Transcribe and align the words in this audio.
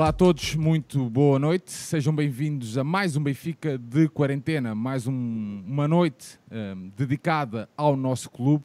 Olá 0.00 0.08
a 0.08 0.12
todos, 0.14 0.54
muito 0.54 1.10
boa 1.10 1.38
noite. 1.38 1.70
Sejam 1.70 2.16
bem-vindos 2.16 2.78
a 2.78 2.82
mais 2.82 3.18
um 3.18 3.22
Benfica 3.22 3.76
de 3.76 4.08
quarentena, 4.08 4.74
mais 4.74 5.06
um, 5.06 5.62
uma 5.66 5.86
noite 5.86 6.40
um, 6.50 6.90
dedicada 6.96 7.68
ao 7.76 7.94
nosso 7.98 8.30
clube, 8.30 8.64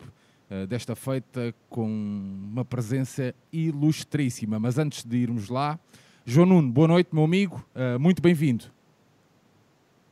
uh, 0.50 0.66
desta 0.66 0.96
feita 0.96 1.54
com 1.70 1.86
uma 1.86 2.64
presença 2.64 3.36
ilustríssima. 3.52 4.58
Mas 4.62 4.78
antes 4.78 5.04
de 5.04 5.18
irmos 5.18 5.50
lá, 5.50 5.78
João 6.26 6.46
Nuno, 6.46 6.72
boa 6.72 6.88
noite, 6.88 7.10
meu 7.12 7.26
amigo, 7.26 7.62
uh, 7.76 8.00
muito 8.00 8.22
bem-vindo. 8.22 8.74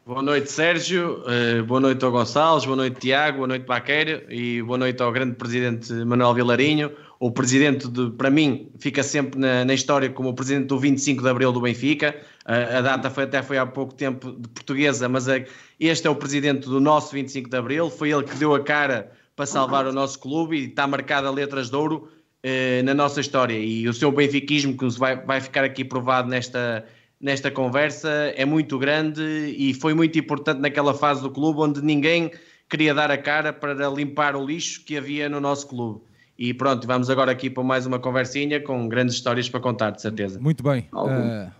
Boa 0.05 0.21
noite, 0.21 0.51
Sérgio. 0.51 1.23
Uh, 1.23 1.63
boa 1.63 1.79
noite 1.79 2.03
ao 2.03 2.11
Gonçalves. 2.11 2.65
Boa 2.65 2.75
noite, 2.75 2.99
Tiago. 2.99 3.37
Boa 3.37 3.47
noite, 3.47 3.65
Baqueiro. 3.65 4.29
E 4.29 4.61
boa 4.61 4.77
noite 4.77 5.01
ao 5.01 5.09
grande 5.13 5.35
presidente 5.35 5.93
Manuel 5.93 6.33
Vilarinho. 6.33 6.91
O 7.23 7.31
presidente, 7.31 7.87
de, 7.87 8.11
para 8.11 8.29
mim, 8.29 8.69
fica 8.77 9.01
sempre 9.01 9.39
na, 9.39 9.63
na, 9.63 9.73
história 9.73 10.09
como 10.09 10.27
o 10.27 10.33
presidente 10.33 10.65
do 10.65 10.77
25 10.77 11.23
de 11.23 11.29
Abril 11.29 11.53
do 11.53 11.61
Benfica. 11.61 12.13
Uh, 12.45 12.79
a 12.79 12.81
data 12.81 13.09
foi, 13.09 13.23
até 13.23 13.41
foi 13.41 13.57
há 13.57 13.65
pouco 13.65 13.93
tempo 13.93 14.33
de 14.33 14.49
portuguesa, 14.49 15.07
mas 15.07 15.29
a, 15.29 15.41
este 15.79 16.05
é 16.05 16.09
o 16.09 16.17
presidente 16.17 16.67
do 16.67 16.81
nosso 16.81 17.13
25 17.13 17.49
de 17.49 17.55
Abril. 17.55 17.89
Foi 17.89 18.11
ele 18.11 18.23
que 18.23 18.35
deu 18.35 18.53
a 18.53 18.61
cara 18.61 19.09
para 19.37 19.45
salvar 19.45 19.87
o 19.87 19.93
nosso 19.93 20.19
clube 20.19 20.57
e 20.57 20.65
está 20.65 20.85
marcada 20.85 21.29
a 21.29 21.31
letras 21.31 21.69
de 21.69 21.77
ouro 21.77 22.09
uh, 22.43 22.83
na 22.83 22.93
nossa 22.93 23.21
história. 23.21 23.57
E 23.57 23.87
o 23.87 23.93
seu 23.93 24.11
benfiquismo, 24.11 24.77
que 24.77 24.85
vai, 24.99 25.15
vai 25.15 25.39
ficar 25.39 25.63
aqui 25.63 25.85
provado 25.85 26.27
nesta 26.27 26.85
nesta 27.21 27.49
conversa 27.49 28.33
é 28.35 28.43
muito 28.43 28.77
grande 28.77 29.23
e 29.57 29.73
foi 29.73 29.93
muito 29.93 30.19
importante 30.19 30.59
naquela 30.59 30.93
fase 30.93 31.21
do 31.21 31.31
clube 31.31 31.61
onde 31.61 31.81
ninguém 31.81 32.31
queria 32.69 32.93
dar 32.93 33.09
a 33.09 33.17
cara 33.17 33.53
para 33.53 33.87
limpar 33.87 34.35
o 34.35 34.45
lixo 34.45 34.83
que 34.83 34.97
havia 34.97 35.29
no 35.29 35.39
nosso 35.39 35.69
clube. 35.69 36.01
E 36.37 36.53
pronto, 36.53 36.87
vamos 36.87 37.09
agora 37.09 37.31
aqui 37.31 37.49
para 37.49 37.63
mais 37.63 37.85
uma 37.85 37.99
conversinha 37.99 38.59
com 38.59 38.87
grandes 38.87 39.15
histórias 39.15 39.49
para 39.49 39.59
contar, 39.59 39.91
de 39.91 40.01
certeza. 40.01 40.39
Muito 40.39 40.63
bem. 40.63 40.87
Uh, 40.93 41.51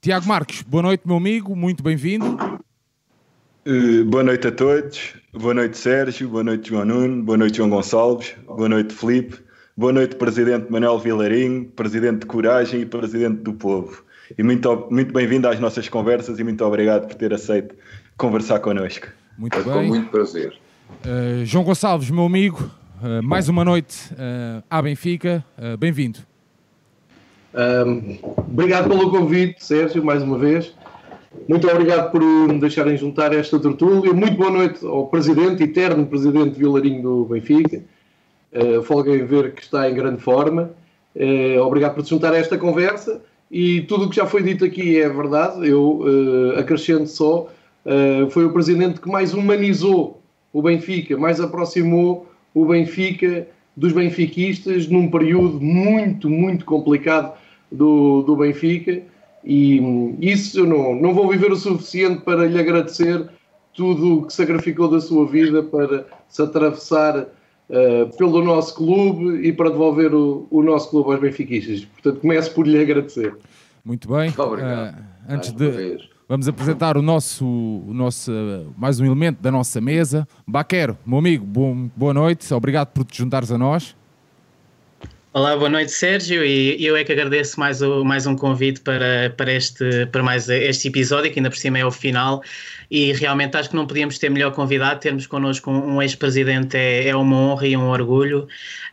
Tiago 0.00 0.26
Marques, 0.26 0.62
boa 0.62 0.82
noite, 0.82 1.02
meu 1.04 1.16
amigo, 1.16 1.56
muito 1.56 1.82
bem-vindo. 1.82 2.38
Uh, 3.66 4.04
boa 4.06 4.22
noite 4.22 4.46
a 4.46 4.52
todos, 4.52 5.14
boa 5.32 5.52
noite 5.52 5.76
Sérgio, 5.76 6.28
boa 6.28 6.44
noite 6.44 6.70
João 6.70 6.84
Nuno, 6.84 7.22
boa 7.22 7.36
noite 7.36 7.56
João 7.56 7.68
Gonçalves, 7.68 8.34
boa 8.46 8.68
noite 8.68 8.94
Felipe, 8.94 9.36
boa 9.76 9.92
noite 9.92 10.16
Presidente 10.16 10.70
Manuel 10.70 10.98
Vilarinho, 10.98 11.66
Presidente 11.66 12.20
de 12.20 12.26
Coragem 12.26 12.80
e 12.82 12.86
Presidente 12.86 13.42
do 13.42 13.52
Povo 13.52 14.04
e 14.38 14.42
muito, 14.42 14.88
muito 14.90 15.12
bem-vindo 15.12 15.48
às 15.48 15.58
nossas 15.58 15.88
conversas 15.88 16.38
e 16.38 16.44
muito 16.44 16.64
obrigado 16.64 17.06
por 17.08 17.14
ter 17.14 17.32
aceito 17.34 17.74
conversar 18.16 18.60
connosco. 18.60 19.08
Muito 19.36 19.58
é 19.58 19.62
bem. 19.62 19.72
Com 19.72 19.82
muito 19.84 20.10
prazer. 20.10 20.56
Uh, 21.04 21.44
João 21.44 21.64
Gonçalves, 21.64 22.10
meu 22.10 22.24
amigo, 22.24 22.70
uh, 23.02 23.22
mais 23.22 23.48
uma 23.48 23.64
noite 23.64 24.12
uh, 24.12 24.62
à 24.68 24.80
Benfica, 24.80 25.44
bem-vindo. 25.78 26.20
Um, 27.54 28.18
obrigado 28.36 28.88
pelo 28.88 29.10
convite, 29.10 29.64
Sérgio, 29.64 30.04
mais 30.04 30.22
uma 30.22 30.38
vez. 30.38 30.74
Muito 31.48 31.68
obrigado 31.68 32.10
por 32.10 32.20
me 32.22 32.58
deixarem 32.60 32.96
juntar 32.96 33.32
esta 33.32 33.58
tertúlia. 33.58 34.12
Muito 34.12 34.36
boa 34.36 34.50
noite 34.50 34.84
ao 34.84 35.06
Presidente, 35.06 35.62
eterno 35.62 36.06
Presidente 36.06 36.58
Vilarinho 36.58 37.02
do 37.02 37.24
Benfica. 37.24 37.82
Uh, 38.52 38.82
folga 38.82 39.14
em 39.14 39.24
ver 39.24 39.54
que 39.54 39.62
está 39.62 39.88
em 39.88 39.94
grande 39.94 40.20
forma. 40.20 40.70
Uh, 41.14 41.60
obrigado 41.60 41.94
por 41.94 42.04
se 42.04 42.10
juntar 42.10 42.32
a 42.32 42.36
esta 42.36 42.56
conversa 42.56 43.20
e 43.50 43.82
tudo 43.82 44.04
o 44.04 44.10
que 44.10 44.16
já 44.16 44.26
foi 44.26 44.42
dito 44.42 44.64
aqui 44.64 45.00
é 45.00 45.08
verdade. 45.08 45.66
Eu 45.66 46.02
uh, 46.02 46.58
acrescento 46.58 47.08
só: 47.08 47.48
uh, 47.84 48.30
foi 48.30 48.44
o 48.44 48.52
presidente 48.52 49.00
que 49.00 49.08
mais 49.08 49.34
humanizou 49.34 50.22
o 50.52 50.62
Benfica, 50.62 51.16
mais 51.16 51.40
aproximou 51.40 52.29
o 52.54 52.64
Benfica 52.66 53.46
dos 53.76 53.92
benfiquistas 53.92 54.88
num 54.88 55.10
período 55.10 55.60
muito, 55.60 56.28
muito 56.28 56.64
complicado 56.64 57.34
do, 57.70 58.22
do 58.22 58.36
Benfica. 58.36 59.02
E 59.42 59.80
isso 60.20 60.60
eu 60.60 60.66
não, 60.66 60.94
não 60.94 61.14
vou 61.14 61.28
viver 61.28 61.50
o 61.50 61.56
suficiente 61.56 62.20
para 62.22 62.46
lhe 62.46 62.58
agradecer 62.58 63.26
tudo 63.72 64.18
o 64.18 64.26
que 64.26 64.34
sacrificou 64.34 64.88
da 64.88 65.00
sua 65.00 65.26
vida 65.26 65.62
para 65.62 66.06
se 66.28 66.42
atravessar 66.42 67.20
uh, 67.20 68.16
pelo 68.18 68.44
nosso 68.44 68.74
clube 68.74 69.46
e 69.46 69.52
para 69.52 69.70
devolver 69.70 70.12
o, 70.14 70.46
o 70.50 70.62
nosso 70.62 70.90
clube 70.90 71.12
aos 71.12 71.20
benfiquistas. 71.20 71.84
Portanto, 71.86 72.20
começo 72.20 72.54
por 72.54 72.66
lhe 72.66 72.78
agradecer. 72.78 73.34
Muito 73.82 74.08
bem. 74.08 74.32
Obrigado. 74.36 74.94
Uh, 74.94 75.02
antes 75.30 75.52
de. 75.52 76.19
Vamos 76.30 76.46
apresentar 76.46 76.96
o 76.96 77.02
nosso, 77.02 77.44
o 77.44 77.92
nosso, 77.92 78.30
mais 78.78 79.00
um 79.00 79.04
elemento 79.04 79.42
da 79.42 79.50
nossa 79.50 79.80
mesa. 79.80 80.28
Baquero, 80.46 80.96
meu 81.04 81.18
amigo, 81.18 81.44
bom, 81.44 81.90
boa 81.96 82.14
noite. 82.14 82.54
Obrigado 82.54 82.86
por 82.92 83.04
te 83.04 83.18
juntares 83.18 83.50
a 83.50 83.58
nós. 83.58 83.96
Olá, 85.32 85.56
boa 85.56 85.68
noite, 85.68 85.90
Sérgio, 85.90 86.44
e 86.44 86.84
eu 86.84 86.96
é 86.96 87.02
que 87.02 87.10
agradeço 87.10 87.58
mais, 87.58 87.82
o, 87.82 88.04
mais 88.04 88.28
um 88.28 88.36
convite 88.36 88.80
para, 88.80 89.34
para, 89.36 89.52
este, 89.52 90.06
para 90.06 90.22
mais 90.22 90.48
este 90.48 90.86
episódio, 90.86 91.32
que 91.32 91.40
ainda 91.40 91.50
por 91.50 91.58
cima 91.58 91.80
é 91.80 91.84
o 91.84 91.90
final, 91.90 92.44
e 92.88 93.12
realmente 93.12 93.56
acho 93.56 93.70
que 93.70 93.74
não 93.74 93.86
podíamos 93.86 94.16
ter 94.16 94.28
melhor 94.28 94.52
convidado, 94.52 95.00
termos 95.00 95.26
connosco 95.26 95.68
um, 95.68 95.96
um 95.96 96.02
ex-presidente 96.02 96.76
é, 96.76 97.08
é, 97.08 97.16
uma 97.16 97.36
honra 97.36 97.66
e 97.66 97.76
um 97.76 97.88
orgulho, 97.88 98.42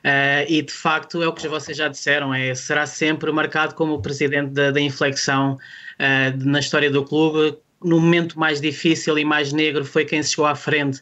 uh, 0.04 0.46
e 0.48 0.64
de 0.64 0.74
facto 0.74 1.22
é 1.22 1.28
o 1.28 1.34
que 1.34 1.48
vocês 1.48 1.78
já 1.78 1.88
disseram, 1.88 2.34
é, 2.34 2.56
será 2.56 2.88
sempre 2.88 3.32
marcado 3.32 3.76
como 3.76 3.94
o 3.94 4.02
presidente 4.02 4.52
da, 4.52 4.72
da 4.72 4.82
inflexão 4.82 5.58
uh, 6.00 6.46
na 6.46 6.60
história 6.60 6.90
do 6.90 7.04
clube, 7.04 7.58
no 7.84 8.00
momento 8.00 8.40
mais 8.40 8.60
difícil 8.60 9.18
e 9.18 9.26
mais 9.26 9.54
negro 9.54 9.86
foi 9.86 10.06
quem 10.06 10.22
se 10.24 10.32
chegou 10.32 10.46
à 10.46 10.56
frente. 10.56 11.00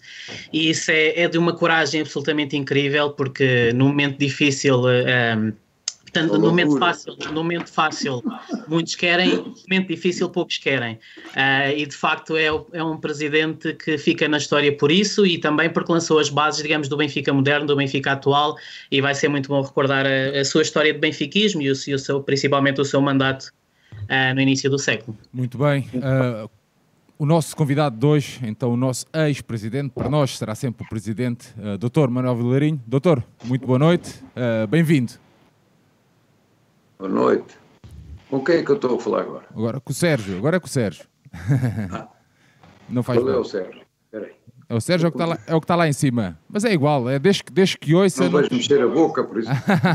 E 0.51 0.69
isso 0.69 0.91
é, 0.91 1.21
é 1.21 1.27
de 1.27 1.37
uma 1.37 1.53
coragem 1.53 2.01
absolutamente 2.01 2.55
incrível 2.55 3.11
porque 3.11 3.71
no 3.73 3.85
momento 3.87 4.17
difícil 4.17 4.81
um, 4.81 4.89
ehm, 4.89 5.53
portanto, 6.03 6.37
no 6.37 6.47
momento 6.47 6.77
fácil, 6.77 7.15
no 7.27 7.33
momento 7.33 7.71
fácil 7.71 8.23
muitos 8.67 8.95
querem, 8.95 9.37
no 9.37 9.55
momento 9.69 9.87
difícil 9.87 10.29
poucos 10.29 10.57
querem. 10.57 10.95
Uh, 11.27 11.77
e 11.77 11.85
de 11.85 11.95
facto 11.95 12.35
é, 12.35 12.47
é 12.73 12.83
um 12.83 12.97
presidente 12.97 13.73
que 13.73 13.97
fica 13.97 14.27
na 14.27 14.37
história 14.37 14.75
por 14.75 14.91
isso 14.91 15.25
e 15.25 15.37
também 15.37 15.69
porque 15.69 15.91
lançou 15.91 16.19
as 16.19 16.29
bases, 16.29 16.61
digamos, 16.61 16.89
do 16.89 16.97
Benfica 16.97 17.31
moderno, 17.33 17.67
do 17.67 17.75
Benfica 17.75 18.11
atual 18.11 18.57
e 18.91 18.99
vai 18.99 19.15
ser 19.15 19.29
muito 19.29 19.47
bom 19.47 19.61
recordar 19.61 20.05
a, 20.05 20.39
a 20.39 20.43
sua 20.43 20.61
história 20.61 20.93
de 20.93 20.99
benfiquismo 20.99 21.61
e 21.61 21.71
o, 21.71 21.73
e 21.87 21.93
o 21.93 21.99
seu, 21.99 22.21
principalmente 22.21 22.81
o 22.81 22.85
seu 22.85 23.01
mandato 23.01 23.51
no 24.33 24.41
início 24.41 24.69
do 24.69 24.77
século. 24.77 25.17
Muito 25.33 25.57
bem. 25.57 25.89
Uh, 25.93 26.49
o 27.17 27.25
nosso 27.25 27.55
convidado 27.55 27.97
de 27.97 28.05
hoje, 28.05 28.39
então 28.43 28.73
o 28.73 28.77
nosso 28.77 29.05
ex-presidente, 29.13 29.91
para 29.91 30.09
nós 30.09 30.37
será 30.37 30.53
sempre 30.53 30.85
o 30.85 30.89
presidente, 30.89 31.53
uh, 31.57 31.77
Dr. 31.77 32.09
Manuel 32.09 32.35
Vilarinho. 32.35 32.81
Doutor, 32.85 33.23
muito 33.43 33.65
boa 33.65 33.79
noite, 33.79 34.21
uh, 34.35 34.67
bem-vindo. 34.67 35.13
Boa 36.99 37.09
noite. 37.09 37.57
Com 38.29 38.43
quem 38.43 38.57
é 38.57 38.63
que 38.63 38.71
eu 38.71 38.75
estou 38.75 38.97
a 38.97 38.99
falar 38.99 39.21
agora? 39.21 39.45
Agora 39.49 39.79
com 39.79 39.91
o 39.91 39.95
Sérgio, 39.95 40.37
agora 40.37 40.57
é 40.57 40.59
com 40.59 40.67
o 40.67 40.69
Sérgio. 40.69 41.05
Ah. 41.91 42.09
Não 42.89 43.01
faz 43.01 43.19
Qual 43.19 43.29
é 43.29 43.37
o 43.37 43.43
Sérgio? 43.43 43.81
Espera 44.05 44.25
aí. 44.25 44.33
É 44.67 44.73
o 44.73 44.81
Sérgio 44.81 45.05
é 45.05 45.09
o 45.09 45.11
que 45.11 45.17
está 45.17 45.25
lá, 45.25 45.39
é 45.45 45.57
está 45.57 45.75
lá 45.75 45.87
em 45.87 45.93
cima. 45.93 46.39
Mas 46.49 46.65
é 46.65 46.73
igual, 46.73 47.07
é 47.07 47.19
desde, 47.19 47.43
desde 47.51 47.77
que 47.77 47.93
ouça. 47.93 48.23
Não, 48.23 48.31
não... 48.31 48.39
vais 48.39 48.49
mexer 48.49 48.81
a 48.81 48.87
boca, 48.87 49.23
por 49.23 49.39
isso. 49.39 49.49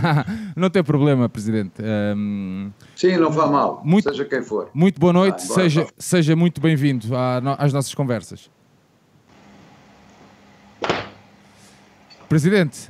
não 0.56 0.70
tem 0.70 0.82
problema, 0.84 1.28
Presidente. 1.28 1.82
Um... 1.82 2.70
Sim, 2.94 3.16
não 3.16 3.32
vá 3.32 3.48
mal, 3.48 3.82
muito, 3.84 4.08
seja 4.08 4.24
quem 4.24 4.42
for. 4.42 4.70
Muito 4.72 5.00
boa 5.00 5.12
noite, 5.12 5.38
ah, 5.38 5.54
seja, 5.54 5.86
seja 5.98 6.36
muito 6.36 6.60
bem-vindo 6.60 7.08
às 7.58 7.72
nossas 7.72 7.94
conversas. 7.94 8.48
Presidente, 12.28 12.88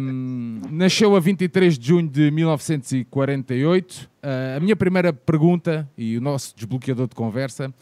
um, 0.00 0.60
nasceu 0.70 1.16
a 1.16 1.18
23 1.18 1.76
de 1.76 1.88
junho 1.88 2.08
de 2.08 2.30
1948. 2.30 3.92
Uh, 3.92 4.06
ah, 4.22 4.56
a 4.56 4.60
minha 4.60 4.76
primeira 4.76 5.12
pergunta 5.12 5.90
e 5.98 6.16
o 6.16 6.20
nosso 6.20 6.54
desbloqueador 6.54 7.08
de 7.08 7.16
conversa 7.16 7.74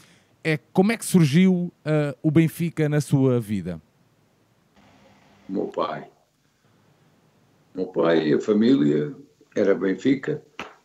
é 0.47 0.61
como 0.73 0.93
é 0.93 0.97
que 0.97 1.05
surgiu 1.05 1.53
uh, 1.55 2.17
o 2.23 2.31
Benfica 2.31 2.89
na 2.89 3.01
sua 3.01 3.41
vida? 3.41 3.83
Meu 5.49 5.67
pai. 5.67 6.07
Meu 7.75 7.87
pai 7.87 8.29
e 8.29 8.35
a 8.35 8.41
família 8.41 9.13
era 9.57 9.75
Benfica 9.75 10.41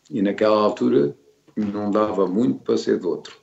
e 0.10 0.20
naquela 0.20 0.60
altura 0.60 1.16
não 1.56 1.92
dava 1.92 2.26
muito 2.26 2.64
para 2.64 2.76
ser 2.76 3.00
de 3.00 3.06
outro. 3.06 3.38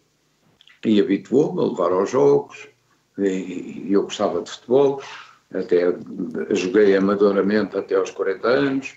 E 0.85 1.01
habituou-me 1.01 1.61
a 1.61 1.67
levar 1.67 1.93
aos 1.93 2.11
jogos, 2.11 2.69
e 3.17 3.87
eu 3.89 4.03
gostava 4.03 4.43
de 4.43 4.51
futebol, 4.51 5.01
até 5.55 5.95
joguei 6.51 6.97
amadoramente 6.97 7.77
até 7.77 7.95
aos 7.95 8.11
40 8.11 8.49
anos, 8.49 8.97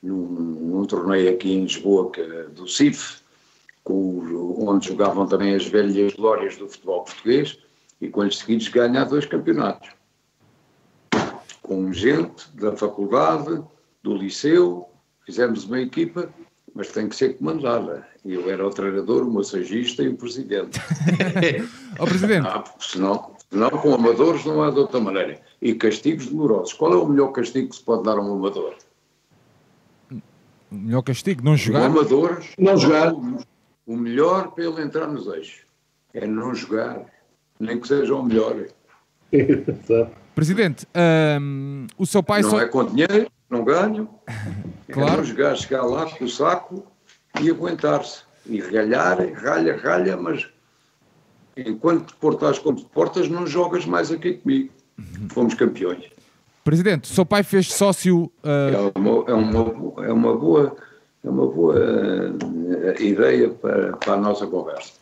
num, 0.00 0.26
num 0.26 0.84
torneio 0.84 1.34
aqui 1.34 1.52
em 1.52 1.62
Lisboa 1.62 2.10
que, 2.12 2.22
do 2.54 2.68
CIF, 2.68 3.21
com, 3.84 4.64
onde 4.66 4.88
jogavam 4.88 5.26
também 5.26 5.54
as 5.54 5.66
velhas 5.66 6.14
glórias 6.14 6.56
do 6.56 6.68
futebol 6.68 7.04
português, 7.04 7.58
e 8.00 8.08
com 8.08 8.22
os 8.22 8.38
seguidos 8.38 8.68
ganhar 8.68 9.04
dois 9.04 9.26
campeonatos. 9.26 9.90
Com 11.62 11.92
gente 11.92 12.50
da 12.54 12.76
faculdade, 12.76 13.62
do 14.02 14.16
liceu, 14.16 14.88
fizemos 15.24 15.64
uma 15.64 15.80
equipa, 15.80 16.28
mas 16.74 16.88
tem 16.88 17.08
que 17.08 17.14
ser 17.14 17.38
comandada. 17.38 18.06
E 18.24 18.34
eu 18.34 18.50
era 18.50 18.66
o 18.66 18.70
treinador, 18.70 19.26
o 19.26 19.30
massagista 19.30 20.02
e 20.02 20.08
o 20.08 20.16
presidente. 20.16 20.80
o 21.98 22.04
presidente. 22.04 22.46
Ah, 22.46 22.64
senão, 22.78 23.36
senão, 23.50 23.70
com 23.70 23.94
amadores 23.94 24.44
não 24.44 24.62
há 24.62 24.70
de 24.70 24.78
outra 24.78 25.00
maneira. 25.00 25.40
E 25.60 25.74
castigos 25.74 26.26
dolorosos. 26.26 26.72
Qual 26.72 26.92
é 26.92 26.96
o 26.96 27.06
melhor 27.06 27.28
castigo 27.28 27.68
que 27.68 27.76
se 27.76 27.82
pode 27.82 28.02
dar 28.02 28.18
a 28.18 28.20
um 28.20 28.34
amador? 28.34 28.74
O 30.10 30.74
melhor 30.74 31.02
castigo? 31.02 31.44
Não 31.44 31.56
jogar? 31.56 31.86
amadores. 31.86 32.46
Não 32.58 32.76
jogar. 32.76 33.12
O 33.86 33.96
melhor 33.96 34.52
para 34.52 34.64
ele 34.64 34.82
entrar 34.82 35.06
nos 35.06 35.26
eixos. 35.26 35.62
É 36.14 36.26
não 36.26 36.54
jogar, 36.54 37.04
nem 37.58 37.80
que 37.80 37.88
seja 37.88 38.14
o 38.14 38.22
melhor. 38.22 38.66
Presidente, 40.34 40.86
um, 41.40 41.86
o 41.98 42.06
seu 42.06 42.22
pai 42.22 42.42
não 42.42 42.50
só. 42.50 42.60
é 42.60 42.66
com 42.66 42.84
dinheiro, 42.84 43.30
não 43.48 43.64
ganho. 43.64 44.08
Claro. 44.92 45.12
É 45.12 45.16
não 45.16 45.24
jogar, 45.24 45.56
chegar 45.56 45.82
lá 45.84 46.04
com 46.04 46.24
o 46.24 46.28
saco 46.28 46.84
e 47.40 47.48
aguentar-se. 47.48 48.24
E 48.44 48.60
ralhar, 48.60 49.16
ralha, 49.32 49.74
ralha, 49.78 50.16
mas 50.18 50.46
enquanto 51.56 52.08
te 52.08 52.14
portas 52.16 52.58
como 52.58 52.76
te 52.76 52.84
portas, 52.84 53.26
não 53.26 53.46
jogas 53.46 53.86
mais 53.86 54.10
aqui 54.10 54.34
comigo. 54.34 54.70
Fomos 55.30 55.54
campeões. 55.54 56.10
Presidente, 56.62 57.10
o 57.10 57.14
seu 57.14 57.24
pai 57.24 57.42
fez 57.42 57.72
sócio. 57.72 58.30
É 58.42 58.76
uh, 58.76 58.92
uma, 58.94 59.30
é 59.30 59.34
uma, 59.34 60.04
é 60.06 60.12
uma 60.12 60.36
boa, 60.36 60.76
é 61.24 61.30
uma 61.30 61.46
boa 61.46 61.76
eh, 61.78 63.02
ideia 63.02 63.48
para, 63.50 63.96
para 63.96 64.14
a 64.14 64.16
nossa 64.16 64.46
conversa. 64.46 64.92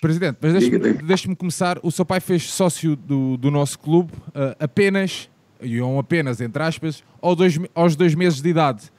Presidente, 0.00 0.38
mas 0.40 0.52
deixe-me 0.52 0.92
deixe-me 0.94 1.36
começar. 1.36 1.78
O 1.82 1.90
seu 1.90 2.04
pai 2.04 2.20
fez 2.20 2.50
sócio 2.50 2.96
do, 2.96 3.36
do 3.36 3.50
nosso 3.50 3.78
clube 3.78 4.12
uh, 4.28 4.56
apenas, 4.58 5.28
e 5.60 5.80
um 5.82 5.98
apenas 5.98 6.40
entre 6.40 6.62
aspas, 6.62 7.04
aos 7.20 7.36
dois, 7.36 7.58
aos 7.74 7.96
dois 7.96 8.14
meses 8.14 8.40
de 8.40 8.48
idade. 8.48 8.90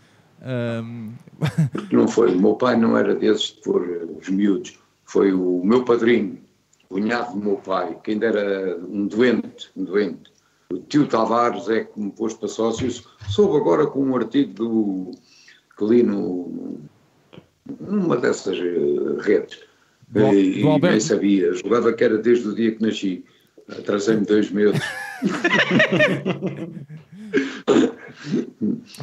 Um, 0.42 1.12
Não 1.92 2.08
foi, 2.08 2.36
o 2.36 2.40
meu 2.40 2.56
pai 2.56 2.78
não 2.78 2.98
era 2.98 3.16
desses 3.16 3.54
de 3.54 3.62
pôr 3.62 3.84
eh, 3.84 4.06
os 4.20 4.30
miúdos, 4.30 4.78
foi 5.06 5.34
o 5.34 5.62
meu 5.64 5.84
padrinho, 5.84 6.40
o 6.90 6.96
cunhado 6.96 7.34
do 7.34 7.44
meu 7.44 7.56
pai, 7.56 7.98
que 8.04 8.12
ainda 8.12 8.28
era 8.28 8.78
um 8.78 9.08
doente, 9.08 9.70
um 9.76 9.84
doente. 9.84 10.32
O 10.72 10.78
tio 10.78 11.08
Tavares 11.08 11.68
é 11.68 11.86
que 11.86 12.00
me 12.00 12.12
pôs 12.12 12.34
para 12.34 12.48
sócios. 12.48 13.04
Soube 13.28 13.58
agora 13.58 13.88
com 13.88 14.04
um 14.04 14.16
artigo 14.16 14.54
do, 14.54 15.12
que 15.80 15.86
li 15.86 16.04
no, 16.04 16.78
numa 17.80 18.18
dessas 18.18 18.58
eh, 18.58 19.22
redes. 19.22 19.62
Do- 20.10 20.34
e, 20.34 20.62
do 20.62 20.68
e 20.68 20.80
nem 20.82 21.00
sabia, 21.00 21.54
julgava 21.54 21.94
que 21.94 22.04
era 22.04 22.18
desde 22.18 22.48
o 22.50 22.56
dia 22.56 22.76
que 22.76 22.82
nasci. 22.82 23.24
Atrasei-me 23.70 24.26
dois 24.26 24.52
meses. 24.52 24.82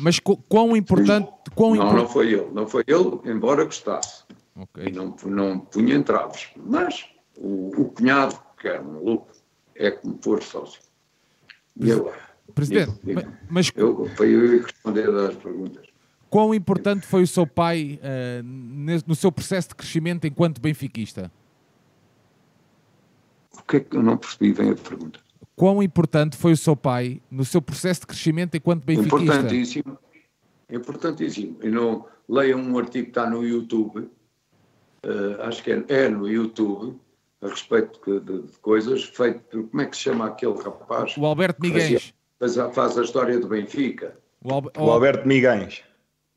mas 0.01 0.19
qu- 0.19 0.37
quão 0.49 0.77
importante. 0.77 1.31
Quão 1.55 1.75
Não, 1.75 1.85
impor- 1.87 1.97
não 1.99 2.09
foi 2.09 2.33
ele, 2.33 2.49
não 2.53 2.67
foi 2.67 2.85
ele, 2.87 3.21
embora 3.25 3.65
gostasse. 3.65 4.25
E 4.57 4.61
Ok. 4.63 4.93
não, 4.93 5.15
não 5.27 5.59
punha 5.61 5.95
entraves. 5.95 6.49
Mas 6.57 7.05
o, 7.37 7.69
o 7.81 7.85
cunhado, 7.91 8.39
que 8.61 8.69
era 8.69 8.83
um 8.83 8.95
maluco, 8.95 9.29
é 9.75 9.91
que 9.91 10.07
me 10.07 10.15
pôs 10.15 10.45
sócio. 10.45 10.81
E 11.81 11.93
agora? 11.93 12.17
Presidente, 12.55 12.93
diga. 13.05 13.29
mas 13.51 13.71
Eu, 13.77 14.09
para 14.17 14.27
eu 14.27 14.63
responder 14.63 15.09
às 15.11 15.35
perguntas. 15.37 15.86
Quão 16.37 16.55
importante 16.55 17.07
foi 17.07 17.23
o 17.23 17.27
seu 17.27 17.47
pai 17.47 17.99
uh, 18.03 18.43
no 19.07 19.15
seu 19.15 19.33
processo 19.33 19.71
de 19.71 19.75
crescimento 19.75 20.27
enquanto 20.27 20.61
benfiquista? 20.61 21.33
O 23.59 23.63
que 23.63 23.79
é 23.79 23.81
que 23.81 23.97
eu 23.97 24.03
não 24.03 24.19
percebi 24.19 24.53
bem 24.53 24.71
a 24.71 24.75
pergunta? 24.75 25.19
Quão 25.55 25.83
importante 25.83 26.37
foi 26.37 26.53
o 26.53 26.57
seu 26.59 26.77
pai 26.77 27.23
no 27.31 27.43
seu 27.43 27.63
processo 27.63 28.01
de 28.01 28.07
crescimento 28.09 28.55
enquanto 28.55 28.85
benfiquista? 28.85 29.17
Importantíssimo. 29.23 29.99
Importantíssimo. 30.71 31.57
E 31.63 31.71
não 31.71 32.05
leia 32.29 32.55
um 32.55 32.77
artigo 32.79 33.05
que 33.07 33.11
está 33.13 33.31
no 33.31 33.43
YouTube, 33.43 34.11
eh, 35.05 35.37
acho 35.41 35.63
que 35.63 35.73
é, 35.73 35.85
é 35.89 36.09
no 36.11 36.29
YouTube, 36.29 36.99
a 37.41 37.49
respeito 37.49 37.99
de, 38.05 38.21
de- 38.21 38.43
de 38.49 38.59
coisas, 38.59 39.05
feito 39.05 39.41
por, 39.45 39.67
como 39.71 39.81
é 39.81 39.87
que 39.87 39.97
se 39.97 40.03
chama 40.03 40.27
aquele 40.27 40.53
rapaz? 40.63 41.17
O 41.17 41.25
Alberto 41.25 41.63
Miguel. 41.63 41.99
Faz 42.39 42.59
a, 42.59 42.71
faz 42.71 42.99
a 42.99 43.03
história 43.03 43.41
do 43.41 43.49
Benfica. 43.49 44.19
O, 44.45 44.53
Albe- 44.53 44.71
O 44.77 44.91
Alberto 44.91 45.27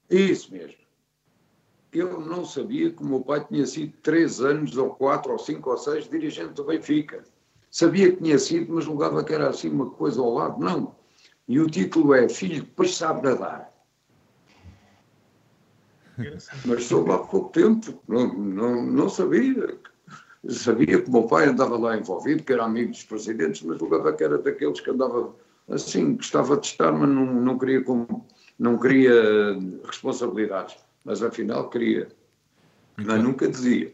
Miguens. 0.09 0.29
Isso 0.31 0.51
mesmo. 0.51 0.79
Eu 1.91 2.19
não 2.21 2.45
sabia 2.45 2.91
que 2.91 3.01
o 3.01 3.05
meu 3.05 3.21
pai 3.21 3.43
tinha 3.45 3.65
sido 3.65 3.93
três 4.03 4.39
anos, 4.41 4.77
ou 4.77 4.91
quatro, 4.91 5.31
ou 5.31 5.39
cinco, 5.39 5.71
ou 5.71 5.77
seis, 5.77 6.07
dirigente 6.07 6.53
do 6.53 6.63
Benfica. 6.63 7.23
Sabia 7.71 8.11
que 8.11 8.21
tinha 8.21 8.37
sido, 8.37 8.73
mas 8.73 8.85
julgava 8.85 9.23
que 9.23 9.33
era 9.33 9.49
assim 9.49 9.69
uma 9.69 9.89
coisa 9.89 10.21
ao 10.21 10.33
lado. 10.33 10.59
Não. 10.59 10.95
E 11.47 11.59
o 11.59 11.67
título 11.67 12.13
é 12.13 12.29
Filho 12.29 12.61
que 12.61 12.69
depois 12.69 12.95
sabe 12.95 13.23
nadar. 13.23 13.73
Mas 16.65 16.83
soube 16.83 17.11
há 17.11 17.17
pouco 17.17 17.49
tempo. 17.49 18.01
Não, 18.07 18.33
não, 18.33 18.85
não 18.85 19.09
sabia. 19.09 19.79
Sabia 20.47 21.01
que 21.01 21.09
o 21.09 21.11
meu 21.11 21.23
pai 21.23 21.47
andava 21.47 21.77
lá 21.77 21.97
envolvido, 21.97 22.43
que 22.43 22.53
era 22.53 22.65
amigo 22.65 22.91
dos 22.91 23.03
presidentes, 23.03 23.61
mas 23.63 23.79
julgava 23.79 24.13
que 24.13 24.23
era 24.23 24.37
daqueles 24.37 24.79
que 24.79 24.89
andava 24.89 25.35
assim, 25.67 26.15
gostava 26.15 26.57
de 26.57 26.67
estar, 26.67 26.91
mas 26.91 27.09
não, 27.09 27.25
não, 27.25 27.57
queria, 27.57 27.83
com- 27.83 28.25
não 28.59 28.77
queria 28.77 29.57
responsabilidades. 29.85 30.75
Mas 31.03 31.23
afinal 31.23 31.69
queria. 31.69 32.09
Mas 32.97 33.23
nunca 33.23 33.47
dizia. 33.47 33.91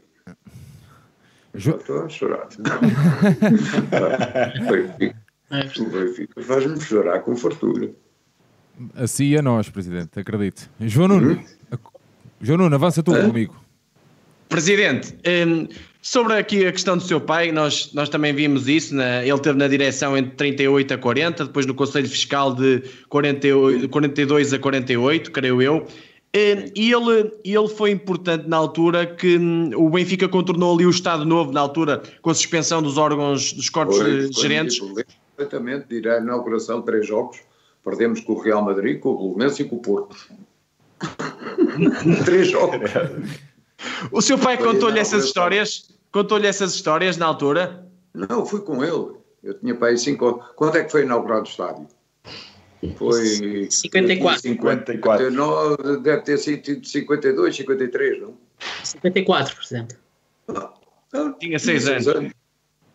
Jo- 1.54 1.78
estou 1.78 2.04
a 2.04 2.10
chorar. 2.10 2.48
Faz-me 6.44 6.80
chorar 6.82 7.20
com 7.22 7.36
fartura. 7.36 7.92
Assim 8.96 9.26
e 9.26 9.38
a 9.38 9.42
nós, 9.42 9.70
Presidente, 9.70 10.20
acredito. 10.20 10.70
João 10.82 11.08
Nuno, 11.08 11.42
João 12.42 12.58
Nuno, 12.58 12.76
avança 12.76 13.02
tu 13.02 13.14
Hã? 13.14 13.28
comigo. 13.28 13.56
Presidente, 14.50 15.16
hum, 15.26 15.68
sobre 16.08 16.34
aqui 16.36 16.64
a 16.68 16.72
questão 16.72 16.96
do 16.96 17.02
seu 17.04 17.20
pai, 17.20 17.52
nós, 17.52 17.92
nós 17.92 18.08
também 18.10 18.32
vimos 18.32 18.68
isso. 18.68 18.94
na- 18.94 19.26
ele 19.26 19.40
teve 19.40 19.58
na 19.58 19.68
direção 19.68 20.16
entre 20.16 20.34
38 20.36 20.94
a 20.94 20.98
40, 21.00 21.46
depois 21.46 21.66
no 21.66 21.74
Conselho 21.74 22.08
Fiscal 22.08 22.54
de 22.54 22.84
48, 23.10 23.90
42 23.90 24.54
a 24.54 24.60
48, 24.60 25.32
creio 25.32 25.60
eu. 25.64 25.78
Hum, 25.78 26.72
E 26.76 26.92
ele, 26.92 27.32
ele 27.44 27.68
foi 27.70 27.90
importante 27.90 28.48
na 28.48 28.58
altura 28.58 29.06
que 29.08 29.36
hum, 29.38 29.72
o 29.76 29.90
Benfica 29.90 30.28
contornou 30.30 30.76
ali 30.76 30.86
o 30.86 30.90
Estado 30.92 31.26
Novo, 31.26 31.52
na 31.52 31.62
altura, 31.62 32.04
com 32.22 32.30
a 32.30 32.34
suspensão 32.36 32.84
dos 32.84 32.98
órgãos, 32.98 33.52
dos 33.54 33.70
corpos 33.70 33.98
Foi- 33.98 34.26
eh, 34.26 34.30
foi 34.32 34.44
gerentes. 34.44 34.76
de 35.90 35.96
ir 35.96 36.08
à 36.08 36.20
inauguração 36.20 36.82
de 36.82 36.86
três 36.86 37.08
jogos. 37.08 37.40
Perdemos 37.84 38.20
com 38.20 38.34
o 38.34 38.40
Real 38.40 38.64
Madrid, 38.64 39.00
com 39.00 39.10
o 39.10 39.18
Bolonense 39.18 39.64
e 39.64 39.66
com 39.66 39.78
o 39.78 39.80
Porto. 39.80 40.16
três 42.26 42.48
jogos. 42.50 42.92
O 44.12 44.22
seu 44.22 44.38
pai 44.38 44.58
contou-lhe 44.58 44.96
na 44.96 45.02
essas 45.02 45.26
histórias? 45.26 45.95
Contou-lhe 46.16 46.48
essas 46.48 46.74
histórias 46.74 47.18
na 47.18 47.26
altura? 47.26 47.86
Não, 48.14 48.46
fui 48.46 48.62
com 48.62 48.82
ele. 48.82 49.18
Eu 49.44 49.54
tinha 49.60 49.76
para 49.76 49.90
aí 49.90 49.98
cinco. 49.98 50.42
Quando 50.56 50.78
é 50.78 50.86
que 50.86 50.90
foi 50.90 51.04
inaugurado 51.04 51.42
o 51.42 51.50
estádio? 51.50 51.88
Foi. 52.96 53.70
54. 53.70 54.42
59, 54.42 55.98
deve 55.98 56.22
ter 56.22 56.38
sido 56.38 56.80
de 56.80 56.88
52, 56.88 57.54
53, 57.58 58.22
não? 58.22 58.34
54, 58.82 59.58
Presidente. 59.58 59.98
Não, 61.12 61.34
Tinha 61.34 61.60
seis 61.60 61.86
anos. 61.86 62.32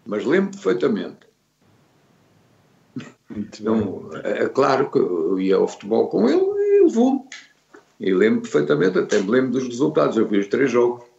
Mas 0.07 0.25
lembro 0.25 0.53
perfeitamente. 0.53 1.19
Então, 3.31 4.09
é 4.25 4.49
claro 4.49 4.91
que 4.91 4.99
eu 4.99 5.39
ia 5.39 5.57
ao 5.57 5.69
futebol 5.69 6.09
com 6.09 6.27
ele 6.27 6.41
e 6.41 6.85
levou-me. 6.87 7.29
E 8.01 8.15
lembro 8.15 8.41
perfeitamente, 8.41 8.99
até 8.99 9.21
me 9.21 9.31
lembro 9.31 9.51
dos 9.51 9.65
resultados. 9.65 10.17
Eu 10.17 10.27
vi 10.27 10.39
os 10.39 10.47
três 10.47 10.71
jogos. 10.71 11.10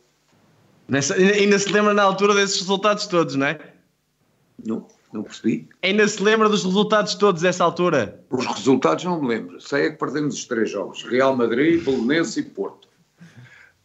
Nessa- 0.91 1.15
ainda 1.15 1.57
se 1.57 1.71
lembra 1.71 1.93
na 1.93 2.03
altura 2.03 2.35
desses 2.35 2.59
resultados 2.59 3.07
todos, 3.07 3.35
não 3.37 3.47
é? 3.47 3.57
Não, 4.65 4.85
não 5.13 5.23
percebi. 5.23 5.69
Ainda 5.81 6.05
se 6.05 6.21
lembra 6.21 6.49
dos 6.49 6.65
resultados 6.65 7.15
todos 7.15 7.41
dessa 7.41 7.63
altura? 7.63 8.19
Os 8.29 8.45
resultados 8.45 9.05
não 9.05 9.21
me 9.21 9.29
lembro. 9.29 9.61
Sei 9.61 9.85
é 9.85 9.89
que 9.91 9.97
perdemos 9.97 10.35
os 10.35 10.43
três 10.43 10.69
jogos: 10.69 11.03
Real 11.03 11.33
Madrid, 11.33 11.81
Bolonense 11.81 12.41
e 12.41 12.43
Porto. 12.43 12.89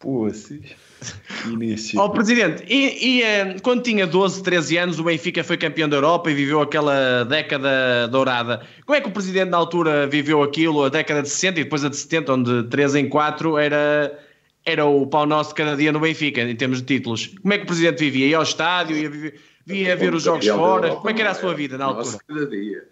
Pussies. 0.00 0.75
Início. 1.46 2.00
Ó 2.00 2.08
Presidente, 2.08 2.64
e, 2.66 3.18
e, 3.18 3.22
eh, 3.22 3.56
quando 3.62 3.82
tinha 3.82 4.04
12, 4.04 4.42
13 4.42 4.76
anos, 4.76 4.98
o 4.98 5.04
Benfica 5.04 5.44
foi 5.44 5.56
campeão 5.56 5.88
da 5.88 5.98
Europa 5.98 6.28
e 6.28 6.34
viveu 6.34 6.60
aquela 6.60 7.22
década 7.22 8.08
dourada. 8.08 8.66
Como 8.84 8.96
é 8.96 9.00
que 9.00 9.08
o 9.08 9.12
Presidente 9.12 9.50
na 9.50 9.56
altura 9.58 10.08
viveu 10.08 10.42
aquilo, 10.42 10.82
a 10.82 10.88
década 10.88 11.22
de 11.22 11.28
60 11.28 11.60
e 11.60 11.64
depois 11.64 11.84
a 11.84 11.88
de 11.88 11.96
70, 11.96 12.32
onde 12.32 12.62
3 12.64 12.94
em 12.96 13.08
4 13.08 13.58
era, 13.58 14.18
era 14.66 14.85
o 14.85 15.06
pau 15.06 15.25
nosso 15.25 15.50
de 15.50 15.54
cada 15.54 15.76
dia 15.76 15.92
no 15.92 16.00
Benfica, 16.00 16.42
em 16.42 16.56
termos 16.56 16.80
de 16.82 16.87
títulos? 16.87 17.28
Como 17.40 17.54
é 17.54 17.58
que 17.58 17.62
o 17.64 17.66
Presidente 17.66 17.99
vivia? 18.00 18.26
Ia 18.26 18.37
ao 18.38 18.42
estádio, 18.42 18.96
ia, 18.96 19.08
viver- 19.08 19.40
via 19.64 19.96
ver 19.96 20.12
os 20.12 20.25
jogos 20.25 20.44
fora? 20.46 20.87
Europa, 20.88 20.96
Como 20.96 21.11
é 21.11 21.14
que 21.14 21.20
era 21.23 21.30
a 21.30 21.35
sua 21.35 21.54
vida 21.54 21.78
na 21.78 21.85
altura? 21.85 22.18
Cada 22.26 22.46
dia. 22.46 22.88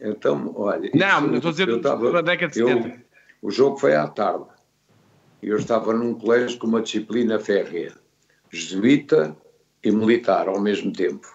Então, 0.00 0.52
olha. 0.56 0.90
Não, 0.92 1.26
isso- 1.26 1.34
estou 1.36 1.48
a 1.48 1.52
dizer 1.52 1.68
eu 1.68 1.76
estava- 1.76 2.10
da 2.12 2.20
década 2.20 2.52
de 2.52 2.60
eu- 2.60 2.68
70. 2.68 3.02
O 3.40 3.50
jogo 3.52 3.76
foi 3.78 3.94
à 3.94 4.08
tarde. 4.08 4.44
Eu 5.40 5.56
estava 5.56 5.92
num 5.94 6.14
colégio 6.14 6.58
com 6.58 6.66
uma 6.66 6.82
disciplina 6.82 7.38
férrea, 7.38 7.92
jesuíta 8.50 9.36
e 9.84 9.92
militar 9.92 10.48
ao 10.48 10.60
mesmo 10.60 10.92
tempo. 10.92 11.32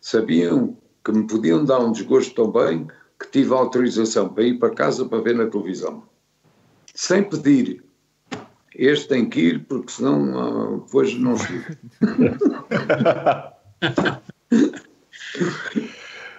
Sabiam 0.00 0.78
que 1.04 1.12
me 1.12 1.26
podiam 1.26 1.62
dar 1.62 1.78
um 1.80 1.92
desgosto 1.92 2.34
tão 2.34 2.50
bem 2.50 2.86
que 3.20 3.28
tive 3.30 3.52
autorização 3.52 4.30
para 4.30 4.44
ir 4.44 4.58
para 4.58 4.70
casa 4.70 5.04
para 5.04 5.20
ver 5.20 5.34
na 5.34 5.46
televisão. 5.46 6.02
Sem 6.94 7.22
pedir. 7.22 7.83
Este 8.74 9.08
tem 9.08 9.28
que 9.28 9.40
ir, 9.40 9.64
porque 9.66 9.92
senão 9.92 10.38
ah, 10.38 10.78
depois 10.84 11.14
não 11.18 11.36
se. 11.36 11.64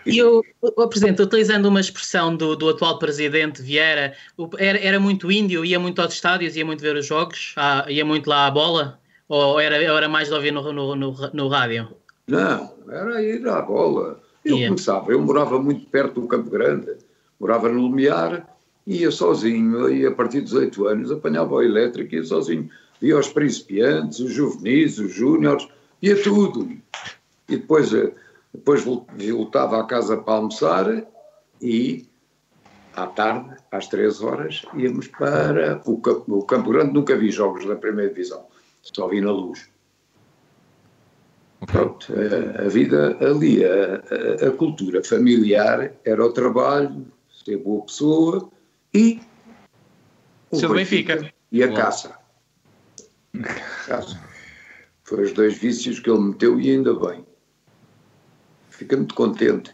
E 0.06 0.20
eu, 0.20 0.44
Presidente, 0.88 1.22
utilizando 1.22 1.66
uma 1.66 1.80
expressão 1.80 2.36
do, 2.36 2.56
do 2.56 2.70
atual 2.70 3.00
Presidente 3.00 3.62
Vieira, 3.62 4.14
era, 4.60 4.78
era 4.78 5.00
muito 5.00 5.32
índio, 5.32 5.66
ia 5.66 5.80
muito 5.80 6.00
aos 6.00 6.14
estádios, 6.14 6.56
ia 6.56 6.64
muito 6.64 6.82
ver 6.82 6.96
os 6.96 7.08
jogos, 7.08 7.54
ah, 7.58 7.86
ia 7.90 8.06
muito 8.06 8.30
lá 8.30 8.46
à 8.46 8.52
bola. 8.52 9.00
Ou 9.28 9.60
era, 9.60 9.78
era 9.78 10.08
mais 10.08 10.28
de 10.28 10.36
ouvir 10.36 10.52
no, 10.52 10.72
no, 10.72 10.96
no, 10.96 11.16
no 11.34 11.48
rádio? 11.48 11.90
Não, 12.28 12.76
era 12.88 13.22
ir 13.24 13.48
à 13.48 13.62
bola. 13.62 14.22
Eu 14.44 14.58
Yeah. 14.58 14.68
começava, 14.68 15.12
eu 15.12 15.20
morava 15.20 15.60
muito 15.60 15.90
perto 15.90 16.22
do 16.22 16.28
Campo 16.28 16.52
Grande, 16.52 16.96
morava 17.40 17.68
no 17.68 17.82
Lumiar, 17.82 18.48
ia 18.86 19.10
sozinho, 19.12 19.90
e 19.90 20.06
a 20.06 20.12
partir 20.12 20.42
dos 20.42 20.54
oito 20.54 20.88
anos 20.88 21.12
apanhava 21.12 21.56
o 21.56 21.62
elétrico, 21.62 22.14
ia 22.16 22.24
sozinho, 22.24 22.70
via 23.02 23.18
os 23.18 23.28
principiantes, 23.30 24.20
os 24.20 24.32
juvenis, 24.32 25.00
os 25.00 25.12
júniores, 25.14 25.68
ia 26.02 26.22
tudo. 26.22 26.70
E 27.50 27.58
depois, 27.58 27.94
eh, 27.94 28.14
depois 28.54 28.84
vol- 28.84 29.08
voltava 29.32 29.80
à 29.80 29.84
casa 29.86 30.18
para 30.18 30.36
almoçar 30.36 31.06
e 31.62 32.06
à 32.94 33.08
tarde, 33.08 33.56
às 33.72 33.88
três 33.88 34.22
horas, 34.22 34.62
íamos 34.76 35.08
para 35.08 35.82
o 35.86 35.98
Campo, 36.00 36.38
o 36.38 36.44
Campo 36.44 36.70
Grande. 36.70 36.94
Nunca 36.94 37.18
vi 37.18 37.30
jogos 37.32 37.66
da 37.66 37.76
primeira 37.76 38.10
divisão, 38.14 38.46
só 38.82 39.08
vi 39.08 39.20
na 39.20 39.32
luz. 39.32 39.68
Pronto, 41.66 42.14
a, 42.14 42.66
a 42.66 42.68
vida 42.70 43.18
ali, 43.20 43.64
a, 43.66 43.96
a- 44.46 44.48
a 44.48 44.52
cultura 44.52 45.04
familiar 45.04 45.92
era 46.06 46.24
o 46.26 46.32
trabalho, 46.32 47.08
ser 47.44 47.58
boa 47.58 47.84
pessoa 47.86 48.50
e 48.96 49.20
o 50.52 50.60
do 50.60 50.74
Benfica. 50.74 51.32
E 51.52 51.62
a 51.64 51.68
Claro. 51.68 51.84
caça. 51.84 52.16
Caça. 53.86 54.20
Foi 55.04 55.24
os 55.24 55.34
dois 55.34 55.58
vícios 55.58 56.00
que 56.00 56.10
ele 56.10 56.20
meteu 56.20 56.60
e 56.60 56.72
ainda 56.72 56.94
bem. 56.94 57.26
Fica 58.70 58.96
muito 58.98 59.14
contente. 59.14 59.74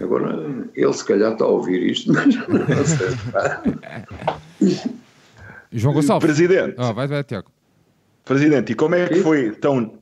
Agora, 0.00 0.68
ele 0.74 0.92
se 0.92 1.04
calhar 1.04 1.32
está 1.32 1.44
a 1.44 1.48
ouvir 1.48 1.82
isto, 1.82 2.10
mas 2.12 2.34
não 2.36 2.84
sei. 2.84 3.08
João 5.72 5.94
Gonçalves. 5.94 6.26
Presidente, 6.26 6.74
Ah, 6.78 6.92
vai, 6.92 7.06
vai, 7.06 7.22
Tiago. 7.24 7.50
presidente, 8.24 8.72
e 8.72 8.74
como 8.74 8.94
é 8.94 9.08
que 9.08 9.16
foi 9.22 9.52
tão, 9.52 9.98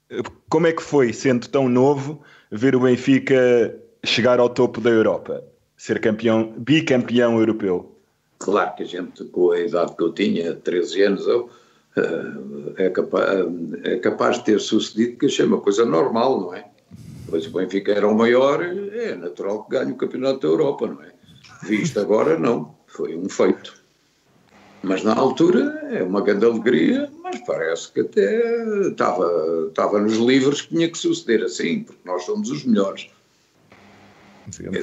como 0.49 0.67
é 0.67 0.73
que 0.73 0.83
foi 0.83 1.13
sendo 1.13 1.49
tão 1.49 1.69
novo 1.69 2.23
ver 2.51 2.75
o 2.75 2.81
Benfica 2.81 3.75
chegar 4.05 4.41
ao 4.41 4.49
topo 4.49 4.81
da 4.81 4.91
Europa, 4.91 5.45
ser 5.77 6.01
campeão, 6.01 6.53
bicampeão 6.59 7.39
europeu? 7.39 7.97
Claro 8.41 8.75
que 8.75 8.85
a 8.85 8.87
gente, 8.87 9.23
com 9.27 9.51
a 9.51 9.61
idade 9.61 9.95
que 9.95 10.03
eu 10.03 10.13
tinha, 10.15 10.55
13 10.55 11.03
anos, 11.03 11.27
eu, 11.27 11.51
eh, 11.95 12.87
é, 12.87 12.89
capaz, 12.89 13.29
é 13.85 13.97
capaz 13.99 14.39
de 14.39 14.45
ter 14.47 14.61
sucedido 14.61 15.19
que 15.19 15.27
achei 15.27 15.45
uma 15.45 15.61
coisa 15.61 15.85
normal, 15.85 16.41
não 16.41 16.55
é? 16.55 16.65
Pois 17.29 17.47
o 17.47 17.51
Benfica 17.51 17.93
era 17.93 18.09
o 18.09 18.17
maior, 18.17 18.63
é 18.63 19.15
natural 19.15 19.65
que 19.65 19.73
ganhe 19.73 19.93
o 19.93 19.97
Campeonato 19.97 20.41
da 20.41 20.49
Europa, 20.49 20.87
não 20.87 21.03
é? 21.03 21.13
Visto 21.65 22.01
agora, 22.01 22.39
não. 22.39 22.75
Foi 22.87 23.15
um 23.15 23.29
feito. 23.29 23.75
Mas 24.83 25.05
na 25.05 25.15
altura 25.15 25.89
é 25.91 26.03
uma 26.03 26.23
grande 26.23 26.47
alegria, 26.47 27.11
mas 27.23 27.39
parece 27.41 27.93
que 27.93 28.01
até 28.01 28.89
estava, 28.89 29.67
estava 29.69 30.01
nos 30.01 30.17
livros 30.17 30.63
que 30.63 30.69
tinha 30.69 30.91
que 30.91 30.97
suceder 30.97 31.45
assim, 31.45 31.85
porque 31.85 32.01
nós 32.07 32.25
somos 32.25 32.51
os 32.51 32.65
melhores. 32.65 33.11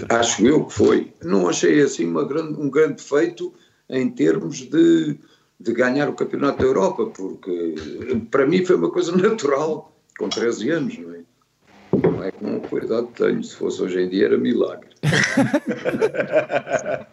Acho 0.09 0.45
eu 0.45 0.65
que 0.65 0.73
foi. 0.73 1.13
Não 1.23 1.47
achei 1.49 1.81
assim 1.81 2.05
uma 2.05 2.25
grande, 2.25 2.59
um 2.59 2.69
grande 2.69 3.01
feito 3.01 3.53
em 3.89 4.09
termos 4.09 4.57
de, 4.59 5.17
de 5.59 5.73
ganhar 5.73 6.09
o 6.09 6.13
Campeonato 6.13 6.59
da 6.59 6.65
Europa, 6.65 7.05
porque 7.07 7.75
para 8.29 8.45
mim 8.45 8.65
foi 8.65 8.75
uma 8.75 8.91
coisa 8.91 9.15
natural, 9.15 9.95
com 10.17 10.29
13 10.29 10.69
anos, 10.69 10.97
não 10.97 11.13
é? 11.13 11.19
Não 11.93 12.23
é 12.23 12.31
com 12.31 12.77
a 12.77 12.79
idade 12.79 13.07
que 13.07 13.23
tenho, 13.23 13.43
se 13.43 13.55
fosse 13.55 13.81
hoje 13.81 14.01
em 14.01 14.09
dia 14.09 14.25
era 14.25 14.37
milagre. 14.37 14.89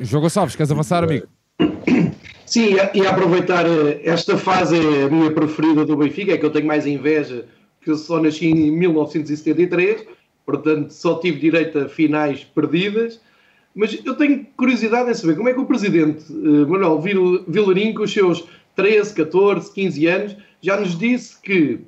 João 0.00 0.22
Gonçalves, 0.22 0.56
queres 0.56 0.70
avançar, 0.70 1.04
amigo? 1.04 1.26
Sim, 2.46 2.76
e- 2.94 3.06
aproveitar 3.06 3.64
eh, 3.66 4.00
esta 4.04 4.36
fase 4.36 4.76
a 4.76 5.08
minha 5.08 5.30
preferida 5.30 5.84
do 5.86 5.96
Benfica, 5.96 6.32
é 6.32 6.38
que 6.38 6.44
eu 6.44 6.50
tenho 6.50 6.66
mais 6.66 6.86
inveja, 6.86 7.46
que 7.82 7.90
eu 7.90 7.96
só 7.96 8.20
nasci 8.20 8.46
em 8.46 8.70
1973, 8.70 10.06
portanto 10.46 10.90
só 10.90 11.18
tive 11.18 11.38
direito 11.38 11.78
a 11.78 11.88
finais 11.88 12.44
perdidas. 12.44 13.20
Mas 13.74 13.98
eu 14.04 14.14
tenho 14.14 14.46
curiosidade 14.56 15.10
em 15.10 15.14
saber 15.14 15.34
como 15.36 15.48
é 15.48 15.54
que 15.54 15.60
o 15.60 15.64
presidente 15.66 16.24
eh, 16.30 16.66
Manuel 16.66 17.00
Vil- 17.00 17.44
Vilarinho, 17.48 17.94
com 17.94 18.02
os 18.02 18.12
seus 18.12 18.44
13, 18.76 19.14
14, 19.14 19.72
15 19.72 20.06
anos, 20.06 20.36
já 20.60 20.78
nos 20.78 20.96
disse 20.98 21.40
que 21.40 21.80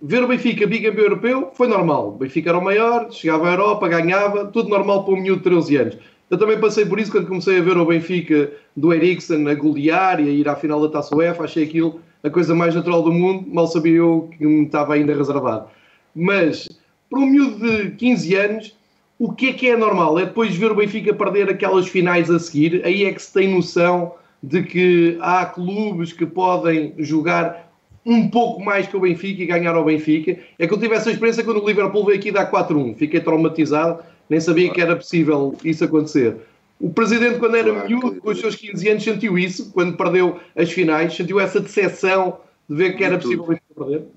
ver 0.00 0.22
o 0.22 0.28
Benfica 0.28 0.66
bicampeão 0.66 1.04
europeu 1.04 1.50
foi 1.54 1.66
normal. 1.68 2.08
O 2.10 2.12
Benfica 2.12 2.50
era 2.50 2.58
o 2.58 2.64
maior, 2.64 3.10
chegava 3.10 3.48
à 3.48 3.52
Europa, 3.52 3.88
ganhava, 3.88 4.46
tudo 4.46 4.68
normal 4.68 5.04
para 5.04 5.14
um 5.14 5.20
miúdo 5.20 5.38
de 5.38 5.44
13 5.50 5.76
anos. 5.76 5.98
Eu 6.30 6.38
também 6.38 6.58
passei 6.60 6.86
por 6.86 6.98
isso 6.98 7.10
quando 7.10 7.26
comecei 7.26 7.58
a 7.58 7.62
ver 7.62 7.76
o 7.76 7.84
Benfica 7.84 8.50
do 8.76 8.92
Eriksen 8.92 9.46
a 9.48 9.54
golear 9.54 10.18
e 10.20 10.28
a 10.28 10.32
ir 10.32 10.48
à 10.48 10.54
final 10.56 10.80
da 10.80 10.88
Taça 10.88 11.14
UEFA. 11.14 11.44
Achei 11.44 11.64
aquilo 11.64 12.00
a 12.22 12.30
coisa 12.30 12.54
mais 12.54 12.74
natural 12.74 13.02
do 13.02 13.12
mundo. 13.12 13.46
Mal 13.52 13.66
sabia 13.66 13.96
eu 13.96 14.30
que 14.36 14.44
me 14.44 14.64
estava 14.64 14.94
ainda 14.94 15.14
reservado. 15.14 15.66
Mas, 16.14 16.68
para 17.10 17.18
um 17.18 17.26
miúdo 17.26 17.58
de 17.58 17.90
15 17.92 18.34
anos, 18.34 18.76
o 19.18 19.32
que 19.32 19.48
é 19.48 19.52
que 19.52 19.68
é 19.68 19.76
normal? 19.76 20.18
É 20.18 20.24
depois 20.24 20.54
ver 20.56 20.72
o 20.72 20.74
Benfica 20.74 21.14
perder 21.14 21.48
aquelas 21.48 21.86
finais 21.88 22.30
a 22.30 22.38
seguir. 22.38 22.82
Aí 22.84 23.04
é 23.04 23.12
que 23.12 23.22
se 23.22 23.32
tem 23.32 23.48
noção 23.48 24.14
de 24.42 24.62
que 24.62 25.16
há 25.20 25.46
clubes 25.46 26.12
que 26.12 26.26
podem 26.26 26.94
jogar 26.98 27.70
um 28.04 28.28
pouco 28.28 28.64
mais 28.64 28.86
que 28.88 28.96
o 28.96 29.00
Benfica 29.00 29.42
e 29.42 29.46
ganhar 29.46 29.74
ao 29.74 29.84
Benfica. 29.84 30.36
É 30.58 30.66
que 30.66 30.74
eu 30.74 30.78
tive 30.78 30.94
essa 30.94 31.10
experiência 31.10 31.44
quando 31.44 31.62
o 31.62 31.66
Liverpool 31.66 32.04
veio 32.04 32.18
aqui 32.18 32.32
dar 32.32 32.50
4-1. 32.50 32.96
Fiquei 32.96 33.20
traumatizado, 33.20 34.02
nem 34.28 34.40
sabia 34.40 34.70
que 34.72 34.80
era 34.80 34.96
possível 34.96 35.54
isso 35.64 35.84
acontecer. 35.84 36.36
O 36.82 36.90
presidente, 36.92 37.38
quando 37.38 37.54
era 37.56 37.70
Claro 37.70 37.88
miúdo, 37.88 38.20
com 38.20 38.30
os 38.30 38.40
seus 38.40 38.56
15 38.56 38.88
anos, 38.88 39.04
sentiu 39.04 39.38
isso, 39.38 39.70
quando 39.72 39.96
perdeu 39.96 40.40
as 40.56 40.72
finais, 40.72 41.14
sentiu 41.14 41.38
essa 41.38 41.60
decepção 41.60 42.40
de 42.68 42.74
ver 42.74 42.96
que 42.96 43.04
era 43.04 43.18
Tudo. 43.18 43.44
possível 43.44 43.60
perder. 43.76 44.08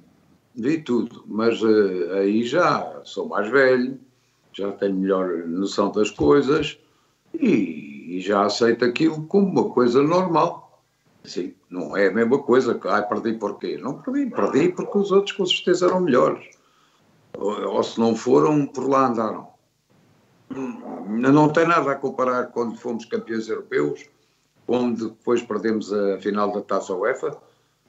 Vi 0.55 0.81
tudo, 0.81 1.23
mas 1.27 1.61
eh, 1.61 2.19
aí 2.19 2.43
já 2.43 3.01
sou 3.03 3.27
mais 3.27 3.51
velho, 3.51 3.99
já 4.53 4.71
tenho 4.71 4.95
melhor 4.95 5.45
noção 5.45 5.91
das 5.91 6.09
coisas 6.09 6.79
e, 7.33 8.15
e 8.15 8.21
já 8.21 8.45
aceito 8.45 8.83
aquilo 8.83 9.23
como 9.27 9.47
uma 9.47 9.69
coisa 9.69 10.01
normal. 10.01 10.81
Sim, 11.25 11.53
não 11.69 11.95
é 11.95 12.07
a 12.07 12.11
mesma 12.11 12.39
coisa 12.39 12.73
que, 12.73 12.87
ai, 12.87 13.05
perdi 13.07 13.33
porquê? 13.33 13.77
Não 13.77 14.01
perdi, 14.01 14.27
perdi 14.27 14.69
porque 14.69 14.97
os 14.97 15.11
outros 15.11 15.35
com 15.35 15.45
certeza 15.45 15.87
eram 15.87 15.99
melhores. 15.99 16.45
Ou, 17.37 17.73
ou 17.73 17.83
se 17.83 17.99
não 17.99 18.15
foram, 18.15 18.65
por 18.65 18.87
lá 18.87 19.07
andaram. 19.07 19.54
Não 20.49 21.49
tem 21.49 21.67
nada 21.67 21.91
a 21.91 21.95
comparar 21.95 22.47
quando 22.47 22.77
fomos 22.77 23.05
campeões 23.05 23.49
europeus, 23.49 24.05
onde 24.67 25.05
depois 25.05 25.41
perdemos 25.41 25.91
a 25.91 26.17
final 26.19 26.51
da 26.51 26.61
Taça 26.61 26.93
UEFA. 26.93 27.37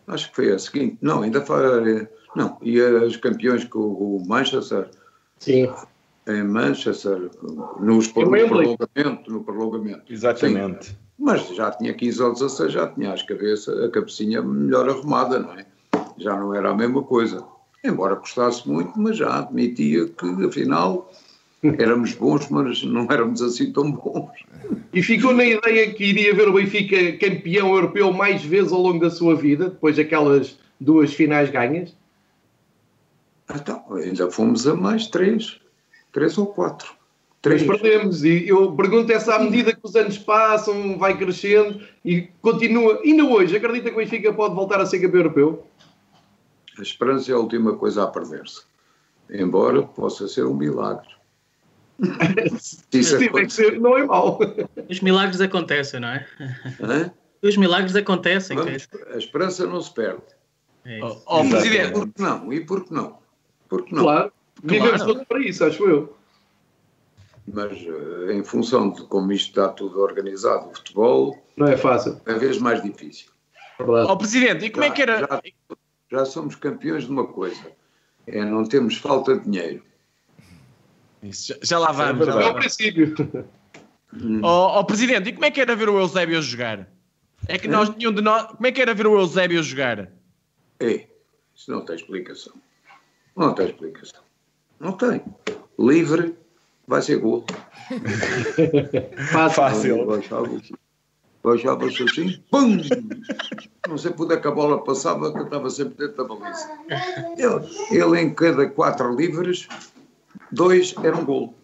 Acho 0.06 0.30
que 0.30 0.36
foi 0.36 0.52
a 0.52 0.58
seguinte. 0.58 0.98
Não, 1.00 1.22
ainda 1.22 1.40
foi. 1.40 2.08
Não, 2.34 2.58
e 2.62 2.80
os 2.80 3.16
campeões 3.16 3.64
com 3.64 3.78
o 3.78 4.22
Manchester, 4.26 4.90
Sim. 5.38 5.72
em 6.26 6.42
Manchester, 6.44 7.30
nos, 7.80 8.08
no 8.08 8.12
prolongamento, 8.12 9.30
no 9.30 9.42
prolongamento. 9.42 10.12
Exatamente. 10.12 10.88
Sim. 10.88 10.96
Mas 11.18 11.48
já 11.48 11.70
tinha 11.70 11.94
15 11.94 12.22
ou 12.22 12.32
16, 12.34 12.72
já 12.72 12.88
tinha 12.88 13.12
as 13.12 13.22
cabeça, 13.22 13.86
a 13.86 13.90
cabecinha 13.90 14.42
melhor 14.42 14.88
arrumada, 14.88 15.38
não 15.38 15.52
é? 15.54 15.66
Já 16.18 16.36
não 16.36 16.54
era 16.54 16.70
a 16.70 16.74
mesma 16.74 17.02
coisa. 17.02 17.42
Embora 17.82 18.16
custasse 18.16 18.68
muito, 18.68 18.92
mas 18.98 19.16
já 19.16 19.38
admitia 19.38 20.06
que, 20.08 20.44
afinal, 20.44 21.10
éramos 21.78 22.14
bons, 22.14 22.48
mas 22.48 22.82
não 22.82 23.06
éramos 23.10 23.42
assim 23.42 23.72
tão 23.72 23.90
bons. 23.92 24.30
E 24.92 25.02
ficou 25.02 25.34
na 25.34 25.44
ideia 25.44 25.92
que 25.92 26.04
iria 26.04 26.34
ver 26.34 26.48
o 26.48 26.52
Benfica 26.52 27.16
campeão 27.18 27.74
europeu 27.74 28.12
mais 28.12 28.44
vezes 28.44 28.72
ao 28.72 28.80
longo 28.80 29.00
da 29.00 29.10
sua 29.10 29.34
vida, 29.34 29.70
depois 29.70 29.96
daquelas 29.96 30.58
duas 30.80 31.12
finais 31.12 31.50
ganhas. 31.50 31.94
Então, 33.54 33.84
ainda 33.94 34.30
fomos 34.30 34.66
a 34.66 34.74
mais 34.74 35.06
três, 35.06 35.60
três 36.12 36.36
ou 36.36 36.46
quatro. 36.46 36.96
Mas 37.48 37.62
Três. 37.62 37.80
perdemos. 37.80 38.24
E 38.24 38.48
eu 38.48 38.72
pergunto 38.72 39.12
essa 39.12 39.36
à 39.36 39.38
medida 39.38 39.72
que 39.72 39.80
os 39.84 39.94
anos 39.94 40.18
passam, 40.18 40.98
vai 40.98 41.16
crescendo 41.16 41.80
e 42.04 42.22
continua. 42.42 43.00
Ainda 43.04 43.24
hoje, 43.24 43.56
acredita 43.56 43.88
que 43.90 43.94
o 43.94 43.98
Benfica 43.98 44.32
pode 44.32 44.54
voltar 44.54 44.80
a 44.80 44.86
ser 44.86 44.98
campeão 44.98 45.20
europeu? 45.20 45.66
A 46.76 46.82
esperança 46.82 47.30
é 47.30 47.34
a 47.34 47.38
última 47.38 47.74
coisa 47.76 48.02
a 48.02 48.08
perder-se. 48.08 48.62
Embora 49.30 49.82
possa 49.82 50.26
ser 50.26 50.44
um 50.44 50.54
milagre. 50.54 51.08
Se 52.58 53.02
Se 53.02 53.18
tiver 53.18 53.46
que 53.46 53.52
ser, 53.52 53.80
não 53.80 53.96
é 53.96 54.04
mau. 54.04 54.38
Os 54.88 55.00
milagres 55.00 55.40
acontecem, 55.40 56.00
não 56.00 56.08
é? 56.08 56.26
Hã? 56.80 57.10
Os 57.42 57.56
milagres 57.56 57.94
acontecem. 57.96 58.56
Vamos, 58.56 58.88
a 59.14 59.18
esperança 59.18 59.66
não 59.66 59.80
se 59.80 59.92
perde. 59.94 60.22
É 60.84 61.00
ó, 61.02 61.44
E 61.44 61.50
Presidente, 61.50 61.92
por 61.92 62.08
que 62.08 62.22
não? 62.22 62.52
E 62.52 62.60
por 62.60 62.84
que 62.84 62.94
não? 62.94 63.18
Por 63.68 63.84
que 63.84 63.94
não? 63.94 64.02
Claro. 64.02 64.32
Vivemos 64.62 65.02
Claro. 65.02 65.26
para 65.26 65.40
isso, 65.40 65.64
acho 65.64 65.84
eu. 65.84 66.16
Mas 67.46 67.72
eh, 67.72 68.32
em 68.32 68.42
função 68.42 68.90
de 68.90 69.02
como 69.04 69.30
isto 69.32 69.48
está 69.50 69.68
tudo 69.68 70.00
organizado, 70.00 70.68
o 70.68 70.74
futebol, 70.74 71.36
Não 71.56 71.66
é 71.66 71.76
fácil. 71.76 72.20
é 72.26 72.34
vez 72.34 72.58
mais 72.58 72.82
difícil. 72.82 73.28
Verdade. 73.78 74.10
ó, 74.10 74.16
Presidente, 74.16 74.64
e 74.64 74.70
como 74.70 74.84
é 74.84 74.90
que 74.90 75.02
era. 75.02 75.20
Já, 75.20 75.42
já 76.10 76.24
somos 76.24 76.56
campeões 76.56 77.04
de 77.04 77.10
uma 77.10 77.26
coisa. 77.26 77.60
É 78.26 78.44
não 78.44 78.64
temos 78.64 78.96
falta 78.96 79.36
de 79.38 79.44
dinheiro. 79.44 79.84
Isso, 81.22 81.48
já, 81.48 81.56
já 81.62 81.78
lá 81.78 81.92
vamos. 81.92 82.26
já 82.26 82.32
É 82.32 82.36
o 82.36 82.40
vamos. 82.40 82.60
princípio. 82.60 83.14
Ó 84.42 84.78
ó, 84.80 84.84
Presidente, 84.84 85.28
e 85.28 85.32
como 85.32 85.44
é 85.44 85.50
que 85.50 85.60
era 85.60 85.74
ver 85.76 85.88
o 85.88 85.98
Eusébio 85.98 86.38
a 86.38 86.40
jogar? 86.40 86.88
É 87.48 87.58
que 87.58 87.68
nós, 87.68 87.94
nenhum 87.94 88.12
de 88.12 88.22
nós. 88.22 88.46
Como 88.52 88.66
é 88.66 88.72
que 88.72 88.80
era 88.80 88.94
ver 88.94 89.06
o 89.06 89.18
Eusébio 89.18 89.62
jogar? 89.62 90.10
É, 90.80 91.06
isso 91.54 91.70
não 91.70 91.84
tem 91.84 91.96
explicação. 91.96 92.52
Não 93.36 93.54
tem 93.54 93.66
explicação. 93.66 94.22
Não 94.80 94.92
tem. 94.92 95.22
Livre 95.78 96.34
vai 96.86 97.02
ser 97.02 97.18
gol. 97.18 97.44
Fácil. 99.54 100.06
Baixava-se 100.06 100.74
baixava-se 101.46 102.02
assim, 102.02 102.42
pum! 102.50 102.78
Não 103.88 103.96
sei 103.96 104.10
por 104.10 104.24
onde 104.24 104.34
é 104.34 104.40
que 104.40 104.48
a 104.48 104.50
bola 104.50 104.82
passava, 104.82 105.32
que 105.32 105.38
eu 105.38 105.44
estava 105.44 105.70
sempre 105.70 105.94
dentro 106.08 106.26
da 106.26 106.34
baliza. 106.34 106.68
Ele, 107.38 108.02
ele 108.02 108.20
em 108.20 108.34
cada 108.34 108.68
quatro 108.68 109.14
livres, 109.14 109.68
dois 110.52 110.94
eram 111.02 111.24
gol. 111.24 111.54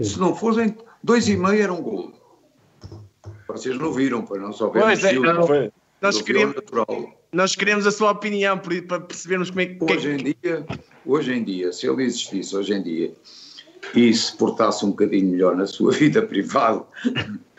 Se 0.00 0.18
não 0.18 0.34
fossem, 0.34 0.76
dois 1.02 1.28
e 1.28 1.36
meio 1.36 1.62
eram 1.62 1.82
gol. 1.82 2.12
Vocês 3.48 3.78
não 3.78 3.92
viram, 3.92 4.22
pois 4.22 4.40
não 4.40 4.52
souberam. 4.52 4.86
Pois 4.86 5.04
é, 5.04 5.08
estilo 5.08 5.46
Foi. 5.46 5.72
Nós 6.00 6.20
queríamos, 6.20 6.56
natural. 6.56 6.86
nós 7.32 7.54
queríamos 7.54 7.86
a 7.86 7.92
sua 7.92 8.10
opinião 8.10 8.58
para 8.58 9.00
percebermos 9.00 9.50
como 9.50 9.60
é 9.60 9.66
que. 9.66 9.84
Hoje 9.84 10.10
em 10.10 10.16
dia, 10.16 10.66
hoje 11.06 11.32
em 11.32 11.44
dia, 11.44 11.72
se 11.72 11.86
ele 11.86 12.02
existisse 12.02 12.56
hoje 12.56 12.74
em 12.74 12.82
dia 12.82 13.14
e 13.94 14.12
se 14.12 14.36
portasse 14.36 14.84
um 14.84 14.90
bocadinho 14.90 15.30
melhor 15.30 15.56
na 15.56 15.66
sua 15.66 15.92
vida 15.94 16.20
privada, 16.22 16.84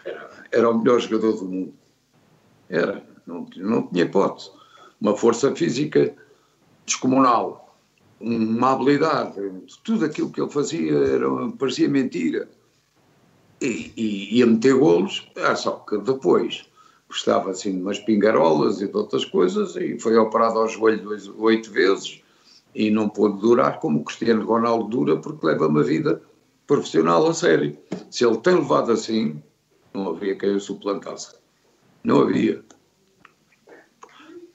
era, 0.04 0.30
era 0.52 0.70
o 0.70 0.78
melhor 0.78 1.00
jogador 1.00 1.38
do 1.38 1.46
mundo. 1.46 1.74
Era, 2.70 3.02
não, 3.26 3.48
não 3.56 3.88
tinha 3.88 4.04
hipótese. 4.04 4.52
Uma 5.00 5.16
força 5.16 5.56
física 5.56 6.14
descomunal, 6.86 7.63
uma 8.24 8.72
habilidade, 8.72 9.34
tudo 9.84 10.06
aquilo 10.06 10.32
que 10.32 10.42
ele 10.42 10.50
fazia 10.50 10.94
era, 10.94 11.28
parecia 11.60 11.90
mentira. 11.90 12.50
E, 13.62 13.92
e 13.96 14.38
ia 14.38 14.46
meter 14.48 14.74
golos, 14.76 15.30
é 15.36 15.56
só 15.56 15.72
que 15.88 15.98
depois 16.00 16.66
gostava 17.08 17.52
assim 17.52 17.74
de 17.74 17.82
umas 17.82 18.00
pingarolas 18.00 18.82
e 18.82 18.88
de 18.88 18.98
outras 18.98 19.24
coisas 19.24 19.76
e 19.76 20.00
foi 20.00 20.18
operado 20.18 20.60
ao 20.60 20.68
joelho 20.68 21.04
dois- 21.04 21.28
oito 21.28 21.72
vezes 21.72 22.22
e 22.74 22.90
não 22.90 23.08
pôde 23.08 23.40
durar 23.40 23.80
como 23.80 24.00
o 24.00 24.04
Cristiano 24.04 24.46
Ronaldo 24.46 24.90
dura 24.90 25.18
porque 25.18 25.46
leva 25.46 25.68
uma 25.68 25.84
vida 25.84 26.22
profissional 26.66 27.28
a 27.28 27.34
sério. 27.34 27.78
Se 28.10 28.26
ele 28.26 28.38
tem 28.38 28.56
levado 28.56 28.92
assim, 28.92 29.42
não 29.94 30.10
havia 30.10 30.36
quem 30.36 30.56
o 30.56 30.60
suplantasse. 30.60 31.36
Não 32.04 32.22
havia. 32.22 32.64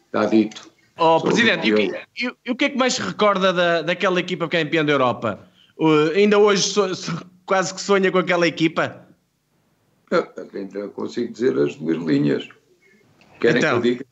Está 0.07 0.27
dito. 0.27 0.69
Oh, 0.99 1.21
Presidente, 1.21 1.69
e 1.69 1.73
o, 1.73 1.77
que, 1.77 1.87
campeão. 1.87 2.03
e 2.17 2.35
e 2.47 2.51
o 2.51 2.57
que 2.57 2.65
é 2.65 2.69
que 2.71 2.77
mais 2.77 2.95
se 2.95 3.03
recorda 3.03 3.53
da, 3.53 3.83
daquela 3.83 4.19
equipa 4.21 4.49
campeã 4.49 4.85
da 4.85 4.93
Europa? 4.93 5.49
Uh, 5.79 6.11
ainda 6.15 6.39
hoje 6.39 6.63
so- 6.65 6.95
so- 6.95 7.25
quase 7.47 7.73
que 7.73 7.81
sonha 7.81 8.11
com 8.11 8.19
aquela 8.19 8.47
equipa? 8.47 9.07
Eu 10.11 10.27
ainda 10.55 10.89
consigo 10.89 11.33
dizer 11.33 11.57
as 11.59 11.77
duas 11.77 11.99
linhas. 11.99 12.49
Querem 13.41 13.59
Então. 13.59 13.81
que 13.81 13.89
eu 13.89 13.93
diga? 13.93 14.07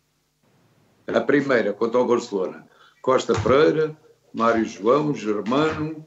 A 1.08 1.20
primeira, 1.20 1.72
contra 1.72 2.00
o 2.00 2.06
Barcelona. 2.06 2.66
Costa 3.02 3.32
Pereira, 3.40 3.96
Mário 4.34 4.64
João, 4.64 5.14
Germano, 5.14 6.06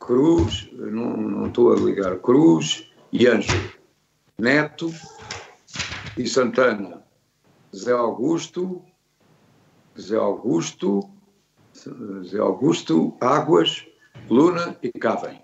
Cruz, 0.00 0.68
não, 0.72 1.16
não 1.16 1.46
estou 1.46 1.72
a 1.72 1.76
ligar, 1.76 2.16
Cruz 2.18 2.88
e 3.12 3.26
Ângelo. 3.26 3.70
Neto 4.38 4.92
e 6.16 6.26
Santana. 6.26 7.02
Zé 7.74 7.92
Augusto, 7.92 8.82
Zé 9.98 10.16
Augusto, 10.16 11.10
Zé 12.24 12.38
Augusto, 12.38 13.16
Águas, 13.20 13.86
Luna 14.28 14.76
e 14.82 14.90
Cavem. 14.92 15.42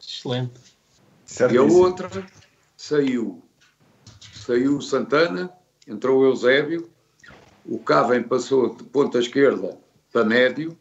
Excelente. 0.00 0.60
E 1.50 1.56
a 1.56 1.62
outra 1.62 2.08
saiu. 2.76 3.42
Saiu 4.32 4.78
o 4.78 4.82
Santana, 4.82 5.52
entrou 5.86 6.20
o 6.20 6.24
Eusébio, 6.24 6.90
o 7.66 7.78
Cavem 7.78 8.22
passou 8.22 8.74
de 8.74 8.84
ponta 8.84 9.18
esquerda 9.18 9.78
para 10.10 10.24
médio, 10.24 10.76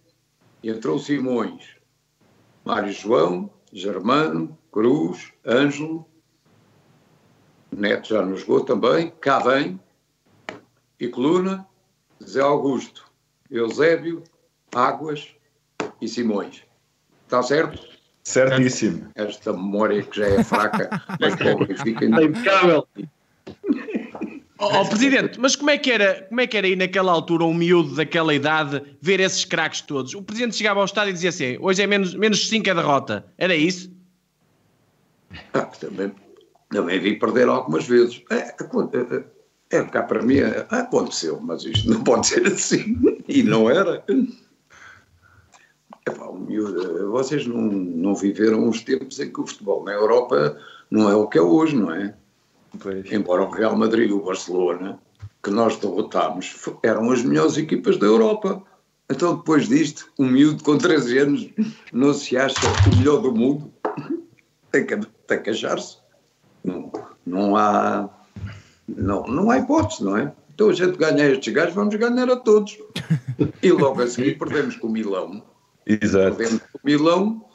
e 0.64 0.70
entrou 0.70 0.98
Simões, 0.98 1.76
Mário 2.64 2.94
João, 2.94 3.50
Germano, 3.72 4.58
Cruz, 4.72 5.34
Ângelo, 5.46 6.06
Neto 7.70 8.08
já 8.08 8.26
nos 8.26 8.42
jogou 8.42 8.64
também, 8.64 9.12
Cavem 9.20 9.80
e 11.00 11.08
Coluna, 11.08 11.66
Zé 12.24 12.42
Augusto, 12.42 13.06
Eusébio, 13.50 14.24
Águas 14.74 15.28
e 16.02 16.08
Simões. 16.08 16.64
Está 17.26 17.44
certo? 17.44 17.80
Certíssimo. 18.24 19.10
Esta 19.16 19.54
memória 19.54 20.02
que 20.04 20.18
já 20.20 20.28
é 20.28 20.44
fraca, 20.44 20.90
mas 21.20 21.34
Está 21.34 22.24
impecável. 22.24 22.88
Oh, 24.60 24.82
oh, 24.82 24.86
Presidente, 24.90 25.40
mas 25.40 25.56
como 25.56 25.70
é, 25.70 25.78
que 25.78 25.92
era, 25.92 26.24
como 26.24 26.42
é 26.42 26.48
que 26.48 26.58
era 26.58 26.66
aí 26.66 26.76
naquela 26.76 27.12
altura, 27.12 27.44
um 27.44 27.54
miúdo 27.54 27.94
daquela 27.94 28.34
idade, 28.34 28.82
ver 29.00 29.20
esses 29.20 29.46
craques 29.46 29.82
todos? 29.82 30.16
O 30.16 30.24
Presidente 30.24 30.56
chegava 30.56 30.80
ao 30.80 30.86
estádio 30.86 31.12
e 31.12 31.14
dizia 31.14 31.30
assim: 31.30 31.58
hoje 31.62 31.84
é 31.84 31.86
menos, 31.86 32.16
menos 32.16 32.50
5 32.50 32.68
é 32.68 32.74
derrota. 32.74 33.32
Era 33.38 33.56
isso? 33.56 33.92
Ah, 35.54 35.62
também, 35.62 36.12
também 36.72 37.00
vi 37.00 37.20
perder 37.20 37.48
algumas 37.48 37.86
vezes. 37.88 38.24
É, 38.32 38.56
acon- 38.60 38.90
é, 39.70 39.84
cá 39.84 40.04
para 40.04 40.22
mim 40.22 40.38
é, 40.38 40.66
aconteceu, 40.70 41.40
mas 41.42 41.64
isto 41.64 41.90
não 41.90 42.04
pode 42.04 42.28
ser 42.28 42.46
assim. 42.48 42.98
E 43.28 43.44
não 43.44 43.70
era. 43.70 44.04
Epá, 46.08 46.26
o 46.26 46.40
miúdo, 46.40 47.12
vocês 47.12 47.46
não, 47.46 47.62
não 47.62 48.16
viveram 48.16 48.70
os 48.70 48.82
tempos 48.82 49.20
em 49.20 49.32
que 49.32 49.42
o 49.42 49.48
futebol 49.48 49.84
na 49.84 49.92
Europa 49.92 50.58
não 50.90 51.10
é 51.10 51.16
o 51.16 51.28
que 51.28 51.38
é 51.38 51.42
hoje, 51.42 51.76
não 51.76 51.92
é? 51.92 52.16
Pois. 52.80 53.12
Embora 53.12 53.44
o 53.44 53.50
Real 53.50 53.76
Madrid 53.76 54.10
e 54.10 54.14
o 54.14 54.24
Barcelona, 54.24 55.00
que 55.44 55.50
nós 55.50 55.78
derrotámos, 55.78 56.56
eram 56.84 57.12
as 57.12 57.24
melhores 57.24 57.58
equipas 57.58 57.98
da 57.98 58.06
Europa. 58.06 58.64
Então, 59.10 59.38
depois 59.38 59.68
disto, 59.68 60.10
um 60.20 60.28
miúdo 60.28 60.64
com 60.64 60.78
13 60.78 61.18
anos 61.18 61.50
não 61.92 62.14
se 62.14 62.38
acha 62.38 62.56
o 62.92 62.98
melhor 62.98 63.22
do 63.22 63.34
mundo. 63.34 63.74
Tem 64.72 64.86
que, 64.86 64.98
tem 65.28 65.42
que 65.42 65.50
achar-se. 65.50 65.98
Não, 66.64 66.92
não 67.26 67.56
há. 67.56 68.10
Não, 68.88 69.24
não 69.24 69.50
há 69.52 69.58
hipótese, 69.58 70.04
não 70.04 70.18
é? 70.18 70.34
Então 70.54 70.70
a 70.70 70.74
gente 70.74 70.98
ganha 70.98 71.30
estes 71.30 71.54
gajos, 71.54 71.76
vamos 71.76 71.94
ganhar 71.96 72.30
a 72.30 72.36
todos. 72.36 72.78
E 73.62 73.72
logo 73.72 74.02
a 74.02 74.08
seguir 74.08 74.38
perdemos 74.38 74.76
com 74.78 74.88
o 74.88 74.92
Milão. 74.92 75.44
Exato. 75.86 76.36
Perdemos 76.36 76.64
com 76.72 76.78
o 76.78 76.82
Milão, 76.84 77.46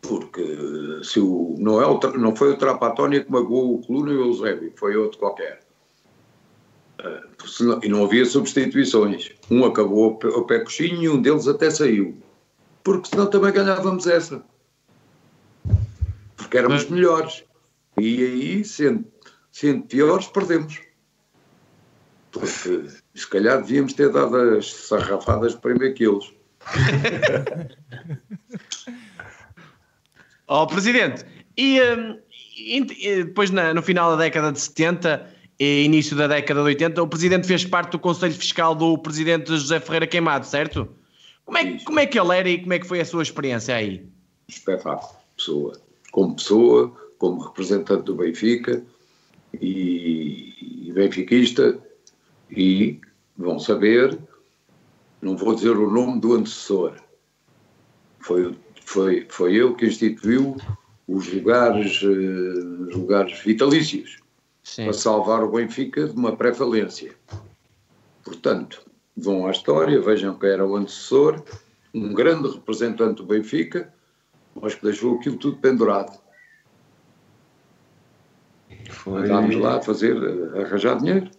porque 0.00 1.00
se 1.02 1.20
o, 1.20 1.54
não, 1.58 1.80
é 1.82 1.86
o, 1.86 1.98
não 2.18 2.34
foi 2.34 2.52
o 2.52 2.56
Trapatónia 2.56 3.22
que 3.22 3.30
magoou 3.30 3.74
o 3.74 3.82
Coluna 3.86 4.12
e 4.12 4.16
o 4.16 4.26
Eusébio, 4.26 4.72
foi 4.76 4.96
outro 4.96 5.18
qualquer. 5.18 5.60
Senão- 7.46 7.80
e 7.82 7.88
não 7.88 8.04
havia 8.04 8.24
substituições. 8.24 9.32
Um 9.50 9.64
acabou 9.64 10.18
ao 10.34 10.46
pé 10.46 10.60
coxinho 10.60 11.02
e 11.02 11.08
um 11.08 11.20
deles 11.20 11.46
até 11.46 11.70
saiu. 11.70 12.16
Porque 12.82 13.08
senão 13.08 13.26
também 13.26 13.52
ganhávamos 13.52 14.06
essa. 14.06 14.42
Porque 16.36 16.56
éramos 16.56 16.88
melhores. 16.88 17.44
E 17.98 18.22
aí, 18.22 18.64
sendo, 18.64 19.04
sendo 19.54 19.84
piores, 19.86 20.26
perdemos. 20.26 20.80
Porque 22.32 22.88
se 23.14 23.26
calhar 23.30 23.58
devíamos 23.62 23.92
ter 23.92 24.10
dado 24.10 24.36
as 24.36 24.66
sarrafadas 24.72 25.54
primeiro 25.54 25.94
que 25.94 26.04
eles. 26.04 26.32
Oh, 30.46 30.66
Presidente, 30.66 31.24
e, 31.56 31.80
hum, 31.80 32.18
e- 32.54 33.08
e 33.08 33.24
depois 33.24 33.50
na- 33.50 33.72
no 33.72 33.80
final 33.82 34.10
da 34.10 34.16
década 34.24 34.52
de 34.52 34.60
70 34.60 35.26
e 35.58 35.84
início 35.84 36.14
da 36.14 36.26
década 36.26 36.60
de 36.60 36.66
80, 36.66 37.02
o 37.02 37.08
Presidente 37.08 37.46
fez 37.46 37.64
parte 37.64 37.92
do 37.92 37.98
Conselho 37.98 38.34
Fiscal 38.34 38.74
do 38.74 38.98
Presidente 38.98 39.46
José 39.48 39.80
Ferreira 39.80 40.06
Queimado, 40.06 40.44
certo? 40.46 40.86
Como 41.46 41.56
é, 41.56 41.64
que- 41.64 41.84
como 41.84 41.98
é 41.98 42.04
que 42.06 42.18
ele 42.20 42.36
era 42.36 42.48
e 42.48 42.60
como 42.60 42.74
é 42.74 42.78
que 42.78 42.86
foi 42.86 43.00
a 43.00 43.04
sua 43.06 43.22
experiência 43.22 43.74
aí? 43.74 44.06
espetáculo, 44.46 45.14
pessoa. 45.34 45.80
Como 46.12 46.36
pessoa, 46.36 46.94
como 47.16 47.40
representante 47.40 48.02
do 48.04 48.14
Benfica 48.14 48.84
e, 49.60 50.88
e 50.88 50.92
benfiquista, 50.92 51.78
e 52.50 53.00
vão 53.36 53.58
saber, 53.58 54.18
não 55.20 55.36
vou 55.36 55.54
dizer 55.54 55.76
o 55.76 55.90
nome 55.90 56.20
do 56.20 56.34
antecessor, 56.34 56.94
foi, 58.20 58.56
foi, 58.84 59.26
foi 59.28 59.56
ele 59.56 59.74
que 59.74 59.86
instituiu 59.86 60.56
os 61.06 61.32
lugares, 61.32 62.02
eh, 62.02 62.88
os 62.88 62.94
lugares 62.94 63.38
vitalícios 63.40 64.18
Sim. 64.62 64.84
para 64.84 64.92
salvar 64.94 65.42
o 65.42 65.50
Benfica 65.50 66.06
de 66.06 66.16
uma 66.16 66.34
pré-falência. 66.34 67.14
Portanto, 68.24 68.82
vão 69.16 69.46
à 69.46 69.50
história, 69.50 70.00
vejam 70.00 70.38
que 70.38 70.46
era 70.46 70.66
o 70.66 70.76
antecessor, 70.76 71.42
um 71.92 72.14
grande 72.14 72.48
representante 72.48 73.16
do 73.16 73.26
Benfica, 73.26 73.92
mas 74.54 74.74
que 74.74 74.82
deixou 74.82 75.16
aquilo 75.16 75.36
tudo 75.36 75.58
pendurado. 75.58 76.18
Foi. 78.90 79.22
Andámos 79.22 79.56
lá 79.56 79.76
a 79.76 79.82
fazer, 79.82 80.16
a 80.54 80.60
arranjar 80.62 80.98
dinheiro. 80.98 81.30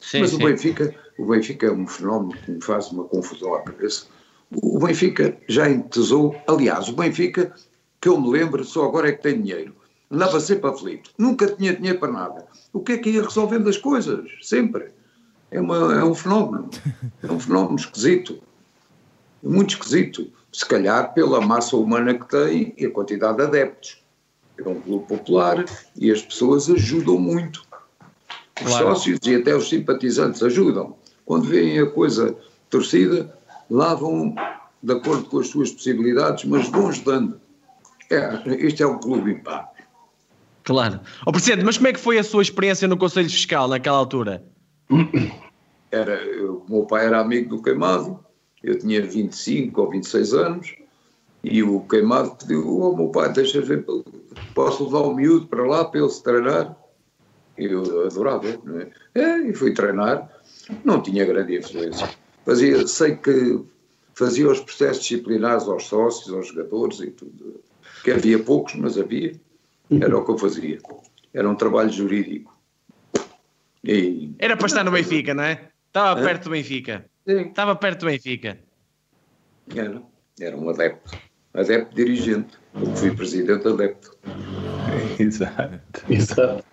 Sim, 0.00 0.20
mas 0.20 0.30
sim. 0.30 0.36
o 0.36 0.38
Benfica, 0.38 0.94
o 1.18 1.26
Benfica 1.26 1.66
é 1.66 1.72
um 1.72 1.86
fenómeno 1.86 2.38
que 2.44 2.50
me 2.50 2.62
faz 2.62 2.90
uma 2.90 3.04
confusão 3.04 3.54
à 3.54 3.62
cabeça. 3.62 4.06
O 4.50 4.78
Benfica 4.78 5.36
já 5.48 5.70
entesou, 5.70 6.36
aliás, 6.46 6.88
o 6.88 6.92
Benfica, 6.92 7.54
que 8.00 8.08
eu 8.08 8.20
me 8.20 8.30
lembro, 8.30 8.64
só 8.64 8.84
agora 8.84 9.08
é 9.08 9.12
que 9.12 9.22
tem 9.22 9.40
dinheiro. 9.40 9.74
andava 10.10 10.40
sempre 10.40 10.68
aflito, 10.68 11.10
nunca 11.16 11.46
tinha 11.46 11.74
dinheiro 11.74 11.98
para 11.98 12.12
nada. 12.12 12.46
O 12.72 12.80
que 12.80 12.92
é 12.92 12.98
que 12.98 13.10
ia 13.10 13.22
resolvendo 13.22 13.68
as 13.68 13.78
coisas? 13.78 14.28
Sempre. 14.42 14.90
É, 15.50 15.60
uma, 15.60 15.94
é 15.94 16.04
um 16.04 16.14
fenómeno. 16.14 16.68
É 17.22 17.30
um 17.30 17.38
fenómeno 17.38 17.76
esquisito. 17.76 18.42
Muito 19.42 19.74
esquisito. 19.74 20.30
Se 20.52 20.66
calhar 20.66 21.14
pela 21.14 21.40
massa 21.40 21.76
humana 21.76 22.14
que 22.14 22.28
tem 22.28 22.74
e 22.76 22.86
a 22.86 22.90
quantidade 22.90 23.36
de 23.36 23.42
adeptos. 23.44 24.01
É 24.64 24.68
um 24.68 24.80
clube 24.80 25.06
popular 25.06 25.64
e 25.96 26.10
as 26.10 26.22
pessoas 26.22 26.70
ajudam 26.70 27.18
muito. 27.18 27.62
Os 28.60 28.66
claro. 28.66 28.86
sócios 28.88 29.18
e 29.26 29.34
até 29.34 29.54
os 29.54 29.68
simpatizantes 29.68 30.42
ajudam. 30.42 30.96
Quando 31.24 31.44
veem 31.44 31.80
a 31.80 31.86
coisa 31.86 32.36
torcida, 32.68 33.36
lá 33.70 33.94
vão 33.94 34.34
de 34.82 34.92
acordo 34.92 35.24
com 35.24 35.38
as 35.38 35.48
suas 35.48 35.70
possibilidades, 35.70 36.44
mas 36.44 36.68
vão 36.68 36.88
ajudando. 36.88 37.40
É, 38.10 38.66
isto 38.66 38.82
é 38.82 38.86
um 38.86 38.98
clube 38.98 39.32
impar. 39.32 39.72
Claro. 40.64 41.00
Oh, 41.26 41.32
Presidente, 41.32 41.64
mas 41.64 41.76
como 41.76 41.88
é 41.88 41.92
que 41.92 42.00
foi 42.00 42.18
a 42.18 42.24
sua 42.24 42.42
experiência 42.42 42.86
no 42.86 42.96
Conselho 42.96 43.28
Fiscal 43.30 43.68
naquela 43.68 43.96
altura? 43.96 44.44
Era, 45.90 46.14
eu, 46.24 46.64
o 46.66 46.72
meu 46.72 46.86
pai 46.86 47.04
era 47.04 47.20
amigo 47.20 47.50
do 47.50 47.62
Queimado, 47.62 48.18
eu 48.62 48.78
tinha 48.78 49.04
25 49.04 49.78
ou 49.78 49.90
26 49.90 50.32
anos, 50.32 50.74
e 51.44 51.62
o 51.62 51.80
Queimado 51.80 52.34
pediu, 52.34 52.66
oh 52.66 52.96
meu 52.96 53.08
pai, 53.08 53.30
deixa 53.30 53.60
ver, 53.60 53.84
posso 54.54 54.84
levar 54.84 55.00
o 55.00 55.14
miúdo 55.14 55.46
para 55.46 55.66
lá 55.66 55.84
para 55.84 56.00
ele 56.00 56.10
se 56.10 56.22
treinar? 56.22 56.76
Eu 57.56 58.06
adorava, 58.06 58.58
não 58.64 58.80
é? 58.80 58.90
é 59.14 59.38
e 59.48 59.54
fui 59.54 59.74
treinar, 59.74 60.30
não 60.84 61.02
tinha 61.02 61.24
grande 61.24 61.58
influência. 61.58 62.08
Fazia, 62.44 62.86
sei 62.86 63.16
que 63.16 63.60
fazia 64.14 64.48
os 64.48 64.60
processos 64.60 65.02
disciplinares 65.02 65.68
aos 65.68 65.84
sócios, 65.86 66.32
aos 66.32 66.48
jogadores 66.48 67.00
e 67.00 67.10
tudo. 67.10 67.60
Que 68.02 68.12
havia 68.12 68.38
poucos, 68.38 68.74
mas 68.74 68.98
havia. 68.98 69.32
Era 69.90 70.18
o 70.18 70.24
que 70.24 70.30
eu 70.30 70.38
fazia. 70.38 70.78
Era 71.32 71.48
um 71.48 71.54
trabalho 71.54 71.90
jurídico. 71.90 72.56
E... 73.84 74.32
Era 74.38 74.56
para 74.56 74.66
estar 74.66 74.84
no 74.84 74.90
Benfica, 74.90 75.34
não 75.34 75.44
é? 75.44 75.68
Estava 75.88 76.20
é? 76.20 76.24
perto 76.24 76.44
do 76.44 76.50
Benfica. 76.50 77.04
Sim. 77.26 77.48
Estava 77.48 77.76
perto 77.76 78.00
do 78.00 78.06
Benfica. 78.06 78.58
Era. 79.74 80.02
Era 80.40 80.56
um 80.56 80.68
adepto. 80.68 81.16
Adepto 81.54 81.94
dirigente. 81.94 82.56
Eu 82.74 82.96
fui 82.96 83.14
presidente 83.14 83.68
adepto. 83.68 84.16
Exato. 85.18 85.80
Exato. 86.08 86.64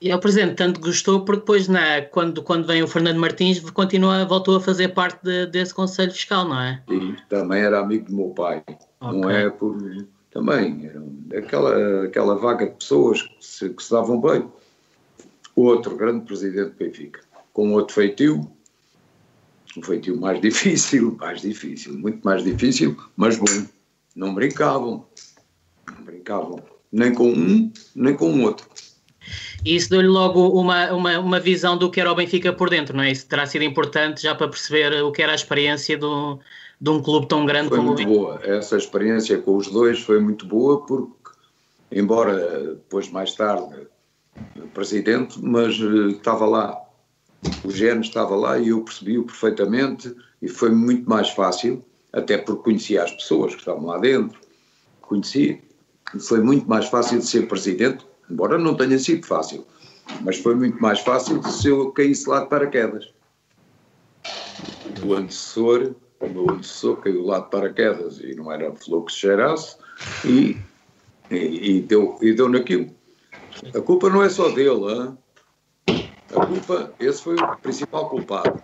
E 0.00 0.10
é 0.10 0.16
o 0.16 0.18
presidente 0.18 0.54
tanto 0.54 0.80
gostou 0.80 1.24
porque 1.24 1.40
depois 1.40 1.68
na, 1.68 2.00
quando, 2.00 2.42
quando 2.42 2.66
vem 2.66 2.82
o 2.82 2.88
Fernando 2.88 3.18
Martins 3.18 3.60
continua, 3.70 4.24
voltou 4.24 4.56
a 4.56 4.60
fazer 4.60 4.88
parte 4.88 5.22
de, 5.22 5.46
desse 5.46 5.74
Conselho 5.74 6.10
Fiscal, 6.10 6.48
não 6.48 6.58
é? 6.58 6.82
Sim, 6.88 7.16
também 7.28 7.60
era 7.60 7.80
amigo 7.80 8.06
do 8.06 8.16
meu 8.16 8.28
pai. 8.30 8.62
Okay. 9.00 9.20
Não 9.20 9.30
é 9.30 9.50
por. 9.50 9.76
Também, 10.30 10.86
era 10.86 11.38
aquela, 11.40 12.04
aquela 12.04 12.34
vaga 12.36 12.66
de 12.66 12.76
pessoas 12.76 13.22
que 13.22 13.44
se, 13.44 13.68
que 13.68 13.82
se 13.82 13.90
davam 13.90 14.20
bem. 14.20 14.48
Outro 15.54 15.96
grande 15.96 16.24
presidente 16.24 16.70
do 16.70 16.76
Benfica, 16.76 17.20
com 17.52 17.72
outro 17.72 17.94
feitio, 17.94 18.50
um 19.76 19.82
feitio 19.82 20.18
mais 20.18 20.40
difícil, 20.40 21.16
mais 21.20 21.42
difícil, 21.42 21.98
muito 21.98 22.22
mais 22.24 22.42
difícil, 22.42 22.96
mas 23.16 23.36
bom. 23.36 23.66
Não 24.14 24.34
brincavam. 24.34 25.06
Não 25.88 26.04
brincavam. 26.04 26.62
Nem 26.92 27.14
com 27.14 27.30
um, 27.30 27.72
nem 27.94 28.16
com 28.16 28.32
o 28.32 28.42
outro. 28.42 28.68
E 29.64 29.76
isso 29.76 29.90
deu-lhe 29.90 30.08
logo 30.08 30.48
uma, 30.48 30.92
uma, 30.92 31.18
uma 31.18 31.40
visão 31.40 31.76
do 31.76 31.90
que 31.90 32.00
era 32.00 32.10
o 32.10 32.14
Benfica 32.14 32.52
por 32.52 32.70
dentro, 32.70 32.96
não 32.96 33.04
é? 33.04 33.12
Isso 33.12 33.26
terá 33.26 33.46
sido 33.46 33.62
importante 33.62 34.22
já 34.22 34.34
para 34.34 34.48
perceber 34.48 35.02
o 35.02 35.12
que 35.12 35.22
era 35.22 35.32
a 35.32 35.34
experiência 35.34 35.96
do, 35.96 36.40
de 36.80 36.90
um 36.90 37.02
clube 37.02 37.28
tão 37.28 37.44
grande 37.44 37.68
foi 37.68 37.78
como 37.78 37.92
o 37.92 37.94
Benfica. 37.94 38.10
Foi 38.10 38.18
muito 38.18 38.40
boa. 38.40 38.56
Essa 38.56 38.76
experiência 38.76 39.38
com 39.38 39.56
os 39.56 39.68
dois 39.68 40.00
foi 40.00 40.18
muito 40.18 40.46
boa 40.46 40.84
porque, 40.84 41.30
embora 41.92 42.74
depois 42.74 43.10
mais 43.10 43.34
tarde 43.34 43.86
presidente, 44.72 45.38
mas 45.42 45.78
uh, 45.80 46.08
estava 46.08 46.46
lá. 46.46 46.80
O 47.64 47.70
gênio 47.70 48.02
estava 48.02 48.34
lá 48.34 48.58
e 48.58 48.68
eu 48.68 48.82
percebi-o 48.82 49.24
perfeitamente 49.24 50.14
e 50.42 50.48
foi 50.48 50.70
muito 50.70 51.08
mais 51.08 51.30
fácil, 51.30 51.84
até 52.12 52.38
porque 52.38 52.62
conhecia 52.62 53.04
as 53.04 53.12
pessoas 53.12 53.54
que 53.54 53.60
estavam 53.60 53.86
lá 53.86 53.98
dentro, 53.98 54.38
conhecia. 55.00 55.60
Foi 56.20 56.40
muito 56.40 56.68
mais 56.68 56.86
fácil 56.86 57.18
de 57.18 57.26
ser 57.26 57.46
presidente 57.46 58.04
embora 58.30 58.56
não 58.56 58.76
tenha 58.76 58.98
sido 58.98 59.26
fácil, 59.26 59.66
mas 60.20 60.38
foi 60.38 60.54
muito 60.54 60.80
mais 60.80 61.00
fácil 61.00 61.42
se 61.42 61.68
eu 61.68 61.90
caísse 61.90 62.28
lá 62.28 62.40
de 62.40 62.48
paraquedas. 62.48 63.12
O 65.04 65.14
antecessor, 65.14 65.94
o 66.20 66.28
meu 66.28 66.50
antecessor 66.50 66.96
caiu 66.98 67.24
lá 67.24 67.40
de 67.40 67.50
paraquedas 67.50 68.20
e 68.20 68.34
não 68.34 68.52
era 68.52 68.72
flor 68.76 69.04
que 69.04 69.12
se 69.12 69.18
cheirasse 69.18 69.76
e, 70.24 70.56
e, 71.30 71.76
e, 71.76 71.80
deu, 71.82 72.18
e 72.22 72.32
deu 72.32 72.48
naquilo. 72.48 72.90
A 73.74 73.80
culpa 73.80 74.08
não 74.08 74.22
é 74.22 74.28
só 74.28 74.48
dele, 74.50 74.70
hein? 74.70 75.18
a 76.34 76.46
culpa, 76.46 76.92
esse 77.00 77.22
foi 77.22 77.34
o 77.34 77.56
principal 77.56 78.08
culpado. 78.08 78.62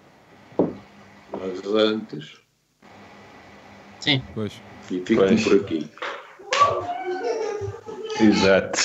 Mas 1.33 1.67
antes. 1.67 2.46
Sim. 4.07 4.23
Pois. 4.37 4.53
E 4.89 5.03
fico 5.05 5.23
por 5.43 5.57
aqui. 5.57 5.91
Exato. 8.21 8.79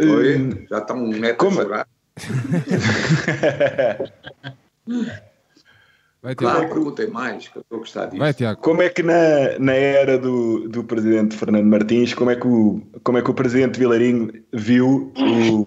Oi, 0.00 0.36
hum, 0.36 0.66
já 0.68 0.78
está 0.78 0.94
um 0.94 1.10
metro 1.10 1.36
Como? 1.36 1.60
Vai, 6.22 6.34
claro, 6.34 6.68
perguntem 6.68 7.08
mais, 7.08 7.48
que 7.48 7.56
eu 7.56 7.62
estou 7.62 7.76
a 7.76 7.78
gostar 7.80 8.06
disso. 8.06 8.18
Vai, 8.18 8.34
Tiago. 8.34 8.60
Como 8.60 8.82
é 8.82 8.90
que 8.90 9.02
na, 9.02 9.58
na 9.58 9.72
era 9.72 10.18
do, 10.18 10.68
do 10.68 10.84
presidente 10.84 11.34
Fernando 11.34 11.64
Martins, 11.64 12.12
como 12.12 12.30
é 12.30 12.36
que 12.36 12.46
o, 12.46 12.82
como 13.02 13.16
é 13.16 13.22
que 13.22 13.30
o 13.30 13.34
presidente 13.34 13.78
Vilarinho 13.78 14.30
viu 14.52 15.10
o, 15.16 15.66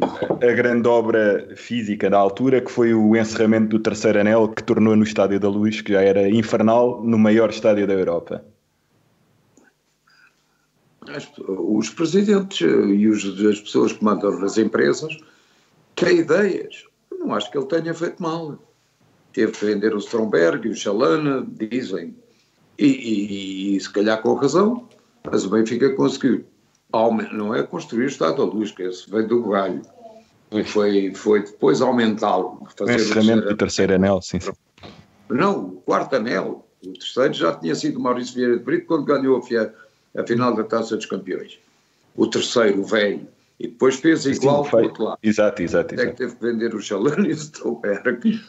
a 0.00 0.52
grande 0.52 0.86
obra 0.86 1.48
física 1.56 2.08
da 2.08 2.16
altura, 2.16 2.60
que 2.60 2.70
foi 2.70 2.94
o 2.94 3.16
encerramento 3.16 3.76
do 3.76 3.80
terceiro 3.80 4.20
anel, 4.20 4.48
que 4.48 4.62
tornou 4.62 4.94
no 4.94 5.02
Estádio 5.02 5.40
da 5.40 5.48
Luz, 5.48 5.80
que 5.80 5.92
já 5.92 6.00
era 6.00 6.28
infernal, 6.28 7.02
no 7.02 7.18
maior 7.18 7.50
estádio 7.50 7.84
da 7.84 7.94
Europa? 7.94 8.44
os 11.48 11.90
presidentes 11.90 12.60
e 12.60 13.08
os, 13.08 13.24
as 13.44 13.60
pessoas 13.60 13.92
que 13.92 14.04
mandam 14.04 14.38
nas 14.38 14.56
empresas 14.56 15.18
têm 15.94 16.18
ideias. 16.18 16.86
Eu 17.10 17.18
não 17.18 17.34
acho 17.34 17.50
que 17.50 17.58
ele 17.58 17.66
tenha 17.66 17.92
feito 17.92 18.22
mal. 18.22 18.58
Teve 19.32 19.52
que 19.52 19.64
vender 19.64 19.94
o 19.94 19.98
Stromberg 19.98 20.66
e 20.66 20.70
o 20.70 20.76
Chalana, 20.76 21.46
dizem, 21.48 22.14
e, 22.78 22.86
e, 22.86 23.76
e, 23.76 23.80
se 23.80 23.90
calhar 23.90 24.20
com 24.20 24.34
razão, 24.34 24.88
mas 25.24 25.44
o 25.44 25.50
Benfica 25.50 25.94
conseguiu. 25.94 26.44
Não 27.32 27.54
é 27.54 27.62
construir 27.62 28.04
o 28.04 28.08
Estado 28.08 28.36
da 28.36 28.44
Luz, 28.44 28.70
que 28.70 28.82
esse 28.82 29.10
veio 29.10 29.26
do 29.26 29.42
galho. 29.44 29.80
Foi, 30.66 31.14
foi 31.14 31.42
depois 31.42 31.80
aumentá-lo. 31.80 32.66
Fazer 32.76 32.92
o 32.92 32.94
encerramento 32.96 33.48
do 33.48 33.56
terceiro 33.56 33.94
anel, 33.94 34.20
sim. 34.20 34.38
Não, 35.30 35.60
o 35.60 35.72
quarto 35.80 36.16
anel. 36.16 36.66
O 36.84 36.92
terceiro 36.92 37.32
já 37.32 37.54
tinha 37.54 37.74
sido 37.74 37.98
Maurício 37.98 38.34
Vieira 38.34 38.58
de 38.58 38.62
Brito 38.62 38.86
quando 38.86 39.04
ganhou 39.04 39.38
a 39.38 39.40
a 40.20 40.26
final 40.26 40.54
da 40.54 40.64
Taça 40.64 40.96
dos 40.96 41.06
Campeões. 41.06 41.58
O 42.14 42.26
terceiro 42.26 42.84
veio 42.84 43.26
e 43.58 43.68
depois 43.68 43.96
fez 43.96 44.26
igual 44.26 44.64
para 44.64 44.80
o 44.80 44.84
outro 44.84 45.04
lado. 45.04 45.18
Exato, 45.22 45.62
exato. 45.62 45.94
exato. 45.94 46.08
É 46.08 46.12
que 46.12 46.18
teve 46.18 46.36
que 46.36 46.42
vender 46.44 46.74
o 46.74 46.80
Chalane 46.80 47.28
e 47.28 47.32
o 47.32 47.36
Stolberg. 47.36 48.40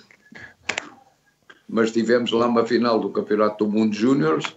Mas 1.67 1.91
tivemos 1.91 2.32
lá 2.32 2.47
uma 2.47 2.65
final 2.65 2.99
do 2.99 3.10
Campeonato 3.10 3.65
do 3.65 3.71
Mundo 3.71 3.95
Júniores 3.95 4.56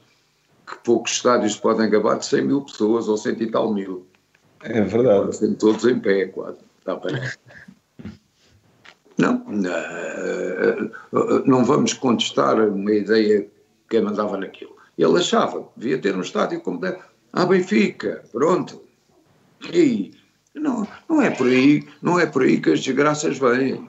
que 0.67 0.77
poucos 0.83 1.13
estádios 1.13 1.57
podem 1.57 1.89
gabar 1.89 2.19
de 2.19 2.27
100 2.27 2.45
mil 2.45 2.63
pessoas 2.63 3.09
ou 3.09 3.17
100 3.17 3.43
e 3.43 3.51
tal 3.51 3.73
mil. 3.73 4.07
É 4.63 4.83
verdade. 4.83 5.31
Estão 5.31 5.55
todos 5.55 5.85
em 5.85 5.99
pé, 5.99 6.27
quase. 6.27 6.59
Está 6.79 6.97
bem. 6.97 7.15
Não, 9.17 9.43
não 11.47 11.65
vamos 11.65 11.95
contestar 11.95 12.59
uma 12.61 12.93
ideia 12.93 13.47
que 13.89 14.01
mandava 14.01 14.37
naquilo. 14.37 14.77
Ele 14.99 15.19
achava 15.19 15.63
que 15.63 15.69
devia 15.77 15.99
ter 15.99 16.17
um 16.17 16.21
estádio 16.21 16.61
como 16.61 16.81
deve. 16.81 16.99
Ah, 17.33 17.47
Benfica, 17.47 18.23
pronto. 18.33 18.83
E 19.73 20.13
não, 20.55 20.87
não 21.09 21.23
é 21.23 21.31
por 21.31 21.47
aí, 21.47 21.87
não 22.03 22.19
é 22.19 22.27
por 22.27 22.43
aí 22.43 22.61
que 22.61 22.71
as 22.71 22.83
desgraças 22.83 23.39
vêm. 23.39 23.89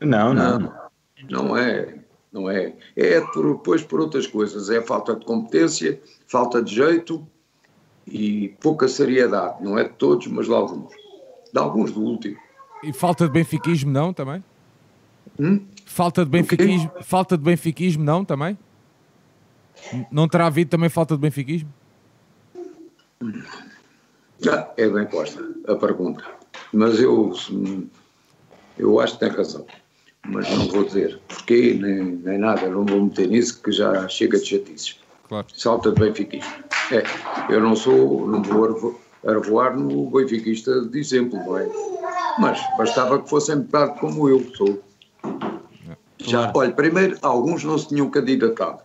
Não, 0.00 0.32
não. 0.32 0.58
Não, 0.58 0.80
não 1.30 1.56
é. 1.56 2.01
Não 2.32 2.50
é. 2.50 2.74
É 2.96 3.20
por, 3.20 3.56
depois 3.56 3.82
por 3.82 4.00
outras 4.00 4.26
coisas. 4.26 4.70
É 4.70 4.80
falta 4.80 5.14
de 5.14 5.24
competência, 5.24 6.00
falta 6.26 6.62
de 6.62 6.74
jeito 6.74 7.26
e 8.06 8.48
pouca 8.60 8.88
seriedade. 8.88 9.62
Não 9.62 9.78
é 9.78 9.84
de 9.84 9.94
todos, 9.94 10.26
mas 10.28 10.46
de 10.46 10.52
alguns. 10.52 10.92
De 11.52 11.58
alguns 11.58 11.92
do 11.92 12.00
último. 12.00 12.38
E 12.82 12.92
falta 12.92 13.26
de 13.26 13.32
benfiquismo, 13.32 13.90
não, 13.90 14.12
também? 14.12 14.42
Hum? 15.38 15.60
Falta 15.84 16.24
de 16.24 16.30
benfiquismo, 16.30 16.90
falta 17.02 17.36
de 17.36 17.44
benfiquismo, 17.44 18.02
não, 18.02 18.24
também? 18.24 18.58
Não 20.10 20.26
terá 20.26 20.46
havido 20.46 20.70
também 20.70 20.88
falta 20.88 21.14
de 21.14 21.20
benfiquismo? 21.20 21.72
Ah, 24.50 24.72
é 24.76 24.88
bem 24.88 25.06
posta 25.06 25.40
a 25.68 25.76
pergunta. 25.76 26.24
Mas 26.72 26.98
eu, 26.98 27.32
eu 28.78 28.98
acho 29.00 29.14
que 29.14 29.20
tem 29.20 29.28
razão. 29.28 29.66
Mas 30.28 30.48
não 30.50 30.68
vou 30.68 30.84
dizer 30.84 31.20
porquê, 31.28 31.78
nem, 31.80 32.04
nem 32.24 32.38
nada. 32.38 32.68
Não 32.68 32.84
vou 32.84 33.04
meter 33.04 33.28
nisso, 33.28 33.60
que 33.62 33.72
já 33.72 34.08
chega 34.08 34.38
de 34.38 34.46
chatices. 34.46 34.98
Claro. 35.28 35.46
Falta 35.58 35.92
de 35.92 36.00
benfiquismo. 36.00 36.52
É, 36.92 37.02
eu 37.52 37.60
não 37.60 37.74
sou, 37.74 38.28
não 38.28 38.42
vou 38.42 39.00
arvoar 39.26 39.76
no 39.76 40.10
benfiquista 40.10 40.82
de 40.82 40.98
exemplo, 40.98 41.38
não 41.38 41.58
é? 41.58 41.68
Mas 42.38 42.60
bastava 42.76 43.20
que 43.20 43.28
fossem 43.28 43.56
metade 43.56 43.98
como 43.98 44.28
eu 44.28 44.44
sou. 44.54 44.82
Já, 46.18 46.52
olha, 46.54 46.72
primeiro, 46.72 47.18
alguns 47.22 47.64
não 47.64 47.76
se 47.76 47.88
tinham 47.88 48.08
candidatado. 48.10 48.80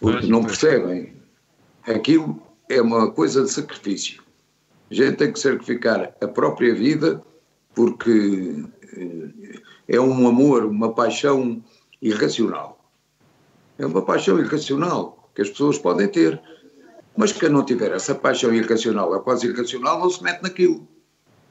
Porque 0.00 0.26
não 0.26 0.44
percebem. 0.44 1.14
Aquilo 1.86 2.40
é 2.68 2.80
uma 2.80 3.10
coisa 3.10 3.42
de 3.42 3.50
sacrifício. 3.50 4.22
A 4.90 4.94
gente 4.94 5.16
tem 5.16 5.32
que 5.32 5.38
sacrificar 5.38 6.12
a 6.20 6.28
própria 6.28 6.74
vida 6.74 7.22
porque 7.74 8.64
é 9.88 10.00
um 10.00 10.26
amor, 10.26 10.64
uma 10.64 10.92
paixão 10.92 11.62
irracional. 12.00 12.78
É 13.78 13.86
uma 13.86 14.02
paixão 14.02 14.38
irracional 14.38 15.30
que 15.34 15.42
as 15.42 15.50
pessoas 15.50 15.78
podem 15.78 16.08
ter. 16.08 16.40
Mas 17.16 17.32
quem 17.32 17.48
não 17.48 17.64
tiver 17.64 17.92
essa 17.92 18.14
paixão 18.14 18.54
irracional, 18.54 19.14
é 19.14 19.20
quase 19.20 19.46
irracional, 19.46 19.98
não 19.98 20.10
se 20.10 20.22
mete 20.22 20.42
naquilo. 20.42 20.86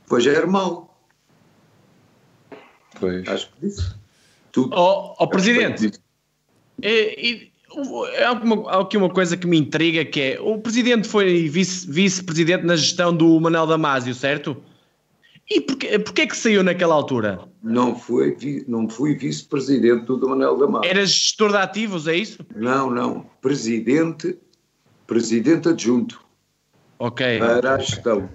Pois 0.08 0.26
é 0.26 0.46
mal. 0.46 1.00
Pois. 3.00 3.28
Acho 3.28 3.52
que 3.52 3.68
disse. 3.68 3.94
Tudo. 4.52 4.76
Oh, 4.76 5.16
oh, 5.20 5.28
Presidente, 5.28 5.92
é, 6.82 7.30
é, 7.30 7.50
há 8.26 8.80
aqui 8.80 8.98
uma 8.98 9.10
coisa 9.10 9.38
que 9.38 9.46
me 9.46 9.58
intriga 9.58 10.04
que 10.04 10.22
é, 10.22 10.40
o 10.42 10.58
Presidente 10.58 11.08
foi 11.08 11.48
vice-presidente 11.48 12.58
vice 12.58 12.68
na 12.68 12.76
gestão 12.76 13.16
do 13.16 13.40
Manuel 13.40 13.68
Damasio, 13.68 14.14
certo? 14.16 14.58
E 15.50 15.62
porquê, 15.62 15.98
porquê 15.98 16.28
que 16.28 16.38
saiu 16.38 16.64
naquela 16.64 16.94
altura? 16.94 17.40
Não, 17.64 17.96
foi, 17.96 18.38
não 18.68 18.88
fui 18.88 19.16
vice-presidente 19.16 20.06
do 20.06 20.30
Manuel 20.30 20.58
Damasio. 20.58 20.90
Era 20.90 21.06
gestor 21.06 21.50
de 21.52 21.58
ativos, 21.58 22.08
é 22.08 22.16
isso? 22.16 22.46
Não, 22.56 22.92
não. 22.92 23.26
Presidente, 23.42 24.38
presidente 25.08 25.70
adjunto. 25.70 26.24
Ok. 27.00 27.40
Para 27.40 27.76
a 27.76 27.78
gestão. 27.80 28.30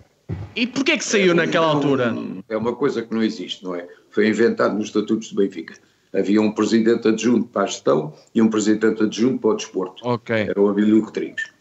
E 0.57 0.67
porquê 0.67 0.97
que 0.97 1.05
saiu 1.05 1.33
é, 1.33 1.35
naquela 1.35 1.67
altura? 1.67 2.15
É 2.49 2.57
uma 2.57 2.75
coisa 2.75 3.03
que 3.03 3.15
não 3.15 3.23
existe, 3.23 3.63
não 3.63 3.75
é? 3.75 3.87
Foi 4.11 4.29
inventado 4.29 4.75
nos 4.75 4.87
estatutos 4.87 5.31
do 5.33 5.37
Benfica. 5.37 5.75
Havia 6.13 6.41
um 6.41 6.53
presidente 6.53 7.09
adjunto 7.09 7.49
para 7.49 7.63
a 7.63 7.67
gestão 7.67 8.13
e 8.35 8.41
um 8.41 8.49
presidente 8.49 9.03
adjunto 9.03 9.41
para 9.41 9.51
o 9.51 9.57
desporto. 9.57 10.07
Ok. 10.07 10.35
Era 10.35 10.61
o 10.61 10.69
Abílio 10.69 11.05
Rodrigues. 11.05 11.54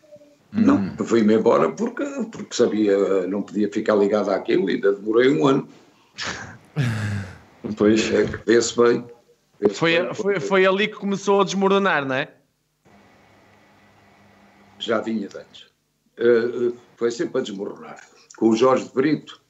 Hum. 0.56 0.62
Não, 0.62 1.06
fui-me 1.06 1.36
embora 1.36 1.72
porque, 1.72 2.06
porque 2.32 2.56
sabia, 2.56 3.26
não 3.28 3.42
podia 3.42 3.72
ficar 3.72 3.96
ligado 3.96 4.30
àquilo 4.30 4.70
e 4.70 4.76
ainda 4.76 4.94
demorei 4.94 5.30
um 5.30 5.48
ano. 5.48 5.68
Pois. 7.78 8.14
É 8.14 8.26
que 8.26 8.38
vê-se 8.46 8.76
bem. 8.76 9.08
Vê 9.58 9.70
foi, 9.70 9.98
bem, 9.98 10.14
foi, 10.14 10.40
foi 10.42 10.66
ali 10.66 10.90
que 10.90 10.96
começou 10.96 11.40
a 11.40 11.46
desmoronar, 11.46 12.06
não 12.06 12.16
é? 12.16 12.30
Já 14.80 15.00
vinha 15.00 15.30
de 15.30 15.38
antes. 15.38 15.62
Uh, 16.20 16.76
foi 16.98 17.10
sempre 17.10 17.40
a 17.40 17.42
desmoronar. 17.42 18.02
Com 18.36 18.50
o 18.50 18.56
Jorge 18.58 18.84
de 18.84 18.94
Brito, 18.94 19.42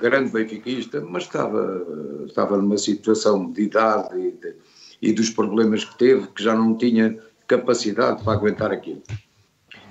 grande 0.00 0.30
benfiquista, 0.30 1.02
mas 1.02 1.24
estava, 1.24 1.86
estava 2.26 2.56
numa 2.56 2.78
situação 2.78 3.52
de 3.52 3.64
idade 3.64 4.18
e, 4.18 4.30
de, 4.30 4.54
e 5.02 5.12
dos 5.12 5.28
problemas 5.28 5.84
que 5.84 5.98
teve, 5.98 6.26
que 6.28 6.42
já 6.42 6.54
não 6.54 6.74
tinha 6.74 7.18
capacidade 7.46 8.24
para 8.24 8.32
aguentar 8.32 8.72
aquilo 8.72 9.02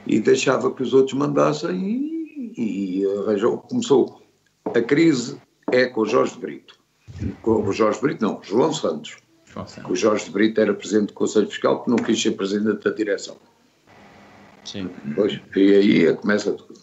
e 0.07 0.19
deixava 0.19 0.73
que 0.73 0.81
os 0.81 0.93
outros 0.93 1.13
mandassem 1.13 1.75
e, 2.57 3.01
e 3.01 3.05
arranjou, 3.19 3.57
começou 3.57 4.21
a 4.65 4.81
crise 4.81 5.39
é 5.71 5.85
com 5.85 6.01
o 6.01 6.05
Jorge 6.05 6.37
Brito. 6.37 6.79
Com 7.41 7.67
o 7.67 7.71
Jorge 7.71 7.99
Brito, 7.99 8.23
não, 8.23 8.41
João 8.41 8.73
Santos. 8.73 9.17
João 9.45 9.67
Santos. 9.67 9.91
O 9.91 9.95
Jorge 9.95 10.29
Brito 10.29 10.61
era 10.61 10.73
presidente 10.73 11.07
do 11.07 11.13
Conselho 11.13 11.47
Fiscal 11.47 11.83
que 11.83 11.89
não 11.89 11.97
quis 11.97 12.21
ser 12.21 12.31
presidente 12.31 12.83
da 12.83 12.91
direção. 12.91 13.37
Sim. 14.63 14.89
Pois, 15.15 15.39
e 15.55 15.73
aí 15.73 16.15
começa 16.15 16.51
tudo. 16.53 16.79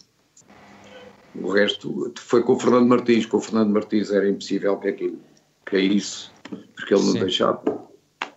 O 1.35 1.51
resto 1.51 2.13
foi 2.15 2.43
com 2.43 2.53
o 2.53 2.59
Fernando 2.59 2.87
Martins. 2.87 3.25
Com 3.25 3.37
o 3.37 3.41
Fernando 3.41 3.71
Martins 3.71 4.11
era 4.11 4.27
impossível 4.29 4.77
que 4.77 4.87
aquilo, 4.87 5.19
que 5.65 5.75
é 5.75 5.81
isso, 5.81 6.31
porque 6.75 6.93
ele 6.93 7.03
não 7.03 7.11
Sim. 7.11 7.19
deixava. 7.19 7.85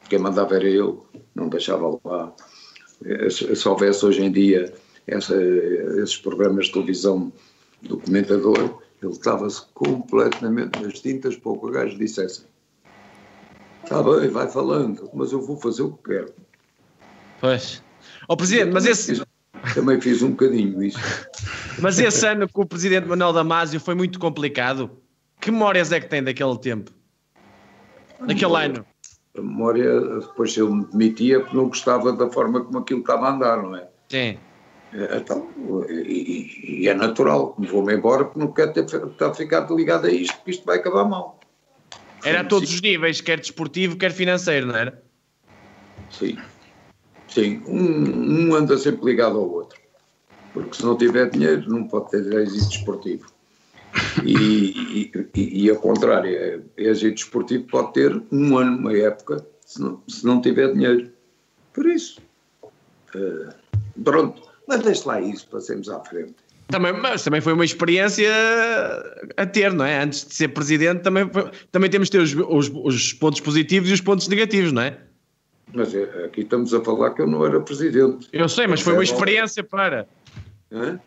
Quem 0.09 0.19
mandava 0.19 0.57
era 0.57 0.67
ele, 0.69 0.99
não 1.35 1.49
deixava 1.49 1.99
lá 2.05 2.35
se 3.31 3.69
houvesse 3.69 4.05
hoje 4.05 4.23
em 4.23 4.33
dia 4.33 4.73
essa, 5.07 5.35
esses 6.03 6.17
programas 6.17 6.67
de 6.67 6.73
televisão 6.73 7.33
do 7.83 7.99
comentador, 7.99 8.83
ele 9.03 9.13
estava-se 9.13 9.63
completamente 9.75 10.81
nas 10.83 11.01
tintas 11.01 11.37
para 11.37 11.53
o 11.53 11.59
que 11.59 11.67
o 11.67 11.71
gajo 11.71 11.97
dissesse. 11.97 12.45
Está 13.85 14.03
bem, 14.03 14.29
vai 14.29 14.49
falando, 14.51 15.09
mas 15.15 15.33
eu 15.33 15.41
vou 15.41 15.57
fazer 15.57 15.83
o 15.83 15.93
que 15.93 16.11
quero. 16.11 16.33
Pois. 17.41 17.83
Ó 18.29 18.35
oh, 18.35 18.37
Presidente, 18.37 18.73
mas 18.73 18.85
esse... 18.85 19.23
Também 19.75 20.01
fiz 20.01 20.23
um 20.23 20.31
bocadinho 20.31 20.83
isso. 20.83 20.99
Mas 21.81 21.99
esse 21.99 22.27
ano 22.27 22.49
com 22.49 22.63
o 22.63 22.67
Presidente 22.67 23.07
Manuel 23.07 23.33
Damasio 23.33 23.81
foi 23.81 23.95
muito 23.95 24.19
complicado. 24.19 24.91
Que 25.41 25.51
memórias 25.51 25.93
é 25.93 26.01
que 26.01 26.09
tem 26.09 26.23
daquele 26.23 26.59
tempo? 26.59 26.91
Daquele 28.21 28.57
ano? 28.57 28.87
A 29.39 29.43
memória, 29.43 30.01
depois 30.21 30.57
ele 30.57 30.71
me 30.71 30.85
demitia 30.87 31.41
porque 31.41 31.57
não 31.57 31.69
gostava 31.69 32.13
da 32.13 32.29
forma 32.31 32.65
como 32.65 32.79
aquilo 32.79 33.01
estava 33.01 33.27
a 33.27 33.35
andar, 33.35 33.63
não 33.63 33.77
é? 33.77 33.89
Sim. 34.09 34.39
É, 34.93 35.19
então, 35.19 35.49
e, 35.89 36.83
e 36.83 36.89
é 36.89 36.95
natural, 36.95 37.55
vou-me 37.59 37.95
embora 37.95 38.25
porque 38.25 38.41
não 38.41 38.53
quero 38.53 38.73
ter, 38.73 38.85
ter 38.87 39.35
ficado 39.35 39.77
ligado 39.77 40.07
a 40.07 40.11
isto, 40.11 40.35
porque 40.37 40.53
isto 40.53 40.65
vai 40.65 40.79
acabar 40.79 41.05
mal. 41.05 41.39
Era 42.25 42.41
a 42.41 42.45
todos 42.45 42.73
os 42.73 42.81
níveis, 42.81 43.21
quer 43.21 43.39
desportivo, 43.39 43.97
quer 43.97 44.13
financeiro, 44.13 44.67
não 44.67 44.77
era? 44.77 45.03
Sim. 46.11 46.39
Sim, 47.29 47.63
um, 47.67 48.49
um 48.49 48.55
anda 48.55 48.77
sempre 48.79 49.05
ligado 49.05 49.39
ao 49.39 49.49
outro. 49.49 49.79
Porque 50.53 50.75
se 50.75 50.85
não 50.85 50.97
tiver 50.97 51.31
dinheiro, 51.31 51.69
não 51.69 51.87
pode 51.87 52.11
ter 52.11 52.25
êxito 52.33 52.69
desportivo. 52.71 53.27
E, 54.25 55.11
e, 55.35 55.65
e, 55.65 55.71
ao 55.71 55.77
contrário, 55.77 56.31
é, 56.31 56.61
é 56.77 56.91
agente 56.91 57.17
desportivo 57.17 57.65
pode 57.65 57.93
ter 57.93 58.23
um 58.33 58.57
ano, 58.57 58.79
uma 58.79 58.97
época, 58.97 59.47
se 59.65 59.81
não, 59.81 60.03
se 60.09 60.25
não 60.25 60.41
tiver 60.41 60.73
dinheiro. 60.73 61.11
Por 61.73 61.87
isso, 61.87 62.21
uh, 63.15 63.55
pronto, 64.03 64.43
mas 64.67 64.83
deixe 64.83 65.07
lá 65.07 65.21
isso, 65.21 65.47
passemos 65.49 65.89
à 65.89 66.01
frente. 66.01 66.35
Também, 66.69 66.93
mas 66.93 67.25
também 67.25 67.41
foi 67.41 67.55
uma 67.55 67.65
experiência 67.65 68.31
a 69.37 69.47
ter, 69.47 69.73
não 69.73 69.85
é? 69.85 70.03
Antes 70.03 70.27
de 70.27 70.35
ser 70.35 70.49
presidente, 70.49 71.03
também, 71.03 71.31
também 71.73 71.89
temos 71.89 72.09
de 72.09 72.13
ter 72.13 72.21
os, 72.21 72.35
os, 72.35 72.71
os 72.85 73.13
pontos 73.15 73.41
positivos 73.41 73.89
e 73.89 73.93
os 73.95 74.03
pontos 74.03 74.29
negativos, 74.29 74.71
não 74.73 74.83
é? 74.83 74.99
Mas 75.73 75.95
é, 75.95 76.03
aqui 76.25 76.43
estamos 76.43 76.73
a 76.75 76.83
falar 76.83 77.11
que 77.11 77.23
eu 77.23 77.27
não 77.27 77.45
era 77.45 77.61
presidente. 77.61 78.29
Eu 78.33 78.49
sei, 78.49 78.67
mas 78.67 78.81
foi 78.81 78.93
uma 78.95 79.03
experiência 79.03 79.65
para. 79.65 80.07
Hã? 80.71 80.99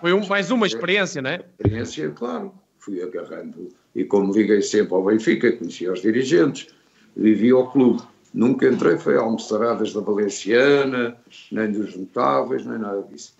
Foi 0.00 0.12
um, 0.12 0.26
mais 0.26 0.50
uma 0.50 0.66
experiência, 0.66 1.22
não 1.22 1.30
é? 1.30 1.44
Experiência, 1.58 2.10
claro. 2.10 2.52
Fui 2.78 3.02
agarrando. 3.02 3.68
E 3.94 4.04
como 4.04 4.32
liguei 4.32 4.62
sempre 4.62 4.94
ao 4.94 5.04
Benfica, 5.04 5.52
conhecia 5.52 5.92
os 5.92 6.00
dirigentes, 6.00 6.68
vivi 7.16 7.50
ao 7.50 7.70
clube. 7.70 8.02
Nunca 8.32 8.66
entrei, 8.68 8.98
foi 8.98 9.16
almoçaradas 9.16 9.92
da 9.92 10.00
Valenciana, 10.00 11.16
nem 11.50 11.72
dos 11.72 11.96
notáveis, 11.96 12.64
nem 12.64 12.78
nada 12.78 13.02
disso. 13.02 13.36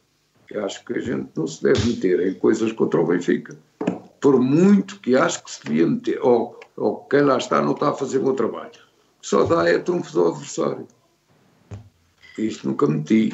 Eu 0.50 0.64
acho 0.64 0.84
que 0.84 0.94
a 0.94 1.00
gente 1.00 1.28
não 1.36 1.46
se 1.46 1.62
deve 1.62 1.86
meter 1.86 2.26
em 2.26 2.34
coisas 2.34 2.72
contra 2.72 3.00
o 3.00 3.06
Benfica. 3.06 3.56
Por 4.20 4.40
muito 4.40 4.98
que 5.00 5.14
acho 5.14 5.44
que 5.44 5.50
se 5.50 5.62
devia 5.64 5.86
meter, 5.86 6.18
ou, 6.22 6.58
ou 6.76 6.96
quem 7.04 7.20
lá 7.20 7.36
está 7.36 7.60
não 7.60 7.72
está 7.72 7.90
a 7.90 7.94
fazer 7.94 8.18
bom 8.18 8.34
trabalho. 8.34 8.72
Só 9.20 9.44
dá 9.44 9.68
é 9.68 9.78
trunfo 9.78 10.12
do 10.12 10.28
adversário. 10.28 10.88
Isto 12.38 12.68
nunca 12.68 12.86
meti 12.86 13.30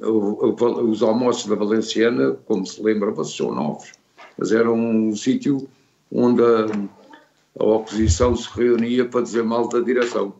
os 0.00 1.02
almoços 1.02 1.46
da 1.46 1.54
Valenciana, 1.54 2.36
como 2.46 2.66
se 2.66 2.82
lembra, 2.82 3.10
vocês 3.10 3.36
são 3.36 3.54
novos, 3.54 3.92
mas 4.38 4.52
era 4.52 4.70
um 4.70 5.14
sítio 5.14 5.68
onde 6.10 6.42
a, 6.42 6.66
a, 7.58 7.64
oposição 7.64 8.34
se 8.34 8.48
reunia 8.54 9.04
para 9.04 9.22
dizer 9.22 9.44
mal 9.44 9.68
da 9.68 9.80
direção. 9.80 10.34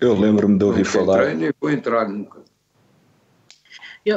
Eu 0.00 0.18
lembro-me 0.18 0.58
de 0.58 0.64
ouvir 0.64 0.84
falar. 0.84 1.22
Entrei, 1.22 1.34
nem 1.34 1.52
vou 1.60 1.70
entrar 1.70 2.08
nunca. 2.08 2.45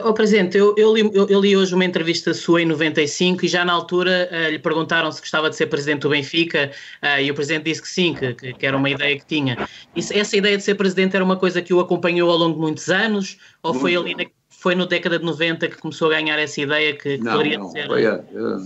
Oh, 0.03 0.13
Presidente, 0.13 0.55
eu, 0.55 0.75
eu, 0.77 0.93
li, 0.93 1.09
eu, 1.13 1.27
eu, 1.27 1.39
li, 1.41 1.57
hoje 1.57 1.73
uma 1.73 1.83
entrevista 1.83 2.31
sua 2.31 2.61
em 2.61 2.65
95 2.65 3.43
e 3.43 3.47
já 3.47 3.65
na 3.65 3.73
altura 3.73 4.29
uh, 4.31 4.51
lhe 4.51 4.59
perguntaram 4.59 5.11
se 5.11 5.19
gostava 5.19 5.49
de 5.49 5.55
ser 5.55 5.65
Presidente 5.65 6.01
do 6.01 6.09
Benfica 6.09 6.69
uh, 7.01 7.19
e 7.19 7.31
o 7.31 7.33
Presidente 7.33 7.63
disse 7.63 7.81
que 7.81 7.87
sim, 7.87 8.13
que, 8.13 8.53
que 8.53 8.65
era 8.67 8.77
uma 8.77 8.87
ideia 8.87 9.17
que 9.17 9.25
tinha. 9.25 9.67
Isso, 9.95 10.13
essa 10.13 10.37
ideia 10.37 10.55
de 10.57 10.63
ser 10.63 10.75
Presidente 10.75 11.15
era 11.15 11.25
uma 11.25 11.37
coisa 11.37 11.59
que 11.59 11.73
o 11.73 11.79
acompanhou 11.79 12.29
ao 12.29 12.37
longo 12.37 12.53
de 12.53 12.59
muitos 12.59 12.87
anos 12.89 13.39
ou 13.63 13.71
Muito 13.71 13.81
foi 13.81 13.95
ali 13.95 14.13
na, 14.13 14.25
foi 14.47 14.75
no 14.75 14.85
década 14.85 15.17
de 15.17 15.25
90 15.25 15.67
que 15.69 15.77
começou 15.77 16.09
a 16.09 16.11
ganhar 16.11 16.37
essa 16.37 16.61
ideia 16.61 16.93
que, 16.93 17.17
que 17.17 17.23
não, 17.23 17.31
poderia 17.31 17.57
não, 17.57 17.71
ser? 17.71 17.87
Foi, 17.87 18.03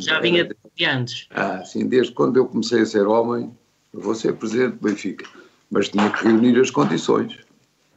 já 0.01 0.19
vinha 0.19 0.43
de, 0.43 0.55
de 0.75 0.86
antes. 0.86 1.27
Ah, 1.31 1.63
sim, 1.63 1.88
desde 1.88 2.12
quando 2.12 2.36
eu 2.36 2.47
comecei 2.47 2.81
a 2.81 2.86
ser 2.86 3.07
homem, 3.07 3.49
eu 3.93 4.01
vou 4.01 4.13
ser 4.13 4.33
Presidente 4.33 4.73
do 4.73 4.89
Benfica, 4.89 5.25
mas 5.71 5.88
tinha 5.88 6.09
que 6.09 6.25
reunir 6.25 6.59
as 6.59 6.69
condições. 6.69 7.38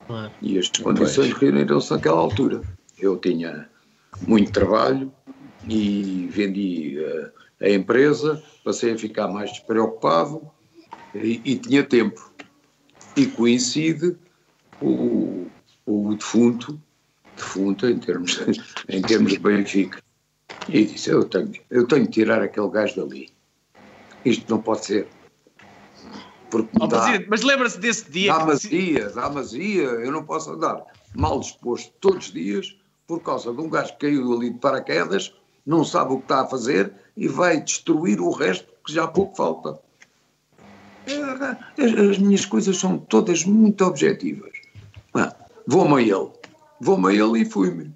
Claro. 0.06 0.30
E 0.40 0.56
as 0.56 0.68
condições 0.68 1.32
reuniram-se 1.32 1.90
naquela 1.90 2.18
altura. 2.18 2.62
Eu 2.98 3.16
tinha 3.18 3.68
muito 4.26 4.52
trabalho 4.52 5.12
e 5.68 6.28
vendi 6.30 6.98
uh, 6.98 7.30
a 7.60 7.70
empresa, 7.70 8.42
passei 8.64 8.92
a 8.92 8.98
ficar 8.98 9.28
mais 9.28 9.50
despreocupado 9.50 10.42
e, 11.14 11.40
e 11.44 11.58
tinha 11.58 11.82
tempo. 11.82 12.32
E 13.16 13.26
coincide 13.26 14.16
o, 14.80 15.46
o 15.86 16.14
defunto 16.14 16.80
defunta 17.36 17.90
em 17.90 17.98
termos, 17.98 18.40
em 18.88 19.02
termos 19.02 19.32
de 19.32 19.38
Benfica. 19.38 20.02
E 20.68 20.84
disse: 20.84 21.10
eu 21.10 21.24
tenho, 21.24 21.52
eu 21.70 21.86
tenho 21.86 22.04
que 22.06 22.12
tirar 22.12 22.42
aquele 22.42 22.68
gajo 22.68 22.96
dali. 22.96 23.30
Isto 24.24 24.50
não 24.50 24.60
pode 24.60 24.84
ser. 24.86 25.08
Porque 26.50 26.70
oh, 26.80 26.86
dá, 26.86 27.20
mas 27.28 27.42
lembra-se 27.42 27.78
desse 27.78 28.10
dia. 28.10 28.32
Dá 28.32 28.46
mazia, 28.46 29.10
dá 29.10 29.30
mazia. 29.30 29.82
Eu 29.82 30.12
não 30.12 30.24
posso 30.24 30.52
andar 30.52 30.84
mal 31.14 31.40
disposto 31.40 31.92
todos 32.00 32.26
os 32.26 32.32
dias 32.32 32.76
por 33.06 33.22
causa 33.22 33.52
de 33.52 33.60
um 33.60 33.68
gajo 33.68 33.92
que 33.92 34.06
caiu 34.06 34.32
ali 34.34 34.50
de 34.50 34.58
paraquedas, 34.58 35.32
não 35.64 35.84
sabe 35.84 36.12
o 36.12 36.18
que 36.18 36.24
está 36.24 36.42
a 36.42 36.46
fazer 36.46 36.92
e 37.16 37.28
vai 37.28 37.60
destruir 37.60 38.20
o 38.20 38.30
resto 38.30 38.66
que 38.84 38.92
já 38.92 39.06
pouco 39.06 39.36
falta. 39.36 39.78
As 41.78 42.18
minhas 42.18 42.44
coisas 42.44 42.76
são 42.76 42.98
todas 42.98 43.44
muito 43.44 43.84
objetivas. 43.84 44.52
Vou-me 45.66 45.94
a 45.94 46.00
ele. 46.00 46.30
Vou-me 46.80 47.08
a 47.08 47.12
ele 47.12 47.42
e 47.42 47.44
fui-me. 47.44 47.92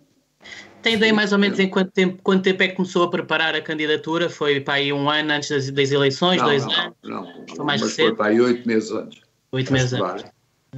Tem 0.82 0.94
ideia 0.94 1.12
mais 1.12 1.32
ou 1.32 1.38
menos 1.38 1.58
em 1.58 1.68
quanto 1.68 1.90
tempo, 1.90 2.22
quanto 2.22 2.42
tempo 2.42 2.62
é 2.62 2.68
que 2.68 2.74
começou 2.74 3.04
a 3.04 3.10
preparar 3.10 3.54
a 3.54 3.60
candidatura? 3.60 4.30
Foi 4.30 4.60
para 4.60 4.74
aí 4.74 4.92
um 4.92 5.10
ano 5.10 5.32
antes 5.32 5.50
das, 5.50 5.70
das 5.70 5.90
eleições, 5.90 6.38
não, 6.38 6.46
dois 6.46 6.64
não, 6.64 6.72
anos? 6.72 6.96
Não, 7.02 7.22
não, 7.22 7.46
foi 7.54 7.64
mais 7.64 7.80
mas 7.82 7.92
cedo? 7.92 8.06
foi 8.06 8.16
para 8.16 8.26
aí 8.26 8.40
oito 8.40 8.66
meses 8.66 8.90
antes. 8.90 9.20
Oito 9.52 9.72
meses 9.72 9.92
antes. 9.92 10.24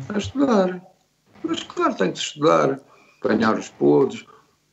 A 0.09 0.18
estudar. 0.18 0.83
Mas 1.45 1.62
claro, 1.62 1.95
tem 1.95 2.11
que 2.11 2.18
estudar, 2.18 2.81
apanhar 3.23 3.57
os 3.57 3.69
podres, 3.69 4.27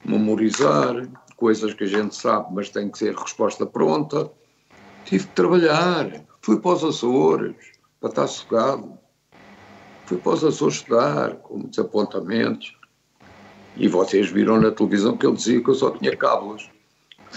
memorizar, 0.03 1.07
coisas 1.35 1.73
que 1.73 1.83
a 1.83 1.87
gente 1.87 2.15
sabe, 2.15 2.53
mas 2.53 2.69
tem 2.69 2.89
que 2.89 2.97
ser 2.97 3.15
resposta 3.15 3.65
pronta. 3.65 4.29
Tive 5.05 5.25
de 5.25 5.31
trabalhar, 5.31 6.25
fui 6.41 6.59
para 6.59 6.71
os 6.71 6.83
Açores, 6.83 7.55
para 7.99 8.09
estar 8.09 8.27
socado. 8.27 8.97
Fui 10.05 10.17
para 10.17 10.33
os 10.33 10.43
Açores 10.43 10.75
estudar, 10.75 11.35
com 11.35 11.59
muitos 11.59 11.77
apontamentos. 11.79 12.75
E 13.77 13.87
vocês 13.87 14.29
viram 14.29 14.59
na 14.59 14.71
televisão 14.71 15.15
que 15.15 15.25
ele 15.25 15.35
dizia 15.35 15.63
que 15.63 15.69
eu 15.69 15.75
só 15.75 15.91
tinha 15.91 16.15
cábulas. 16.15 16.69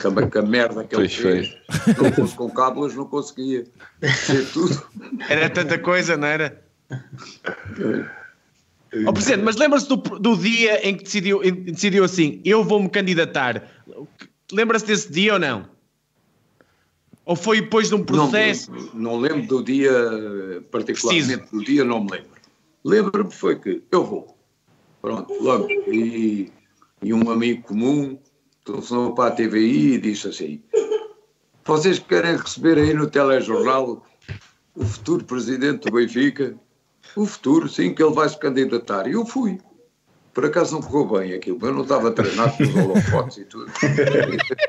Também 0.00 0.28
que 0.28 0.38
a 0.38 0.42
merda 0.42 0.82
que 0.84 0.96
ele 0.96 1.02
pois 1.02 1.14
fez. 1.14 1.48
Se 1.84 2.02
não 2.02 2.12
fosse 2.12 2.34
com 2.34 2.50
cábulas, 2.50 2.94
não 2.94 3.04
conseguia. 3.04 3.64
Tudo. 4.52 4.82
Era 5.28 5.50
tanta 5.50 5.78
coisa, 5.78 6.16
não 6.16 6.26
era? 6.26 6.64
Oh, 9.06 9.12
Presidente, 9.12 9.42
mas 9.42 9.56
lembra-se 9.56 9.88
do, 9.88 9.96
do, 9.96 10.36
dia 10.36 10.86
em 10.86 10.94
que 10.96 11.04
decidiu, 11.04 11.40
decidiu 11.40 12.04
assim: 12.04 12.42
eu 12.44 12.62
vou-me 12.62 12.90
candidatar. 12.90 13.70
Lembra-se 14.52 14.84
desse 14.84 15.10
dia 15.10 15.34
ou 15.34 15.38
não? 15.38 15.66
Ou 17.24 17.34
foi 17.34 17.62
depois 17.62 17.88
de 17.88 17.94
um 17.94 18.04
processo? 18.04 18.70
Não, 18.70 19.12
não 19.12 19.16
lembro 19.18 19.46
do 19.46 19.64
dia, 19.64 19.92
particularmente 20.70 21.38
Preciso. 21.38 21.56
do 21.56 21.64
dia, 21.64 21.84
não 21.84 22.04
me 22.04 22.10
lembro. 22.10 22.30
Lembro-me 22.84 23.30
foi 23.30 23.58
que 23.58 23.82
eu 23.90 24.04
vou. 24.04 24.36
Pronto, 25.00 25.32
logo. 25.40 25.70
E, 25.70 26.52
e 27.02 27.14
um 27.14 27.30
amigo 27.30 27.62
comum 27.62 28.18
telefonou 28.64 29.14
para 29.14 29.32
a 29.32 29.36
TVI 29.36 29.94
e 29.94 29.98
disse 29.98 30.28
assim: 30.28 30.62
Vocês 31.64 31.98
querem 31.98 32.36
receber 32.36 32.76
aí 32.76 32.92
no 32.92 33.08
telejornal 33.08 34.04
o 34.74 34.84
futuro 34.84 35.24
presidente 35.24 35.88
do 35.88 35.92
Benfica? 35.92 36.56
O 37.16 37.26
futuro, 37.26 37.68
sim, 37.68 37.94
que 37.94 38.02
ele 38.02 38.14
vai 38.14 38.28
se 38.28 38.38
candidatar. 38.38 39.06
E 39.06 39.12
eu 39.12 39.24
fui. 39.24 39.60
Por 40.32 40.46
acaso 40.46 40.74
não 40.74 40.82
correu 40.82 41.20
bem 41.20 41.34
aquilo, 41.34 41.58
eu 41.62 41.74
não 41.74 41.82
estava 41.82 42.10
treinado 42.10 42.56
com 42.56 42.62
os 42.62 42.74
holofotes 42.74 43.36
e 43.36 43.44
tudo. 43.44 43.70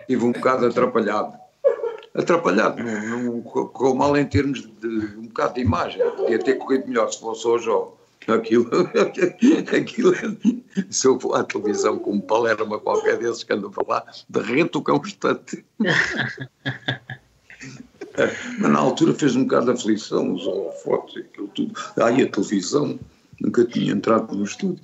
Estive 0.01 0.25
um 0.25 0.33
bocado 0.33 0.65
atrapalhado. 0.65 1.37
Atrapalhado, 2.13 2.83
não, 2.83 3.23
não 3.23 3.41
correu 3.41 3.95
mal 3.95 4.15
em 4.17 4.25
termos 4.25 4.61
de 4.61 4.87
um 5.17 5.27
bocado 5.27 5.55
de 5.55 5.61
imagem. 5.61 6.01
Podia 6.11 6.37
ter 6.37 6.55
corrido 6.55 6.87
melhor 6.87 7.11
se 7.11 7.19
fosse 7.19 7.47
hoje 7.47 7.69
ou 7.69 7.97
aquilo. 8.27 8.69
aquilo 9.75 10.13
se 10.89 11.07
eu 11.07 11.19
for 11.19 11.35
à 11.35 11.43
televisão 11.43 11.97
com 11.97 12.11
um 12.11 12.21
palerma 12.21 12.79
qualquer 12.79 13.17
desses 13.17 13.43
que 13.43 13.53
anda 13.53 13.67
a 13.67 13.71
falar, 13.71 14.05
derrete 14.27 14.77
o 14.77 14.81
cão 14.81 15.01
estante. 15.03 15.65
Mas 18.15 18.71
na 18.71 18.79
altura 18.79 19.13
fez 19.13 19.35
um 19.35 19.43
bocado 19.43 19.65
de 19.65 19.71
aflição, 19.71 20.33
os 20.33 20.45
holofotes, 20.45 21.23
aquilo 21.23 21.47
tudo. 21.49 21.73
Aí 22.01 22.21
a 22.21 22.29
televisão, 22.29 22.99
nunca 23.41 23.65
tinha 23.65 23.91
entrado 23.91 24.35
no 24.35 24.43
estúdio. 24.43 24.83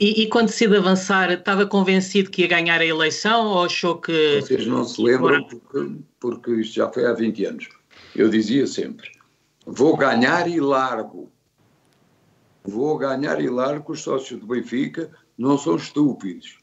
E, 0.00 0.22
e, 0.22 0.28
quando 0.28 0.46
decide 0.46 0.76
avançar, 0.76 1.30
estava 1.30 1.66
convencido 1.66 2.28
que 2.28 2.42
ia 2.42 2.48
ganhar 2.48 2.80
a 2.80 2.84
eleição 2.84 3.46
ou 3.46 3.64
achou 3.64 3.96
que. 3.96 4.40
Vocês 4.40 4.66
não 4.66 4.84
se 4.84 5.00
lembram, 5.00 5.44
porque, 5.44 5.96
porque 6.18 6.50
isto 6.56 6.74
já 6.74 6.90
foi 6.90 7.06
há 7.06 7.12
20 7.12 7.44
anos. 7.44 7.68
Eu 8.16 8.28
dizia 8.28 8.66
sempre: 8.66 9.08
vou 9.64 9.96
ganhar 9.96 10.48
e 10.48 10.58
largo. 10.58 11.30
Vou 12.64 12.98
ganhar 12.98 13.40
e 13.40 13.48
largo. 13.48 13.92
Os 13.92 14.02
sócios 14.02 14.40
do 14.40 14.46
Benfica 14.46 15.10
não 15.38 15.56
são 15.56 15.76
estúpidos 15.76 16.58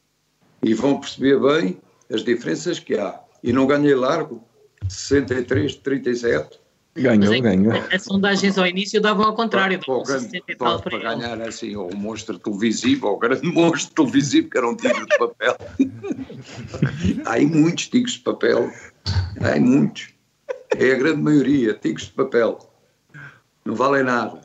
e 0.62 0.74
vão 0.74 1.00
perceber 1.00 1.40
bem 1.40 1.78
as 2.12 2.26
diferenças 2.26 2.80
que 2.80 2.98
há. 2.98 3.18
E 3.42 3.54
não 3.54 3.66
ganhei 3.66 3.96
largo 3.96 4.44
63, 4.88 5.76
37. 5.76 6.62
Ganhou, 6.94 7.34
é, 7.34 7.40
ganhou. 7.40 7.74
As 7.92 8.04
sondagens 8.04 8.58
ao 8.58 8.68
início 8.68 9.00
davam 9.00 9.26
ao 9.26 9.34
contrário. 9.34 9.80
Para, 9.80 10.04
para, 10.04 10.20
grande, 10.20 10.44
para, 10.58 10.80
para 10.80 10.98
ganhar 11.00 11.42
assim, 11.42 11.76
o 11.76 11.90
monstro 11.96 12.38
televisivo, 12.38 13.08
o 13.08 13.18
grande 13.18 13.48
monstro 13.48 13.96
televisivo 13.96 14.50
que 14.50 14.58
era 14.58 14.68
um 14.68 14.76
tigre 14.76 15.06
de 15.06 15.18
papel. 15.18 15.58
Há 17.26 17.40
muitos 17.40 17.88
tigres 17.88 18.14
de 18.16 18.20
papel. 18.20 18.70
Há 19.40 19.58
muitos. 19.60 20.10
É 20.76 20.92
a 20.92 20.96
grande 20.96 21.22
maioria, 21.22 21.74
tigres 21.74 22.08
de 22.08 22.14
papel. 22.14 22.60
Não 23.64 23.76
valem 23.76 24.04
nada. 24.04 24.42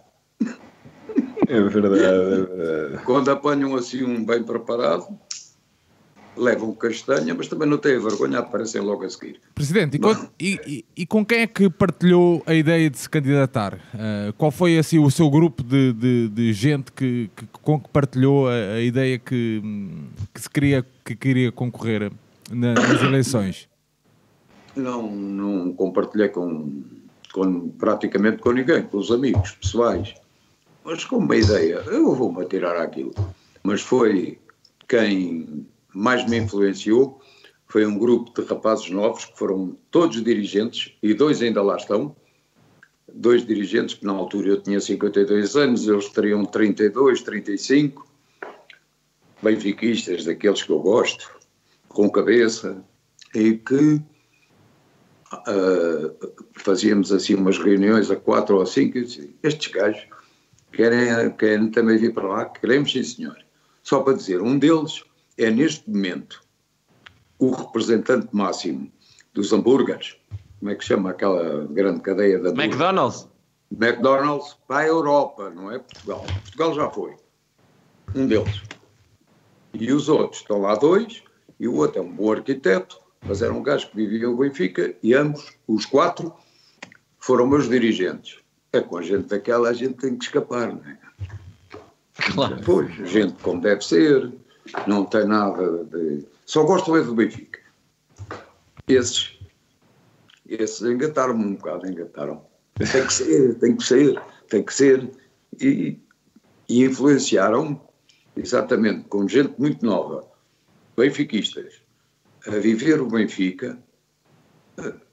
É 1.48 1.60
verdade, 1.60 2.04
é 2.04 2.18
verdade. 2.18 3.04
Quando 3.04 3.30
apanham 3.30 3.74
assim 3.74 4.04
um 4.04 4.24
bem 4.24 4.42
preparado, 4.42 5.06
levam 6.36 6.72
castanha, 6.74 7.34
mas 7.34 7.48
também 7.48 7.68
não 7.68 7.78
têm 7.78 7.98
vergonha, 7.98 8.38
aparecem 8.38 8.80
logo 8.80 9.04
a 9.04 9.10
seguir. 9.10 9.40
Presidente, 9.54 9.96
e 9.96 9.98
com, 9.98 10.28
e, 10.38 10.84
e, 10.96 11.06
com, 11.06 11.24
quem 11.24 11.40
é 11.40 11.46
que 11.46 11.68
partilhou 11.70 12.42
a 12.46 12.54
ideia 12.54 12.88
de 12.90 12.98
se 12.98 13.08
candidatar? 13.08 13.74
Uh, 13.74 14.32
qual 14.34 14.50
foi 14.50 14.78
assim, 14.78 14.98
o 14.98 15.10
seu 15.10 15.30
grupo 15.30 15.62
de, 15.62 15.92
de, 15.92 16.28
de 16.28 16.52
gente 16.52 16.92
que, 16.92 17.30
que, 17.34 17.46
com 17.62 17.80
que 17.80 17.88
partilhou 17.88 18.48
a, 18.48 18.52
a 18.52 18.80
ideia 18.80 19.18
que, 19.18 19.62
que, 20.32 20.40
se 20.40 20.50
queria, 20.50 20.84
que 21.04 21.16
queria 21.16 21.50
concorrer 21.50 22.12
na, 22.50 22.74
nas 22.74 23.02
eleições? 23.02 23.68
Não, 24.74 25.10
não 25.10 25.72
compartilhei 25.72 26.28
com, 26.28 26.82
com 27.32 27.68
praticamente 27.70 28.38
com 28.38 28.52
ninguém, 28.52 28.82
com 28.82 28.98
os 28.98 29.10
amigos 29.10 29.52
pessoais. 29.52 30.14
Mas 30.84 31.04
com 31.04 31.16
uma 31.16 31.34
ideia, 31.34 31.82
eu 31.86 32.14
vou-me 32.14 32.42
atirar 32.42 32.76
aquilo. 32.76 33.12
Mas 33.62 33.80
foi 33.80 34.38
quem 34.86 35.66
mais 35.96 36.28
me 36.28 36.36
influenciou 36.36 37.20
foi 37.66 37.86
um 37.86 37.98
grupo 37.98 38.38
de 38.38 38.46
rapazes 38.46 38.90
novos 38.90 39.24
que 39.24 39.36
foram 39.36 39.76
todos 39.90 40.22
dirigentes 40.22 40.92
e 41.02 41.14
dois 41.14 41.40
ainda 41.40 41.62
lá 41.62 41.76
estão. 41.76 42.14
Dois 43.12 43.46
dirigentes 43.46 43.94
que 43.94 44.04
na 44.04 44.12
altura 44.12 44.48
eu 44.48 44.62
tinha 44.62 44.78
52 44.78 45.56
anos, 45.56 45.88
eles 45.88 46.08
teriam 46.10 46.44
32, 46.44 47.22
35. 47.22 48.06
Benfiquistas, 49.42 50.24
daqueles 50.24 50.62
que 50.62 50.70
eu 50.70 50.80
gosto, 50.80 51.30
com 51.88 52.10
cabeça, 52.10 52.84
e 53.34 53.54
que 53.54 54.02
uh, 55.32 56.34
fazíamos 56.54 57.10
assim 57.10 57.34
umas 57.34 57.58
reuniões 57.58 58.10
a 58.10 58.16
quatro 58.16 58.58
ou 58.58 58.66
cinco. 58.66 59.00
Disse, 59.00 59.34
Estes 59.42 59.72
gajos 59.72 60.06
querem, 60.72 61.30
querem 61.36 61.70
também 61.70 61.96
vir 61.96 62.12
para 62.12 62.28
lá? 62.28 62.44
Queremos, 62.44 62.92
sim, 62.92 63.02
senhor. 63.02 63.36
Só 63.82 64.00
para 64.00 64.14
dizer, 64.14 64.42
um 64.42 64.58
deles 64.58 65.05
é 65.38 65.50
neste 65.50 65.88
momento 65.88 66.42
o 67.38 67.50
representante 67.50 68.28
máximo 68.32 68.90
dos 69.34 69.52
hambúrgueres, 69.52 70.16
como 70.58 70.70
é 70.70 70.74
que 70.74 70.84
chama 70.84 71.10
aquela 71.10 71.66
grande 71.66 72.00
cadeia 72.00 72.38
da 72.38 72.50
McDonald's. 72.50 73.28
McDonald's 73.70 74.56
para 74.66 74.84
a 74.84 74.86
Europa, 74.86 75.50
não 75.50 75.70
é 75.70 75.78
Portugal. 75.78 76.24
Portugal 76.42 76.74
já 76.74 76.90
foi. 76.90 77.16
Um 78.14 78.26
deles. 78.26 78.62
E 79.74 79.92
os 79.92 80.08
outros, 80.08 80.40
estão 80.40 80.62
lá 80.62 80.74
dois, 80.74 81.22
e 81.60 81.68
o 81.68 81.74
outro 81.76 82.00
é 82.00 82.02
um 82.02 82.10
bom 82.10 82.32
arquiteto, 82.32 82.98
mas 83.26 83.42
era 83.42 83.52
um 83.52 83.62
gajo 83.62 83.90
que 83.90 83.96
vivia 83.96 84.26
em 84.26 84.36
Benfica, 84.36 84.94
e 85.02 85.12
ambos, 85.12 85.52
os 85.66 85.84
quatro, 85.84 86.32
foram 87.18 87.46
meus 87.46 87.68
dirigentes. 87.68 88.38
É 88.72 88.80
com 88.80 88.96
a 88.96 89.02
gente 89.02 89.28
daquela 89.28 89.68
a 89.68 89.72
gente 89.72 89.94
tem 89.94 90.16
que 90.16 90.24
escapar, 90.24 90.72
não 90.72 90.82
é? 90.84 90.98
Claro. 92.32 92.60
Pois, 92.64 92.94
gente 93.08 93.34
como 93.42 93.60
deve 93.60 93.84
ser, 93.84 94.32
não 94.86 95.04
tem 95.04 95.26
nada 95.26 95.84
de. 95.84 96.24
Só 96.44 96.62
gosto 96.64 96.96
é 96.96 97.02
do 97.02 97.14
Benfica. 97.14 97.60
Esses, 98.88 99.38
esses 100.48 100.82
engataram-me 100.82 101.44
um 101.44 101.54
bocado, 101.54 101.86
engataram. 101.86 102.42
Tem 102.74 103.06
que 103.06 103.12
ser, 103.12 103.54
tem 103.58 103.76
que 103.76 103.84
ser, 103.84 104.22
tem 104.48 104.62
que 104.62 104.74
ser. 104.74 105.10
E, 105.60 105.98
e 106.68 106.84
influenciaram 106.84 107.80
exatamente 108.36 109.08
com 109.08 109.26
gente 109.26 109.54
muito 109.58 109.84
nova, 109.84 110.28
benfiquistas, 110.96 111.80
a 112.46 112.50
viver 112.50 113.00
o 113.00 113.06
Benfica, 113.06 113.78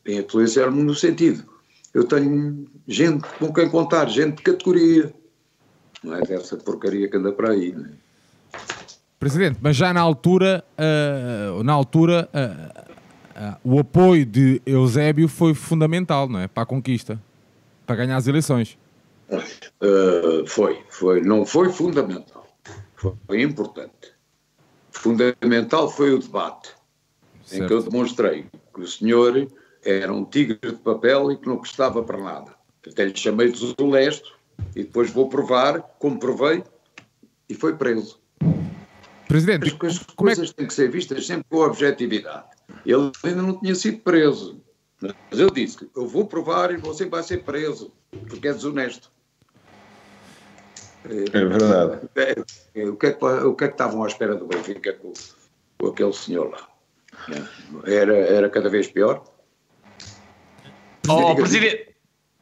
e 0.05 0.19
influenciaram-me 0.19 0.83
no 0.83 0.93
sentido. 0.93 1.45
Eu 1.93 2.03
tenho 2.05 2.67
gente 2.87 3.27
com 3.39 3.53
quem 3.53 3.69
contar, 3.69 4.09
gente 4.09 4.37
de 4.37 4.43
categoria. 4.43 5.13
Não 6.03 6.15
é 6.15 6.21
dessa 6.21 6.57
porcaria 6.57 7.07
que 7.07 7.15
anda 7.15 7.31
para 7.31 7.51
aí, 7.51 7.71
não 7.71 7.85
é? 7.85 8.03
Presidente, 9.23 9.57
mas 9.61 9.77
já 9.77 9.93
na 9.93 10.01
altura, 10.01 10.61
uh, 10.77 11.63
na 11.63 11.71
altura 11.71 12.29
uh, 12.33 12.81
uh, 13.39 13.75
o 13.75 13.79
apoio 13.79 14.25
de 14.25 14.61
Eusébio 14.65 15.29
foi 15.29 15.53
fundamental, 15.53 16.27
não 16.27 16.41
é? 16.41 16.47
Para 16.49 16.63
a 16.63 16.65
conquista, 16.65 17.17
para 17.87 17.95
ganhar 17.95 18.17
as 18.17 18.27
eleições. 18.27 18.77
foi, 20.45 20.83
foi, 20.89 21.21
não 21.21 21.45
foi 21.45 21.71
fundamental, 21.71 22.45
foi, 22.97 23.41
importante. 23.41 24.11
Fundamental 24.91 25.89
foi 25.89 26.13
o 26.13 26.19
debate, 26.19 26.71
certo. 27.45 27.63
em 27.63 27.67
que 27.67 27.73
eu 27.73 27.81
demonstrei 27.81 28.47
que 28.73 28.81
o 28.81 28.87
senhor 28.87 29.47
era 29.85 30.13
um 30.13 30.25
tigre 30.25 30.59
de 30.61 30.79
papel 30.79 31.31
e 31.31 31.37
que 31.37 31.47
não 31.47 31.55
custava 31.55 32.03
para 32.03 32.17
nada. 32.17 32.53
Até 32.85 33.05
lhe 33.05 33.15
chamei 33.15 33.53
de 33.53 33.73
desonesto 33.73 34.33
e 34.75 34.83
depois 34.83 35.09
vou 35.11 35.29
provar, 35.29 35.81
como 35.97 36.19
provei, 36.19 36.61
e 37.47 37.55
foi 37.55 37.77
preso. 37.77 38.21
Presidente, 39.33 39.75
as, 39.81 39.95
as 39.95 39.99
coisas 40.15 40.51
é... 40.51 40.53
têm 40.53 40.67
que 40.67 40.73
ser 40.75 40.91
vistas 40.91 41.25
sempre 41.25 41.45
com 41.49 41.57
objetividade. 41.57 42.45
Ele 42.85 43.11
ainda 43.23 43.41
não 43.41 43.59
tinha 43.59 43.73
sido 43.73 43.97
preso. 43.97 44.61
Mas 45.01 45.39
eu 45.39 45.49
disse: 45.49 45.89
eu 45.95 46.07
vou 46.07 46.27
provar 46.27 46.71
e 46.71 46.77
você 46.77 47.07
vai 47.07 47.23
ser 47.23 47.43
preso, 47.43 47.91
porque 48.29 48.47
é 48.47 48.53
desonesto. 48.53 49.11
É 51.05 51.45
verdade. 51.45 52.07
É, 52.15 52.35
é, 52.75 52.85
o, 52.87 52.95
que 52.95 53.07
é 53.07 53.11
que, 53.11 53.25
o 53.25 53.55
que 53.55 53.63
é 53.63 53.67
que 53.69 53.73
estavam 53.73 54.03
à 54.03 54.07
espera 54.07 54.35
do 54.35 54.45
Benfica 54.45 54.93
com, 54.93 55.11
com 55.79 55.87
aquele 55.87 56.13
senhor 56.13 56.51
lá? 56.51 56.69
Era, 57.87 58.15
era 58.15 58.49
cada 58.51 58.69
vez 58.69 58.87
pior? 58.87 59.23
Oh, 61.09 61.33
presidente, 61.33 61.95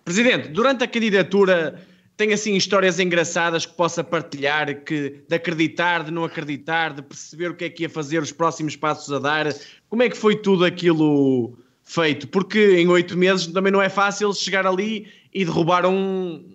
presidente, 0.04 0.50
durante 0.50 0.84
a 0.84 0.88
candidatura 0.90 1.82
tem 2.22 2.34
assim 2.34 2.54
histórias 2.54 3.00
engraçadas 3.00 3.66
que 3.66 3.74
possa 3.74 4.04
partilhar, 4.04 4.84
que, 4.84 5.24
de 5.28 5.36
acreditar, 5.36 6.04
de 6.04 6.12
não 6.12 6.24
acreditar, 6.24 6.94
de 6.94 7.02
perceber 7.02 7.50
o 7.50 7.56
que 7.56 7.66
é 7.66 7.70
que 7.70 7.82
ia 7.82 7.90
fazer, 7.90 8.22
os 8.22 8.32
próximos 8.32 8.76
passos 8.76 9.12
a 9.12 9.18
dar. 9.18 9.52
Como 9.90 10.04
é 10.04 10.10
que 10.10 10.16
foi 10.16 10.36
tudo 10.36 10.64
aquilo 10.64 11.58
feito? 11.82 12.28
Porque 12.28 12.78
em 12.78 12.88
oito 12.90 13.18
meses 13.18 13.48
também 13.48 13.74
não 13.74 13.82
é 13.82 13.90
fácil 13.90 14.32
chegar 14.36 14.68
ali 14.68 15.08
e 15.34 15.44
derrubar 15.44 15.84
um, 15.88 16.46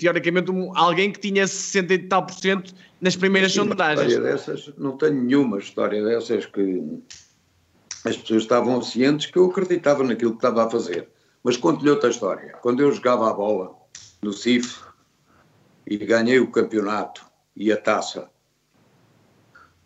teoricamente, 0.00 0.50
um, 0.50 0.76
alguém 0.76 1.12
que 1.12 1.20
tinha 1.20 1.46
60 1.46 1.94
e 1.94 1.98
tal 1.98 2.26
por 2.26 2.34
cento 2.34 2.74
nas 3.00 3.14
primeiras 3.14 3.52
Sim, 3.52 3.60
sondagens. 3.60 4.18
Dessas, 4.18 4.72
não 4.76 4.96
tenho 4.96 5.22
nenhuma 5.22 5.58
história 5.58 6.02
dessas 6.02 6.44
que 6.44 6.82
as 8.04 8.16
pessoas 8.16 8.42
estavam 8.42 8.82
cientes 8.82 9.26
que 9.26 9.38
eu 9.38 9.44
acreditava 9.44 10.02
naquilo 10.02 10.32
que 10.32 10.38
estava 10.38 10.66
a 10.66 10.68
fazer. 10.68 11.06
Mas 11.44 11.56
conto-lhe 11.56 11.90
outra 11.90 12.10
história. 12.10 12.54
Quando 12.60 12.80
eu 12.80 12.90
jogava 12.90 13.30
a 13.30 13.32
bola, 13.32 13.80
no 14.22 14.32
CIF 14.32 14.80
e 15.84 15.96
ganhei 15.98 16.38
o 16.38 16.50
campeonato 16.50 17.26
e 17.56 17.72
a 17.72 17.76
taça. 17.76 18.30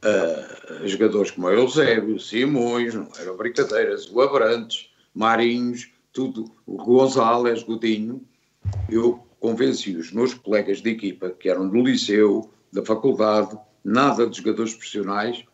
Uh, 0.05 0.87
jogadores 0.87 1.31
como 1.31 1.49
Eusébio, 1.49 2.21
Simões, 2.21 2.95
não 2.95 3.09
eram 3.19 3.37
brincadeiras, 3.37 4.09
o 4.11 4.21
Abrantes, 4.21 4.91
Marinhos, 5.15 5.91
tudo, 6.13 6.45
o 6.67 6.77
Gonzalez, 6.77 7.63
Godinho, 7.63 8.23
eu 8.91 9.27
convenci 9.41 9.97
os 9.97 10.13
meus 10.13 10.35
colegas 10.35 10.83
de 10.83 10.91
equipa, 10.91 11.31
que 11.31 11.49
eram 11.49 11.69
do 11.69 11.83
liceu, 11.83 12.51
da 12.73 12.85
faculdade, 12.85 13.59
nada 13.83 14.27
de 14.27 14.37
jogadores 14.37 14.75
profissionais, 14.75 15.45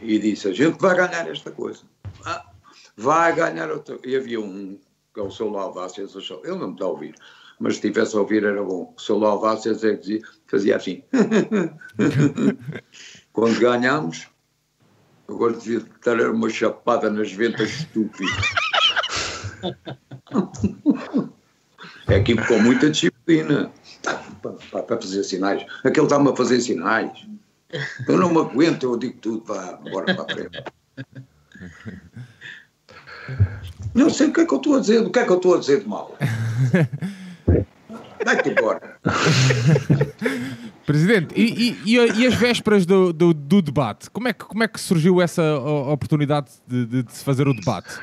e 0.00 0.18
disse: 0.18 0.48
a 0.48 0.52
gente 0.52 0.80
vai 0.80 0.96
ganhar 0.96 1.28
esta 1.28 1.50
coisa. 1.50 1.82
Ah, 2.24 2.50
vai 2.96 3.34
ganhar 3.34 3.70
outra. 3.70 3.98
E 4.04 4.14
havia 4.14 4.40
um, 4.40 4.78
que 5.12 5.20
é 5.20 5.22
o 5.22 5.30
seu 5.30 5.50
Laudácias, 5.50 6.14
ele 6.14 6.56
não 6.56 6.68
me 6.68 6.72
está 6.74 6.84
a 6.84 6.88
ouvir, 6.88 7.14
mas 7.58 7.74
se 7.74 7.78
estivesse 7.78 8.16
a 8.16 8.20
ouvir 8.20 8.44
era 8.44 8.62
bom. 8.62 8.94
Se 8.98 9.10
eu 9.10 9.18
louvasse, 9.18 9.68
eu 9.68 9.74
dizia, 9.74 10.20
fazia 10.46 10.76
assim. 10.76 11.02
Quando 13.32 13.58
ganhámos, 13.58 14.28
agora 15.28 15.54
devia 15.54 15.82
dar 16.04 16.20
uma 16.30 16.50
chapada 16.50 17.10
nas 17.10 17.32
ventas 17.32 17.70
estúpido. 17.70 18.30
é 22.08 22.16
aqui 22.16 22.36
com 22.46 22.58
muita 22.60 22.90
disciplina 22.90 23.72
para 24.70 25.00
fazer 25.00 25.24
sinais. 25.24 25.64
Aquele 25.84 26.06
está-me 26.06 26.30
a 26.30 26.36
fazer 26.36 26.60
sinais. 26.60 27.26
Eu 28.06 28.18
não 28.18 28.30
me 28.30 28.38
aguento, 28.38 28.84
eu 28.84 28.96
digo 28.96 29.18
tudo, 29.20 29.44
vá, 29.44 29.80
agora 29.84 30.14
para 30.14 30.22
a 30.22 30.34
frente. 30.34 30.62
Não 33.94 34.08
sei 34.08 34.28
o 34.28 34.32
que 34.32 34.42
é 34.42 34.46
que 34.46 34.54
eu 34.54 34.58
estou 34.58 34.76
a 34.76 34.80
dizer, 34.80 35.00
o 35.00 35.10
que 35.10 35.18
é 35.18 35.24
que 35.24 35.32
eu 35.32 35.36
estou 35.36 35.54
a 35.54 35.58
dizer 35.58 35.80
de 35.80 35.88
mal. 35.88 36.16
Vai-te 38.24 38.50
embora. 38.50 38.98
Presidente, 40.86 41.34
e, 41.36 41.76
e, 41.84 41.96
e, 41.96 42.26
as 42.26 42.34
vésperas 42.34 42.86
do, 42.86 43.12
do, 43.12 43.34
do, 43.34 43.60
debate? 43.60 44.08
Como 44.10 44.28
é, 44.28 44.32
que, 44.32 44.44
como 44.44 44.62
é 44.62 44.68
que 44.68 44.80
surgiu 44.80 45.20
essa 45.20 45.42
oportunidade 45.58 46.50
de, 46.66 46.86
de, 46.86 47.02
de 47.02 47.12
se 47.12 47.24
fazer 47.24 47.48
o 47.48 47.54
debate? 47.54 47.98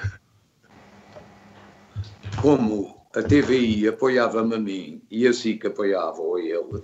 Como 2.41 2.94
a 3.16 3.22
TVI 3.22 3.88
apoiava-me 3.88 4.56
a 4.56 4.60
mim 4.60 5.02
e 5.10 5.26
a 5.28 5.34
SIC 5.34 5.66
apoiava 5.66 6.22
a 6.22 6.39
ele, 6.41 6.84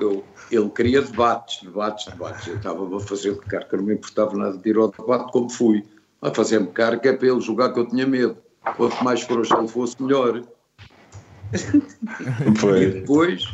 eu, 0.00 0.24
ele 0.50 0.70
queria 0.70 1.02
debates, 1.02 1.62
debates, 1.62 2.06
debates. 2.06 2.46
Eu 2.46 2.56
estava 2.56 2.96
a 2.96 3.00
fazer 3.00 3.34
de 3.34 3.40
carga, 3.40 3.76
não 3.76 3.84
me 3.84 3.94
importava 3.94 4.36
nada 4.36 4.56
de 4.56 4.68
ir 4.68 4.76
ao 4.76 4.90
debate 4.90 5.30
como 5.32 5.48
fui. 5.48 5.84
A 6.20 6.32
fazer-me 6.32 6.68
carga 6.68 7.10
é 7.10 7.12
para 7.12 7.28
ele 7.28 7.40
julgar 7.40 7.72
que 7.72 7.80
eu 7.80 7.86
tinha 7.86 8.06
medo. 8.06 8.36
Quanto 8.76 9.02
mais 9.02 9.22
frouxo 9.22 9.54
ele 9.56 9.68
fosse, 9.68 10.00
melhor. 10.02 10.42
Foi. 12.58 12.82
E 12.82 12.90
depois, 12.92 13.44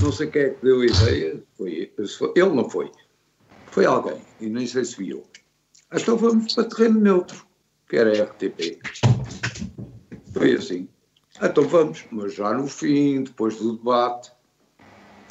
não 0.00 0.12
sei 0.12 0.26
quem 0.28 0.42
é 0.42 0.50
que 0.50 0.64
deu 0.64 0.80
a 0.80 0.86
ideia, 0.86 1.42
foi, 1.56 1.92
ele 2.36 2.50
não 2.50 2.68
foi, 2.68 2.90
foi 3.66 3.86
alguém, 3.86 4.18
e 4.40 4.48
nem 4.48 4.66
sei 4.66 4.84
se 4.84 4.96
viu. 4.96 5.24
Então 5.92 6.16
vamos 6.16 6.54
para 6.54 6.64
terreno 6.64 7.00
neutro, 7.00 7.46
que 7.88 7.96
era 7.96 8.10
a 8.10 8.24
RTP. 8.24 8.78
Foi 10.32 10.54
assim. 10.54 10.88
Então 11.42 11.64
vamos, 11.64 12.04
mas 12.10 12.34
já 12.34 12.52
no 12.52 12.66
fim, 12.66 13.22
depois 13.22 13.56
do 13.56 13.76
debate, 13.76 14.30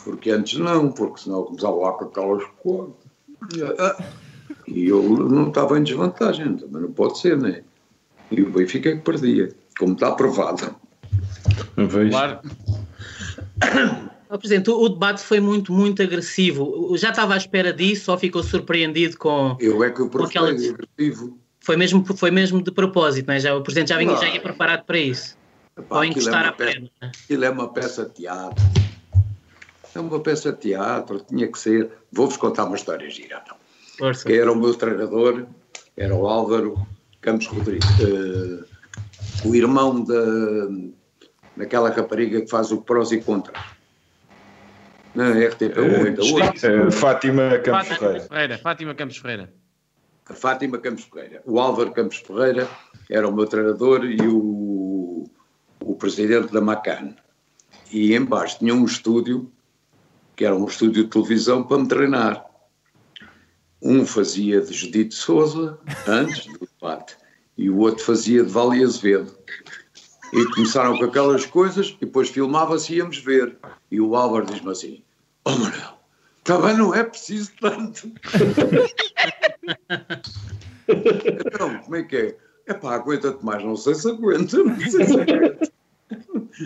porque 0.03 0.31
antes 0.31 0.57
não, 0.57 0.91
porque 0.91 1.21
senão 1.21 1.43
começava 1.43 1.75
lá 1.75 1.91
com 1.93 2.05
aquelas 2.05 2.43
coisas. 2.61 2.95
E 4.67 4.87
eu 4.87 5.03
não 5.03 5.49
estava 5.49 5.77
em 5.77 5.83
desvantagem, 5.83 6.55
também 6.55 6.81
não 6.81 6.91
pode 6.91 7.19
ser, 7.19 7.37
né? 7.37 7.63
E 8.31 8.41
o 8.41 8.49
Benfica 8.49 8.89
é 8.89 8.95
que 8.95 9.03
perdia, 9.03 9.49
como 9.77 9.93
está 9.93 10.11
provado. 10.11 10.75
Vejo. 11.75 12.09
Claro. 12.09 12.39
Oh, 14.29 14.37
Presidente, 14.37 14.69
o 14.69 14.89
debate 14.89 15.21
foi 15.21 15.39
muito, 15.39 15.71
muito 15.71 16.01
agressivo. 16.01 16.93
Já 16.97 17.11
estava 17.11 17.33
à 17.33 17.37
espera 17.37 17.71
disso 17.71 18.11
ou 18.11 18.17
ficou 18.17 18.43
surpreendido 18.43 19.17
com. 19.17 19.55
Eu 19.59 19.81
é 19.83 19.89
que 19.89 20.01
o 20.01 20.23
aquela... 20.23 20.49
agressivo. 20.49 21.39
Foi 21.61 21.77
mesmo, 21.77 22.05
foi 22.05 22.31
mesmo 22.31 22.61
de 22.61 22.71
propósito, 22.71 23.27
não 23.27 23.33
é? 23.33 23.39
Já, 23.39 23.55
o 23.55 23.61
Presidente 23.61 23.89
já, 23.89 23.97
vinha, 23.97 24.15
já 24.15 24.29
ia 24.29 24.41
preparado 24.41 24.85
para 24.85 24.97
isso. 24.97 25.37
Epá, 25.77 25.97
ou 25.97 26.03
encostar 26.03 26.45
é 26.45 26.47
a 26.47 26.51
peça, 26.51 26.89
Aquilo 27.01 27.45
é 27.45 27.49
uma 27.49 27.69
peça 27.69 28.05
de 28.05 28.13
teatro. 28.15 28.63
É 29.93 29.99
uma 29.99 30.19
peça 30.19 30.51
de 30.51 30.59
teatro, 30.59 31.19
tinha 31.21 31.47
que 31.47 31.59
ser. 31.59 31.89
Vou-vos 32.11 32.37
contar 32.37 32.65
uma 32.65 32.75
história 32.75 33.09
gira, 33.09 33.41
então. 33.43 33.57
Que 34.25 34.33
era 34.33 34.51
o 34.51 34.55
meu 34.55 34.73
treinador, 34.75 35.45
era 35.95 36.13
o 36.13 36.27
Álvaro 36.27 36.85
Campos 37.21 37.47
Rodrigues. 37.47 37.89
Uh, 37.99 38.65
o 39.45 39.55
irmão 39.55 40.03
da, 40.03 40.15
naquela 41.57 41.89
rapariga 41.89 42.41
que 42.41 42.49
faz 42.49 42.71
o 42.71 42.81
prós 42.81 43.11
e 43.11 43.19
contras. 43.19 43.61
Na 45.15 45.31
RTP 45.31 45.75
1 45.77 46.87
uh, 46.87 46.91
Fátima 46.91 47.57
Campos 47.57 47.87
Ferreira. 47.87 48.19
Ferreira. 48.21 48.57
Fátima 48.59 48.93
Campos 48.93 49.17
Ferreira. 49.17 49.53
A 50.29 50.33
Fátima 50.33 50.77
Campos 50.77 51.05
Ferreira. 51.05 51.41
O 51.45 51.59
Álvaro 51.59 51.91
Campos 51.91 52.17
Ferreira 52.17 52.67
era 53.09 53.27
o 53.27 53.33
meu 53.33 53.47
treinador 53.47 54.05
e 54.05 54.21
o, 54.27 55.29
o 55.81 55.95
presidente 55.95 56.53
da 56.53 56.61
Macan. 56.61 57.15
E 57.91 58.13
embaixo 58.13 58.59
tinha 58.59 58.75
um 58.75 58.85
estúdio, 58.85 59.51
que 60.35 60.45
era 60.45 60.55
um 60.55 60.65
estúdio 60.65 61.05
de 61.05 61.09
televisão, 61.09 61.63
para 61.63 61.79
me 61.79 61.87
treinar. 61.87 62.45
Um 63.81 64.05
fazia 64.05 64.61
de 64.61 64.73
Judite 64.73 65.15
Souza, 65.15 65.79
antes 66.07 66.45
do 66.45 66.59
debate, 66.59 67.15
e 67.57 67.69
o 67.69 67.77
outro 67.77 68.03
fazia 68.03 68.43
de 68.43 68.49
Vale 68.49 68.83
Azevedo. 68.83 69.35
E 70.33 70.45
começaram 70.53 70.97
com 70.97 71.05
aquelas 71.05 71.45
coisas 71.45 71.95
e 72.01 72.05
depois 72.05 72.29
filmava-se 72.29 72.93
e 72.93 72.97
íamos 72.97 73.17
ver. 73.19 73.57
E 73.89 74.01
o 74.01 74.15
Álvaro 74.15 74.45
diz-me 74.45 74.71
assim: 74.71 75.03
Oh 75.45 75.51
Manuel, 75.51 75.97
também 76.43 76.77
não 76.77 76.93
é 76.93 77.03
preciso 77.03 77.51
tanto. 77.59 78.11
então, 80.87 81.79
como 81.79 81.95
é 81.95 82.03
que 82.03 82.15
é? 82.15 82.37
É 82.65 82.73
pá, 82.73 82.95
aguenta-te 82.95 83.43
mais, 83.45 83.63
não 83.63 83.77
sei 83.77 83.95
se 83.95 84.09
aguenta, 84.09 84.57
não 84.57 84.79
sei 84.79 85.05
se 85.05 85.19
aguenta. 85.19 85.71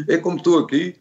É 0.08 0.18
como 0.18 0.38
estou 0.38 0.60
aqui, 0.60 0.96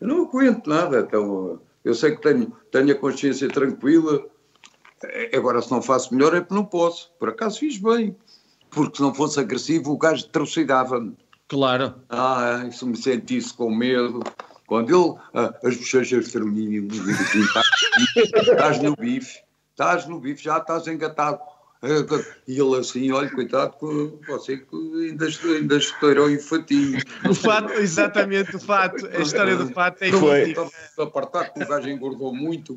não 0.00 0.22
aguento 0.22 0.66
nada, 0.66 1.00
então 1.00 1.60
eu 1.84 1.94
sei 1.94 2.16
que 2.16 2.22
tenho, 2.22 2.52
tenho 2.70 2.92
a 2.92 2.94
consciência 2.94 3.48
tranquila, 3.48 4.24
agora 5.34 5.60
se 5.60 5.70
não 5.70 5.82
faço 5.82 6.14
melhor 6.14 6.34
é 6.34 6.40
porque 6.40 6.54
não 6.54 6.64
posso, 6.64 7.12
por 7.18 7.28
acaso 7.28 7.58
fiz 7.58 7.76
bem 7.78 8.16
porque 8.78 8.98
se 8.98 9.02
não 9.02 9.12
fosse 9.12 9.40
agressivo 9.40 9.90
o 9.90 9.98
gajo 9.98 10.28
trucidava-me. 10.28 11.16
Claro. 11.48 11.96
Ah, 12.08 12.64
se 12.70 12.84
me 12.84 12.96
sentisse 12.96 13.52
com 13.52 13.74
medo. 13.74 14.22
Quando 14.68 14.94
ele, 14.94 15.18
ah, 15.34 15.52
as 15.64 15.76
bochechas 15.76 16.30
tremiam, 16.30 16.86
estás 18.16 18.80
no 18.80 18.94
bife, 18.94 19.40
estás 19.72 20.06
no 20.06 20.20
bife, 20.20 20.44
já 20.44 20.58
estás 20.58 20.86
engatado. 20.86 21.40
E 21.80 22.58
ele 22.58 22.76
assim, 22.76 23.12
olha, 23.12 23.30
coitado, 23.30 23.72
você 24.26 24.56
que 24.56 24.66
ainda, 24.74 25.26
ainda 25.26 25.76
estourou 25.76 26.28
o 26.28 26.40
fatinho. 26.40 27.00
O 27.28 27.32
fato, 27.32 27.72
exatamente, 27.74 28.56
o 28.56 28.58
fato, 28.58 29.06
a 29.06 29.20
história 29.20 29.54
do 29.54 29.68
fato 29.68 30.02
é 30.02 30.10
Foi. 30.10 30.56
A 30.98 31.02
apartar 31.04 31.52
que 31.52 31.62
o 31.62 31.68
gajo 31.68 31.88
engordou 31.88 32.34
muito, 32.34 32.76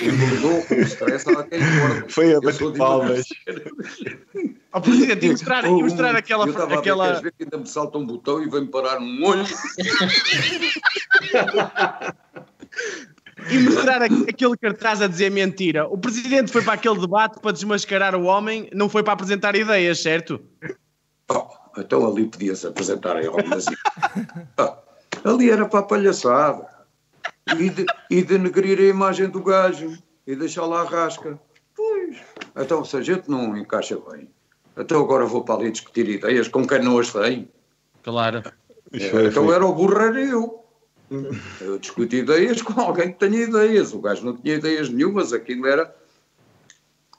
engordou 0.00 0.62
com 0.62 0.74
o 0.74 0.80
stress, 0.80 1.28
ela 1.28 1.44
quem 1.44 1.60
engorda. 1.60 2.06
Foi 2.08 2.34
a 2.34 2.40
bater 2.40 2.72
de 2.72 2.78
palmas. 2.78 3.26
Ó 4.72 4.80
Presidente, 4.80 5.26
e 5.26 5.30
mostrar, 5.30 5.66
e 5.66 5.70
mostrar 5.70 6.16
aquela. 6.16 6.46
Eu 6.46 6.50
estava 6.50 6.64
a 6.64 6.68
ver, 6.68 6.78
aquela... 6.78 7.06
queres 7.08 7.22
ver 7.22 7.32
que 7.32 7.42
ainda 7.42 7.58
me 7.58 7.66
salta 7.66 7.98
um 7.98 8.06
botão 8.06 8.42
e 8.42 8.48
vem-me 8.48 8.68
parar 8.68 9.00
um 9.00 9.22
olho. 9.22 9.44
e 13.50 13.58
mostrar 13.60 14.02
aqu- 14.02 14.26
aquele 14.28 14.56
cartaz 14.56 15.00
a 15.02 15.06
dizer 15.06 15.30
mentira. 15.30 15.86
O 15.88 15.96
Presidente 15.98 16.50
foi 16.50 16.62
para 16.62 16.74
aquele 16.74 16.98
debate 16.98 17.40
para 17.40 17.52
desmascarar 17.52 18.14
o 18.14 18.24
homem, 18.24 18.68
não 18.74 18.88
foi 18.88 19.02
para 19.02 19.12
apresentar 19.12 19.54
ideias, 19.54 20.02
certo? 20.02 20.40
Oh, 21.30 21.46
então 21.78 22.06
ali 22.06 22.26
podia-se 22.26 22.66
apresentar 22.66 23.22
em 23.22 23.26
algumas. 23.26 23.64
Ah, 24.58 24.76
ali 25.24 25.50
era 25.50 25.66
para 25.66 25.80
a 25.80 25.82
palhaçada. 25.84 26.66
E, 27.58 27.68
de, 27.70 27.86
e 28.10 28.22
denegrir 28.22 28.78
a 28.78 28.82
imagem 28.84 29.28
do 29.28 29.42
gajo 29.42 29.96
e 30.26 30.36
deixar 30.36 30.66
lá 30.66 30.82
a 30.82 30.84
rasca. 30.84 31.38
Pois. 31.76 32.16
Então, 32.56 32.84
se 32.84 32.96
a 32.96 33.02
gente 33.02 33.28
não 33.28 33.56
encaixa 33.56 33.98
bem, 34.10 34.28
então 34.76 35.00
agora 35.02 35.24
vou 35.26 35.42
para 35.44 35.56
ali 35.56 35.70
discutir 35.70 36.08
ideias 36.08 36.46
com 36.48 36.66
quem 36.66 36.82
não 36.82 36.98
as 36.98 37.12
tem. 37.12 37.48
Claro. 38.02 38.42
Foi- 39.10 39.26
Então 39.28 39.52
era 39.52 39.64
o 39.64 39.72
burro 39.74 39.98
era 40.00 40.20
eu. 41.10 41.30
Eu 41.60 41.78
discuti 41.78 42.16
ideias 42.16 42.62
com 42.62 42.80
alguém 42.80 43.12
que 43.12 43.18
tenha 43.18 43.42
ideias. 43.42 43.92
O 43.92 44.00
gajo 44.00 44.24
não 44.24 44.36
tinha 44.36 44.54
ideias 44.54 44.88
nenhumas, 44.88 45.32
aquilo 45.32 45.66
era. 45.66 45.94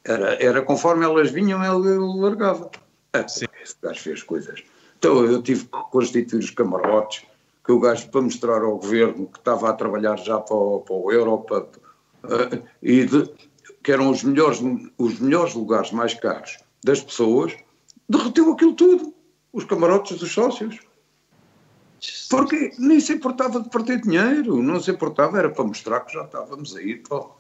Era, 0.04 0.34
era 0.44 0.62
conforme 0.62 1.06
elas 1.06 1.30
vinham, 1.30 1.64
ele, 1.64 1.98
largava. 2.20 2.72
Ah, 3.14 3.20
esse 3.20 3.46
gajo 3.82 4.00
fez 4.00 4.24
coisas. 4.24 4.64
Então 4.98 5.24
eu 5.26 5.42
tive 5.42 5.66
que 5.66 5.78
constituir 5.92 6.40
os 6.40 6.50
camarotes, 6.50 7.24
que 7.64 7.72
o 7.72 7.80
gajo, 7.80 8.10
para 8.10 8.22
mostrar 8.22 8.62
ao 8.62 8.78
governo 8.78 9.28
que 9.28 9.38
estava 9.38 9.70
a 9.70 9.74
trabalhar 9.74 10.18
já 10.18 10.40
para 10.40 10.56
o, 10.56 10.80
para 10.82 10.96
o 10.96 11.12
euro, 11.12 11.38
para- 11.40 11.68
ah, 12.24 12.60
e 12.82 13.06
de- 13.06 13.30
que 13.84 13.92
eram 13.92 14.10
os 14.10 14.24
melhores, 14.24 14.60
os 14.98 15.20
melhores 15.20 15.54
lugares 15.54 15.92
mais 15.92 16.14
caros 16.14 16.58
das 16.84 17.02
pessoas, 17.02 17.56
derreteu 18.10 18.52
aquilo 18.52 18.74
tudo. 18.74 19.14
Os 19.54 19.66
camarotes 19.66 20.18
dos 20.18 20.32
sócios. 20.32 20.80
Porque 22.30 22.72
nem 22.80 23.00
se 23.00 23.14
importava 23.14 23.60
de 23.62 23.70
perder 23.70 24.02
dinheiro, 24.02 24.62
não 24.62 24.80
se 24.80 24.90
importava, 24.92 25.38
era 25.38 25.50
para 25.50 25.64
mostrar 25.64 26.00
que 26.02 26.14
já 26.14 26.24
estávamos 26.24 26.76
a 26.76 26.82
ir 26.82 27.04
para, 27.08 27.18
o- 27.18 27.32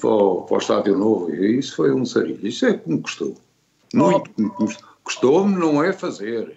para, 0.00 0.46
para 0.46 0.54
o 0.54 0.58
Estádio 0.58 0.98
Novo. 0.98 1.32
E 1.34 1.58
isso 1.58 1.76
foi 1.76 1.92
um 1.92 2.04
sarilho. 2.04 2.46
Isso 2.46 2.66
é 2.66 2.74
que 2.76 2.88
me 2.88 3.00
custou. 3.00 3.36
Muito 3.94 4.30
que 4.30 4.42
me 4.42 4.50
custou. 4.50 4.88
Custou-me 5.04 5.56
não 5.56 5.82
é 5.82 5.92
fazer. 5.92 6.56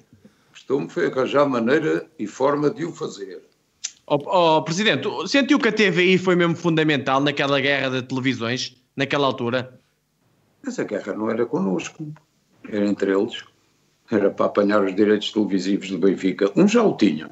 Custou-me 0.51 0.89
foi 0.89 1.07
arranjar 1.07 1.47
maneira 1.47 2.07
e 2.17 2.25
forma 2.25 2.69
de 2.71 2.85
o 2.85 2.91
fazer. 2.91 3.43
Ó 4.07 4.17
ó, 4.25 4.61
Presidente, 4.61 5.07
sentiu 5.27 5.59
que 5.59 5.67
a 5.67 5.71
TVI 5.71 6.17
foi 6.17 6.35
mesmo 6.35 6.55
fundamental 6.55 7.21
naquela 7.21 7.61
guerra 7.61 7.89
de 7.91 8.01
televisões, 8.07 8.75
naquela 8.95 9.27
altura? 9.27 9.79
Essa 10.65 10.83
guerra 10.83 11.13
não 11.13 11.29
era 11.29 11.45
connosco, 11.45 12.11
era 12.67 12.87
entre 12.87 13.11
eles. 13.15 13.43
Era 14.11 14.29
para 14.29 14.47
apanhar 14.47 14.83
os 14.83 14.95
direitos 14.95 15.31
televisivos 15.31 15.89
do 15.91 15.97
Benfica. 15.99 16.51
Um 16.55 16.67
já 16.67 16.83
o 16.83 16.95
tinham. 16.97 17.29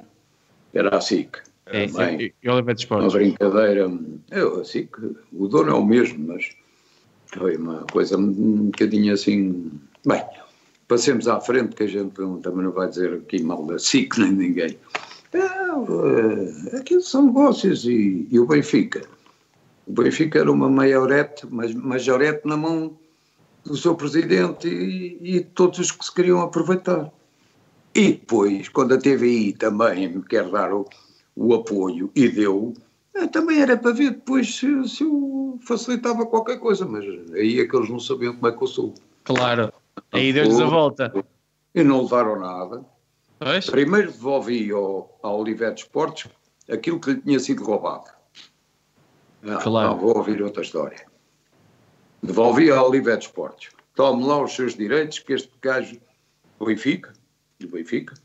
Era 0.73 0.95
a 0.95 1.01
SIC. 1.01 1.37
É, 1.65 1.85
e- 1.85 2.33
e 2.43 2.49
Oliveira 2.49 2.75
de 2.75 2.87
uma 2.89 3.09
brincadeira. 3.09 3.91
Eu, 4.31 4.61
assim, 4.61 4.85
que 4.85 5.15
o 5.33 5.47
dono 5.47 5.71
é 5.71 5.73
o 5.73 5.85
mesmo, 5.85 6.25
mas 6.27 6.49
foi 7.33 7.57
uma 7.57 7.79
coisa 7.91 8.17
um 8.17 8.65
bocadinho 8.65 9.13
assim. 9.13 9.71
Bem, 10.05 10.23
passemos 10.87 11.27
à 11.27 11.41
frente, 11.41 11.75
que 11.75 11.83
a 11.83 11.87
gente 11.87 12.11
também 12.41 12.63
não 12.63 12.71
vai 12.71 12.87
dizer 12.87 13.13
aqui 13.13 13.41
mal 13.41 13.65
da 13.65 13.79
SIC 13.79 14.17
nem 14.17 14.31
ninguém. 14.31 14.77
É, 15.33 15.39
eh, 15.39 16.77
aquilo 16.77 17.01
são 17.01 17.25
negócios 17.25 17.85
e, 17.85 18.27
e 18.31 18.39
o 18.39 18.45
Benfica. 18.47 19.01
O 19.85 19.91
Benfica 19.91 20.39
era 20.39 20.51
uma 20.51 20.69
maiorete, 20.69 21.45
mas 21.49 21.73
majorete 21.73 22.47
na 22.47 22.55
mão 22.55 22.97
do 23.67 23.77
seu 23.77 23.95
presidente 23.95 24.67
e, 24.67 25.37
e 25.37 25.41
todos 25.43 25.79
os 25.79 25.91
que 25.91 26.03
se 26.05 26.13
queriam 26.13 26.41
aproveitar. 26.41 27.11
E 27.93 28.13
depois, 28.13 28.69
quando 28.69 28.93
a 28.93 28.97
TVI 28.97 29.53
também 29.53 30.07
me 30.07 30.21
quer 30.23 30.49
dar 30.49 30.71
o, 30.73 30.85
o 31.35 31.53
apoio 31.53 32.11
e 32.15 32.27
deu, 32.29 32.73
eh, 33.15 33.27
também 33.27 33.59
era 33.61 33.75
para 33.75 33.91
ver 33.91 34.11
depois 34.11 34.55
se, 34.55 34.87
se 34.87 35.03
eu 35.03 35.59
facilitava 35.65 36.25
qualquer 36.25 36.59
coisa, 36.59 36.85
mas 36.85 37.03
aí 37.33 37.59
é 37.59 37.65
que 37.67 37.75
eles 37.75 37.89
não 37.89 37.99
sabiam 37.99 38.35
como 38.35 38.47
é 38.47 38.51
que 38.55 38.63
eu 38.63 38.67
sou. 38.67 38.93
Claro. 39.23 39.73
Aí 40.11 40.31
deu-lhes 40.31 40.59
a 40.59 40.65
volta. 40.65 41.11
E 41.73 41.83
não 41.83 42.03
levaram 42.03 42.39
nada. 42.39 42.85
Pois? 43.39 43.69
Primeiro 43.69 44.11
devolvi 44.11 44.71
ao, 44.71 45.17
ao 45.23 45.39
Olivetti 45.39 45.83
Esportes 45.83 46.31
aquilo 46.69 46.99
que 46.99 47.11
lhe 47.11 47.21
tinha 47.21 47.39
sido 47.39 47.63
roubado. 47.63 48.05
Não, 49.41 49.59
Claro. 49.59 49.89
não, 49.89 49.97
vou 49.97 50.17
ouvir 50.17 50.41
outra 50.41 50.61
história. 50.61 51.05
Devolvi 52.21 52.71
ao 52.71 52.89
Olivetti 52.89 53.27
Esportes. 53.27 53.71
Tome 53.95 54.23
lá 54.25 54.41
os 54.43 54.53
seus 54.53 54.75
direitos, 54.75 55.19
que 55.19 55.33
este 55.33 55.51
gajo, 55.61 55.99
o 56.59 56.65
Benfica, 56.65 57.13
do 57.59 57.67
Benfica, 57.69 58.15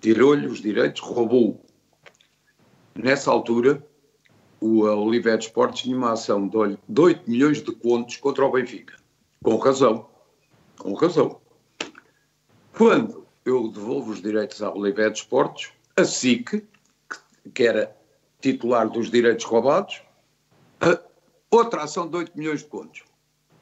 tirou-lhe 0.00 0.46
os 0.46 0.60
direitos, 0.60 1.00
roubou. 1.02 1.64
Nessa 2.94 3.30
altura, 3.30 3.84
o 4.60 4.80
Olivetti 4.82 5.46
Esportes 5.46 5.82
tinha 5.82 5.96
uma 5.96 6.12
ação 6.12 6.48
de 6.48 6.56
olho- 6.56 6.78
de 6.88 7.00
8 7.00 7.30
milhões 7.30 7.62
de 7.62 7.72
contos 7.72 8.16
contra 8.16 8.44
o 8.44 8.50
Benfica. 8.52 8.96
Com 9.42 9.56
razão. 9.56 10.08
Com 10.78 10.94
razão. 10.94 11.40
Quando 12.76 13.26
eu 13.44 13.68
devolvo 13.68 14.12
os 14.12 14.22
direitos 14.22 14.62
à 14.62 14.72
Olivetti 14.72 15.20
Esportes, 15.20 15.72
a 15.96 16.04
SIC, 16.04 16.62
que- 17.54 17.66
era 17.66 17.96
titular 18.40 18.88
dos 18.88 19.10
direitos 19.10 19.44
roubados, 19.44 20.02
outra 21.50 21.82
ação 21.82 22.08
de 22.08 22.16
8 22.16 22.32
milhões 22.36 22.60
de 22.60 22.66
contos. 22.66 23.02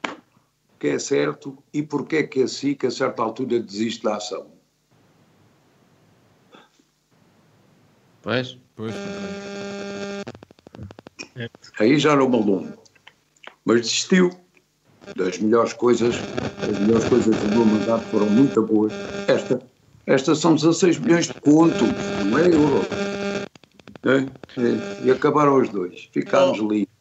O 0.05 0.79
que 0.79 0.87
é 0.87 0.99
certo 0.99 1.57
e 1.73 1.81
porquê 1.81 2.17
é 2.17 2.23
que 2.23 2.43
a 2.43 2.47
SIC, 2.47 2.85
a 2.85 2.91
certa 2.91 3.23
altura, 3.23 3.59
desiste 3.59 4.03
da 4.03 4.17
ação? 4.17 4.47
Pois. 8.21 8.57
Pois, 8.75 8.93
Aí 11.79 11.97
já 11.97 12.15
não 12.15 12.29
me 12.29 12.35
alongo. 12.35 12.73
Mas 13.65 13.81
desistiu. 13.81 14.31
Das 15.15 15.39
melhores 15.39 15.71
coisas, 15.71 16.15
as 16.61 16.79
melhores 16.79 17.05
coisas 17.05 17.35
do 17.35 17.47
meu 17.47 17.65
mandato 17.65 18.03
foram 18.07 18.29
muito 18.29 18.61
boas. 18.61 18.91
Esta, 19.27 19.61
estas 20.05 20.39
são 20.39 20.53
16 20.53 20.99
milhões 20.99 21.27
de 21.27 21.33
contos, 21.35 21.87
não 22.25 22.37
é 22.37 22.47
euro. 22.47 22.81
É, 24.03 24.61
é, 24.61 25.05
e 25.05 25.11
acabaram 25.11 25.55
os 25.61 25.69
dois. 25.69 26.09
Ficámos 26.11 26.59
livres. 26.59 26.96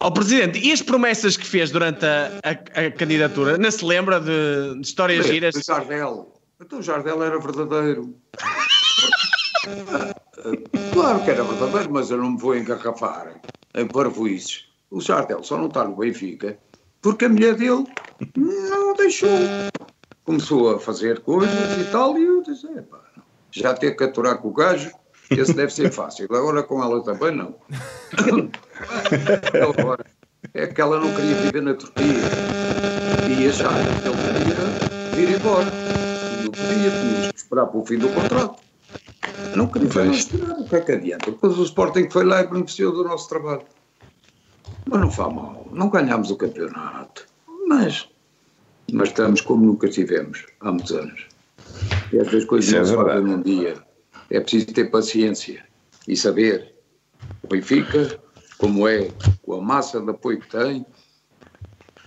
Ó 0.00 0.10
Presidente, 0.10 0.58
e 0.58 0.72
as 0.72 0.82
promessas 0.82 1.36
que 1.36 1.46
fez 1.46 1.70
durante 1.70 2.04
a, 2.04 2.32
a- 2.44 2.86
a 2.86 2.90
candidatura? 2.90 3.56
Não 3.56 3.70
se 3.70 3.84
lembra 3.84 4.20
de, 4.20 4.74
de 4.74 4.86
histórias 4.86 5.24
O 5.24 5.28
giras? 5.28 5.54
Jardel. 5.66 6.32
Então 6.60 6.78
o 6.80 6.82
Jardel 6.82 7.22
era 7.22 7.38
verdadeiro. 7.38 8.14
Claro 10.92 11.24
que 11.24 11.30
era 11.30 11.42
verdadeiro, 11.42 11.92
mas 11.92 12.10
eu 12.10 12.18
não 12.18 12.30
me 12.32 12.38
vou 12.38 12.56
engarrafar 12.56 13.40
em 13.74 13.86
parvoices. 13.88 14.66
O 14.90 15.00
Jardel 15.00 15.42
só 15.42 15.56
não 15.56 15.66
está 15.66 15.82
no 15.84 15.96
Benfica 15.96 16.56
porque 17.02 17.24
a 17.24 17.28
mulher 17.28 17.54
dele 17.56 17.84
não 18.36 18.94
deixou. 18.94 19.28
Começou 20.24 20.74
a 20.74 20.78
fazer 20.78 21.20
coisas 21.20 21.80
e 21.80 21.90
tal, 21.90 22.16
e 22.18 22.24
eu 22.24 22.42
disse: 22.42 22.66
"Epá, 22.68 23.00
já 23.50 23.74
ter 23.74 23.96
que 23.96 24.04
aturar 24.04 24.38
com 24.38 24.48
o 24.48 24.52
gajo, 24.52 24.90
esse 25.30 25.52
deve 25.52 25.72
ser 25.72 25.90
fácil. 25.90 26.26
Agora 26.30 26.62
com 26.62 26.82
ela 26.82 27.02
também 27.02 27.34
não. 27.34 27.54
Agora, 29.62 30.04
é 30.54 30.66
que 30.66 30.80
ela 30.80 31.00
não 31.00 31.14
queria 31.14 31.34
viver 31.36 31.62
na 31.62 31.74
Turquia 31.74 32.04
e 33.28 33.48
achava 33.48 33.74
que 33.74 34.08
ele 34.08 34.16
queria 35.14 35.26
vir 35.26 35.40
embora. 35.40 35.66
Não 36.44 36.50
podia, 36.50 36.90
tínhamos 36.90 37.32
que 37.32 37.36
esperar 37.36 37.66
para 37.66 37.78
o 37.78 37.86
fim 37.86 37.98
do 37.98 38.08
contrato. 38.08 38.62
Não 39.56 39.66
queria 39.66 39.88
não 39.88 40.12
esperar, 40.12 40.58
o 40.58 40.68
que 40.68 40.76
é 40.76 40.80
que 40.80 40.92
adianta? 40.92 41.30
Depois 41.30 41.58
o 41.58 41.62
Sporting 41.64 42.08
foi 42.10 42.24
lá 42.24 42.42
e 42.42 42.46
beneficiou 42.46 42.92
do 42.92 43.04
nosso 43.04 43.28
trabalho. 43.28 43.62
Mas 44.86 45.00
não 45.00 45.10
faz 45.10 45.34
mal, 45.34 45.66
não 45.72 45.90
ganhámos 45.90 46.30
o 46.30 46.36
campeonato. 46.36 47.26
Mas, 47.66 48.08
mas 48.92 49.08
estamos 49.08 49.40
como 49.40 49.66
nunca 49.66 49.88
estivemos 49.88 50.46
há 50.60 50.70
muitos 50.70 50.92
anos. 50.92 51.26
E 52.12 52.18
vezes 52.18 52.44
coisas 52.44 52.68
Isso 52.68 52.76
é 52.76 52.84
se 52.84 52.94
fazem 52.94 53.22
num 53.22 53.42
dia. 53.42 53.85
É 54.30 54.40
preciso 54.40 54.66
ter 54.66 54.90
paciência 54.90 55.64
e 56.06 56.16
saber. 56.16 56.74
O 57.42 57.48
Benfica, 57.48 58.18
como 58.58 58.86
é, 58.86 59.10
com 59.42 59.54
a 59.54 59.60
massa 59.60 60.00
de 60.00 60.10
apoio 60.10 60.40
que 60.40 60.48
tem, 60.48 60.84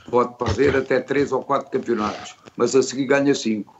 pode 0.09 0.37
perder 0.37 0.75
até 0.75 0.99
três 0.99 1.31
ou 1.31 1.43
quatro 1.43 1.71
campeonatos, 1.71 2.35
mas 2.57 2.75
a 2.75 2.81
seguir 2.81 3.05
ganha 3.05 3.33
cinco. 3.33 3.79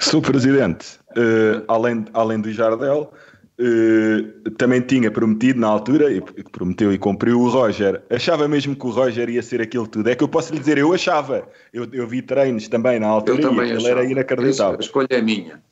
Sr. 0.00 0.20
Presidente, 0.20 0.98
eh, 1.16 1.62
além, 1.66 2.04
além 2.12 2.40
do 2.40 2.52
Jardel, 2.52 3.12
uh, 3.58 4.50
também 4.52 4.80
tinha 4.80 5.10
prometido 5.10 5.60
na 5.60 5.66
altura, 5.66 6.12
e 6.12 6.20
prometeu 6.20 6.92
e 6.92 6.98
cumpriu 6.98 7.40
o 7.40 7.48
Roger. 7.48 8.02
Achava 8.10 8.46
mesmo 8.46 8.76
que 8.76 8.86
o 8.86 8.90
Roger 8.90 9.28
ia 9.28 9.42
ser 9.42 9.60
aquilo 9.60 9.86
tudo. 9.86 10.08
É 10.08 10.14
que 10.14 10.22
eu 10.22 10.28
posso 10.28 10.52
lhe 10.52 10.58
dizer, 10.58 10.78
eu 10.78 10.92
achava. 10.92 11.48
Eu, 11.72 11.88
eu 11.92 12.06
vi 12.06 12.22
treinos 12.22 12.68
também 12.68 12.98
na 13.00 13.08
altura 13.08 13.40
também 13.40 13.70
e 13.70 13.72
ele 13.72 13.86
era 13.86 14.04
inacreditável. 14.04 14.78
A 14.78 14.82
escolha 14.82 15.08
é 15.10 15.22
minha. 15.22 15.62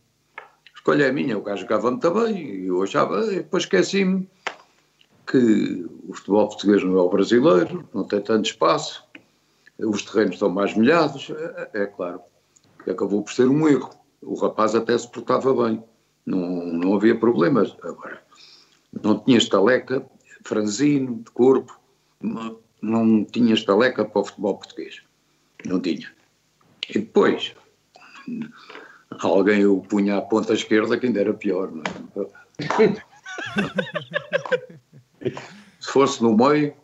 Escolha 0.87 1.07
é 1.07 1.11
minha. 1.11 1.37
O 1.37 1.43
gajo 1.43 1.63
jogava 1.63 1.91
muito 1.91 2.09
bem 2.13 2.37
e 2.39 2.67
eu 2.69 2.81
achava, 2.81 3.27
e 3.33 3.39
depois 3.39 3.65
esqueci-me 3.65 4.31
que 5.27 5.85
o 6.09 6.15
futebol 6.15 6.47
português 6.47 6.85
não 6.85 6.97
é 6.97 7.03
o 7.03 7.09
brasileiro, 7.09 7.89
não 7.93 8.05
tem 8.05 8.21
tanto 8.21 8.49
espaço, 8.49 9.05
os 9.81 10.03
terrenos 10.03 10.35
estão 10.35 10.49
mais 10.49 10.77
molhados. 10.77 11.29
É, 11.75 11.83
é 11.83 11.87
claro 11.87 12.21
que 12.85 12.89
acabou 12.89 13.25
por 13.25 13.33
ser 13.33 13.49
um 13.49 13.67
erro. 13.67 13.91
O 14.23 14.37
rapaz 14.37 14.77
até 14.77 14.97
se 14.97 15.11
portava 15.11 15.53
bem 15.53 15.83
não, 16.25 16.39
não 16.67 16.95
havia 16.95 17.19
problemas. 17.19 17.77
Agora, 17.83 18.23
não 19.03 19.19
tinha 19.19 19.39
estaleca, 19.39 20.09
franzino, 20.45 21.17
de 21.17 21.33
corpo, 21.33 21.81
não 22.81 23.25
tinha 23.25 23.55
estaleca 23.55 24.05
para 24.05 24.21
o 24.21 24.25
futebol 24.25 24.59
português. 24.59 25.03
Não 25.65 25.81
tinha. 25.81 26.09
E 26.89 27.01
depois, 27.01 27.57
alguém 29.11 29.65
o 29.67 29.81
punha 29.81 30.19
à 30.19 30.21
ponta 30.21 30.53
esquerda, 30.53 30.99
que 30.99 31.07
ainda 31.07 31.21
era 31.21 31.35
pior. 31.35 31.71
Não 31.73 31.83
é? 31.83 32.97
Se 35.81 35.93
fosse 35.93 36.23
no 36.23 36.37
meio, 36.37 36.75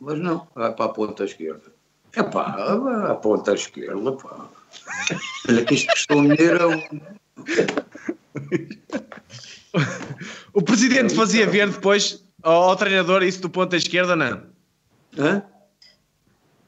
mas 0.00 0.18
não, 0.18 0.46
vai 0.54 0.72
para 0.72 0.84
a 0.86 0.88
ponta 0.88 1.24
esquerda. 1.24 1.72
É 2.14 2.22
pá, 2.22 3.10
a 3.10 3.14
ponta 3.16 3.54
esquerda, 3.54 4.12
pá. 4.12 4.48
Olha 5.48 5.64
que 5.64 5.74
isto 5.74 5.90
custou 5.92 6.18
um 6.18 6.28
dinheiro. 6.28 6.70
o 10.52 10.62
presidente 10.62 11.14
fazia 11.14 11.46
ver 11.46 11.70
depois 11.70 12.24
ao, 12.42 12.70
ao, 12.70 12.76
treinador 12.76 13.22
isso 13.22 13.40
do 13.40 13.50
ponto 13.50 13.74
à 13.74 13.76
esquerda, 13.76 14.14
não? 14.14 14.42
Hã? 15.18 15.42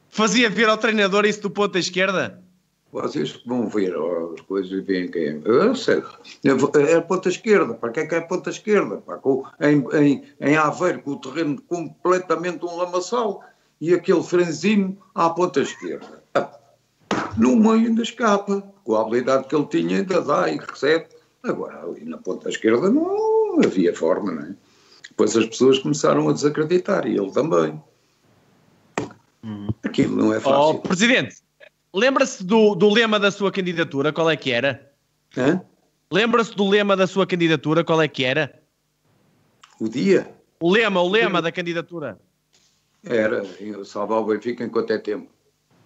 Fazia 0.09 0.49
ver 0.49 0.67
ao 0.67 0.77
treinador 0.77 1.25
isso 1.25 1.41
do 1.41 1.49
ponto 1.49 1.77
à 1.77 1.79
esquerda? 1.79 2.43
Vocês 2.91 3.41
vão 3.45 3.67
ver 3.67 3.93
as 4.33 4.41
coisas 4.41 4.71
e 4.71 4.81
veem 4.81 5.11
quem 5.11 5.23
é. 5.23 5.41
Eu 5.43 5.75
sei. 5.75 6.01
É 6.43 6.95
a 6.95 7.01
ponta 7.01 7.27
esquerda. 7.27 7.73
Para 7.73 7.91
que 7.91 7.99
é 7.99 8.05
que 8.07 8.15
é 8.15 8.17
a 8.19 8.21
ponta 8.21 8.49
esquerda? 8.49 8.97
Para, 8.97 9.17
com, 9.17 9.43
em, 9.59 9.85
em, 9.93 10.23
em 10.39 10.55
Aveiro, 10.55 11.01
com 11.01 11.11
o 11.11 11.19
terreno 11.19 11.61
completamente 11.63 12.65
um 12.65 12.77
lamaçal 12.77 13.43
e 13.81 13.93
aquele 13.93 14.23
franzino 14.23 14.97
à 15.13 15.29
ponta 15.29 15.59
esquerda. 15.59 16.23
Ah, 16.33 16.49
no 17.37 17.55
meio 17.57 17.87
ainda 17.89 18.01
escapa. 18.01 18.63
Com 18.83 18.95
a 18.95 19.01
habilidade 19.01 19.47
que 19.47 19.55
ele 19.55 19.65
tinha, 19.65 19.97
ainda 19.97 20.21
dá 20.21 20.49
e 20.49 20.57
recebe. 20.57 21.07
Agora, 21.43 21.83
ali 21.83 22.05
na 22.05 22.17
ponta 22.17 22.49
esquerda 22.49 22.89
não 22.89 23.59
havia 23.63 23.93
forma, 23.93 24.31
não 24.31 24.43
é? 24.43 24.55
Depois 25.09 25.35
as 25.35 25.45
pessoas 25.47 25.79
começaram 25.79 26.29
a 26.29 26.33
desacreditar 26.33 27.05
e 27.05 27.17
ele 27.17 27.31
também. 27.31 27.81
Hum. 29.43 29.67
Aquilo 29.83 30.15
não 30.15 30.33
é 30.33 30.39
fácil. 30.39 30.59
Oh, 30.59 30.79
Presidente, 30.79 31.37
lembra-se 31.93 32.43
do, 32.43 32.75
do 32.75 32.89
lema 32.89 33.19
da 33.19 33.31
sua 33.31 33.51
candidatura? 33.51 34.11
Qual 34.13 34.29
é 34.29 34.35
que 34.35 34.51
era? 34.51 34.91
Hã? 35.35 35.61
Lembra-se 36.11 36.55
do 36.55 36.67
lema 36.67 36.95
da 36.95 37.05
sua 37.05 37.27
candidatura? 37.27 37.83
Qual 37.83 38.01
é 38.01 38.07
que 38.07 38.23
era? 38.23 38.61
O 39.79 39.89
dia? 39.89 40.33
O 40.59 40.71
lema, 40.71 41.01
o 41.01 41.09
lema 41.09 41.41
da 41.41 41.51
candidatura. 41.51 42.17
Era 43.03 43.43
salvar 43.85 44.19
o 44.19 44.25
Benfica 44.25 44.63
enquanto 44.63 44.91
é 44.91 44.97
tempo. 44.97 45.29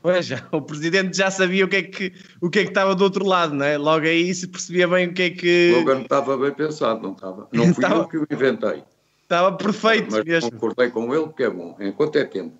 Pois 0.02 0.26
já, 0.26 0.48
o 0.52 0.62
presidente 0.62 1.16
já 1.16 1.30
sabia 1.30 1.66
o 1.66 1.68
que, 1.68 1.76
é 1.76 1.84
que, 1.84 2.14
o 2.42 2.50
que 2.50 2.60
é 2.60 2.64
que 2.64 2.70
estava 2.70 2.96
do 2.96 3.04
outro 3.04 3.26
lado, 3.26 3.54
não 3.54 3.66
é? 3.66 3.78
Logo 3.78 4.06
aí 4.06 4.34
se 4.34 4.48
percebia 4.48 4.88
bem 4.88 5.08
o 5.08 5.14
que 5.14 5.22
é 5.22 5.30
que. 5.30 5.74
Logo 5.76 5.94
não 5.94 6.02
estava 6.02 6.38
bem 6.38 6.52
pensado, 6.52 7.02
não 7.02 7.12
estava. 7.12 7.48
Não 7.52 7.66
fui 7.66 7.84
estava... 7.84 8.02
eu 8.02 8.08
que 8.08 8.18
o 8.18 8.28
inventei. 8.32 8.84
Estava 9.22 9.52
perfeito 9.54 10.12
Mas 10.12 10.26
mesmo. 10.26 10.52
concordei 10.52 10.90
com 10.90 11.14
ele, 11.14 11.26
porque 11.26 11.44
é 11.44 11.50
bom, 11.50 11.78
enquanto 11.80 12.16
é 12.18 12.26
tempo. 12.26 12.58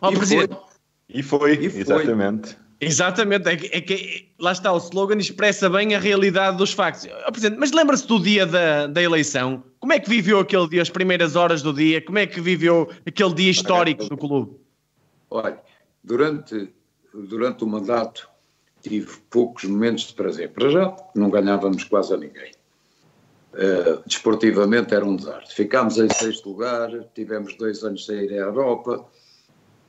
Oh, 0.00 0.10
e, 0.10 0.16
presidente. 0.16 0.54
Foi. 0.54 0.69
E, 1.12 1.22
foi. 1.22 1.52
e 1.54 1.70
foi, 1.70 1.80
exatamente. 1.80 2.56
Exatamente, 2.82 3.46
é 3.46 3.56
que, 3.56 3.66
é 3.76 3.80
que, 3.82 4.28
lá 4.38 4.52
está, 4.52 4.72
o 4.72 4.78
slogan 4.78 5.18
expressa 5.18 5.68
bem 5.68 5.94
a 5.94 5.98
realidade 5.98 6.56
dos 6.56 6.72
factos. 6.72 7.06
Oh, 7.28 7.30
presidente, 7.30 7.58
mas 7.58 7.72
lembra-se 7.72 8.06
do 8.06 8.18
dia 8.18 8.46
da, 8.46 8.86
da 8.86 9.02
eleição? 9.02 9.62
Como 9.78 9.92
é 9.92 10.00
que 10.00 10.08
viveu 10.08 10.40
aquele 10.40 10.66
dia, 10.66 10.80
as 10.80 10.88
primeiras 10.88 11.36
horas 11.36 11.60
do 11.60 11.74
dia? 11.74 12.00
Como 12.00 12.16
é 12.16 12.26
que 12.26 12.40
viveu 12.40 12.88
aquele 13.04 13.34
dia 13.34 13.50
histórico 13.50 14.08
do 14.08 14.16
clube? 14.16 14.56
Olha, 15.28 15.58
Durante, 16.02 16.72
durante 17.12 17.62
o 17.62 17.66
mandato 17.66 18.28
tive 18.80 19.18
poucos 19.28 19.64
momentos 19.64 20.04
de 20.04 20.14
prazer. 20.14 20.50
Para 20.50 20.70
já, 20.70 20.96
não 21.14 21.28
ganhávamos 21.28 21.84
quase 21.84 22.14
a 22.14 22.16
ninguém. 22.16 22.52
Uh, 23.52 24.02
desportivamente 24.06 24.94
era 24.94 25.04
um 25.04 25.16
desastre. 25.16 25.54
Ficámos 25.54 25.98
em 25.98 26.08
sexto 26.08 26.48
lugar, 26.48 26.88
tivemos 27.14 27.54
dois 27.56 27.84
anos 27.84 28.06
sem 28.06 28.24
ir 28.24 28.32
à 28.32 28.46
Europa. 28.46 29.04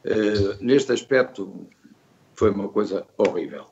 Uh, 0.05 0.63
neste 0.63 0.91
aspecto, 0.91 1.67
foi 2.33 2.51
uma 2.51 2.69
coisa 2.69 3.05
horrível. 3.17 3.65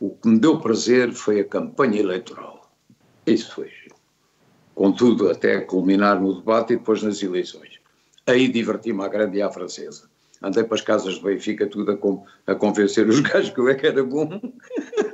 O 0.00 0.10
que 0.10 0.28
me 0.28 0.38
deu 0.38 0.60
prazer 0.60 1.12
foi 1.12 1.40
a 1.40 1.44
campanha 1.44 2.00
eleitoral. 2.00 2.70
Isso 3.26 3.54
foi. 3.54 3.70
Contudo, 4.74 5.30
até 5.30 5.60
culminar 5.60 6.20
no 6.20 6.34
debate 6.34 6.74
e 6.74 6.76
depois 6.76 7.02
nas 7.02 7.22
eleições. 7.22 7.80
Aí 8.26 8.48
diverti-me 8.48 9.02
à 9.02 9.08
grande 9.08 9.38
e 9.38 9.42
à 9.42 9.50
francesa 9.50 10.08
andei 10.42 10.64
para 10.64 10.74
as 10.74 10.82
casas 10.82 11.14
de 11.14 11.22
Benfica 11.22 11.66
tudo 11.66 11.92
a, 11.92 11.96
com, 11.96 12.26
a 12.46 12.54
convencer 12.54 13.08
os 13.08 13.20
gajos 13.20 13.48
que 13.50 13.60
eu 13.60 13.68
é 13.68 13.74
que 13.74 13.86
era 13.86 14.04
bom 14.04 14.40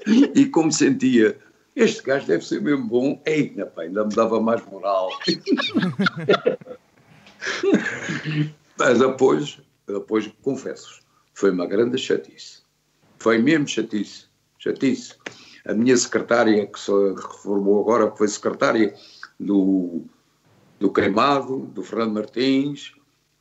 e 0.35 0.47
como 0.47 0.73
sentia 0.73 1.39
este 1.75 2.03
gajo 2.03 2.27
deve 2.27 2.45
ser 2.45 2.61
mesmo 2.61 2.87
bom 2.87 3.19
Ei, 3.25 3.57
ainda 3.77 4.05
me 4.05 4.15
dava 4.15 4.39
mais 4.41 4.65
moral 4.67 5.09
mas 8.79 8.99
depois 8.99 9.61
depois 9.93 10.31
confesso 10.43 11.01
foi 11.35 11.51
uma 11.51 11.67
grande 11.67 11.99
chatice 11.99 12.63
foi 13.19 13.39
mesmo 13.39 13.67
chatice 13.67 14.27
chatice 14.59 15.15
a 15.67 15.75
minha 15.75 15.97
secretária 15.97 16.67
que 16.67 16.79
se 16.79 16.91
reformou 16.91 17.81
agora 17.81 18.11
foi 18.17 18.29
secretária 18.29 18.95
do 19.39 20.05
do 20.79 20.93
Queimado, 20.93 21.59
do 21.67 21.83
Fernando 21.85 22.15
Martins 22.15 22.93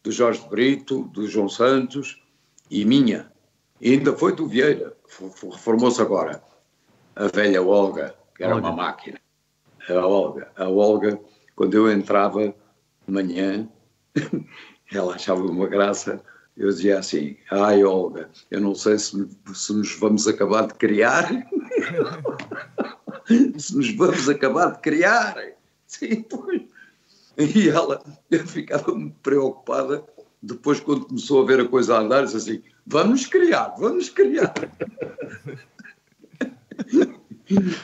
do 0.03 0.11
Jorge 0.11 0.45
Brito, 0.49 1.03
do 1.05 1.27
João 1.27 1.47
Santos 1.47 2.21
e 2.69 2.83
minha. 2.85 3.31
E 3.79 3.93
ainda 3.93 4.13
foi 4.13 4.35
do 4.35 4.47
Vieira, 4.47 4.95
reformou-se 5.09 6.01
agora. 6.01 6.43
A 7.15 7.27
velha 7.27 7.61
Olga, 7.61 8.15
que 8.35 8.43
era 8.43 8.55
Olga. 8.55 8.67
uma 8.67 8.75
máquina. 8.75 9.19
A 9.89 10.05
Olga. 10.05 10.51
A 10.55 10.67
Olga, 10.69 11.19
quando 11.55 11.73
eu 11.75 11.91
entrava 11.91 12.47
de 12.47 13.13
manhã, 13.13 13.67
ela 14.93 15.15
achava 15.15 15.41
uma 15.41 15.67
graça. 15.67 16.23
Eu 16.57 16.69
dizia 16.69 16.99
assim: 16.99 17.37
Ai, 17.49 17.83
Olga, 17.83 18.29
eu 18.49 18.61
não 18.61 18.75
sei 18.75 18.97
se, 18.97 19.27
se 19.53 19.73
nos 19.73 19.95
vamos 19.95 20.27
acabar 20.27 20.67
de 20.67 20.73
criar. 20.75 21.29
se 23.57 23.75
nos 23.75 23.93
vamos 23.95 24.29
acabar 24.29 24.73
de 24.73 24.79
criar. 24.79 25.35
Sim, 25.87 26.23
pois. 26.23 26.61
E 27.37 27.69
ela 27.69 28.03
ficava 28.45 28.93
muito 28.93 29.15
preocupada 29.21 30.03
depois 30.41 30.79
quando 30.79 31.05
começou 31.05 31.43
a 31.43 31.45
ver 31.45 31.59
a 31.59 31.67
coisa 31.67 31.95
a 31.95 31.99
andar, 31.99 32.23
disse 32.23 32.37
assim, 32.37 32.63
vamos 32.85 33.25
criar, 33.27 33.75
vamos 33.77 34.09
criar. 34.09 34.53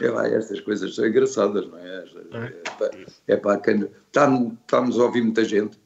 é 0.02 0.10
lá, 0.10 0.28
estas 0.28 0.60
coisas 0.62 0.96
são 0.96 1.06
engraçadas, 1.06 1.68
não 1.68 1.78
é? 1.78 2.04
É 3.28 3.38
para, 3.38 3.54
é 3.54 3.60
quem... 3.60 3.88
Estamos 4.08 5.00
a 5.00 5.04
ouvir 5.04 5.22
muita 5.22 5.46
gente. 5.46 5.80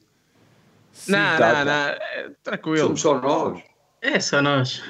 Sim, 0.93 1.11
não, 1.13 1.37
tá, 1.37 1.53
não, 1.53 1.65
tá. 1.65 1.99
não, 2.27 2.35
tranquilo. 2.43 2.77
Somos 2.77 3.01
só 3.01 3.21
nós. 3.21 3.61
É, 4.01 4.19
só 4.19 4.41
nós. 4.41 4.81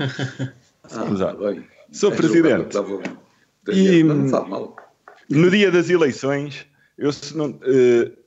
ah, 0.92 1.06
Exato. 1.12 1.38
Bem. 1.38 1.68
Sou 1.92 2.12
é 2.12 2.16
Presidente. 2.16 2.78
E, 3.68 4.04
no 5.30 5.50
dia 5.50 5.72
das 5.72 5.90
eleições, 5.90 6.66
eu 6.98 7.12
se 7.12 7.36
não, 7.36 7.50
uh, 7.52 8.22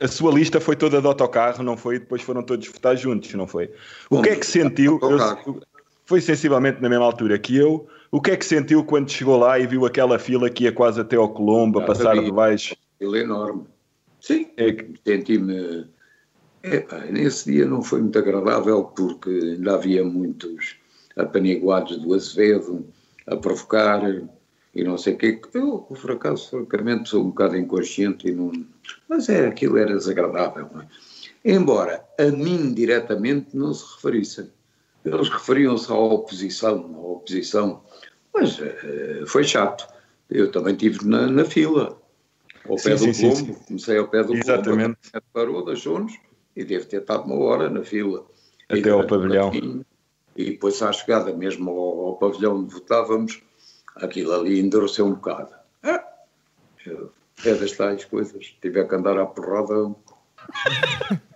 a 0.00 0.08
sua 0.08 0.32
lista 0.32 0.60
foi 0.60 0.76
toda 0.76 1.00
de 1.00 1.06
autocarro, 1.06 1.62
não 1.62 1.76
foi? 1.76 1.98
Depois 1.98 2.22
foram 2.22 2.42
todos 2.42 2.66
votar 2.68 2.96
juntos, 2.96 3.32
não 3.34 3.46
foi? 3.46 3.70
O 4.10 4.22
que 4.22 4.30
é 4.30 4.36
que 4.36 4.46
sentiu? 4.46 4.98
Eu, 5.02 5.60
foi 6.04 6.20
sensivelmente 6.20 6.80
na 6.80 6.88
mesma 6.88 7.04
altura 7.04 7.38
que 7.38 7.56
eu. 7.56 7.88
O 8.10 8.20
que 8.20 8.30
é 8.30 8.36
que 8.36 8.44
sentiu 8.44 8.84
quando 8.84 9.10
chegou 9.10 9.36
lá 9.38 9.58
e 9.58 9.66
viu 9.66 9.84
aquela 9.84 10.18
fila 10.18 10.48
que 10.48 10.64
ia 10.64 10.72
quase 10.72 11.00
até 11.00 11.16
ao 11.16 11.28
Colombo, 11.28 11.80
a 11.80 11.84
passar 11.84 12.14
de 12.22 12.30
baixo? 12.30 12.76
Ele 13.00 13.18
é 13.18 13.22
enorme. 13.22 13.64
Sim, 14.20 14.48
é 14.56 14.72
que 14.72 14.94
senti-me. 15.04 15.86
Nesse 17.10 17.52
dia 17.52 17.66
não 17.66 17.82
foi 17.82 18.00
muito 18.00 18.18
agradável 18.18 18.84
porque 18.84 19.30
ainda 19.30 19.74
havia 19.74 20.04
muitos 20.04 20.76
apaniguados 21.16 21.96
do 21.98 22.14
Azevedo 22.14 22.86
a 23.26 23.36
provocar 23.36 24.02
e 24.74 24.84
não 24.84 24.98
sei 24.98 25.14
o 25.14 25.18
quê. 25.18 25.40
Eu, 25.54 25.78
por 25.78 26.10
acaso, 26.10 26.50
francamente, 26.50 27.08
sou 27.08 27.22
um 27.22 27.30
bocado 27.30 27.56
inconsciente 27.56 28.28
e 28.28 28.32
não. 28.32 28.52
Mas 29.08 29.28
é, 29.28 29.46
aquilo 29.46 29.78
era 29.78 29.96
desagradável. 29.96 30.68
É? 30.80 31.52
Embora 31.52 32.04
a 32.18 32.24
mim 32.24 32.74
diretamente 32.74 33.56
não 33.56 33.72
se 33.72 33.84
referissem. 33.94 34.50
Eles 35.04 35.28
referiam-se 35.28 35.90
à 35.90 35.94
oposição, 35.94 36.94
à 36.94 36.98
oposição. 36.98 37.82
Mas 38.34 38.58
uh, 38.58 39.26
foi 39.26 39.44
chato. 39.44 39.86
Eu 40.28 40.50
também 40.50 40.74
estive 40.74 41.06
na, 41.06 41.26
na 41.26 41.44
fila. 41.44 41.98
ao 42.68 42.76
pé 42.76 42.96
Sim, 42.96 43.06
do 43.06 43.14
sim, 43.14 43.34
sim, 43.34 43.44
Colombo, 43.44 43.64
comecei 43.66 43.98
ao 43.98 44.08
pé 44.08 44.24
do 44.24 44.34
Exatamente. 44.34 44.98
Colombo, 45.10 45.26
parou, 45.32 45.64
deixou-nos 45.64 46.25
e 46.56 46.64
devo 46.64 46.86
ter 46.86 47.02
estado 47.02 47.24
uma 47.24 47.36
hora 47.36 47.68
na 47.68 47.82
fila. 47.84 48.24
Até 48.68 48.90
ao 48.90 49.06
pavilhão. 49.06 49.52
E 50.34 50.50
depois 50.50 50.82
à 50.82 50.92
chegada 50.92 51.32
mesmo 51.32 51.70
ao, 51.70 52.06
ao 52.06 52.16
pavilhão 52.16 52.56
onde 52.56 52.72
votávamos, 52.72 53.42
aquilo 53.96 54.32
ali 54.32 54.60
endureceu 54.60 55.06
um 55.06 55.14
bocado. 55.14 55.52
Ah, 55.82 56.04
é 57.44 57.54
das 57.54 57.72
tais 57.72 58.04
coisas, 58.04 58.54
tiver 58.60 58.88
que 58.88 58.94
andar 58.94 59.18
à 59.18 59.26
porrada, 59.26 59.94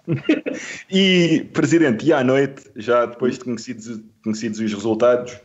E, 0.91 1.49
Presidente, 1.53 2.07
e 2.07 2.13
à 2.13 2.25
noite, 2.25 2.69
já 2.75 3.07
depois 3.07 3.39
de 3.39 3.45
conhecidos, 3.45 4.01
conhecidos 4.25 4.59
os 4.59 4.73
resultados, 4.73 5.39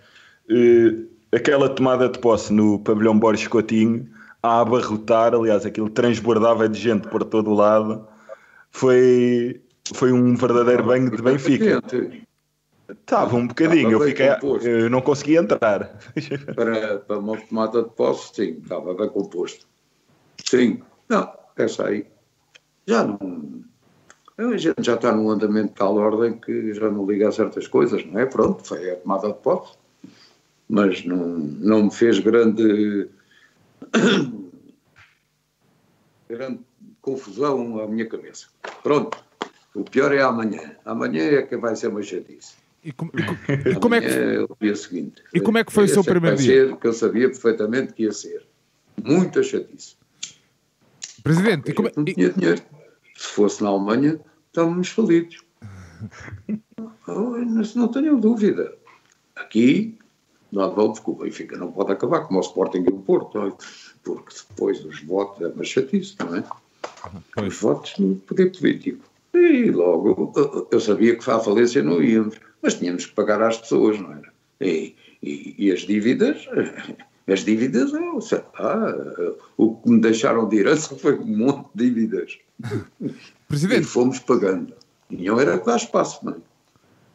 eh, 0.50 1.04
aquela 1.32 1.70
tomada 1.70 2.10
de 2.10 2.18
posse 2.18 2.52
no 2.52 2.80
pavilhão 2.80 3.18
Borges 3.20 3.48
Coutinho, 3.48 4.10
a 4.42 4.62
abarrotar, 4.62 5.36
aliás, 5.36 5.66
aquilo 5.66 5.90
transbordava 5.90 6.68
de 6.68 6.80
gente 6.80 7.08
por 7.10 7.24
todo 7.24 7.52
o 7.52 7.54
lado, 7.54 8.08
foi, 8.72 9.62
foi 9.94 10.12
um 10.12 10.36
verdadeiro 10.36 10.84
banho 10.84 11.10
de 11.12 11.22
Benfica. 11.22 11.82
Estava 12.90 13.36
um 13.36 13.48
bocadinho, 13.48 13.92
eu, 13.92 14.00
fiquei, 14.02 14.30
eu 14.62 14.90
não 14.90 15.02
conseguia 15.02 15.40
entrar. 15.40 16.00
para, 16.56 17.00
para 17.00 17.20
uma 17.20 17.38
tomada 17.38 17.84
de 17.84 17.90
posse, 17.90 18.36
sim, 18.36 18.60
estava 18.62 18.94
bem 18.94 19.10
composto. 19.10 19.68
Sim, 20.44 20.82
não, 21.10 21.32
essa 21.58 21.88
aí. 21.88 22.06
Já 22.86 23.04
não. 23.04 23.64
A 24.38 24.58
gente 24.58 24.84
já 24.84 24.96
está 24.96 25.14
num 25.14 25.30
andamento 25.30 25.70
de 25.70 25.76
tal 25.76 25.96
ordem 25.96 26.38
que 26.38 26.74
já 26.74 26.90
não 26.92 27.06
liga 27.06 27.30
a 27.30 27.32
certas 27.32 27.68
coisas, 27.68 28.06
não 28.06 28.20
é? 28.20 28.26
Pronto, 28.26 28.68
foi 28.68 28.92
a 28.92 28.96
tomada 28.98 29.30
de 29.30 29.36
posse. 29.36 29.74
Mas 30.68 31.06
não, 31.06 31.26
não 31.28 31.84
me 31.86 31.92
fez 31.92 32.20
grande. 32.20 33.10
grande 36.28 36.60
confusão 37.02 37.80
à 37.80 37.88
minha 37.88 38.08
cabeça. 38.08 38.48
Pronto, 38.84 39.25
o 39.76 39.84
pior 39.84 40.14
é 40.14 40.22
amanhã. 40.22 40.76
Amanhã 40.86 41.24
é 41.24 41.42
que 41.44 41.58
vai 41.58 41.76
ser 41.76 41.88
uma 41.88 42.02
chatice. 42.02 42.54
E, 42.84 42.92
com- 42.92 43.08
e 43.08 43.24
co- 43.24 43.70
e 43.70 43.76
como 43.80 43.96
é 43.96 44.02
que, 44.02 44.08
é 44.08 44.40
o 44.42 44.56
dia 44.62 44.76
seguinte. 44.76 45.24
E 45.34 45.40
como 45.40 45.58
é 45.58 45.64
que 45.64 45.72
foi 45.74 45.86
o 45.86 45.88
seu 45.88 46.02
é 46.02 46.06
primeiro 46.06 46.38
dia? 46.38 46.68
Ser, 46.70 46.78
que 46.78 46.88
eu 46.88 46.94
sabia 46.94 47.28
perfeitamente 47.30 47.94
que 47.94 48.04
ia 48.04 48.12
ser. 48.12 48.46
Muita 49.04 49.42
chatice. 49.44 49.96
Presidente, 51.24 51.74
como, 51.74 51.90
não 51.96 52.04
e- 52.08 52.14
tinha 52.14 52.30
dinheiro. 52.30 52.62
Se 53.16 53.28
fosse 53.30 53.64
na 53.64 53.70
Alemanha, 53.70 54.20
estávamos 54.48 54.90
falidos. 54.90 55.44
Oh, 57.08 57.38
não 57.76 57.88
tenho 57.88 58.20
dúvida. 58.20 58.74
Aqui, 59.36 59.98
não 60.52 60.74
vão, 60.74 60.92
porque 60.92 61.12
o 61.12 61.14
Benfica 61.16 61.56
não 61.56 61.72
pode 61.72 61.92
acabar 61.92 62.22
como 62.22 62.40
o 62.40 62.42
Sporting 62.42 62.80
e 62.84 62.90
o 62.90 62.98
Porto, 62.98 63.56
porque 64.04 64.36
depois 64.50 64.84
os 64.84 65.02
votos 65.04 65.42
é 65.44 65.48
uma 65.54 65.64
chatice, 65.64 66.16
não 66.20 66.36
é? 66.36 66.44
Pois. 67.34 67.54
Os 67.54 67.62
votos 67.62 67.94
no 68.00 68.16
poder 68.16 68.52
político. 68.52 69.06
E 69.36 69.70
logo, 69.72 70.32
eu- 70.72 70.80
sabia 70.80 71.18
que 71.18 71.30
à 71.30 71.40
falência 71.40 71.84
não 71.84 72.02
íamos, 72.02 72.36
mas 72.62 72.76
tínhamos 72.76 73.06
que 73.06 73.14
pagar 73.14 73.42
às 73.42 73.58
pessoas, 73.58 74.00
não 74.00 74.12
era? 74.14 74.34
E, 74.62 74.96
e- 75.22 75.56
e 75.58 75.72
as 75.72 75.82
dívidas, 75.82 76.48
as 77.28 77.44
dívidas, 77.44 77.92
eu 77.94 78.22
sei 78.22 78.42
lá, 78.58 78.96
o 79.58 79.76
que 79.76 79.90
me 79.90 80.00
deixaram 80.00 80.48
de 80.48 80.58
herança 80.58 80.96
foi 80.96 81.18
um 81.20 81.38
monte 81.38 81.68
de 81.76 81.86
dívidas. 81.90 82.38
E 83.02 83.14
Presidente, 83.48 83.86
fomos 83.86 84.20
pagando. 84.20 84.74
E 85.10 85.18
não 85.28 85.40
era 85.40 85.58
que 85.60 85.66
dá 85.66 85.76
espaço, 85.76 86.26
não 86.26 86.34
é? 86.34 86.38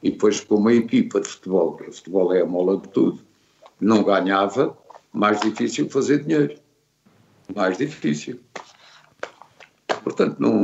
E 0.02 0.10
depois, 0.10 0.40
como 0.40 0.68
a 0.68 0.74
equipa 0.74 1.20
de 1.20 1.28
futebol, 1.28 1.76
que 1.76 1.88
o 1.88 1.92
futebol 1.92 2.32
é 2.34 2.40
a 2.42 2.46
mola 2.46 2.76
de 2.78 2.88
tudo, 2.88 3.20
não 3.80 4.02
ganhava, 4.02 4.76
mais 5.12 5.40
difícil 5.40 5.88
fazer 5.90 6.24
dinheiro. 6.24 6.54
Mais 7.54 7.76
difícil. 7.76 8.40
Portanto, 10.10 10.40
não, 10.40 10.62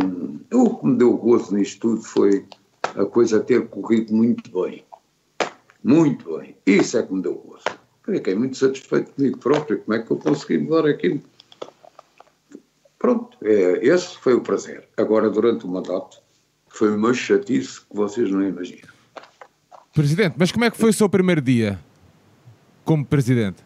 o 0.53 0.77
que 0.77 0.87
me 0.87 0.97
deu 0.97 1.17
gozo 1.17 1.55
nisto 1.55 1.79
tudo 1.81 2.03
foi 2.03 2.45
a 2.83 3.05
coisa 3.05 3.39
ter 3.39 3.69
corrido 3.69 4.13
muito 4.13 4.51
bem. 4.51 4.85
Muito 5.85 6.37
bem. 6.37 6.57
Isso 6.67 6.99
é 6.99 7.03
que 7.05 7.15
me 7.15 7.23
deu 7.23 7.35
gozo. 7.35 7.63
Fiquei 8.05 8.35
muito 8.35 8.57
satisfeito 8.57 9.13
comigo 9.13 9.39
próprio. 9.39 9.79
Como 9.83 9.97
é 9.97 10.03
que 10.03 10.11
eu 10.11 10.17
consegui 10.17 10.59
mudar 10.59 10.89
aquilo? 10.89 11.23
Pronto, 12.99 13.39
é, 13.41 13.87
esse 13.87 14.19
foi 14.19 14.35
o 14.35 14.41
prazer. 14.41 14.89
Agora, 14.97 15.31
durante 15.31 15.65
o 15.65 15.69
mandato, 15.69 16.21
foi 16.67 16.91
uma 16.91 17.15
chatice 17.15 17.83
que 17.83 17.95
vocês 17.95 18.29
não 18.29 18.43
imaginam. 18.43 18.89
presidente, 19.95 20.35
mas 20.37 20.51
como 20.51 20.65
é 20.65 20.73
que 20.73 20.77
foi 20.77 20.91
o 20.91 20.93
seu 20.93 21.09
primeiro 21.09 21.41
dia 21.41 21.79
como 22.85 23.07
presidente? 23.07 23.63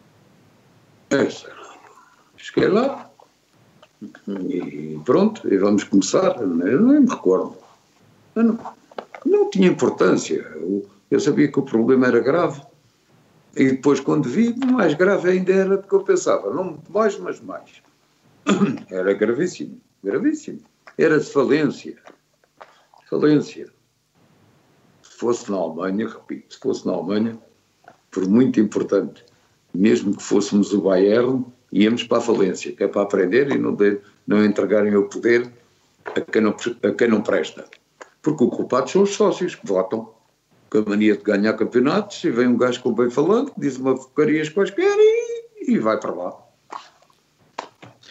Essa. 1.09 1.51
Cheguei 2.37 2.69
lá 2.69 3.10
e 4.49 4.99
pronto, 5.05 5.47
e 5.51 5.57
vamos 5.57 5.83
começar. 5.83 6.37
Eu 6.41 6.81
nem 6.81 7.01
me 7.01 7.09
recordo. 7.09 7.55
Não, 8.35 8.57
não 9.25 9.49
tinha 9.49 9.67
importância. 9.67 10.39
Eu, 10.55 10.89
eu 11.09 11.19
sabia 11.19 11.51
que 11.51 11.59
o 11.59 11.63
problema 11.63 12.07
era 12.07 12.19
grave. 12.19 12.61
E 13.55 13.65
depois, 13.71 13.99
quando 13.99 14.29
vi, 14.29 14.55
mais 14.65 14.93
grave 14.93 15.29
ainda 15.29 15.51
era 15.51 15.77
do 15.77 15.87
que 15.87 15.93
eu 15.93 16.03
pensava. 16.03 16.53
Não 16.53 16.63
muito 16.63 16.91
mais, 16.91 17.17
mas 17.19 17.41
mais. 17.41 17.69
Era 18.89 19.13
gravíssimo. 19.13 19.79
Gravíssimo. 20.03 20.61
Era 20.97 21.19
de 21.19 21.25
falência. 21.25 21.97
Falência. 23.09 23.67
Se 25.03 25.17
fosse 25.17 25.51
na 25.51 25.57
Alemanha, 25.57 26.07
repito, 26.07 26.53
se 26.53 26.59
fosse 26.59 26.87
na 26.87 26.93
Alemanha, 26.93 27.37
por 28.09 28.27
muito 28.27 28.59
importante, 28.59 29.23
mesmo 29.73 30.15
que 30.15 30.23
fôssemos 30.23 30.73
o 30.73 30.81
Bayern, 30.81 31.45
íamos 31.71 32.03
para 32.03 32.17
a 32.17 32.21
falência, 32.21 32.71
que 32.71 32.83
é 32.83 32.87
para 32.87 33.01
aprender 33.01 33.51
e 33.51 33.57
não, 33.57 33.73
de, 33.73 33.99
não 34.27 34.43
entregarem 34.43 34.95
o 34.95 35.07
poder 35.07 35.49
a 36.05 36.21
quem, 36.21 36.41
não, 36.41 36.55
a 36.83 36.91
quem 36.91 37.07
não 37.07 37.21
presta. 37.21 37.65
Porque 38.21 38.43
o 38.43 38.49
culpado 38.49 38.89
são 38.89 39.03
os 39.03 39.11
sócios 39.11 39.55
que 39.55 39.65
votam 39.65 40.11
com 40.69 40.77
a 40.77 40.81
mania 40.83 41.17
de 41.17 41.23
ganhar 41.23 41.53
campeonatos 41.53 42.23
e 42.23 42.31
vem 42.31 42.47
um 42.47 42.57
gajo 42.57 42.81
com 42.81 42.93
bem 42.93 43.09
falando, 43.09 43.51
diz 43.57 43.77
uma 43.77 43.95
porcarias 43.95 44.49
quaisquer 44.49 44.95
e, 44.97 45.73
e 45.73 45.79
vai 45.79 45.99
para 45.99 46.11
lá. 46.11 46.37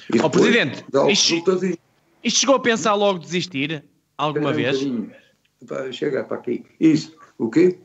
E 0.08 0.14
depois 0.14 0.32
Presidente, 0.32 0.84
isto-. 1.08 1.78
Isto 2.22 2.40
chegou 2.40 2.56
a 2.56 2.60
pensar 2.60 2.94
logo 2.94 3.18
desistir? 3.18 3.84
Alguma 4.18 4.50
um 4.50 4.54
vez? 4.54 4.78
Pá, 5.66 5.90
Chega 5.90 6.24
para 6.24 6.36
aqui. 6.36 6.64
Isso. 6.78 7.16
O 7.38 7.48
quê? 7.48 7.78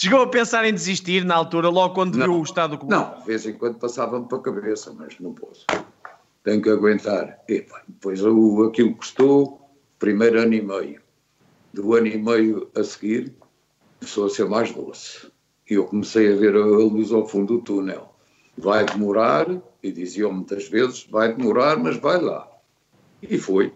Chegou 0.00 0.22
a 0.22 0.28
pensar 0.28 0.64
em 0.64 0.72
desistir 0.72 1.24
na 1.24 1.34
altura, 1.34 1.68
logo 1.68 1.92
quando 1.92 2.14
Não. 2.14 2.26
viu 2.26 2.38
o 2.38 2.42
estado 2.44 2.70
do 2.70 2.78
clube? 2.78 2.94
Não, 2.94 3.18
de 3.18 3.24
vez 3.26 3.44
em 3.44 3.52
quando 3.54 3.78
passava-me 3.80 4.28
para 4.28 4.38
a 4.38 4.42
cabeça, 4.42 4.94
mas 4.96 5.18
não 5.18 5.34
posso. 5.34 5.66
Tenho 6.44 6.62
que 6.62 6.70
aguentar. 6.70 7.40
E, 7.48 7.62
pá, 7.62 7.82
depois 7.88 8.24
o, 8.24 8.62
aquilo 8.62 8.94
custou 8.94 9.60
primeiro 9.98 10.40
ano 10.40 10.54
e 10.54 10.62
meio. 10.62 11.02
Do 11.74 11.96
ano 11.96 12.06
e 12.06 12.16
meio 12.16 12.70
a 12.76 12.84
seguir, 12.84 13.34
começou 13.98 14.26
a 14.26 14.30
ser 14.30 14.44
mais 14.48 14.72
doce. 14.72 15.32
E 15.68 15.74
eu 15.74 15.84
comecei 15.84 16.32
a 16.32 16.36
ver 16.36 16.54
a 16.54 16.64
luz 16.64 17.10
ao 17.10 17.26
fundo 17.26 17.56
do 17.56 17.62
túnel. 17.64 18.14
Vai 18.56 18.84
demorar, 18.84 19.48
e 19.82 19.90
diziam 19.90 20.32
muitas 20.32 20.68
vezes, 20.68 21.08
vai 21.10 21.34
demorar, 21.34 21.76
mas 21.76 21.96
vai 21.96 22.20
lá. 22.20 22.48
E 23.20 23.36
foi. 23.36 23.74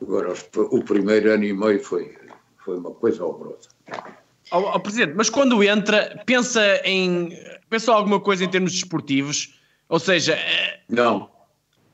Agora, 0.00 0.32
o 0.54 0.84
primeiro 0.84 1.32
ano 1.32 1.42
e 1.42 1.52
meio 1.52 1.82
foi, 1.82 2.16
foi 2.64 2.78
uma 2.78 2.92
coisa 2.92 3.24
horrorosa. 3.24 3.68
Ó, 4.50 4.78
Presidente, 4.78 5.14
mas 5.16 5.28
quando 5.30 5.62
entra, 5.62 6.22
pensa 6.26 6.62
em. 6.84 7.30
Pensa 7.68 7.92
alguma 7.92 8.18
coisa 8.20 8.44
em 8.44 8.48
termos 8.48 8.72
desportivos? 8.72 9.58
Ou 9.88 9.98
seja, 9.98 10.34
eh, 10.34 10.80
Não, 10.88 11.30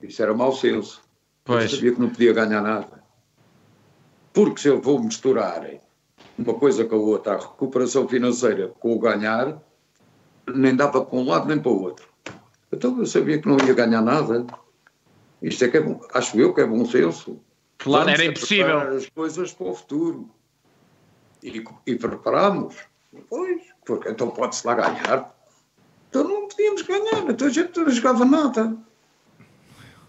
isso 0.02 0.22
era 0.22 0.32
mau 0.34 0.52
senso. 0.52 1.02
Pois. 1.44 1.64
Eu 1.64 1.76
sabia 1.78 1.92
que 1.92 2.00
não 2.00 2.10
podia 2.10 2.32
ganhar 2.32 2.60
nada. 2.62 3.02
Porque 4.32 4.60
se 4.60 4.68
eu 4.68 4.80
vou 4.80 5.02
misturar 5.02 5.64
uma 6.38 6.54
coisa 6.54 6.84
com 6.84 6.94
a 6.96 6.98
outra, 6.98 7.34
a 7.34 7.38
recuperação 7.38 8.08
financeira 8.08 8.68
com 8.80 8.94
o 8.94 8.98
ganhar, 8.98 9.60
nem 10.52 10.74
dava 10.74 11.04
para 11.04 11.18
um 11.18 11.24
lado 11.24 11.46
nem 11.48 11.58
para 11.58 11.70
o 11.70 11.82
outro. 11.82 12.08
Então 12.72 12.98
eu 12.98 13.06
sabia 13.06 13.38
que 13.40 13.46
não 13.48 13.56
ia 13.66 13.74
ganhar 13.74 14.02
nada. 14.02 14.46
Isto 15.42 15.64
é 15.64 15.68
que 15.68 15.76
é 15.76 15.80
bom, 15.80 16.00
acho 16.14 16.38
eu 16.40 16.54
que 16.54 16.60
é 16.60 16.66
bom 16.66 16.84
senso. 16.86 17.40
claro, 17.78 18.06
Vamos 18.06 18.20
era 18.20 18.30
impossível. 18.30 18.78
as 18.96 19.08
coisas 19.10 19.52
para 19.52 19.66
o 19.66 19.74
futuro. 19.74 20.30
E, 21.44 21.62
e 21.86 21.94
preparámos. 21.96 22.74
Pois, 23.28 23.60
porque 23.84 24.08
então 24.08 24.30
pode-se 24.30 24.66
lá 24.66 24.74
ganhar. 24.74 25.32
Então 26.08 26.24
não 26.24 26.48
podíamos 26.48 26.82
ganhar, 26.82 27.28
então 27.30 27.46
a 27.46 27.50
gente 27.50 27.78
não 27.78 27.90
jogava 27.90 28.24
nada. 28.24 28.76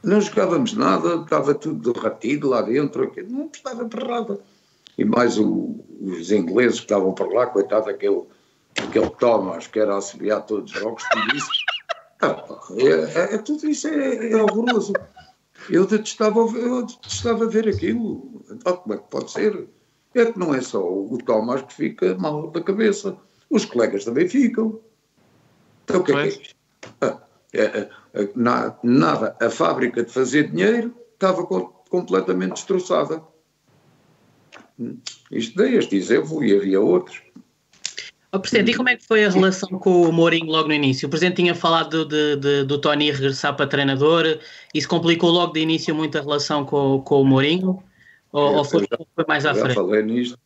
Não 0.02 0.22
jogávamos 0.22 0.74
nada, 0.74 1.16
estava 1.16 1.54
tudo 1.54 1.92
derretido 1.92 2.48
lá 2.50 2.62
dentro, 2.62 3.12
não 3.28 3.50
estava 3.54 3.86
para 3.86 4.08
nada. 4.08 4.40
E 4.98 5.04
mais 5.04 5.38
o- 5.38 5.84
os 6.00 6.32
ingleses 6.32 6.80
que 6.80 6.86
estavam 6.86 7.12
por 7.14 7.34
lá, 7.34 7.48
coitado, 7.48 7.90
aquele, 7.90 8.24
aquele 8.80 9.10
Thomas 9.10 9.68
que 9.68 9.80
era 9.80 9.96
a 9.96 9.98
assobiar 9.98 10.46
todos 10.46 10.72
os 10.74 10.80
jogos, 10.80 11.04
tudo 11.12 11.36
isso. 11.36 11.50
Ah, 12.22 12.46
é, 12.78 13.20
é- 13.20 13.36
é- 13.36 13.38
tudo 13.40 13.68
isso 13.68 13.88
é, 13.88 14.32
é 14.32 14.36
horroroso. 14.38 14.94
Eu 15.70 15.86
detestava, 15.86 16.40
eu 16.40 16.84
detestava 16.86 17.48
ver 17.48 17.68
aquilo. 17.68 18.42
Então, 18.50 18.78
como 18.78 18.94
é 18.96 18.98
que 18.98 19.10
pode 19.10 19.32
ser? 19.32 19.68
É 20.16 20.32
que 20.32 20.40
não 20.40 20.56
é 20.56 20.62
só 20.62 20.82
o 20.82 21.18
Thomas 21.24 21.62
que 21.64 21.74
fica 21.74 22.16
mal 22.16 22.50
da 22.50 22.62
cabeça. 22.62 23.18
Os 23.50 23.66
colegas 23.66 24.06
também 24.06 24.28
ficam. 24.28 24.80
Então 25.84 26.00
o 26.00 26.04
que 26.04 26.14
é 26.14 26.16
que 26.16 26.22
é 26.22 26.28
isto? 26.28 26.56
Ah, 27.02 27.20
É, 27.54 27.90
é, 28.14 28.30
nada, 28.36 29.36
a 29.40 29.50
fábrica 29.50 30.04
de 30.04 30.12
fazer 30.12 30.52
dinheiro 30.52 30.94
estava 31.14 31.46
completamente 31.46 32.54
destroçada. 32.54 33.22
Isto 35.32 35.58
dei 35.58 35.78
este 35.78 35.96
exemplo 35.96 36.44
e 36.44 36.56
havia 36.56 36.82
outros. 36.82 37.22
Oh, 38.34 38.40
Presidente, 38.40 38.72
e 38.72 38.76
como 38.76 38.90
é 38.90 38.98
que 38.98 39.06
foi 39.06 39.24
a 39.24 39.30
relação 39.30 39.70
com 39.80 40.02
o 40.02 40.12
Mourinho 40.12 40.48
logo 40.48 40.68
no 40.68 40.74
início? 40.74 41.08
O 41.08 41.10
Presidente 41.10 41.38
tinha 41.38 41.56
falado 41.56 42.06
de, 42.06 42.36
de, 42.36 42.64
do 42.66 42.78
Tony 42.78 43.10
regressar 43.10 43.56
para 43.56 43.68
treinador, 43.68 44.40
isso 44.74 44.90
complicou 44.90 45.30
logo 45.30 45.54
de 45.54 45.62
início 45.62 45.96
muito 45.96 46.18
a 46.18 46.22
relação 46.22 46.66
com, 46.66 47.02
com 47.02 47.22
o 47.22 47.26
Mourinho? 47.26 47.82
Ou, 48.36 48.56
ou 48.56 48.66
foi, 48.66 48.82
já, 48.82 48.98
foi, 49.16 49.26
mais 49.28 49.46
à 49.46 49.54
já 49.54 49.62
frente? 49.62 49.76
Falei 49.76 50.04
nisto, 50.04 50.40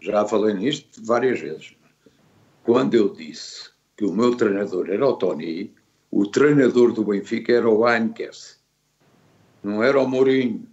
já 0.00 0.24
falei 0.24 0.54
nisto 0.54 1.04
várias 1.04 1.40
vezes. 1.40 1.74
Quando 2.64 2.94
eu 2.94 3.10
disse 3.10 3.70
que 3.96 4.04
o 4.04 4.12
meu 4.12 4.34
treinador 4.36 4.90
era 4.90 5.06
o 5.06 5.14
Tony, 5.14 5.74
o 6.10 6.26
treinador 6.26 6.92
do 6.92 7.04
Benfica 7.04 7.52
era 7.52 7.68
o 7.68 7.88
Heinkes, 7.88 8.58
não 9.62 9.82
era 9.82 10.00
o 10.00 10.08
Mourinho. 10.08 10.66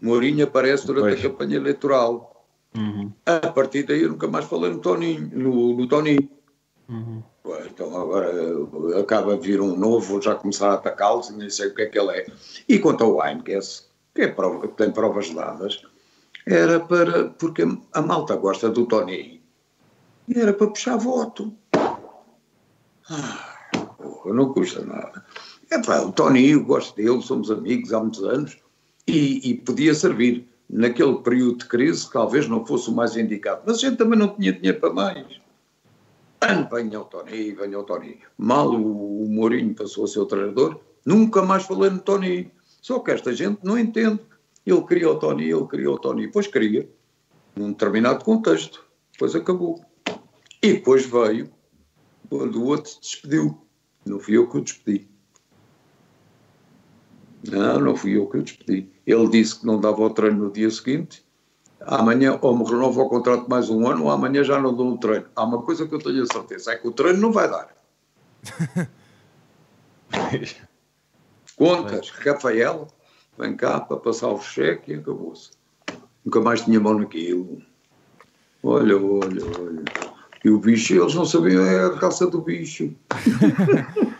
Mourinho 0.00 0.44
aparece 0.44 0.86
durante 0.86 1.16
pois. 1.16 1.20
a 1.20 1.22
campanha 1.28 1.56
eleitoral 1.56 2.32
Uhum. 2.76 3.12
A 3.26 3.48
partir 3.48 3.82
daí 3.84 4.02
eu 4.02 4.10
nunca 4.10 4.26
mais 4.28 4.46
falei 4.46 4.70
no 4.70 4.78
Toninho. 4.78 5.30
No, 5.32 5.76
no 5.76 5.86
Toninho. 5.86 6.28
Uhum. 6.88 7.22
Então 7.66 7.96
agora 7.96 8.30
acaba 8.98 9.36
de 9.36 9.46
vir 9.46 9.60
um 9.60 9.76
novo, 9.76 10.00
vou 10.00 10.22
já 10.22 10.34
começar 10.34 10.70
a 10.70 10.74
atacá-los 10.74 11.28
e 11.28 11.36
nem 11.36 11.50
sei 11.50 11.68
o 11.68 11.74
que 11.74 11.82
é 11.82 11.86
que 11.86 11.98
ele 11.98 12.10
é. 12.12 12.26
E 12.68 12.78
quanto 12.78 13.04
ao 13.04 13.26
Heinkes, 13.26 13.90
que, 14.14 14.22
é 14.22 14.28
prova, 14.28 14.68
tem 14.68 14.90
provas 14.90 15.30
dadas, 15.30 15.82
era 16.46 16.80
para. 16.80 17.30
porque 17.30 17.62
a 17.92 18.02
malta 18.02 18.36
gosta 18.36 18.68
do 18.68 18.86
Toninho. 18.86 19.40
E 20.28 20.38
era 20.38 20.52
para 20.52 20.68
puxar 20.68 20.96
voto. 20.96 21.52
Ah, 23.10 23.68
porra, 23.96 24.34
não 24.34 24.52
custa 24.52 24.84
nada. 24.84 25.24
É 25.70 25.80
pá, 25.82 26.00
o 26.00 26.12
Toninho, 26.12 26.64
gosto 26.64 26.96
dele, 26.96 27.22
somos 27.22 27.50
amigos 27.50 27.92
há 27.92 28.00
muitos 28.00 28.22
anos 28.24 28.58
e, 29.06 29.50
e 29.50 29.54
podia 29.54 29.94
servir 29.94 30.48
naquele 30.68 31.16
período 31.16 31.58
de 31.58 31.66
crise, 31.66 32.10
talvez 32.10 32.48
não 32.48 32.64
fosse 32.64 32.88
o 32.88 32.94
mais 32.94 33.16
indicado. 33.16 33.62
Mas 33.66 33.76
a 33.76 33.80
gente 33.80 33.96
também 33.96 34.18
não 34.18 34.28
tinha 34.28 34.52
dinheiro 34.52 34.80
para 34.80 34.92
mais. 34.92 35.40
Venha 36.70 37.00
o 37.00 37.04
Tony, 37.04 37.52
venha 37.52 37.78
o 37.78 37.84
Tony. 37.84 38.18
Mal 38.36 38.70
o, 38.70 39.24
o 39.24 39.28
Mourinho 39.28 39.74
passou 39.74 40.04
a 40.04 40.08
ser 40.08 40.20
o 40.20 40.26
treinador, 40.26 40.80
nunca 41.04 41.42
mais 41.42 41.64
falei 41.64 41.90
no 41.90 42.00
Tony. 42.00 42.50
Só 42.82 42.98
que 42.98 43.12
esta 43.12 43.32
gente 43.32 43.60
não 43.62 43.78
entende. 43.78 44.20
Ele 44.66 44.82
queria 44.82 45.08
o 45.08 45.18
Tony, 45.18 45.44
ele 45.44 45.66
queria 45.68 45.90
o 45.90 45.98
Tony. 45.98 46.26
Depois 46.26 46.48
queria, 46.48 46.88
num 47.54 47.70
determinado 47.70 48.24
contexto. 48.24 48.84
Depois 49.12 49.34
acabou. 49.36 49.80
E 50.60 50.74
depois 50.74 51.06
veio 51.06 51.48
quando 52.28 52.60
o 52.60 52.66
outro 52.66 52.92
despediu. 53.00 53.66
Não 54.04 54.18
fui 54.18 54.36
eu 54.36 54.48
que 54.48 54.58
o 54.58 54.60
despedi. 54.60 55.08
Não, 57.48 57.80
não 57.80 57.96
fui 57.96 58.16
eu 58.16 58.26
que 58.26 58.38
o 58.38 58.42
despedi. 58.42 58.90
Ele 59.06 59.28
disse 59.28 59.60
que 59.60 59.66
não 59.66 59.80
dava 59.80 60.02
o 60.02 60.10
treino 60.10 60.44
no 60.44 60.50
dia 60.50 60.70
seguinte. 60.70 61.24
Amanhã 61.80 62.38
ou 62.42 62.56
me 62.56 62.64
renova 62.64 63.02
o 63.02 63.08
contrato 63.08 63.48
mais 63.48 63.70
um 63.70 63.88
ano, 63.88 64.04
ou 64.04 64.10
amanhã 64.10 64.42
já 64.42 64.60
não 64.60 64.74
dou 64.74 64.92
o 64.92 64.98
treino. 64.98 65.26
Há 65.36 65.44
uma 65.44 65.62
coisa 65.62 65.86
que 65.86 65.94
eu 65.94 65.98
tenho 65.98 66.22
a 66.22 66.26
certeza: 66.26 66.72
é 66.72 66.76
que 66.76 66.86
o 66.86 66.92
treino 66.92 67.20
não 67.20 67.32
vai 67.32 67.48
dar. 67.48 67.74
Contas, 71.62 72.10
Rafael, 72.10 72.88
vem 73.38 73.56
cá 73.56 73.78
para 73.78 73.96
passar 73.96 74.28
o 74.28 74.40
cheque 74.40 74.90
e 74.90 74.94
acabou-se. 74.96 75.50
Nunca 76.24 76.40
mais 76.40 76.62
tinha 76.62 76.80
mão 76.80 76.98
naquilo. 76.98 77.62
Olha, 78.64 78.96
olha, 78.96 79.44
olha. 79.60 79.84
E 80.44 80.50
o 80.50 80.58
bicho, 80.58 80.94
eles 80.94 81.14
não 81.14 81.24
sabiam 81.24 81.64
é 81.64 81.84
a 81.84 81.94
raça 81.94 82.26
do 82.26 82.40
bicho. 82.40 82.92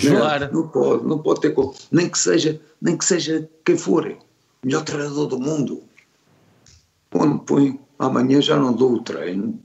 Claro. 0.00 0.48
Não, 0.52 0.62
não, 0.62 0.68
pode, 0.68 1.06
não 1.06 1.18
pode 1.18 1.40
ter 1.40 1.50
como. 1.50 1.74
Nem 1.90 2.08
que 2.08 2.18
seja, 2.18 2.60
nem 2.80 2.96
que 2.96 3.04
seja 3.04 3.48
quem 3.64 3.76
for, 3.76 4.16
melhor 4.64 4.82
treinador 4.84 5.26
do 5.26 5.38
mundo. 5.38 5.82
Quando 7.10 7.38
põe, 7.40 7.78
amanhã 7.98 8.40
já 8.40 8.56
não 8.56 8.72
dou 8.72 8.94
o 8.94 9.02
treino. 9.02 9.60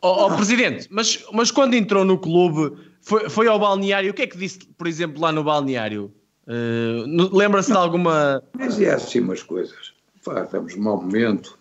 Oh, 0.00 0.26
oh, 0.26 0.36
Presidente, 0.36 0.86
mas, 0.90 1.24
mas 1.32 1.50
quando 1.50 1.74
entrou 1.74 2.04
no 2.04 2.18
clube, 2.18 2.76
foi, 3.00 3.28
foi 3.28 3.48
ao 3.48 3.58
balneário, 3.58 4.10
o 4.10 4.14
que 4.14 4.22
é 4.22 4.26
que 4.26 4.36
disse, 4.36 4.58
por 4.76 4.86
exemplo, 4.86 5.20
lá 5.20 5.32
no 5.32 5.44
balneário? 5.44 6.12
Uh, 6.46 7.36
Lembra-se 7.36 7.70
de 7.70 7.76
alguma. 7.76 8.42
Mas 8.56 8.80
é 8.80 8.92
assim 8.92 9.20
umas 9.20 9.42
coisas. 9.42 9.92
Pá, 10.24 10.42
estamos 10.42 10.74
num 10.76 10.82
mau 10.82 10.96
momento, 11.00 11.58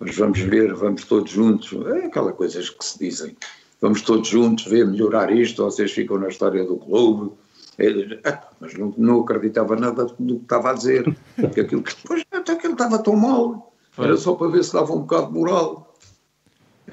mas 0.00 0.16
vamos 0.16 0.38
ver, 0.38 0.74
vamos 0.74 1.04
todos 1.04 1.30
juntos. 1.30 1.72
É 1.86 2.06
aquela 2.06 2.32
coisas 2.32 2.70
que 2.70 2.84
se 2.84 2.98
dizem 2.98 3.36
vamos 3.84 4.00
todos 4.00 4.26
juntos 4.26 4.64
ver 4.64 4.86
melhorar 4.86 5.30
isto, 5.30 5.62
vocês 5.62 5.92
ficam 5.92 6.18
na 6.18 6.28
história 6.28 6.64
do 6.64 6.78
clube. 6.78 7.32
Ele, 7.78 8.18
ah, 8.24 8.42
mas 8.58 8.72
não, 8.74 8.94
não, 8.96 9.20
acreditava 9.20 9.76
nada 9.76 10.06
do 10.06 10.36
que 10.38 10.42
estava 10.42 10.70
a 10.70 10.72
dizer, 10.72 11.04
porque 11.36 11.60
aquilo 11.60 11.82
que 11.82 11.94
depois 11.94 12.24
até 12.32 12.56
que 12.56 12.66
ele 12.66 12.72
estava 12.72 12.98
tão 13.02 13.14
mal, 13.14 13.74
era 13.98 14.16
só 14.16 14.34
para 14.36 14.48
ver 14.48 14.64
se 14.64 14.72
dava 14.72 14.90
um 14.90 15.00
bocado 15.00 15.26
de 15.26 15.32
moral. 15.34 15.94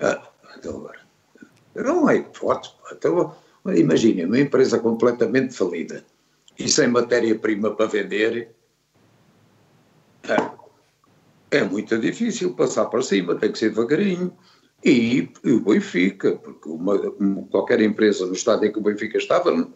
Ah, 0.02 0.22
então, 0.58 0.90
não 1.76 2.10
é 2.10 2.18
hipótese. 2.18 2.74
Então, 2.92 3.34
imaginem, 3.68 4.26
uma 4.26 4.39
empresa 4.39 4.80
completamente 4.80 5.53
falida 5.53 6.03
e 6.57 6.70
sem 6.70 6.88
matéria-prima 6.88 7.72
para 7.76 7.86
vender, 7.86 8.55
é, 10.24 11.57
é 11.59 11.64
muito 11.64 11.97
difícil 11.97 12.53
passar 12.53 12.86
para 12.86 13.01
cima, 13.01 13.36
tem 13.36 13.51
que 13.51 13.59
ser 13.59 13.70
devagarinho. 13.70 14.32
E, 14.84 15.30
e, 15.43 15.51
o 15.51 15.62
Benfica, 15.62 16.36
porque 16.38 16.68
uma, 16.68 16.97
qualquer 17.51 17.82
empresa 17.82 18.26
no 18.26 18.34
estado 18.34 18.66
em 18.66 18.72
que 18.72 18.80
o 18.80 18.82
Benfica 18.82 19.18
estava 19.18 19.51
não, 19.51 19.72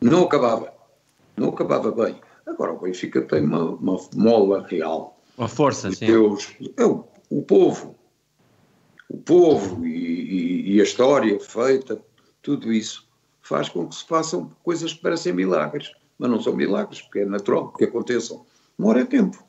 não 0.00 0.24
acabava, 0.24 0.72
não 1.36 1.48
acabava 1.48 1.90
bem. 1.90 2.20
Agora 2.46 2.72
o 2.72 2.80
Benfica 2.80 3.22
tem 3.22 3.42
uma, 3.42 3.70
uma 3.70 3.96
mola 4.14 4.66
real. 4.66 5.18
Uma 5.38 5.48
força, 5.48 5.90
sim. 5.90 6.06
Deus, 6.06 6.54
é 6.76 6.84
o, 6.84 7.04
o 7.30 7.42
povo, 7.42 7.94
o 9.08 9.16
povo 9.16 9.86
e, 9.86 9.90
e, 9.90 10.74
e, 10.74 10.80
a 10.80 10.84
história 10.84 11.38
feita, 11.40 11.98
tudo 12.56 12.72
isso 12.72 13.08
faz 13.42 13.68
com 13.68 13.86
que 13.88 13.94
se 13.94 14.04
façam 14.06 14.50
coisas 14.62 14.92
que 14.92 15.00
parecem 15.00 15.32
milagres, 15.32 15.92
mas 16.18 16.30
não 16.30 16.40
são 16.40 16.54
milagres, 16.54 17.00
porque 17.00 17.20
é 17.20 17.24
natural 17.24 17.72
que 17.72 17.84
aconteçam. 17.84 18.44
Demora 18.78 19.04
tempo. 19.04 19.42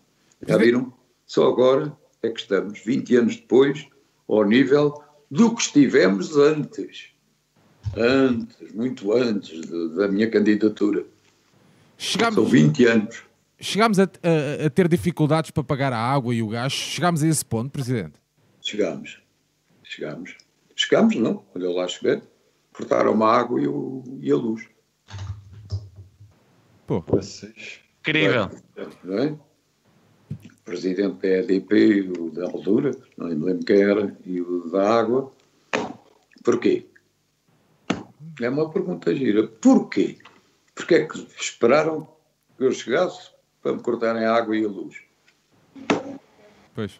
Já 0.48 0.58
viram? 0.58 0.94
Só 1.26 1.48
agora 1.48 1.96
é 2.22 2.30
que 2.30 2.40
estamos, 2.40 2.80
20 2.80 3.16
anos 3.16 3.36
depois, 3.38 3.88
ao 4.28 4.44
nível 4.44 5.04
do 5.30 5.54
que 5.54 5.62
estivemos 5.62 6.38
antes. 6.38 7.10
Antes, 7.96 8.74
muito 8.74 9.12
antes 9.14 9.62
de, 9.62 9.96
da 9.96 10.08
minha 10.08 10.30
candidatura. 10.30 11.06
Chegámos, 11.98 12.36
São 12.36 12.46
20 12.46 12.86
anos. 12.86 13.24
Chegámos 13.60 14.00
a, 14.00 14.04
a, 14.04 14.66
a, 14.66 14.70
ter 14.70 14.88
dificuldades 14.88 15.52
para 15.52 15.64
pagar 15.64 15.94
a 15.94 16.00
água 16.00 16.34
e 16.34 16.42
o 16.42 16.48
gás. 16.48 16.74
Chegámos 16.74 17.24
a 17.24 17.28
esse 17.28 17.46
ponto, 17.46 17.72
Presidente? 17.72 18.14
Chegámos. 18.62 19.22
Chegámos. 19.84 20.36
Chegámos, 20.76 21.16
não. 21.16 21.36
Quando 21.52 21.66
eu 21.66 21.72
lá 21.74 21.88
cheguei, 21.88 22.22
cortaram 22.74 23.24
a 23.24 23.36
água 23.36 23.62
e, 23.62 23.68
o, 23.68 24.04
e 24.20 24.32
a 24.32 24.36
luz. 24.36 24.68
Pô. 26.88 27.04
Incrível. 28.02 28.50
Não 29.04 29.18
é? 29.20 29.38
presidente 30.72 31.22
da 31.22 31.28
EDP, 31.28 32.12
o 32.18 32.32
da 32.32 32.46
altura, 32.46 32.92
não 33.18 33.28
me 33.28 33.36
lembro 33.36 33.66
quem 33.66 33.82
era, 33.82 34.16
e 34.26 34.40
o 34.40 34.70
da 34.70 35.00
água. 35.00 35.32
Porquê? 36.44 36.88
É 38.42 38.50
uma 38.50 38.70
pergunta 38.70 39.14
gira. 39.14 39.48
Porquê? 39.48 40.18
Porque 40.74 40.96
é 40.96 41.06
que 41.06 41.28
esperaram 41.40 42.08
que 42.58 42.64
eu 42.64 42.72
chegasse 42.72 43.32
para 43.62 43.74
me 43.74 43.82
cortarem 43.82 44.24
a 44.24 44.34
água 44.34 44.56
e 44.56 44.64
a 44.64 44.68
luz? 44.68 44.96
Pois. 46.74 47.00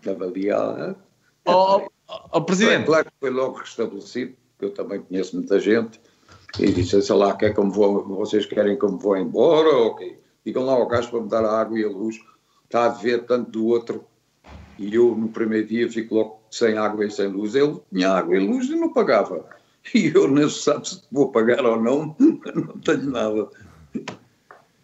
Estava 0.00 0.24
ali 0.24 0.50
a... 0.50 0.94
Oh, 1.46 1.88
oh, 2.08 2.20
oh, 2.32 2.42
Presidente. 2.42 2.86
Claro 2.86 3.06
que 3.06 3.12
foi 3.18 3.30
logo 3.30 3.58
restabelecido, 3.58 4.36
eu 4.64 4.70
também 4.70 5.00
conheço 5.00 5.36
muita 5.36 5.58
gente, 5.58 6.00
e 6.58 6.72
disse, 6.72 7.00
sei 7.00 7.14
lá, 7.14 7.34
quer 7.36 7.54
que 7.54 7.60
me 7.60 7.70
vou, 7.70 8.04
vocês 8.06 8.44
querem 8.46 8.78
que 8.78 8.84
eu 8.84 8.92
me 8.92 8.98
vou 8.98 9.16
embora? 9.16 9.68
Ok. 9.68 10.18
Digam 10.44 10.64
lá 10.64 10.72
ao 10.72 10.88
gajo 10.88 11.10
para 11.10 11.20
me 11.20 11.28
dar 11.28 11.44
a 11.44 11.60
água 11.60 11.78
e 11.78 11.84
a 11.84 11.88
luz 11.88 12.16
está 12.64 12.86
a 12.86 12.88
ver 12.88 13.24
tanto 13.24 13.50
do 13.50 13.66
outro. 13.66 14.04
E 14.78 14.94
eu, 14.94 15.14
no 15.14 15.28
primeiro 15.28 15.66
dia, 15.66 15.90
fico 15.90 16.14
logo 16.14 16.40
sem 16.50 16.76
água 16.76 17.04
e 17.04 17.10
sem 17.10 17.28
luz. 17.28 17.54
Ele 17.54 17.78
tinha 17.92 18.10
água 18.10 18.36
e 18.36 18.46
luz 18.46 18.68
e 18.68 18.76
não 18.76 18.92
pagava. 18.92 19.44
E 19.94 20.12
eu 20.14 20.28
não 20.28 20.46
sabe 20.50 20.86
se 20.86 21.00
vou 21.10 21.32
pagar 21.32 21.64
ou 21.64 21.80
não, 21.80 22.14
não 22.20 22.78
tenho 22.80 23.10
nada. 23.10 23.48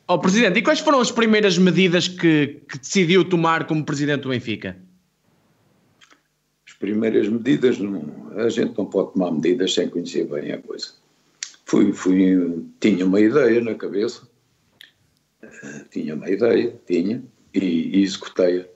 Oh, 0.09 0.19
Presidente, 0.19 0.59
e 0.59 0.63
quais 0.63 0.81
foram 0.81 1.01
as 1.01 1.11
primeiras 1.11 1.59
medidas 1.59 2.09
que, 2.09 2.63
que 2.67 2.79
decidiu 2.79 3.23
tomar 3.23 3.67
como 3.67 3.85
Presidente 3.85 4.23
do 4.23 4.31
Benfica? 4.31 4.75
As 6.77 6.79
primeiras 6.79 7.27
medidas, 7.27 7.79
não, 7.79 8.31
a 8.37 8.51
gente 8.51 8.77
não 8.77 8.85
pode 8.85 9.15
tomar 9.15 9.33
medidas 9.33 9.73
sem 9.73 9.89
conhecer 9.89 10.27
bem 10.27 10.53
a 10.53 10.61
coisa. 10.61 10.89
Fui, 11.65 11.91
fui, 11.91 12.67
tinha 12.81 13.07
uma 13.07 13.19
ideia 13.19 13.63
na 13.63 13.75
cabeça, 13.75 14.29
tinha 15.91 16.15
uma 16.15 16.29
ideia, 16.29 16.79
tinha, 16.87 17.25
e, 17.55 17.99
e 17.99 18.03
executei-a. 18.03 18.67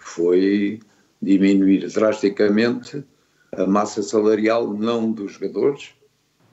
Foi 0.00 0.80
diminuir 1.22 1.88
drasticamente 1.88 3.02
a 3.52 3.66
massa 3.66 4.02
salarial, 4.02 4.74
não 4.74 5.10
dos 5.10 5.32
jogadores, 5.32 5.94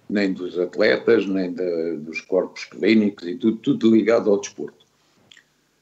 nem 0.10 0.32
dos 0.32 0.58
atletas, 0.58 1.26
nem 1.26 1.52
da, 1.52 1.96
dos 1.98 2.22
corpos 2.22 2.64
clínicos 2.64 3.28
e 3.28 3.36
tudo, 3.36 3.58
tudo 3.58 3.94
ligado 3.94 4.32
ao 4.32 4.40
desporto. 4.40 4.88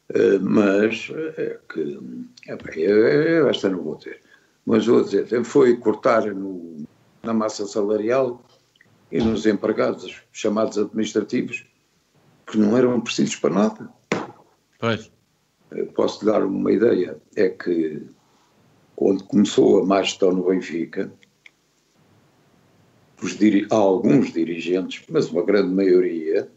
Uh, 0.09 0.41
mas 0.41 1.11
é 1.37 1.59
que 1.71 1.99
é, 2.85 3.47
esta 3.47 3.69
não 3.69 3.83
vou 3.83 3.97
dizer. 3.97 4.24
Mas 4.66 4.86
vou 4.86 5.03
dizer, 5.03 5.43
foi 5.43 5.78
cortar 5.78 6.26
no, 6.34 6.86
na 7.22 7.34
massa 7.34 7.68
salarial 7.68 8.43
e 9.11 9.20
nos 9.20 9.45
empregados 9.45 10.24
chamados 10.32 10.78
administrativos 10.78 11.66
que 12.47 12.57
não 12.57 12.76
eram 12.76 12.99
precisos 13.01 13.36
para 13.36 13.53
nada. 13.53 13.89
Pois. 14.80 15.11
Posso 15.93 16.26
dar 16.26 16.43
uma 16.43 16.72
ideia, 16.72 17.18
é 17.36 17.49
que 17.49 18.03
quando 18.95 19.24
começou 19.26 19.82
a 19.82 19.86
má 19.86 20.01
gestão 20.01 20.32
no 20.32 20.47
Benfica, 20.47 21.11
os 23.22 23.38
há 23.72 23.76
alguns 23.76 24.32
dirigentes, 24.32 25.03
mas 25.09 25.30
uma 25.30 25.43
grande 25.43 25.74
maioria, 25.74 26.49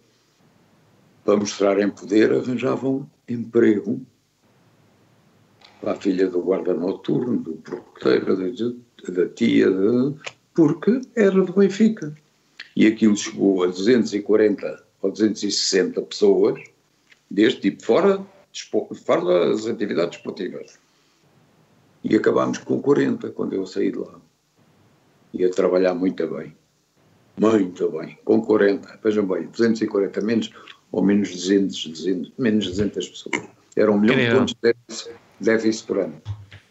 para 1.24 1.36
mostrarem 1.36 1.90
poder, 1.90 2.32
arranjavam 2.32 3.08
emprego 3.28 4.00
para 5.80 5.92
a 5.92 5.96
filha 5.96 6.28
do 6.28 6.40
guarda 6.40 6.74
noturno, 6.74 7.38
do 7.38 7.52
porteiro, 7.52 8.36
da 9.08 9.28
tia, 9.28 9.70
de, 9.70 10.14
porque 10.54 11.00
era 11.14 11.42
do 11.42 11.52
Benfica. 11.52 12.16
E 12.74 12.86
aquilo 12.86 13.16
chegou 13.16 13.64
a 13.64 13.66
240 13.66 14.84
ou 15.02 15.10
260 15.10 16.02
pessoas 16.02 16.60
deste 17.30 17.60
tipo, 17.60 17.84
fora, 17.84 18.24
fora 19.04 19.50
das 19.50 19.66
atividades 19.66 20.18
esportivas. 20.18 20.78
E 22.02 22.16
acabámos 22.16 22.58
com 22.58 22.80
40 22.80 23.30
quando 23.30 23.54
eu 23.54 23.66
saí 23.66 23.90
de 23.90 23.98
lá. 23.98 24.20
Ia 25.34 25.50
trabalhar 25.50 25.94
muito 25.94 26.26
bem. 26.26 26.56
Muito 27.38 27.90
bem. 27.90 28.18
Com 28.24 28.40
40, 28.40 28.98
vejam 29.02 29.26
bem, 29.26 29.46
240 29.46 30.20
menos 30.22 30.50
ou 30.90 31.02
menos 31.02 31.30
200, 31.30 31.86
200 31.86 32.32
menos 32.38 32.66
200 32.66 33.08
pessoas. 33.08 33.48
Era 33.76 33.92
um 33.92 33.98
milhão 33.98 34.16
de 34.16 34.54
pontos 34.54 34.54
de 34.54 34.74
déficit 35.40 35.86
por 35.86 35.98
ano. 35.98 36.22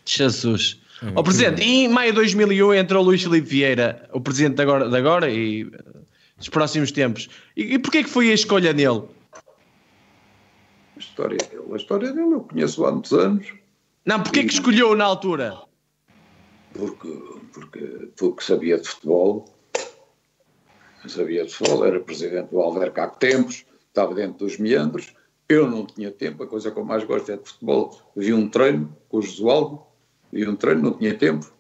Jesus. 0.06 0.80
Ó 1.16 1.20
oh, 1.20 1.24
Presidente, 1.24 1.62
e 1.62 1.86
em 1.86 1.90
maio 1.90 2.12
de 2.12 2.16
2001 2.16 2.74
entrou 2.74 3.04
Luís 3.04 3.22
Filipe 3.22 3.48
Vieira, 3.48 4.10
o 4.12 4.20
Presidente 4.20 4.56
de 4.56 4.62
agora, 4.64 4.90
de 4.90 4.98
agora 4.98 5.30
e 5.30 5.70
dos 6.38 6.50
próximos 6.50 6.92
tempos. 6.92 7.30
E, 7.56 7.76
e 7.76 7.80
porquê 7.80 8.04
que 8.04 8.10
foi 8.10 8.32
a 8.32 8.34
escolha 8.34 8.74
nele? 8.74 9.04
A 10.96 11.00
história 11.00 11.38
dele, 11.38 11.64
a 11.72 11.76
história 11.76 12.12
dele 12.12 12.34
eu 12.34 12.42
conheço 12.42 12.86
há 12.86 12.92
muitos 12.92 13.14
anos. 13.14 13.54
Não, 14.06 14.24
porquê 14.24 14.40
e... 14.40 14.46
que 14.46 14.54
escolheu 14.54 14.96
na 14.96 15.06
altura? 15.06 15.56
Porque, 16.74 17.10
porque, 17.54 18.10
porque 18.18 18.44
sabia 18.44 18.80
de 18.80 18.88
futebol, 18.88 19.46
sabia 21.08 21.46
de 21.46 21.54
futebol, 21.54 21.86
era 21.86 22.00
presidente 22.00 22.50
do 22.50 22.60
Alverca 22.60 23.04
há 23.04 23.08
tempos, 23.08 23.66
estava 23.88 24.16
dentro 24.16 24.46
dos 24.46 24.58
meandros, 24.58 25.14
eu 25.50 25.70
não 25.70 25.86
tinha 25.86 26.12
tempo, 26.12 26.44
a 26.44 26.48
coisa 26.48 26.72
que 26.72 26.78
eu 26.78 26.84
mais 26.84 27.04
gosto 27.04 27.32
é 27.32 27.38
de 27.38 27.48
futebol. 27.48 28.02
Vi 28.16 28.34
um 28.34 28.50
treino 28.50 28.96
com 29.08 29.18
o 29.18 29.22
Josualdo, 29.22 29.82
vi 30.32 30.48
um 30.48 30.56
treino, 30.56 30.82
não 30.82 30.94
tinha 30.94 31.16
tempo, 31.18 31.52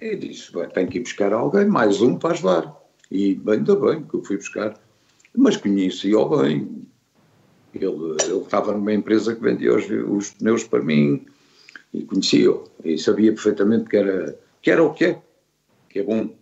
e 0.00 0.16
disse, 0.16 0.52
bem, 0.52 0.68
tenho 0.68 0.88
que 0.88 0.98
ir 0.98 1.02
buscar 1.02 1.32
alguém, 1.32 1.66
mais 1.66 2.00
um 2.00 2.18
para 2.18 2.30
ajudar. 2.30 2.76
E 3.10 3.40
ainda 3.46 3.76
bem 3.76 4.02
que 4.02 4.14
eu 4.14 4.24
fui 4.24 4.36
buscar, 4.36 4.78
mas 5.34 5.56
conhecia-o 5.56 6.28
bem. 6.38 6.86
Ele, 7.74 8.16
ele 8.24 8.38
estava 8.38 8.72
numa 8.72 8.92
empresa 8.92 9.34
que 9.34 9.42
vendia 9.42 9.74
os, 9.74 9.84
os 9.84 10.30
pneus 10.30 10.64
para 10.64 10.82
mim 10.82 11.26
e 11.92 12.04
conhecia-o. 12.04 12.64
E 12.82 12.98
sabia 12.98 13.32
perfeitamente 13.32 13.88
que 13.88 13.96
era, 13.96 14.38
que 14.62 14.70
era 14.70 14.82
o 14.82 14.94
que 14.94 15.04
é, 15.04 15.22
que 15.90 15.98
é 15.98 16.02
bom. 16.02 16.34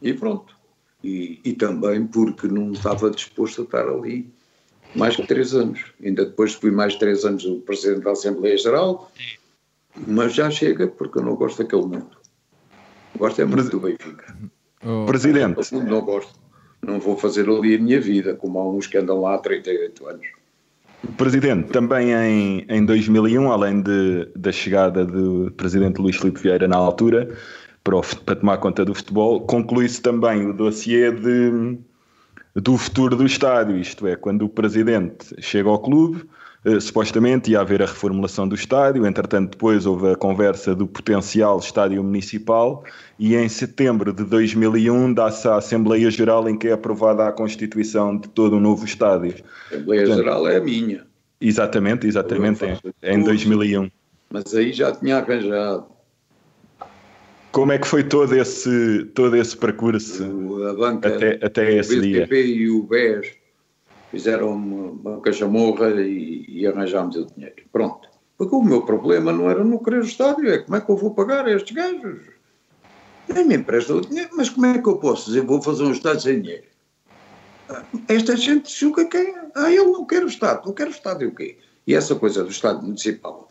E 0.00 0.12
pronto. 0.14 0.56
E, 1.02 1.40
e 1.44 1.52
também 1.54 2.06
porque 2.06 2.46
não 2.46 2.72
estava 2.72 3.10
disposto 3.10 3.62
a 3.62 3.64
estar 3.64 3.88
ali 3.88 4.32
mais 4.94 5.16
que 5.16 5.26
três 5.26 5.54
anos. 5.54 5.84
Ainda 6.02 6.24
depois 6.24 6.54
fui 6.54 6.70
mais 6.70 6.96
três 6.96 7.24
anos 7.24 7.44
o 7.44 7.60
Presidente 7.60 8.04
da 8.04 8.12
Assembleia 8.12 8.56
Geral, 8.56 9.10
mas 10.06 10.34
já 10.34 10.50
chega 10.50 10.86
porque 10.86 11.18
eu 11.18 11.22
não 11.22 11.34
gosto 11.34 11.62
daquele 11.62 11.82
mundo. 11.82 12.16
Gosto 13.16 13.42
é 13.42 13.44
muito 13.44 13.68
do 13.70 13.80
Benfica. 13.80 14.36
Oh. 14.84 15.06
Presidente. 15.06 15.74
Não 15.74 16.00
gosto. 16.00 16.40
Não 16.84 16.98
vou 16.98 17.16
fazer 17.16 17.48
ali 17.48 17.76
a 17.76 17.78
minha 17.78 18.00
vida, 18.00 18.34
como 18.34 18.58
há 18.58 18.68
uns 18.68 18.86
que 18.86 18.98
andam 18.98 19.20
lá 19.20 19.34
há 19.34 19.38
38 19.38 20.08
anos. 20.08 20.26
Presidente, 21.16 21.68
também 21.68 22.12
em, 22.12 22.66
em 22.68 22.84
2001, 22.84 23.50
além 23.50 23.82
de, 23.82 24.28
da 24.36 24.52
chegada 24.52 25.04
do 25.04 25.52
Presidente 25.56 26.00
Luís 26.00 26.16
Filipe 26.16 26.40
Vieira 26.40 26.66
na 26.66 26.76
altura, 26.76 27.36
para, 27.82 27.96
o, 27.96 28.02
para 28.24 28.36
tomar 28.36 28.58
conta 28.58 28.84
do 28.84 28.94
futebol, 28.94 29.40
conclui-se 29.40 30.00
também 30.00 30.48
o 30.48 30.52
dossiê 30.52 31.10
de, 31.10 31.78
do 32.54 32.76
futuro 32.76 33.16
do 33.16 33.24
estádio, 33.24 33.76
isto 33.76 34.06
é, 34.06 34.16
quando 34.16 34.44
o 34.44 34.48
Presidente 34.48 35.34
chega 35.40 35.68
ao 35.68 35.78
clube, 35.78 36.24
eh, 36.64 36.78
supostamente 36.78 37.50
ia 37.50 37.60
haver 37.60 37.82
a 37.82 37.86
reformulação 37.86 38.46
do 38.46 38.54
estádio, 38.54 39.04
entretanto 39.06 39.52
depois 39.52 39.84
houve 39.84 40.10
a 40.10 40.16
conversa 40.16 40.74
do 40.74 40.86
potencial 40.86 41.58
estádio 41.58 42.02
municipal 42.04 42.84
e 43.18 43.34
em 43.34 43.48
setembro 43.48 44.12
de 44.12 44.22
2001 44.24 45.12
dá-se 45.12 45.48
a 45.48 45.56
Assembleia 45.56 46.08
Geral 46.10 46.48
em 46.48 46.56
que 46.56 46.68
é 46.68 46.72
aprovada 46.72 47.26
a 47.26 47.32
constituição 47.32 48.16
de 48.16 48.28
todo 48.28 48.56
um 48.56 48.60
novo 48.60 48.84
estádio. 48.84 49.34
A 49.42 49.74
Assembleia 49.74 50.02
Portanto, 50.02 50.24
Geral 50.24 50.48
é 50.48 50.56
a 50.58 50.60
minha. 50.60 51.06
Exatamente, 51.40 52.06
exatamente, 52.06 52.64
em, 52.64 52.78
em 53.02 53.24
2001. 53.24 53.90
Mas 54.30 54.54
aí 54.54 54.72
já 54.72 54.92
tinha 54.92 55.18
arranjado. 55.18 55.86
Como 57.52 57.70
é 57.70 57.78
que 57.78 57.86
foi 57.86 58.02
todo 58.02 58.34
esse, 58.34 59.04
todo 59.14 59.36
esse 59.36 59.54
percurso 59.54 60.24
a 60.66 60.74
banca, 60.74 61.08
até, 61.08 61.38
até 61.44 61.74
esse 61.74 61.98
o 61.98 62.00
BCP 62.00 62.42
dia? 62.42 62.56
e 62.56 62.70
o 62.70 62.82
BES 62.84 63.32
fizeram 64.10 64.52
uma, 64.52 65.20
cachamorra 65.20 65.90
e, 66.00 66.46
e 66.48 66.66
arranjámos 66.66 67.14
o 67.16 67.26
dinheiro. 67.26 67.56
Pronto. 67.70 68.08
Porque 68.38 68.54
o 68.54 68.62
meu 68.62 68.82
problema 68.82 69.32
não 69.32 69.50
era 69.50 69.62
não 69.62 69.78
querer 69.78 70.00
o 70.00 70.04
estádio, 70.04 70.50
é 70.50 70.58
como 70.58 70.76
é 70.76 70.80
que 70.80 70.90
eu 70.90 70.96
vou 70.96 71.14
pagar 71.14 71.46
a 71.46 71.52
estes 71.52 71.76
gajos? 71.76 72.20
Nem 73.28 73.46
me 73.46 73.56
emprestam 73.56 73.98
o 73.98 74.00
dinheiro, 74.00 74.30
mas 74.34 74.48
como 74.48 74.66
é 74.66 74.78
que 74.78 74.88
eu 74.88 74.96
posso 74.96 75.26
dizer 75.26 75.42
vou 75.42 75.60
fazer 75.62 75.84
um 75.84 75.92
estádio 75.92 76.22
sem 76.22 76.40
dinheiro? 76.40 76.64
Esta 78.08 78.36
gente 78.36 78.74
julga 78.74 79.04
que 79.04 79.16
é, 79.16 79.34
ah, 79.54 79.70
eu 79.70 79.92
não 79.92 80.04
quero 80.04 80.26
o 80.26 80.28
Estado, 80.28 80.66
não 80.66 80.72
quero 80.72 80.90
o 80.90 80.92
Estado 80.92 81.22
e 81.22 81.26
o 81.26 81.34
quê? 81.34 81.58
E 81.86 81.94
essa 81.94 82.14
coisa 82.14 82.42
do 82.42 82.50
Estado 82.50 82.82
Municipal, 82.82 83.50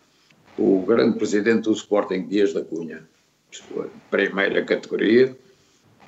o 0.58 0.84
grande 0.86 1.18
presidente 1.18 1.64
do 1.64 1.74
Sporting, 1.74 2.28
Dias 2.28 2.54
da 2.54 2.64
Cunha, 2.64 3.04
primeira 4.10 4.64
categoria, 4.64 5.38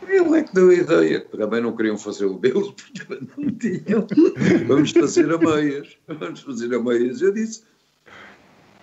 ele 0.08 0.38
é 0.38 0.44
que 0.44 0.54
deu 0.54 0.70
a 0.70 0.74
ideia, 0.74 1.22
que 1.22 1.38
também 1.38 1.62
não 1.62 1.76
queriam 1.76 1.98
fazer 1.98 2.26
o 2.26 2.38
deles, 2.38 2.72
porque 2.72 3.26
não 3.38 3.52
tinham. 3.56 4.08
Vamos 4.68 4.92
fazer 4.92 5.32
a 5.32 5.38
meias. 5.38 5.98
Vamos 6.08 6.42
fazer 6.42 6.74
a 6.74 6.80
meias. 6.80 7.22
Eu 7.22 7.34
disse, 7.34 7.64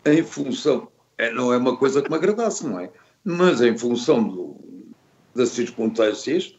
em 0.06 0.22
função, 0.22 0.88
é, 1.18 1.32
não 1.32 1.52
é 1.52 1.56
uma 1.56 1.76
coisa 1.76 2.02
que 2.02 2.11
me 2.11 2.16
agradasse, 2.16 2.66
não 2.66 2.80
é? 2.80 2.90
Mas 3.24 3.61
em 3.61 3.76
função 3.76 4.22
do, 4.22 4.56
das 5.34 5.50
circunstâncias, 5.50 6.56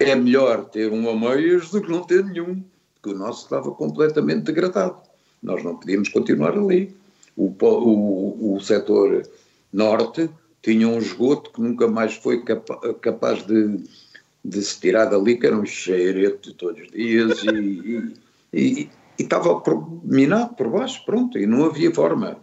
é 0.00 0.14
melhor 0.14 0.64
ter 0.66 0.90
um 0.90 1.08
a 1.08 1.14
meias 1.14 1.70
do 1.70 1.80
que 1.80 1.90
não 1.90 2.02
ter 2.02 2.24
nenhum, 2.24 2.62
porque 2.94 3.10
o 3.10 3.18
nosso 3.18 3.44
estava 3.44 3.70
completamente 3.70 4.44
degradado. 4.44 4.96
Nós 5.42 5.62
não 5.62 5.76
podíamos 5.76 6.08
continuar 6.08 6.56
ali. 6.56 6.94
O, 7.36 7.52
o, 7.60 8.54
o 8.54 8.60
setor 8.60 9.28
norte 9.72 10.30
tinha 10.64 10.88
um 10.88 10.96
esgoto 10.96 11.50
que 11.50 11.60
nunca 11.60 11.86
mais 11.86 12.14
foi 12.14 12.42
capa 12.42 12.94
capaz 12.94 13.46
de, 13.46 13.84
de 14.42 14.62
se 14.62 14.80
tirar 14.80 15.04
dali, 15.04 15.36
que 15.36 15.46
era 15.46 15.54
um 15.54 15.66
cheirete 15.66 16.54
todos 16.54 16.80
os 16.80 16.90
dias 16.90 17.42
e, 17.44 17.50
e, 17.50 18.14
e, 18.52 18.90
e 19.18 19.22
estava 19.22 19.62
minado 20.02 20.54
por 20.54 20.70
baixo, 20.70 21.04
pronto, 21.04 21.38
e 21.38 21.46
não 21.46 21.66
havia 21.66 21.92
forma 21.92 22.38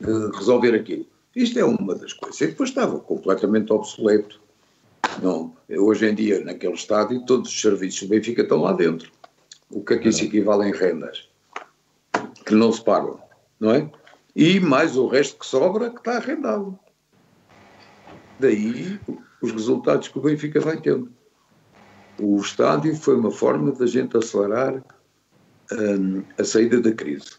de 0.00 0.36
resolver 0.36 0.74
aquilo. 0.74 1.06
Isto 1.36 1.60
é 1.60 1.64
uma 1.64 1.94
das 1.94 2.12
coisas. 2.12 2.40
E 2.40 2.48
depois 2.48 2.70
estava 2.70 2.98
completamente 2.98 3.72
obsoleto. 3.72 4.40
Não, 5.22 5.54
hoje 5.70 6.08
em 6.08 6.14
dia, 6.16 6.44
naquele 6.44 6.74
estádio, 6.74 7.24
todos 7.24 7.48
os 7.48 7.60
serviços 7.60 8.02
do 8.02 8.08
Benfica 8.08 8.42
estão 8.42 8.60
lá 8.60 8.72
dentro. 8.72 9.10
O 9.70 9.84
que 9.84 9.94
é 9.94 9.98
que 9.98 10.08
isso 10.08 10.24
equivale 10.24 10.68
em 10.68 10.72
rendas? 10.72 11.28
Que 12.44 12.54
não 12.54 12.72
se 12.72 12.82
pagam, 12.82 13.20
não 13.60 13.70
é? 13.70 13.88
E 14.34 14.58
mais 14.58 14.96
o 14.96 15.06
resto 15.06 15.38
que 15.38 15.46
sobra 15.46 15.90
que 15.90 15.98
está 15.98 16.16
arrendado. 16.16 16.78
Daí 18.42 18.98
os 19.40 19.52
resultados 19.52 20.08
que 20.08 20.18
o 20.18 20.20
Benfica 20.20 20.60
vai 20.60 20.76
tendo. 20.76 21.08
O 22.20 22.36
estádio 22.40 22.94
foi 22.96 23.16
uma 23.16 23.30
forma 23.30 23.70
da 23.70 23.86
gente 23.86 24.16
acelerar 24.16 24.82
um, 25.70 26.22
a 26.36 26.42
saída 26.42 26.80
da 26.80 26.92
crise. 26.92 27.36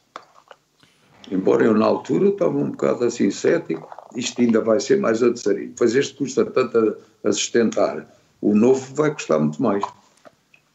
Embora 1.29 1.65
eu, 1.65 1.73
na 1.73 1.85
altura, 1.85 2.29
estava 2.29 2.57
um 2.57 2.71
bocado 2.71 3.03
assim 3.03 3.29
cético, 3.29 3.85
isto 4.15 4.41
ainda 4.41 4.61
vai 4.61 4.79
ser 4.79 4.97
mais 4.97 5.21
adversário. 5.21 5.73
Pois 5.77 5.93
este 5.93 6.15
custa 6.15 6.45
tanto 6.45 6.77
a, 6.77 7.29
a 7.29 7.31
sustentar, 7.33 8.07
o 8.39 8.55
novo 8.55 8.95
vai 8.95 9.13
custar 9.13 9.39
muito 9.41 9.61
mais. 9.61 9.83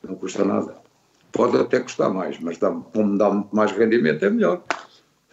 Não 0.03 0.15
custa 0.15 0.45
nada. 0.45 0.77
Pode 1.33 1.57
até 1.57 1.81
custar 1.81 2.13
mais, 2.13 2.39
mas 2.39 2.59
dá, 2.59 2.71
como 2.71 3.17
dá 3.17 3.31
muito 3.31 3.57
mais 3.57 3.73
rendimento, 3.73 4.27
é 4.27 4.31
melhor. 4.31 4.63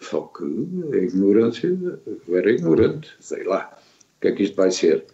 Só 0.00 0.22
que 0.22 0.44
a 0.92 0.96
ignorância, 0.96 1.68
eu 1.68 2.36
era 2.36 2.50
ignorante, 2.50 3.14
sei 3.20 3.44
lá. 3.44 3.75
O 4.16 4.20
que 4.20 4.28
é 4.28 4.32
que 4.32 4.42
isto 4.44 4.56
vai 4.56 4.70
ser? 4.70 5.04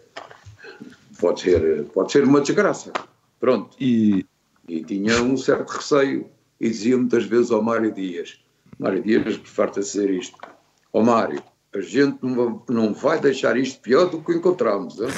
Pode 1.20 1.40
ser, 1.40 1.84
pode 1.86 2.12
ser 2.12 2.24
uma 2.24 2.40
desgraça. 2.40 2.92
Pronto. 3.40 3.76
E, 3.80 4.24
E 4.68 4.82
tinha 4.84 5.20
um 5.22 5.36
certo 5.36 5.70
receio 5.70 6.30
e 6.60 6.68
dizia 6.68 6.96
muitas 6.96 7.24
vezes 7.24 7.50
ao 7.50 7.62
Mário 7.62 7.92
Dias: 7.92 8.40
Mário 8.78 9.02
Dias, 9.02 9.36
farta-se 9.44 9.92
dizer 9.98 10.10
isto. 10.10 10.38
Ó 10.92 11.02
Mário, 11.02 11.42
a 11.74 11.80
gente 11.80 12.18
não 12.22 12.34
vai, 12.34 12.60
não 12.76 12.94
vai 12.94 13.20
deixar 13.20 13.56
isto 13.56 13.80
pior 13.80 14.06
do 14.06 14.20
que 14.22 14.32
encontramos. 14.32 15.00
hein?" 15.00 15.08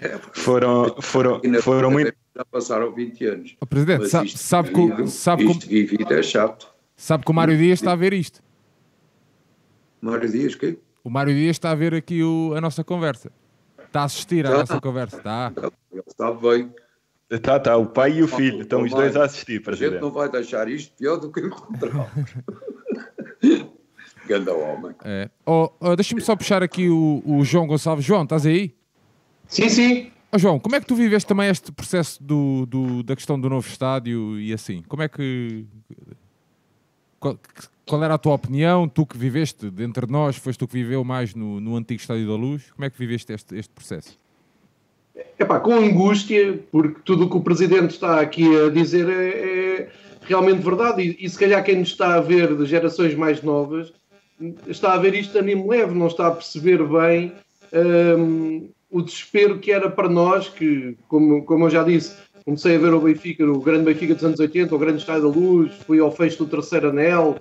É, 0.00 0.18
foram, 0.34 0.94
foram, 1.00 1.40
foram 1.62 1.90
muito. 1.90 2.12
Já 2.36 2.44
passaram 2.44 2.92
20 2.92 3.24
anos. 3.26 3.56
Ó, 3.60 3.66
Presidente, 3.66 4.00
Mas 4.02 4.10
sa- 4.10 4.24
isto 4.24 4.38
sabe, 4.38 4.70
que, 4.70 4.80
o- 4.80 4.86
vivido- 4.88 5.08
sabe, 5.08 5.44
que, 5.46 5.50
isto 5.52 5.68
vivido 5.68 6.14
é 6.14 6.22
chato. 6.22 6.64
o- 6.64 6.68
sabe 6.96 7.24
que 7.24 7.30
o 7.30 7.34
Mário 7.34 7.56
Dias 7.56 7.80
está 7.80 7.92
a 7.92 7.96
ver 7.96 8.12
isto. 8.12 8.40
Mário 10.00 10.30
Dias, 10.30 10.54
que? 10.54 10.78
O 11.02 11.10
Mário 11.10 11.32
Dias 11.34 11.56
está 11.56 11.70
a 11.70 11.74
ver 11.74 11.94
aqui 11.94 12.22
o- 12.22 12.52
a 12.54 12.60
nossa 12.60 12.84
conversa. 12.84 13.30
Está 13.86 14.02
a 14.02 14.04
assistir 14.04 14.46
à 14.46 14.50
Tá. 14.50 14.58
nossa 14.58 14.80
conversa. 14.80 15.16
Está. 15.16 15.52
Ele 15.92 16.02
sabe 16.16 16.40
bem. 16.48 16.74
Tá, 17.40 17.60
tá, 17.60 17.76
o 17.76 17.86
pai 17.86 18.12
e 18.18 18.22
o 18.24 18.28
filho, 18.28 18.62
estão 18.62 18.82
os 18.82 18.90
dois 18.90 19.14
a 19.16 19.24
assistir, 19.24 19.52
A 19.52 19.54
gente 19.56 19.64
presidente. 19.64 20.00
não 20.00 20.10
vai 20.10 20.28
deixar 20.28 20.68
isto 20.68 20.92
pior 20.96 21.16
do 21.16 21.30
que 21.30 21.40
encontramos. 21.40 22.08
Ganda 24.26 24.52
homem. 24.54 24.94
É. 25.04 25.30
Oh, 25.46 25.70
oh, 25.80 25.96
Deixa-me 25.96 26.20
só 26.20 26.34
puxar 26.36 26.62
aqui 26.62 26.88
o, 26.88 27.22
o 27.24 27.44
João 27.44 27.66
Gonçalves. 27.66 28.04
João, 28.04 28.24
estás 28.24 28.46
aí? 28.46 28.74
Sim, 29.46 29.68
sim. 29.68 30.12
Ó 30.32 30.38
João, 30.38 30.58
como 30.60 30.76
é 30.76 30.80
que 30.80 30.86
tu 30.86 30.94
viveste 30.94 31.26
também 31.26 31.48
este 31.48 31.72
processo 31.72 32.22
do, 32.22 32.64
do- 32.66 33.02
da 33.02 33.16
questão 33.16 33.40
do 33.40 33.48
novo 33.48 33.66
estádio 33.66 34.38
e 34.38 34.52
assim? 34.52 34.82
Como 34.88 35.02
é 35.02 35.08
que. 35.08 35.66
Qual, 37.90 38.04
era 38.04 38.14
a 38.14 38.18
tua 38.18 38.34
opinião? 38.34 38.88
Tu 38.88 39.04
que 39.04 39.18
viveste 39.18 39.68
dentre 39.68 40.06
nós, 40.06 40.36
foste 40.36 40.60
tu 40.60 40.68
que 40.68 40.74
viveu 40.74 41.02
mais 41.02 41.34
no, 41.34 41.60
no 41.60 41.74
antigo 41.74 42.00
Estádio 42.00 42.28
da 42.28 42.36
Luz. 42.36 42.70
Como 42.70 42.84
é 42.84 42.90
que 42.90 42.96
viveste 42.96 43.32
este, 43.32 43.56
este 43.56 43.74
processo? 43.74 44.16
Epá, 45.36 45.58
com 45.58 45.74
angústia, 45.74 46.60
porque 46.70 47.00
tudo 47.04 47.24
o 47.24 47.28
que 47.28 47.36
o 47.36 47.40
Presidente 47.40 47.90
está 47.90 48.20
aqui 48.20 48.44
a 48.56 48.70
dizer 48.70 49.08
é, 49.08 49.28
é 49.28 49.88
realmente 50.22 50.62
verdade, 50.62 51.02
e, 51.02 51.24
e 51.24 51.28
se 51.28 51.36
calhar 51.36 51.64
quem 51.64 51.80
nos 51.80 51.88
está 51.88 52.14
a 52.14 52.20
ver 52.20 52.56
de 52.56 52.64
gerações 52.64 53.12
mais 53.16 53.42
novas 53.42 53.92
está 54.68 54.92
a 54.94 54.98
ver 54.98 55.14
isto 55.14 55.36
a 55.36 55.40
animo 55.40 55.68
leve, 55.68 55.92
não 55.92 56.06
está 56.06 56.28
a 56.28 56.30
perceber 56.30 56.86
bem 56.86 57.32
hum, 58.16 58.70
o 58.88 59.02
desespero 59.02 59.58
que 59.58 59.72
era 59.72 59.90
para 59.90 60.08
nós, 60.08 60.48
que, 60.48 60.96
como, 61.08 61.44
como 61.44 61.64
eu 61.64 61.70
já 61.70 61.82
disse, 61.82 62.14
comecei 62.44 62.76
a 62.76 62.78
ver 62.78 62.94
o 62.94 63.00
Benfica, 63.00 63.44
o 63.44 63.60
grande 63.60 63.84
Benfica 63.84 64.14
dos 64.14 64.24
anos 64.24 64.38
80, 64.38 64.72
o 64.74 64.78
grande 64.78 64.98
Estádio 64.98 65.22
da 65.22 65.28
Luz, 65.36 65.72
fui 65.86 65.98
ao 65.98 66.12
fecho 66.12 66.44
do 66.44 66.50
terceiro 66.50 66.90
anel, 66.90 67.36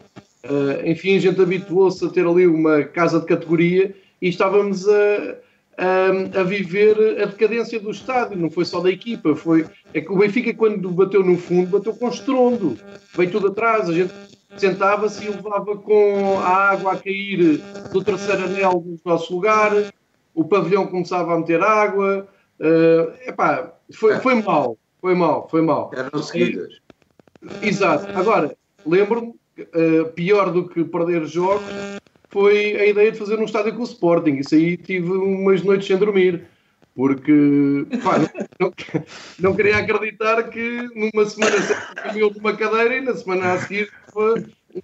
Uh, 0.46 0.88
enfim, 0.88 1.18
a 1.18 1.20
gente 1.20 1.42
habituou-se 1.42 2.06
a 2.06 2.10
ter 2.10 2.26
ali 2.26 2.48
uma 2.48 2.84
casa 2.84 3.20
de 3.20 3.26
categoria 3.26 3.94
e 4.22 4.30
estávamos 4.30 4.88
a, 4.88 5.36
a, 5.78 6.40
a 6.40 6.44
viver 6.44 7.22
a 7.22 7.26
decadência 7.26 7.80
do 7.80 7.92
estádio, 7.92 8.38
não 8.38 8.50
foi 8.50 8.64
só 8.64 8.80
da 8.80 8.90
equipa, 8.90 9.36
foi 9.36 9.66
é 9.94 10.00
que 10.00 10.12
o 10.12 10.18
Benfica 10.18 10.54
quando 10.54 10.90
bateu 10.92 11.24
no 11.24 11.38
fundo, 11.38 11.78
bateu 11.78 11.94
com 11.94 12.08
estrondo, 12.08 12.78
veio 13.16 13.32
tudo 13.32 13.48
atrás, 13.48 13.90
a 13.90 13.94
gente 13.94 14.14
sentava-se 14.58 15.26
e 15.26 15.30
levava 15.30 15.76
com 15.78 16.40
a 16.40 16.72
água 16.72 16.94
a 16.94 16.98
cair 16.98 17.62
do 17.92 18.04
terceiro 18.04 18.46
anel 18.46 18.84
dos 18.86 19.04
nossos 19.04 19.30
lugares, 19.30 19.92
o 20.34 20.46
pavilhão 20.46 20.88
começava 20.88 21.34
a 21.34 21.38
meter 21.38 21.62
água, 21.62 22.28
uh, 22.60 23.30
epá, 23.30 23.74
foi, 23.94 24.18
foi 24.20 24.36
mal, 24.36 24.78
foi 25.02 25.16
mal, 25.16 25.48
foi 25.50 25.62
mal. 25.62 25.92
Eram 25.94 26.22
seguidas. 26.22 26.80
Exato. 27.62 28.08
Agora, 28.18 28.56
lembro-me, 28.86 29.34
uh, 29.62 30.12
pior 30.14 30.51
do 30.51 30.68
que 30.68 30.84
perder 30.84 31.26
jogos, 31.26 31.66
foi 32.30 32.76
a 32.76 32.86
ideia 32.86 33.12
de 33.12 33.18
fazer 33.18 33.38
um 33.39 33.45
estádio 33.45 33.74
com 33.74 33.82
o 33.82 33.86
Sporting. 33.86 34.36
Isso 34.36 34.55
aí 34.55 34.78
tive 34.78 35.12
umas 35.12 35.64
noites 35.64 35.88
sem 35.88 35.97
dormir. 35.97 36.45
Porque 36.95 37.86
pá, 38.03 38.18
não, 38.60 38.74
não, 39.39 39.55
queria 39.55 39.78
acreditar 39.78 40.43
que 40.49 40.89
numa 40.93 41.26
semana 41.26 41.55
comeu 42.03 42.30
uma 42.38 42.57
cadeira 42.57 42.97
e 42.97 43.01
na 43.01 43.14
semana 43.14 43.53
a 43.53 43.60
seguir 43.60 43.89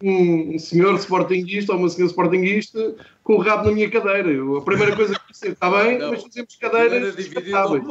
um 0.01 0.57
senhor 0.57 0.95
sportinguista 0.95 1.73
ou 1.73 1.79
uma 1.79 1.89
senhora 1.89 2.11
sportinguista 2.11 2.95
com 3.23 3.35
o 3.35 3.41
rabo 3.41 3.65
na 3.65 3.71
minha 3.71 3.89
cadeira. 3.89 4.29
Eu, 4.29 4.57
a 4.57 4.61
primeira 4.61 4.95
coisa 4.95 5.13
que 5.13 5.31
disse 5.31 5.49
está 5.49 5.69
bem, 5.69 5.97
Não, 5.97 6.11
mas 6.11 6.23
fazemos 6.23 6.55
cadeiras 6.55 7.15
descartáveis. 7.15 7.83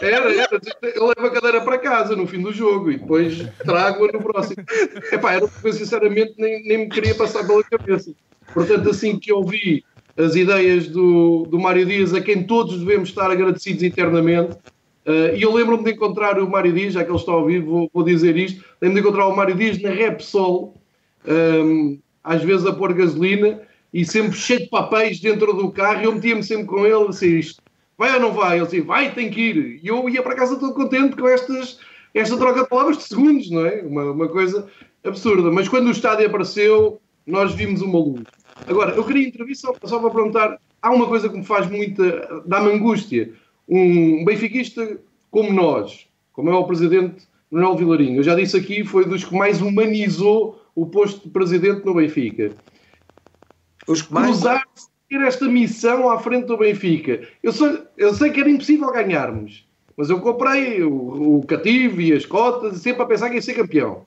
Era, 0.00 0.32
era. 0.34 0.60
Eu 0.94 1.06
levo 1.06 1.26
a 1.26 1.30
cadeira 1.30 1.60
para 1.60 1.78
casa 1.78 2.16
no 2.16 2.26
fim 2.26 2.42
do 2.42 2.52
jogo 2.52 2.90
e 2.90 2.98
depois 2.98 3.46
trago-a 3.58 4.12
no 4.12 4.22
próximo. 4.22 4.64
Epá, 5.12 5.34
era 5.34 5.48
porque 5.48 5.68
eu 5.68 5.72
sinceramente 5.72 6.34
nem, 6.36 6.62
nem 6.66 6.78
me 6.78 6.88
queria 6.88 7.14
passar 7.14 7.46
pela 7.46 7.62
cabeça. 7.62 8.12
Portanto, 8.52 8.90
assim 8.90 9.18
que 9.18 9.30
eu 9.30 9.44
vi 9.44 9.84
as 10.16 10.34
ideias 10.34 10.88
do, 10.88 11.46
do 11.48 11.58
Mário 11.58 11.84
Dias, 11.84 12.14
a 12.14 12.20
quem 12.20 12.42
todos 12.42 12.78
devemos 12.78 13.10
estar 13.10 13.30
agradecidos 13.30 13.82
eternamente, 13.82 14.56
uh, 15.06 15.36
e 15.36 15.42
eu 15.42 15.52
lembro-me 15.52 15.84
de 15.84 15.92
encontrar 15.92 16.38
o 16.38 16.50
Mário 16.50 16.72
Dias, 16.72 16.94
já 16.94 17.04
que 17.04 17.10
ele 17.10 17.18
está 17.18 17.32
ao 17.32 17.46
vivo, 17.46 17.70
vou, 17.70 17.90
vou 17.92 18.02
dizer 18.02 18.36
isto, 18.36 18.64
lembro-me 18.80 19.00
de 19.02 19.08
encontrar 19.08 19.26
o 19.28 19.36
Mário 19.36 19.54
Dias 19.54 19.80
na 19.80 19.90
Repsol, 19.90 20.74
um, 21.26 21.98
às 22.22 22.42
vezes 22.42 22.66
a 22.66 22.72
pôr 22.72 22.92
gasolina, 22.92 23.60
e 23.92 24.04
sempre 24.04 24.36
cheio 24.36 24.60
de 24.60 24.68
papéis 24.68 25.20
dentro 25.20 25.52
do 25.52 25.70
carro, 25.70 26.02
eu 26.02 26.12
metia-me 26.12 26.42
sempre 26.42 26.66
com 26.66 26.84
ele, 26.84 27.08
assim, 27.08 27.38
isto, 27.38 27.62
vai 27.96 28.14
ou 28.14 28.20
não 28.20 28.32
vai? 28.32 28.58
Ele 28.58 28.66
dizia, 28.66 28.84
vai, 28.84 29.14
tem 29.14 29.30
que 29.30 29.40
ir. 29.40 29.80
E 29.82 29.88
eu 29.88 30.08
ia 30.08 30.22
para 30.22 30.34
casa 30.34 30.58
todo 30.58 30.74
contente 30.74 31.16
com 31.16 31.26
estas, 31.26 31.78
esta 32.12 32.36
troca 32.36 32.62
de 32.62 32.68
palavras 32.68 32.98
de 32.98 33.04
segundos, 33.04 33.50
não 33.50 33.64
é? 33.64 33.82
Uma, 33.82 34.12
uma 34.12 34.28
coisa 34.28 34.66
absurda. 35.04 35.50
Mas 35.50 35.68
quando 35.68 35.86
o 35.86 35.92
estádio 35.92 36.26
apareceu, 36.26 37.00
nós 37.26 37.54
vimos 37.54 37.80
uma 37.80 37.98
luz. 37.98 38.24
Agora, 38.66 38.94
eu 38.94 39.04
queria 39.04 39.28
entrevista 39.28 39.68
só, 39.68 39.88
só 39.88 39.98
para 39.98 40.10
perguntar, 40.10 40.58
há 40.82 40.90
uma 40.90 41.06
coisa 41.06 41.28
que 41.28 41.36
me 41.36 41.44
faz 41.44 41.68
muita, 41.70 42.42
dá-me 42.46 42.72
angústia. 42.72 43.32
Um 43.68 44.24
benfiquista 44.24 44.98
como 45.30 45.52
nós, 45.52 46.06
como 46.32 46.50
é 46.50 46.54
o 46.54 46.64
presidente 46.64 47.26
Manuel 47.50 47.76
Vilarinho, 47.76 48.18
eu 48.18 48.22
já 48.22 48.34
disse 48.34 48.56
aqui, 48.56 48.84
foi 48.84 49.04
dos 49.04 49.24
que 49.24 49.34
mais 49.34 49.60
humanizou 49.60 50.60
o 50.74 50.86
posto 50.86 51.24
de 51.24 51.30
presidente 51.30 51.84
no 51.84 51.94
Benfica. 51.94 52.52
Os 53.86 54.02
que 54.02 54.12
mais. 54.12 54.26
Cruzar-se 54.26 54.88
ter 55.08 55.20
esta 55.22 55.46
missão 55.46 56.10
à 56.10 56.18
frente 56.18 56.46
do 56.46 56.58
Benfica. 56.58 57.26
Eu 57.42 57.52
sei, 57.52 57.82
eu 57.96 58.12
sei 58.14 58.30
que 58.30 58.40
era 58.40 58.50
impossível 58.50 58.92
ganharmos, 58.92 59.66
mas 59.96 60.10
eu 60.10 60.20
comprei 60.20 60.82
o, 60.82 61.38
o 61.38 61.46
cativo 61.46 62.00
e 62.00 62.12
as 62.12 62.26
cotas, 62.26 62.78
sempre 62.78 63.02
a 63.02 63.06
pensar 63.06 63.30
que 63.30 63.36
ia 63.36 63.42
ser 63.42 63.54
campeão. 63.54 64.04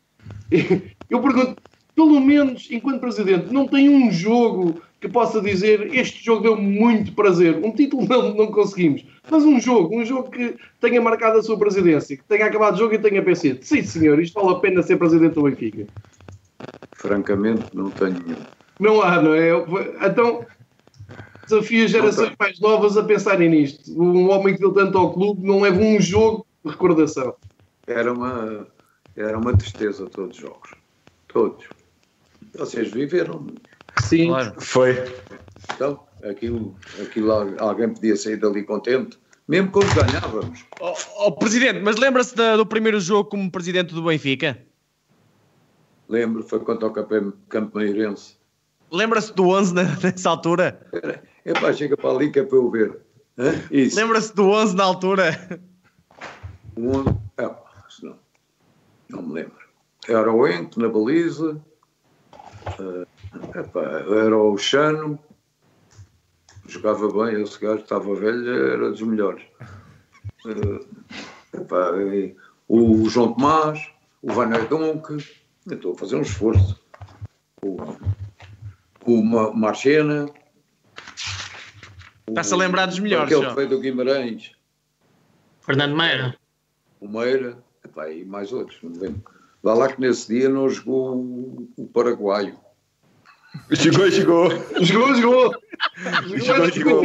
Eu 1.10 1.24
pergunto, 1.24 1.60
pelo 2.00 2.22
menos 2.22 2.70
enquanto 2.72 3.02
presidente, 3.02 3.52
não 3.52 3.68
tem 3.68 3.90
um 3.90 4.10
jogo 4.10 4.82
que 5.02 5.10
possa 5.10 5.42
dizer 5.42 5.94
este 5.94 6.24
jogo 6.24 6.44
deu 6.44 6.56
muito 6.56 7.12
prazer. 7.12 7.58
Um 7.58 7.74
título 7.74 8.08
não, 8.08 8.34
não 8.34 8.48
conseguimos, 8.48 9.06
mas 9.30 9.44
um 9.44 9.60
jogo, 9.60 10.00
um 10.00 10.06
jogo 10.06 10.32
que 10.32 10.56
tenha 10.80 11.02
marcado 11.02 11.40
a 11.40 11.44
sua 11.44 11.60
presidência, 11.60 12.16
que 12.16 12.24
tenha 12.24 12.46
acabado 12.46 12.76
o 12.76 12.78
jogo 12.78 12.94
e 12.94 13.00
tenha 13.00 13.22
pensado, 13.22 13.60
sim 13.62 13.84
senhor, 13.84 14.18
isto 14.22 14.40
vale 14.40 14.56
a 14.56 14.60
pena 14.60 14.82
ser 14.82 14.96
presidente 14.96 15.34
do 15.34 15.44
Benfica. 15.44 15.88
Francamente, 16.94 17.66
não 17.74 17.90
tenho 17.90 18.14
nenhum. 18.14 18.40
Não 18.80 19.02
há, 19.02 19.22
não 19.22 19.34
é? 19.34 19.50
Então, 20.08 20.46
desafio 21.44 21.84
as 21.84 21.92
gerações 21.92 22.32
mais 22.40 22.62
novas 22.62 22.96
a 22.96 23.04
pensarem 23.04 23.50
nisto. 23.50 23.92
Um 24.02 24.30
homem 24.30 24.54
que 24.54 24.62
deu 24.62 24.72
tanto 24.72 24.98
ao 24.98 25.12
clube 25.12 25.46
não 25.46 25.60
leva 25.60 25.82
um 25.82 26.00
jogo 26.00 26.46
de 26.64 26.72
recordação. 26.72 27.36
Era 27.86 28.14
uma, 28.14 28.66
era 29.18 29.38
uma 29.38 29.58
tristeza 29.58 30.06
todos 30.06 30.38
os 30.38 30.42
jogos. 30.42 30.72
Todos. 31.28 31.79
Vocês 32.60 32.92
viveram. 32.92 33.48
Sim, 34.02 34.28
Claro. 34.28 34.54
Foi. 34.62 34.96
Então, 35.74 36.00
aquilo, 36.24 36.76
aquilo 37.02 37.32
alguém 37.60 37.90
podia 37.94 38.16
sair 38.16 38.38
dali 38.38 38.64
contente, 38.64 39.18
mesmo 39.48 39.72
quando 39.72 39.94
ganhávamos. 39.94 40.66
Oh, 40.80 40.94
oh, 41.20 41.32
presidente, 41.32 41.80
mas 41.82 41.96
lembra-se 41.98 42.36
do 42.36 42.66
primeiro 42.66 43.00
jogo 43.00 43.30
como 43.30 43.50
presidente 43.52 43.94
do 43.94 44.04
Benfica? 44.04 44.60
Lembro, 46.08 46.44
foi 46.44 46.60
contra 46.60 46.88
o 46.88 46.92
Campo, 46.92 47.34
Campo 47.48 47.78
Meirense. 47.78 48.36
Lembra-se 48.92 49.34
do 49.34 49.48
11 49.50 49.74
na- 49.74 49.84
nessa 50.04 50.30
altura? 50.30 50.88
Epá, 51.46 51.72
chega 51.74 51.96
para 51.96 52.10
ali 52.10 52.32
que 52.32 52.40
é 52.40 52.44
para 52.44 52.58
eu 52.58 52.70
ver. 52.70 53.00
Lembra-se 53.96 54.36
do 54.36 54.50
11 54.50 54.76
na 54.76 54.84
altura? 54.84 55.60
Um, 56.76 57.02
epá, 57.38 57.62
isso 57.88 58.06
não, 58.06 58.18
não 59.10 59.22
me 59.22 59.34
lembro. 59.34 59.60
Era 60.08 60.32
o 60.32 60.48
Ento 60.48 60.80
na 60.80 60.90
baliza. 60.90 61.62
Eh, 62.80 63.60
epá, 63.60 63.82
era 63.82 64.38
o 64.38 64.58
Chano. 64.58 65.20
Jogava 66.68 67.08
bem, 67.26 67.42
esse 67.42 67.60
gajo 67.60 67.82
estava 67.82 68.14
velho, 68.16 68.48
era 68.50 68.90
dos 68.92 69.02
melhores. 69.02 69.44
Eh, 70.46 71.58
epá, 71.58 71.92
o 72.68 73.10
João 73.10 73.34
Tomás, 73.34 73.90
o 74.22 74.32
Van 74.32 74.50
Donk, 74.70 75.18
eu 75.68 75.76
estou 75.76 75.94
a 75.94 75.98
fazer 75.98 76.16
um 76.18 76.22
esforço. 76.22 76.80
O, 77.64 77.78
o 79.06 79.24
Ma- 79.24 79.52
Marchena. 79.54 80.28
Está-se 82.28 82.54
a 82.54 82.58
lembrar 82.58 82.86
dos 82.86 83.00
melhores, 83.00 83.34
Aquele 83.34 83.54
veio 83.56 83.70
do 83.70 83.80
Guimarães. 83.80 84.52
Fernando 85.62 85.96
Meira. 85.98 86.38
o 87.00 87.08
Meira, 87.08 87.58
epá, 87.84 88.10
e 88.12 88.24
mais 88.24 88.54
outros, 88.54 88.78
não 88.84 88.92
me 88.92 88.98
lembro. 89.00 89.39
Vá 89.62 89.74
lá 89.74 89.92
que 89.92 90.00
nesse 90.00 90.34
dia 90.34 90.48
não 90.50 90.70
jogou 90.70 91.16
o, 91.16 91.70
o 91.78 91.88
paraguaio. 91.88 92.58
Chegou, 93.74 94.10
chegou. 94.12 94.50
jogou, 94.82 95.16
jogou. 95.16 95.54
Jogou, 96.38 96.70
jogou. 96.70 96.72
Jogou, 96.74 97.04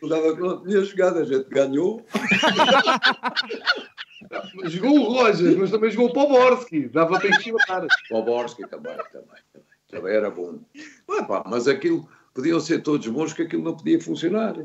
jogava 0.00 0.34
que 0.34 0.40
não 0.40 0.64
tinha 0.64 0.82
jogado, 0.84 1.18
a 1.18 1.24
gente 1.24 1.48
ganhou. 1.50 2.04
jogou 4.64 4.98
o 4.98 5.12
Rojas, 5.12 5.56
mas 5.56 5.70
também 5.70 5.90
jogou 5.90 6.08
o 6.08 6.12
Poborski, 6.12 6.88
dava 6.88 7.18
para 7.18 7.28
enchilar. 7.28 7.86
Poborski 8.08 8.66
também, 8.68 8.96
também, 8.96 9.12
também, 9.12 9.42
também 9.90 10.14
era 10.14 10.30
bom. 10.30 10.60
mas 11.46 11.68
aquilo, 11.68 12.08
podiam 12.34 12.60
ser 12.60 12.82
todos 12.82 13.06
bons 13.08 13.32
que 13.32 13.42
aquilo 13.42 13.62
não 13.62 13.76
podia 13.76 14.00
funcionar. 14.00 14.56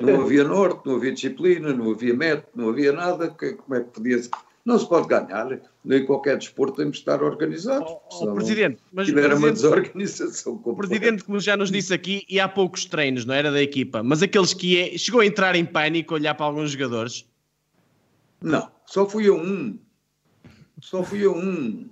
Não 0.00 0.22
havia 0.22 0.44
norte, 0.44 0.86
não 0.86 0.96
havia 0.96 1.12
disciplina, 1.12 1.72
não 1.72 1.92
havia 1.92 2.14
método, 2.14 2.48
não 2.54 2.70
havia 2.70 2.92
nada. 2.92 3.30
Que, 3.30 3.52
como 3.52 3.74
é 3.74 3.80
que 3.80 3.90
podia 3.90 4.22
ser? 4.22 4.30
Não 4.64 4.78
se 4.78 4.88
pode 4.88 5.06
ganhar. 5.08 5.60
Nem 5.84 6.06
qualquer 6.06 6.38
desporto 6.38 6.76
temos 6.76 6.96
de 6.96 7.00
estar 7.00 7.22
organizados. 7.22 7.90
Oh, 7.90 8.24
oh, 8.24 8.34
presidente, 8.34 8.80
mas 8.92 9.08
era 9.10 9.36
uma 9.36 9.52
desorganização. 9.52 10.60
O 10.64 10.74
presidente, 10.74 11.22
como 11.22 11.38
já 11.38 11.56
nos 11.56 11.70
disse 11.70 11.92
aqui, 11.92 12.24
e 12.28 12.40
há 12.40 12.48
poucos 12.48 12.86
treinos, 12.86 13.26
não 13.26 13.34
era 13.34 13.52
da 13.52 13.62
equipa, 13.62 14.02
mas 14.02 14.22
aqueles 14.22 14.54
que 14.54 14.80
é, 14.80 14.96
chegou 14.96 15.20
a 15.20 15.26
entrar 15.26 15.54
em 15.54 15.66
pânico, 15.66 16.14
olhar 16.14 16.34
para 16.34 16.46
alguns 16.46 16.70
jogadores? 16.70 17.26
Não, 18.42 18.70
só 18.86 19.06
fui 19.06 19.28
a 19.28 19.32
um. 19.32 19.78
Só 20.80 21.02
fui 21.02 21.24
a 21.24 21.30
um. 21.30 21.90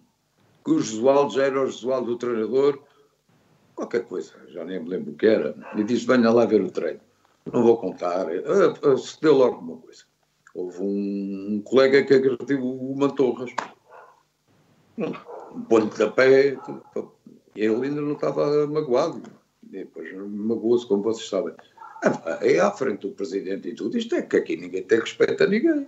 Que 0.64 0.70
o 0.70 0.80
Josualdo 0.80 1.34
já 1.34 1.44
era 1.44 1.60
o 1.60 1.66
Josualdo 1.66 2.06
do 2.06 2.16
treinador, 2.16 2.82
qualquer 3.74 4.04
coisa, 4.04 4.32
já 4.48 4.64
nem 4.64 4.80
me 4.80 4.88
lembro 4.88 5.12
o 5.12 5.16
que 5.16 5.26
era, 5.26 5.54
e 5.76 5.82
disse: 5.82 6.06
venha 6.06 6.30
lá 6.30 6.46
ver 6.46 6.62
o 6.62 6.70
treino. 6.70 7.00
Não 7.52 7.62
vou 7.62 7.76
contar, 7.76 8.26
uh, 8.28 8.98
se 8.98 9.20
deu 9.20 9.34
logo 9.34 9.58
uma 9.58 9.76
coisa. 9.76 10.04
Houve 10.54 10.82
um, 10.82 11.54
um 11.54 11.62
colega 11.62 12.02
que 12.04 12.14
agrediu 12.14 12.64
o 12.64 12.96
Mantorras. 12.96 13.50
Um 14.98 15.62
ponto 15.62 15.96
de 15.96 16.10
pé, 16.12 16.56
ele 17.56 17.86
ainda 17.86 18.00
não 18.00 18.12
estava 18.12 18.66
magoado. 18.66 19.22
Depois 19.62 20.12
magoou-se, 20.14 20.86
como 20.86 21.02
vocês 21.02 21.28
sabem. 21.28 21.54
É 22.40 22.58
à 22.58 22.70
frente 22.70 23.06
do 23.06 23.14
presidente 23.14 23.68
e 23.68 23.74
tudo. 23.74 23.96
Isto 23.96 24.16
é 24.16 24.22
que 24.22 24.36
aqui 24.36 24.56
ninguém 24.56 24.82
tem 24.82 25.00
respeito 25.00 25.42
a 25.42 25.46
ninguém 25.46 25.86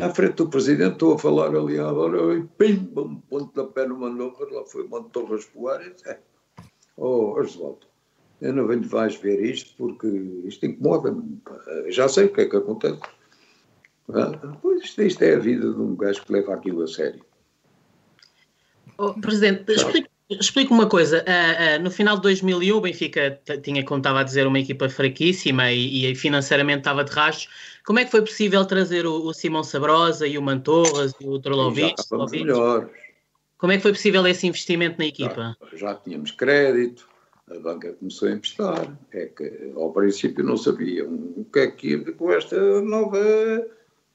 à 0.00 0.10
frente 0.10 0.34
do 0.34 0.48
presidente, 0.48 0.94
estou 0.94 1.14
a 1.14 1.18
falar 1.18 1.54
ali 1.54 1.78
agora, 1.78 2.36
e 2.36 2.42
pim, 2.58 2.90
um 2.96 3.16
ponto 3.16 3.54
da 3.54 3.68
pé 3.70 3.86
no 3.86 3.98
Manobra, 3.98 4.52
lá 4.52 4.64
foi 4.64 4.84
uma 4.84 5.02
Torres 5.04 5.44
Poares. 5.46 6.02
É. 6.06 6.18
Oh, 6.96 7.38
Oswaldo, 7.38 7.86
eu 8.40 8.52
não 8.52 8.66
venho 8.66 8.82
vais 8.82 9.16
ver 9.16 9.44
isto 9.44 9.74
porque 9.76 10.06
isto 10.44 10.66
incomoda-me. 10.66 11.40
Já 11.88 12.08
sei 12.08 12.26
o 12.26 12.32
que 12.32 12.42
é 12.42 12.48
que 12.48 12.56
acontece. 12.56 13.00
Pois 14.60 14.84
isto, 14.84 15.02
isto, 15.02 15.22
é 15.22 15.34
a 15.34 15.38
vida 15.38 15.72
de 15.72 15.80
um 15.80 15.96
gajo 15.96 16.22
que 16.24 16.32
leva 16.32 16.54
aquilo 16.54 16.82
a 16.82 16.86
sério. 16.86 17.24
Oh, 18.98 19.14
presidente, 19.14 19.72
explique, 19.72 20.08
explique 20.30 20.72
uma 20.72 20.86
coisa. 20.86 21.24
Uh, 21.24 21.80
uh, 21.80 21.82
no 21.82 21.90
final 21.90 22.16
de 22.16 22.22
2001, 22.22 22.76
o 22.76 22.80
Benfica 22.80 23.40
tinha, 23.62 23.84
como 23.84 23.98
estava 23.98 24.20
a 24.20 24.22
dizer, 24.22 24.46
uma 24.46 24.58
equipa 24.58 24.88
fraquíssima 24.88 25.72
e, 25.72 26.10
e 26.10 26.14
financeiramente 26.14 26.80
estava 26.80 27.02
de 27.02 27.12
rastros 27.12 27.48
como 27.84 27.98
é 27.98 28.04
que 28.04 28.10
foi 28.10 28.22
possível 28.22 28.64
trazer 28.64 29.06
o, 29.06 29.26
o 29.26 29.34
Simão 29.34 29.62
Sabrosa 29.62 30.26
e 30.26 30.38
o 30.38 30.42
Mantorras 30.42 31.12
e 31.20 31.28
o 31.28 31.38
Trolovic? 31.38 31.94
Melhores. 32.30 32.88
Como 33.58 33.72
é 33.72 33.76
que 33.76 33.82
foi 33.82 33.92
possível 33.92 34.26
esse 34.26 34.46
investimento 34.46 34.98
na 34.98 35.06
equipa? 35.06 35.56
Já, 35.72 35.76
já, 35.76 35.94
tínhamos 35.96 36.30
crédito, 36.30 37.06
a 37.50 37.58
banca 37.58 37.92
começou 37.92 38.28
a 38.28 38.32
emprestar. 38.32 38.98
É 39.12 39.26
que 39.26 39.72
ao 39.76 39.92
princípio 39.92 40.42
não 40.42 40.56
sabiam 40.56 41.12
o 41.36 41.44
que 41.44 41.58
é 41.58 41.66
que 41.70 41.88
ia 41.88 42.12
com 42.12 42.32
esta 42.32 42.80
nova, 42.80 43.18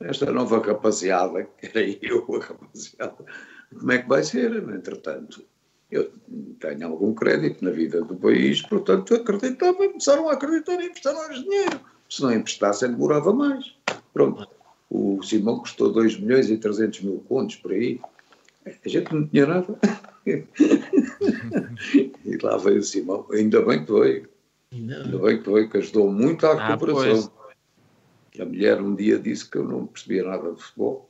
esta 0.01 0.31
nova 0.31 0.59
rapaziada, 0.59 1.43
que 1.43 1.67
era 1.67 1.81
eu 2.01 2.25
a 2.35 2.45
rapaziada. 2.45 3.25
Como 3.77 3.91
é 3.91 3.99
que 3.99 4.09
vai 4.09 4.23
ser? 4.23 4.55
Entretanto, 4.55 5.43
eu 5.91 6.11
tenho 6.59 6.87
algum 6.87 7.13
crédito 7.13 7.63
na 7.63 7.71
vida 7.71 8.01
do 8.01 8.15
país, 8.15 8.61
portanto 8.61 9.15
acreditava, 9.15 9.87
começaram 9.87 10.29
a 10.29 10.33
acreditar 10.33 10.81
e 10.81 10.87
emprestaram 10.87 11.33
dinheiro 11.33 11.79
se 12.09 12.21
não 12.23 12.33
emprestassem, 12.33 12.91
demorava 12.91 13.31
mais. 13.31 13.75
Pronto. 14.13 14.47
O 14.89 15.21
Simão 15.21 15.59
custou 15.59 15.91
2 15.91 16.19
milhões 16.19 16.49
e 16.49 16.57
300 16.57 17.01
mil 17.01 17.23
contos 17.29 17.57
por 17.57 17.71
aí. 17.71 18.01
A 18.65 18.89
gente 18.89 19.13
não 19.13 19.27
tinha 19.27 19.45
nada. 19.45 19.79
e 20.25 20.43
lá 22.41 22.57
veio 22.57 22.79
o 22.79 22.83
Simão. 22.83 23.27
Ainda 23.31 23.61
bem 23.61 23.85
que 23.85 23.91
veio. 23.91 24.27
Ainda 24.71 25.17
bem 25.19 25.41
que 25.41 25.49
veio, 25.49 25.69
que 25.69 25.77
ajudou 25.77 26.11
muito 26.11 26.45
à 26.47 26.53
ah, 26.53 26.67
recuperação. 26.69 27.31
A 28.39 28.45
mulher 28.45 28.81
um 28.81 28.95
dia 28.95 29.19
disse 29.19 29.49
que 29.49 29.57
eu 29.57 29.63
não 29.63 29.87
percebia 29.87 30.23
nada 30.23 30.51
de 30.53 30.61
futebol. 30.61 31.09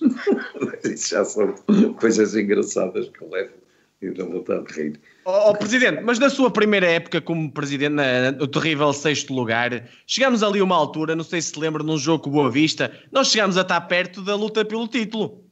Isso 0.84 1.10
já 1.10 1.24
são 1.24 1.54
coisas 1.98 2.34
engraçadas 2.34 3.08
que 3.08 3.22
eu 3.22 3.30
levo 3.30 3.62
e 4.02 4.10
dá 4.10 4.24
vontade 4.24 4.66
de 4.66 4.72
rir. 4.72 5.00
Oh, 5.24 5.50
oh, 5.50 5.54
Presidente, 5.54 6.02
mas 6.02 6.18
na 6.18 6.28
sua 6.28 6.50
primeira 6.50 6.86
época 6.86 7.20
como 7.20 7.50
Presidente, 7.52 7.92
na, 7.92 8.32
no 8.32 8.48
terrível 8.48 8.92
sexto 8.92 9.32
lugar, 9.32 9.88
chegámos 10.06 10.42
ali 10.42 10.58
a 10.58 10.64
uma 10.64 10.74
altura, 10.74 11.14
não 11.14 11.22
sei 11.22 11.40
se 11.40 11.50
se 11.50 11.58
lembra, 11.58 11.82
num 11.82 11.96
jogo 11.96 12.24
com 12.24 12.30
Boa 12.30 12.50
Vista, 12.50 12.92
nós 13.12 13.28
chegámos 13.28 13.56
a 13.56 13.62
estar 13.62 13.80
perto 13.82 14.22
da 14.22 14.34
luta 14.34 14.64
pelo 14.64 14.88
título. 14.88 15.44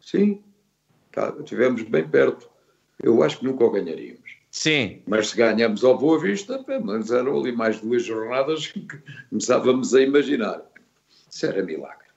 Sim, 0.00 0.42
tá, 1.12 1.32
estivemos 1.38 1.82
bem 1.82 2.08
perto. 2.08 2.50
Eu 3.02 3.22
acho 3.22 3.38
que 3.38 3.44
nunca 3.44 3.64
o 3.64 3.70
ganharíamos. 3.70 4.19
Sim. 4.50 5.02
Mas 5.06 5.28
se 5.28 5.36
ganhamos 5.36 5.84
ao 5.84 5.96
Boa 5.96 6.18
Vista, 6.18 6.58
pelo 6.64 6.86
menos 6.86 7.10
eram 7.10 7.38
ali 7.38 7.52
mais 7.52 7.80
duas 7.80 8.04
jornadas 8.04 8.66
que 8.72 8.86
começávamos 9.30 9.94
a 9.94 10.02
imaginar. 10.02 10.62
Isso 11.30 11.46
era 11.46 11.62
milagre. 11.62 12.08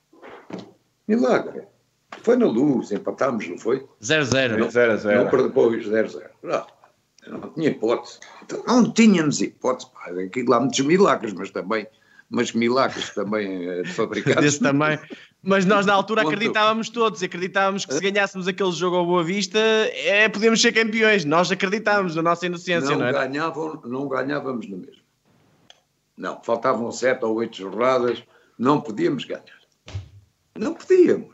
Milagre. 1.08 1.68
Foi 2.22 2.36
na 2.36 2.46
luz, 2.46 2.92
empatámos, 2.92 3.48
não 3.48 3.58
foi? 3.58 3.86
0-0. 4.02 4.58
Não, 4.58 4.68
0-0. 4.68 5.32
Não 5.32 5.44
depois 5.48 5.86
0-0. 5.86 6.24
Não, 6.42 6.66
não 7.28 7.50
tinha 7.54 7.70
hipótese. 7.70 8.20
Então, 8.44 8.64
não 8.66 8.92
tínhamos 8.92 9.42
hipótese. 9.42 9.90
Pá, 9.92 10.10
aquilo 10.10 10.50
lá 10.50 10.60
muitos 10.60 10.80
milagres, 10.80 11.34
mas 11.34 11.52
também, 11.52 11.88
mas 12.30 12.52
milagres 12.54 13.10
também 13.12 13.70
eh, 13.70 13.84
fabricados. 13.86 14.44
Desse 14.44 14.60
também. 14.60 15.00
Mas 15.46 15.66
nós 15.66 15.86
na 15.86 15.94
altura 15.94 16.22
acreditávamos 16.22 16.90
todos, 16.90 17.22
acreditávamos 17.22 17.86
que 17.86 17.94
se 17.94 18.00
ganhássemos 18.00 18.48
aquele 18.48 18.72
jogo 18.72 18.96
ao 18.96 19.06
Boa 19.06 19.26
Vista, 19.26 19.60
é, 19.60 20.30
podíamos 20.30 20.62
ser 20.62 20.72
campeões. 20.72 21.26
Nós 21.26 21.52
acreditávamos 21.52 22.16
na 22.16 22.22
nossa 22.22 22.46
inocência, 22.46 22.92
não, 22.92 23.00
não 23.00 23.06
era? 23.06 23.28
Ganhavam, 23.28 23.82
não 23.84 24.08
ganhávamos 24.08 24.70
no 24.70 24.78
mesmo. 24.78 25.04
Não, 26.16 26.42
faltavam 26.42 26.90
sete 26.94 27.26
ou 27.26 27.36
oito 27.36 27.58
jornadas, 27.58 28.24
não 28.58 28.80
podíamos 28.80 29.26
ganhar. 29.26 29.44
Não 30.58 30.74
podíamos. 30.74 31.34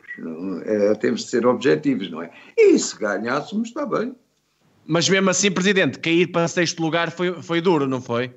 É, 0.65 0.95
temos 0.95 1.25
de 1.25 1.29
ser 1.29 1.45
objetivos, 1.45 2.09
não 2.09 2.23
é? 2.23 2.31
E 2.57 2.79
se 2.79 2.97
ganhássemos, 2.97 3.67
está 3.69 3.85
bem. 3.85 4.15
Mas 4.87 5.07
mesmo 5.07 5.29
assim, 5.29 5.51
Presidente, 5.51 5.99
cair 5.99 6.31
para 6.31 6.47
sexto 6.47 6.81
lugar 6.81 7.11
foi, 7.11 7.43
foi 7.43 7.61
duro, 7.61 7.85
não 7.85 8.01
foi? 8.01 8.33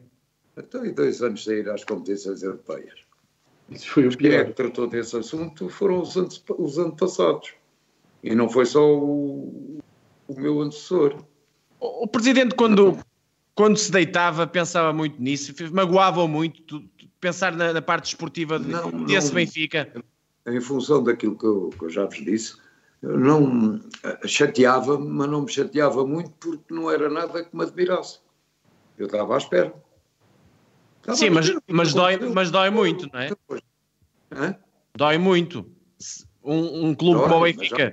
Então, 0.55 0.85
e 0.85 0.93
dois 0.93 1.23
anos 1.23 1.45
sair 1.45 1.67
às 1.71 1.83
competições 1.83 2.43
europeias. 2.43 3.02
Isso 3.73 3.89
foi 3.89 4.07
o 4.07 4.17
Quem 4.17 4.33
é 4.33 4.45
que 4.45 4.53
tratou 4.53 4.87
desse 4.87 5.17
assunto 5.17 5.69
foram 5.69 6.01
os, 6.01 6.17
ante, 6.17 6.43
os 6.59 6.79
antepassados. 6.79 7.55
E 8.23 8.35
não 8.35 8.49
foi 8.49 8.67
só 8.67 8.83
o, 8.95 9.81
o 10.29 10.41
meu 10.41 10.61
antecessor. 10.61 11.17
O, 11.81 12.05
o 12.05 12.07
Presidente, 12.07 12.55
quando, 12.55 12.99
quando 13.55 13.77
se 13.77 13.91
deitava, 13.91 14.47
pensava 14.47 14.93
muito 14.93 15.21
nisso, 15.21 15.53
magoava 15.73 16.27
muito 16.29 16.83
pensar 17.21 17.55
na, 17.55 17.73
na 17.73 17.83
parte 17.83 18.07
esportiva 18.07 18.59
não, 18.59 18.91
desse 19.05 19.29
não, 19.29 19.35
Benfica 19.37 19.93
em 20.47 20.61
função 20.61 21.03
daquilo 21.03 21.37
que 21.39 21.47
eu, 21.47 21.71
que 21.71 21.85
eu 21.85 21.91
já 21.91 22.05
vos 22.05 22.17
disse, 22.17 22.57
não 23.03 23.81
chateava 24.25 24.99
mas 24.99 25.29
não 25.29 25.43
me 25.43 25.53
chateava 25.53 26.07
muito 26.07 26.31
porque 26.33 26.73
não 26.73 26.91
era 26.91 27.09
nada 27.09 27.45
que 27.45 27.57
me 27.57 27.63
admirasse. 27.63 28.21
Eu 28.99 29.07
estava 29.07 29.35
à 29.35 29.39
espera. 29.39 29.75
Sim, 31.15 31.31
mas, 31.31 31.53
mas, 31.69 31.95
dói, 31.95 32.17
mas 32.33 32.51
dói 32.51 32.71
muito, 32.71 33.11
não 33.13 33.21
é? 33.21 33.31
Hã? 34.33 34.57
Dói 34.97 35.19
muito. 35.19 35.67
Um, 36.45 36.89
um 36.89 36.95
clube 36.95 37.21
como 37.23 37.37
o 37.37 37.43
Benfica. 37.43 37.93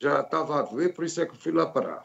Já 0.00 0.20
estava, 0.20 0.60
a 0.60 0.62
doer, 0.62 0.94
por 0.94 1.04
isso 1.04 1.20
é 1.20 1.26
que 1.26 1.36
fui 1.36 1.52
lá 1.52 1.66
parar. 1.66 2.04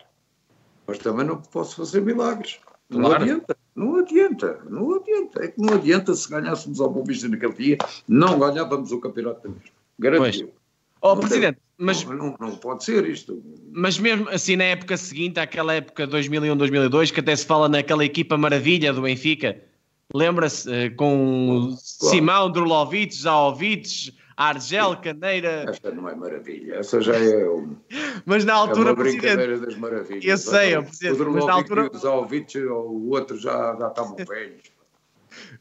Mas 0.88 0.98
também 0.99 1.26
não 1.26 1.38
posso 1.41 1.76
fazer 1.76 2.02
milagres. 2.02 2.60
Não 2.90 3.02
claro. 3.02 3.23
adianta, 3.23 3.57
não 3.76 3.95
adianta, 3.95 4.60
não 4.69 4.95
adianta. 4.95 5.44
É 5.44 5.48
que 5.48 5.61
não 5.61 5.73
adianta 5.73 6.14
se 6.14 6.30
ganhássemos 6.30 6.80
ao 6.80 6.90
Boa 6.90 7.06
naquele 7.30 7.53
dia, 7.53 7.77
não 8.07 8.38
ganhávamos 8.38 8.91
o 8.91 8.99
campeonato 8.99 9.49
mesma. 9.49 9.64
Garantiu. 9.98 10.53
Oh, 11.02 11.15
Presidente, 11.15 11.60
mas. 11.77 12.03
Não, 12.03 12.15
não, 12.15 12.36
não, 12.40 12.56
pode 12.57 12.84
ser 12.84 13.07
isto. 13.07 13.44
Mas 13.72 13.98
mesmo 13.98 14.30
assim, 14.30 14.56
na 14.56 14.65
época 14.65 14.98
seguinte, 14.98 15.40
àquela 15.40 15.73
época 15.73 16.07
2001-2002, 16.07 17.11
que 17.11 17.19
até 17.19 17.36
se 17.36 17.45
fala 17.45 17.68
naquela 17.69 18.03
equipa 18.03 18.38
maravilha 18.38 18.94
do 18.94 19.02
Benfica, 19.02 19.61
lembra-se? 20.14 20.72
Eh, 20.72 20.90
com 20.91 21.69
claro. 21.99 22.15
Simão, 22.15 22.52
Drulovic, 22.52 23.15
Zaovic, 23.15 24.14
Argel, 24.38 24.98
Caneira. 24.98 25.65
Esta 25.69 25.91
não 25.91 26.10
é 26.10 26.15
maravilha, 26.15 26.76
essa 26.76 27.02
já 27.02 27.15
é. 27.15 27.48
Um, 27.49 27.76
mas 28.26 28.44
na 28.44 28.53
altura. 28.53 28.90
É 28.90 28.94
uma 28.94 29.03
brincadeira 29.03 29.60
das 29.60 29.76
maravilhas. 29.76 30.26
Eu 30.26 30.38
sei, 30.38 30.82
Presidente. 30.82 31.22
O 31.22 31.32
mas 31.32 31.45
na 31.45 31.53
altura. 31.53 31.90
O 31.94 31.98
Zaovic, 31.98 32.57
o 32.57 33.10
outro 33.10 33.38
já, 33.38 33.76
já 33.80 33.88
estavam 33.88 34.15
velhos. 34.26 34.76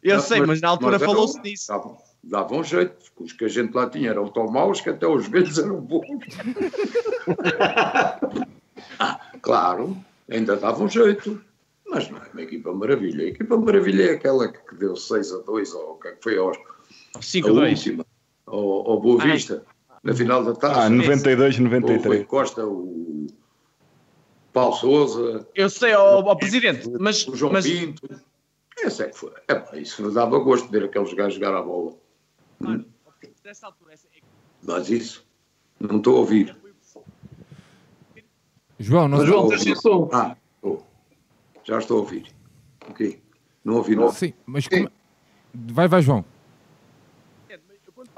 Eu 0.02 0.20
sei, 0.20 0.40
mas, 0.40 0.60
na 0.60 0.68
altura 0.68 0.98
falou-se 0.98 1.40
nisso. 1.40 1.66
Tá 1.66 1.80
davam 2.26 2.60
um 2.60 2.64
jeito, 2.64 2.96
os 3.18 3.32
que 3.32 3.44
a 3.44 3.48
gente 3.48 3.74
lá 3.74 3.88
tinha 3.88 4.10
eram 4.10 4.28
tão 4.28 4.46
maus 4.46 4.80
que 4.80 4.90
até 4.90 5.06
os 5.06 5.28
velhos 5.28 5.58
eram 5.58 5.80
bons. 5.80 6.06
ah, 8.98 9.20
claro, 9.42 9.96
ainda 10.30 10.56
davam 10.56 10.86
um 10.86 10.88
jeito. 10.88 11.40
Mas 11.94 12.10
não 12.10 12.18
é 12.18 12.28
uma 12.32 12.42
equipa 12.42 12.72
maravilha. 12.72 13.24
A 13.24 13.28
equipa 13.28 13.56
maravilha 13.56 14.10
é 14.10 14.14
aquela 14.14 14.48
que 14.48 14.74
deu 14.74 14.96
6 14.96 15.32
a 15.32 15.38
2 15.38 15.72
ou 15.74 15.94
que 15.96 16.16
foi 16.22 16.36
aos 16.38 16.56
5 17.20 17.48
a 17.48 17.52
2. 17.52 17.78
última, 17.78 18.06
ao, 18.46 18.90
ao 18.90 19.00
Boa 19.00 19.22
Vista, 19.22 19.64
na 20.02 20.14
final 20.14 20.44
da 20.44 20.54
taça. 20.54 20.80
Ah, 20.82 20.90
92, 20.90 21.54
O 21.54 21.58
Rui 21.58 21.70
93. 21.70 22.26
Costa, 22.26 22.66
o 22.66 23.26
Paulo 24.52 24.74
Souza, 24.76 25.48
Eu 25.54 25.70
sei, 25.70 25.94
ó 25.94 26.20
ó, 26.20 26.34
Presidente, 26.34 26.88
mas, 27.00 27.26
o 27.26 27.34
João 27.36 27.52
mas 27.52 27.66
Pinto. 27.66 28.02
Esse 28.78 29.04
é 29.04 29.08
que 29.08 29.16
foi. 29.16 29.32
É, 29.48 29.54
pá, 29.54 29.76
isso 29.76 30.10
dava 30.10 30.38
gosto 30.40 30.66
de 30.66 30.72
ver 30.78 30.84
aqueles 30.86 31.12
gajos 31.14 31.34
jogar 31.34 31.56
a 31.56 31.62
bola. 31.62 31.94
mano, 32.58 32.84
nessa 33.44 33.66
altura, 33.66 33.92
essa- 33.94 34.08
Mas 34.62 34.90
isso, 34.90 35.24
não 35.78 35.98
estou 35.98 36.16
a 36.16 36.20
ouvir. 36.20 36.56
João, 38.78 39.06
não 39.08 39.18
Mas, 39.18 39.26
João, 39.28 39.48
tens 39.48 39.80
som. 39.80 40.08
Ah. 40.12 40.36
Já 41.64 41.78
estou 41.78 41.98
a 41.98 42.00
ouvir. 42.00 42.26
Ok. 42.88 43.20
Não 43.64 43.74
ouvi 43.76 43.96
nada. 43.96 44.12
Sim, 44.12 44.32
mas 44.46 44.68
como... 44.68 44.88
Vai, 45.54 45.88
vai, 45.88 46.02
João. 46.02 46.24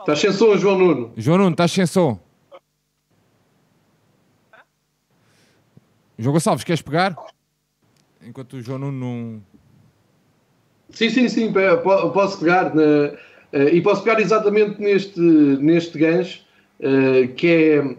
Estás 0.00 0.18
sem 0.20 0.32
som, 0.32 0.56
João 0.56 0.78
Nuno. 0.78 1.12
João 1.16 1.38
Nuno, 1.38 1.50
estás 1.52 1.70
sem 1.72 1.86
som. 1.86 2.18
João 6.18 6.32
Gonçalves, 6.32 6.64
queres 6.64 6.82
pegar? 6.82 7.14
Enquanto 8.22 8.54
o 8.54 8.62
João 8.62 8.78
Nuno 8.78 8.98
não... 8.98 9.42
Sim, 10.90 11.10
sim, 11.10 11.28
sim, 11.28 11.52
posso 12.14 12.38
pegar 12.38 12.74
na- 12.74 13.12
eh, 13.52 13.74
e 13.74 13.82
posso 13.82 14.02
pegar 14.02 14.20
exatamente 14.20 14.80
neste, 14.80 15.20
neste 15.20 15.98
gancho, 15.98 16.42
eh, 16.80 17.26
que 17.36 17.46
é, 17.46 17.96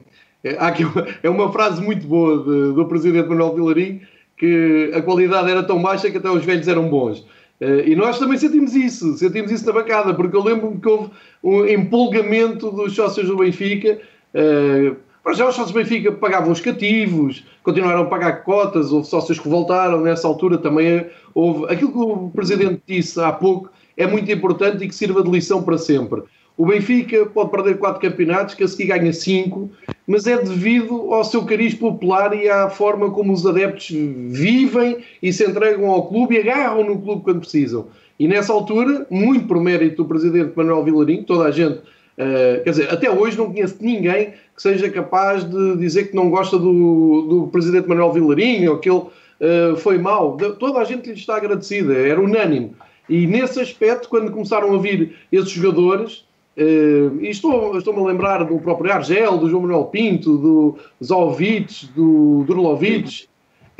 é, 0.52 0.58
há 0.58 0.68
aqui 0.68 0.84
uma, 0.84 1.06
é 1.22 1.30
uma 1.30 1.52
frase 1.52 1.82
muito 1.82 2.08
boa 2.08 2.38
de- 2.44 2.74
do 2.74 2.86
presidente 2.88 3.28
Manuel 3.30 3.54
Vilarinho, 3.54 4.02
que 4.38 4.92
a 4.94 5.02
qualidade 5.02 5.50
era 5.50 5.64
tão 5.64 5.82
baixa 5.82 6.10
que 6.10 6.18
até 6.18 6.30
os 6.30 6.46
velhos 6.46 6.68
eram 6.68 6.88
bons. 6.90 7.26
Eh, 7.60 7.86
e 7.88 7.96
nós 7.96 8.20
também 8.20 8.38
sentimos 8.38 8.76
isso, 8.76 9.18
sentimos 9.18 9.52
isso 9.52 9.66
na 9.66 9.74
bancada, 9.74 10.14
porque 10.14 10.36
eu 10.36 10.44
lembro-me 10.44 10.80
que 10.80 10.88
houve 10.88 11.10
um 11.44 11.66
empolgamento 11.66 12.72
dos 12.72 12.96
sócios 12.96 13.28
do 13.28 13.38
Benfica. 13.38 14.00
eh, 14.34 14.94
para 15.24 15.34
já 15.34 15.46
os 15.46 15.56
sócios 15.56 15.74
do 15.74 15.80
Benfica 15.80 16.12
pagavam 16.14 16.54
os 16.54 16.62
cativos, 16.62 17.44
continuaram 17.62 18.04
a 18.04 18.06
pagar 18.06 18.44
cotas, 18.44 18.94
houve 18.94 19.08
sócios 19.08 19.38
que 19.38 19.50
voltaram 19.50 20.00
nessa 20.00 20.26
altura 20.26 20.58
também. 20.58 21.06
Houve 21.34 21.66
aquilo 21.74 21.92
que 21.92 21.98
o 21.98 22.30
Presidente 22.30 22.82
disse 22.88 23.20
há 23.20 23.34
pouco 23.34 23.70
é 23.98 24.06
muito 24.06 24.32
importante 24.32 24.86
e 24.86 24.88
que 24.88 24.96
sirva 24.96 25.24
de 25.24 25.30
lição 25.30 25.64
para 25.64 25.78
sempre. 25.78 26.22
O 26.56 26.66
Benfica 26.66 27.26
pode 27.26 27.52
perder 27.52 27.78
quatro 27.78 28.00
campeonatos, 28.00 28.56
que 28.56 28.64
a 28.64 28.68
seguir 28.68 28.88
ganha 28.88 29.12
cinco, 29.12 29.70
mas 30.08 30.26
é 30.26 30.42
devido 30.42 31.14
ao 31.14 31.26
seu 31.26 31.44
cariz 31.44 31.76
popular 31.76 32.34
e 32.34 32.50
à 32.50 32.70
forma 32.70 33.12
como 33.12 33.34
os 33.34 33.46
adeptos 33.46 33.90
vivem 33.92 35.00
e 35.22 35.34
se 35.34 35.46
entregam 35.46 35.92
ao 35.92 36.08
clube 36.08 36.36
e 36.36 36.40
agarram 36.40 36.86
no 36.86 37.02
clube 37.02 37.24
quando 37.24 37.42
precisam. 37.42 37.88
E 38.18 38.28
nessa 38.28 38.54
altura, 38.54 39.06
muito 39.12 39.46
por 39.46 39.62
mérito 39.62 39.98
do 39.98 40.08
Presidente 40.08 40.54
Manuel 40.56 40.84
Vilarinho, 40.84 41.24
toda 41.24 41.44
a 41.44 41.52
gente 41.52 41.82
Uh, 42.18 42.64
quer 42.64 42.72
dizer, 42.72 42.90
até 42.92 43.12
hoje 43.12 43.38
não 43.38 43.54
conheço 43.54 43.78
ninguém 43.80 44.34
que 44.56 44.60
seja 44.60 44.90
capaz 44.90 45.44
de 45.44 45.78
dizer 45.78 46.10
que 46.10 46.16
não 46.16 46.32
gosta 46.32 46.58
do, 46.58 47.28
do 47.30 47.48
presidente 47.52 47.88
Manuel 47.88 48.12
Vilarinho 48.12 48.72
ou 48.72 48.80
que 48.80 48.90
ele 48.90 48.98
uh, 48.98 49.78
foi 49.78 50.00
mau. 50.00 50.36
Toda 50.58 50.80
a 50.80 50.84
gente 50.84 51.06
lhe 51.12 51.14
está 51.14 51.36
agradecida, 51.38 51.94
era 51.94 52.20
unânime. 52.20 52.72
E 53.08 53.28
nesse 53.28 53.60
aspecto, 53.60 54.10
quando 54.10 54.32
começaram 54.32 54.74
a 54.74 54.80
vir 54.80 55.16
esses 55.32 55.52
jogadores, 55.52 56.26
uh, 56.58 57.22
e 57.22 57.30
estou- 57.30 57.78
estou-me 57.78 58.02
a 58.02 58.06
lembrar 58.06 58.44
do 58.44 58.60
próprio 58.60 58.92
Argel, 58.92 59.38
do 59.38 59.50
João 59.50 59.64
Manuel 59.64 59.86
Pinto, 59.86 60.38
do 60.38 60.78
Zovic, 61.04 61.88
do 61.96 62.46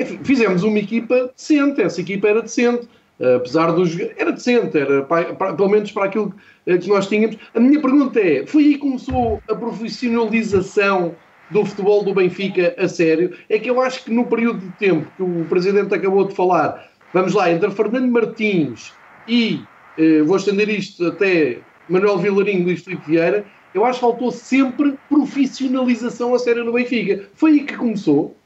enfim, 0.00 0.20
fizemos 0.22 0.62
uma 0.62 0.78
equipa 0.78 1.30
decente, 1.36 1.82
essa 1.82 2.00
equipa 2.00 2.28
era 2.28 2.42
decente. 2.42 2.88
Uh, 3.20 3.34
apesar 3.36 3.72
dos. 3.72 3.98
Era 4.16 4.30
decente, 4.30 4.78
era 4.78 5.02
pa- 5.02 5.34
pa- 5.34 5.52
pelo 5.52 5.68
menos 5.68 5.90
para 5.90 6.04
aquilo 6.04 6.32
eh, 6.64 6.78
que 6.78 6.88
nós 6.88 7.08
tínhamos. 7.08 7.36
A 7.52 7.58
minha 7.58 7.80
pergunta 7.82 8.20
é: 8.20 8.46
foi 8.46 8.62
aí 8.62 8.72
que 8.74 8.78
começou 8.78 9.42
a 9.50 9.56
profissionalização 9.56 11.16
do 11.50 11.64
futebol 11.64 12.04
do 12.04 12.14
Benfica 12.14 12.76
a 12.78 12.86
sério? 12.86 13.36
É 13.48 13.58
que 13.58 13.68
eu 13.68 13.80
acho 13.80 14.04
que 14.04 14.12
no 14.12 14.26
período 14.26 14.60
de 14.60 14.70
tempo 14.76 15.10
que 15.16 15.22
o 15.24 15.44
Presidente 15.46 15.92
acabou 15.92 16.28
de 16.28 16.34
falar, 16.34 16.88
vamos 17.12 17.34
lá, 17.34 17.50
entre 17.50 17.68
Fernando 17.72 18.08
Martins 18.08 18.92
e, 19.26 19.66
eh, 19.96 20.22
vou 20.22 20.36
estender 20.36 20.68
isto 20.68 21.04
até 21.06 21.58
Manuel 21.88 22.18
Vilarinho 22.18 22.60
e 22.60 22.64
Luís 22.64 22.84
Filipe 22.84 23.06
Vieira, 23.06 23.46
eu 23.74 23.84
acho 23.84 23.98
que 23.98 24.06
faltou 24.06 24.30
sempre 24.30 24.98
profissionalização 25.08 26.34
a 26.34 26.38
sério 26.38 26.64
no 26.64 26.72
Benfica. 26.72 27.28
Foi 27.34 27.52
aí 27.52 27.64
que 27.64 27.76
começou. 27.76 28.36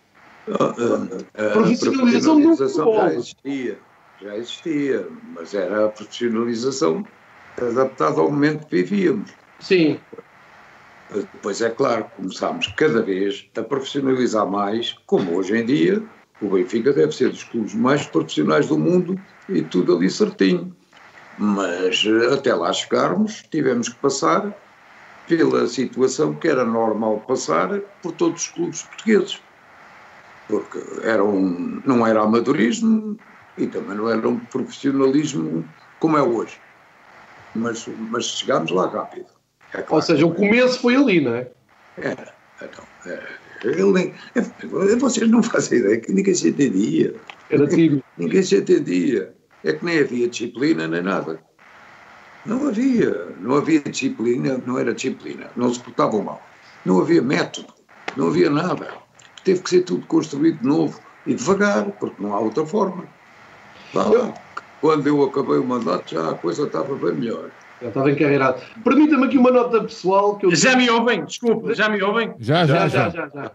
A 0.49 1.51
Profissionalização 1.53 2.39
no 2.39 2.57
profissionalização 2.57 2.85
futebol. 2.85 2.95
já 2.95 3.15
existia, 3.15 3.79
já 4.21 4.37
existia, 4.37 5.07
mas 5.35 5.55
era 5.55 5.87
a 5.87 5.89
profissionalização 5.89 7.05
adaptada 7.61 8.21
ao 8.21 8.31
momento 8.31 8.67
que 8.67 8.77
vivíamos. 8.77 9.31
Sim, 9.61 9.99
Depois, 11.11 11.61
é 11.61 11.71
claro, 11.71 12.07
começámos 12.17 12.67
cada 12.69 13.03
vez 13.03 13.47
a 13.57 13.63
profissionalizar 13.63 14.47
mais, 14.47 14.95
como 15.07 15.37
hoje 15.37 15.57
em 15.57 15.65
dia 15.65 16.03
o 16.41 16.49
Benfica 16.49 16.93
deve 16.93 17.13
ser 17.13 17.29
dos 17.29 17.45
clubes 17.45 17.75
mais 17.75 18.05
profissionais 18.07 18.67
do 18.67 18.77
mundo 18.77 19.19
e 19.49 19.63
tudo 19.63 19.97
ali 19.97 20.11
certinho. 20.11 20.75
Mas 21.39 22.05
eh, 22.07 22.35
até 22.35 22.55
lá 22.55 22.73
chegarmos, 22.73 23.43
tivemos 23.51 23.89
que 23.89 23.97
passar 23.97 24.55
pela 25.27 25.67
situação 25.67 26.35
que 26.35 26.49
era 26.49 26.65
normal 26.65 27.21
passar 27.21 27.81
por 28.03 28.13
todos 28.13 28.43
os 28.43 28.49
clubes 28.49 28.83
portugueses. 28.83 29.41
Porque 30.49 30.79
era 31.05 31.25
um, 31.25 31.81
não 31.85 32.07
era 32.07 32.23
amadorismo 32.23 33.19
e 33.57 33.67
também 33.67 33.97
não 33.97 34.09
era 34.09 34.29
um 34.29 34.39
profissionalismo 34.39 35.67
como 35.99 36.19
é 36.19 36.23
hoje. 36.23 36.61
Mas, 37.55 37.87
mas 38.11 38.27
chegámos 38.27 38.71
lá 38.71 38.89
rápido. 38.89 39.27
É 39.73 39.83
claro. 39.83 39.95
ou 39.95 40.03
seja, 40.03 40.27
o 40.27 40.35
começo 40.35 40.81
foi 40.81 40.97
ali, 40.97 41.21
não 41.21 41.35
é? 41.35 41.49
Era, 41.97 42.35
então, 42.61 42.85
era. 43.07 43.43
Ele 43.65 43.93
nem, 43.93 44.15
é, 44.35 44.97
vocês 44.97 45.31
não 45.31 45.43
fazem 45.43 45.79
ideia 45.79 46.01
que 46.01 46.13
ninguém 46.13 46.35
se 46.35 46.49
entendia. 46.49 47.15
Era 47.49 47.67
tímido. 47.69 48.03
Ninguém 48.19 48.43
se 48.43 48.57
entendia. 48.57 49.33
É 49.65 49.73
que 49.73 49.85
nem 49.85 50.01
havia 50.01 50.29
disciplina 50.29 50.89
nem 50.89 51.03
nada. 51.03 51.41
Não 52.45 52.69
havia. 52.69 53.29
Não 53.41 53.57
havia 53.57 53.81
disciplina, 53.81 54.61
não 54.67 54.79
era 54.79 54.93
disciplina. 54.93 55.51
Não 55.57 55.73
se 55.73 55.81
portavam 55.81 56.23
mal. 56.23 56.43
Não 56.85 57.01
havia 57.01 57.23
método. 57.23 57.73
Não 58.17 58.29
havia 58.29 58.51
nada. 58.51 58.89
Teve 59.45 59.63
que 59.63 59.71
ser 59.71 59.83
tudo 59.83 60.07
construído 60.07 60.59
de 60.59 60.67
novo 60.67 61.01
e 61.27 61.35
devagar, 61.35 61.85
porque 61.93 62.21
não 62.21 62.35
há 62.35 62.41
outra 62.41 62.67
forma. 62.67 63.05
Vá 63.93 64.05
lá. 64.05 64.35
Quando 64.81 65.07
eu 65.07 65.23
acabei 65.23 65.59
o 65.59 65.65
mandato, 65.65 66.13
já 66.13 66.31
a 66.31 66.35
coisa 66.35 66.65
estava 66.65 66.95
bem 66.97 67.15
melhor. 67.15 67.51
Já 67.81 67.89
estava 67.89 68.11
encarreirado. 68.11 68.61
Permita-me 68.83 69.27
aqui 69.27 69.39
uma 69.39 69.51
nota 69.51 69.81
pessoal 69.83 70.37
que 70.37 70.47
eu 70.47 70.55
Já 70.55 70.77
me 70.77 70.91
ouvem? 70.91 71.25
Desculpe, 71.25 71.75
já 71.75 71.89
me 71.89 72.03
ouvem? 72.03 72.35
Já, 72.39 72.67
já, 72.67 72.89
já. 72.89 73.09
já, 73.11 73.29
já. 73.29 73.53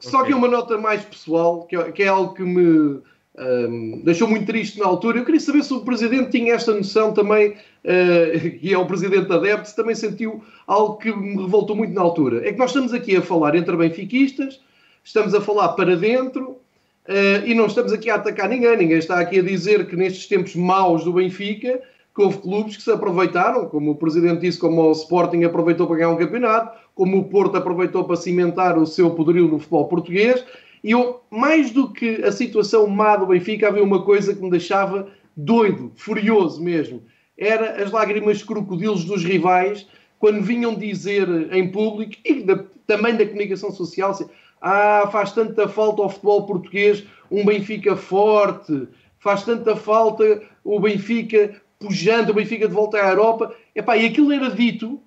Só 0.00 0.22
que 0.22 0.32
é 0.32 0.36
uma 0.36 0.48
nota 0.48 0.76
mais 0.78 1.02
pessoal, 1.04 1.66
que 1.66 1.76
é, 1.76 1.92
que 1.92 2.02
é 2.02 2.08
algo 2.08 2.34
que 2.34 2.42
me 2.42 3.00
ahm, 3.38 4.00
deixou 4.04 4.28
muito 4.28 4.46
triste 4.46 4.78
na 4.78 4.86
altura. 4.86 5.18
Eu 5.18 5.24
queria 5.24 5.40
saber 5.40 5.62
se 5.62 5.72
o 5.72 5.80
Presidente 5.80 6.30
tinha 6.30 6.54
esta 6.54 6.74
noção 6.74 7.12
também, 7.12 7.54
eh, 7.84 8.58
e 8.62 8.72
é 8.72 8.78
o 8.78 8.86
Presidente 8.86 9.32
adepto, 9.32 9.68
se 9.68 9.76
também 9.76 9.94
sentiu 9.94 10.42
algo 10.66 10.96
que 10.96 11.14
me 11.14 11.36
revoltou 11.36 11.76
muito 11.76 11.94
na 11.94 12.00
altura. 12.00 12.46
É 12.46 12.52
que 12.52 12.58
nós 12.58 12.70
estamos 12.70 12.92
aqui 12.92 13.16
a 13.16 13.22
falar 13.22 13.54
entre 13.54 13.76
benfiquistas, 13.76 14.60
estamos 15.04 15.34
a 15.34 15.40
falar 15.40 15.68
para 15.70 15.96
dentro, 15.96 16.58
eh, 17.06 17.42
e 17.46 17.54
não 17.54 17.66
estamos 17.66 17.92
aqui 17.92 18.10
a 18.10 18.16
atacar 18.16 18.48
ninguém. 18.48 18.76
Ninguém 18.76 18.98
está 18.98 19.18
aqui 19.18 19.38
a 19.38 19.42
dizer 19.42 19.86
que 19.86 19.96
nestes 19.96 20.26
tempos 20.26 20.54
maus 20.54 21.04
do 21.04 21.12
Benfica, 21.14 21.80
que 22.14 22.22
houve 22.22 22.38
clubes 22.38 22.76
que 22.76 22.82
se 22.82 22.90
aproveitaram, 22.90 23.66
como 23.66 23.92
o 23.92 23.94
Presidente 23.94 24.40
disse, 24.40 24.58
como 24.58 24.82
o 24.82 24.92
Sporting 24.92 25.44
aproveitou 25.44 25.86
para 25.86 25.96
ganhar 25.96 26.10
um 26.10 26.16
campeonato, 26.16 26.76
como 26.94 27.16
o 27.16 27.24
Porto 27.24 27.56
aproveitou 27.56 28.02
para 28.04 28.16
cimentar 28.16 28.76
o 28.76 28.84
seu 28.84 29.10
poderio 29.12 29.46
no 29.46 29.60
futebol 29.60 29.86
português. 29.86 30.44
E 30.82 30.90
eu, 30.92 31.20
mais 31.30 31.70
do 31.70 31.92
que 31.92 32.22
a 32.24 32.32
situação 32.32 32.86
má 32.86 33.16
do 33.16 33.26
Benfica, 33.26 33.68
havia 33.68 33.82
uma 33.82 34.02
coisa 34.04 34.34
que 34.34 34.42
me 34.42 34.50
deixava 34.50 35.08
doido, 35.36 35.92
furioso 35.96 36.62
mesmo. 36.62 37.02
Era 37.36 37.82
as 37.82 37.90
lágrimas 37.90 38.42
crocodilos 38.42 39.04
dos 39.04 39.24
rivais, 39.24 39.86
quando 40.18 40.42
vinham 40.42 40.74
dizer 40.74 41.28
em 41.52 41.70
público, 41.70 42.14
e 42.24 42.42
da- 42.42 42.64
também 42.86 43.16
da 43.16 43.26
comunicação 43.26 43.70
social, 43.70 44.10
assim, 44.10 44.26
ah, 44.60 45.08
faz 45.12 45.32
tanta 45.32 45.68
falta 45.68 46.02
ao 46.02 46.08
futebol 46.08 46.46
português 46.46 47.04
um 47.30 47.44
Benfica 47.44 47.94
forte, 47.96 48.88
faz 49.18 49.44
tanta 49.44 49.76
falta 49.76 50.42
o 50.64 50.80
Benfica 50.80 51.60
pujante, 51.78 52.30
o 52.30 52.34
Benfica 52.34 52.66
de 52.66 52.74
volta 52.74 52.98
à 52.98 53.10
Europa. 53.10 53.54
Epá, 53.74 53.96
e 53.96 54.06
aquilo 54.06 54.32
era 54.32 54.50
dito 54.50 55.00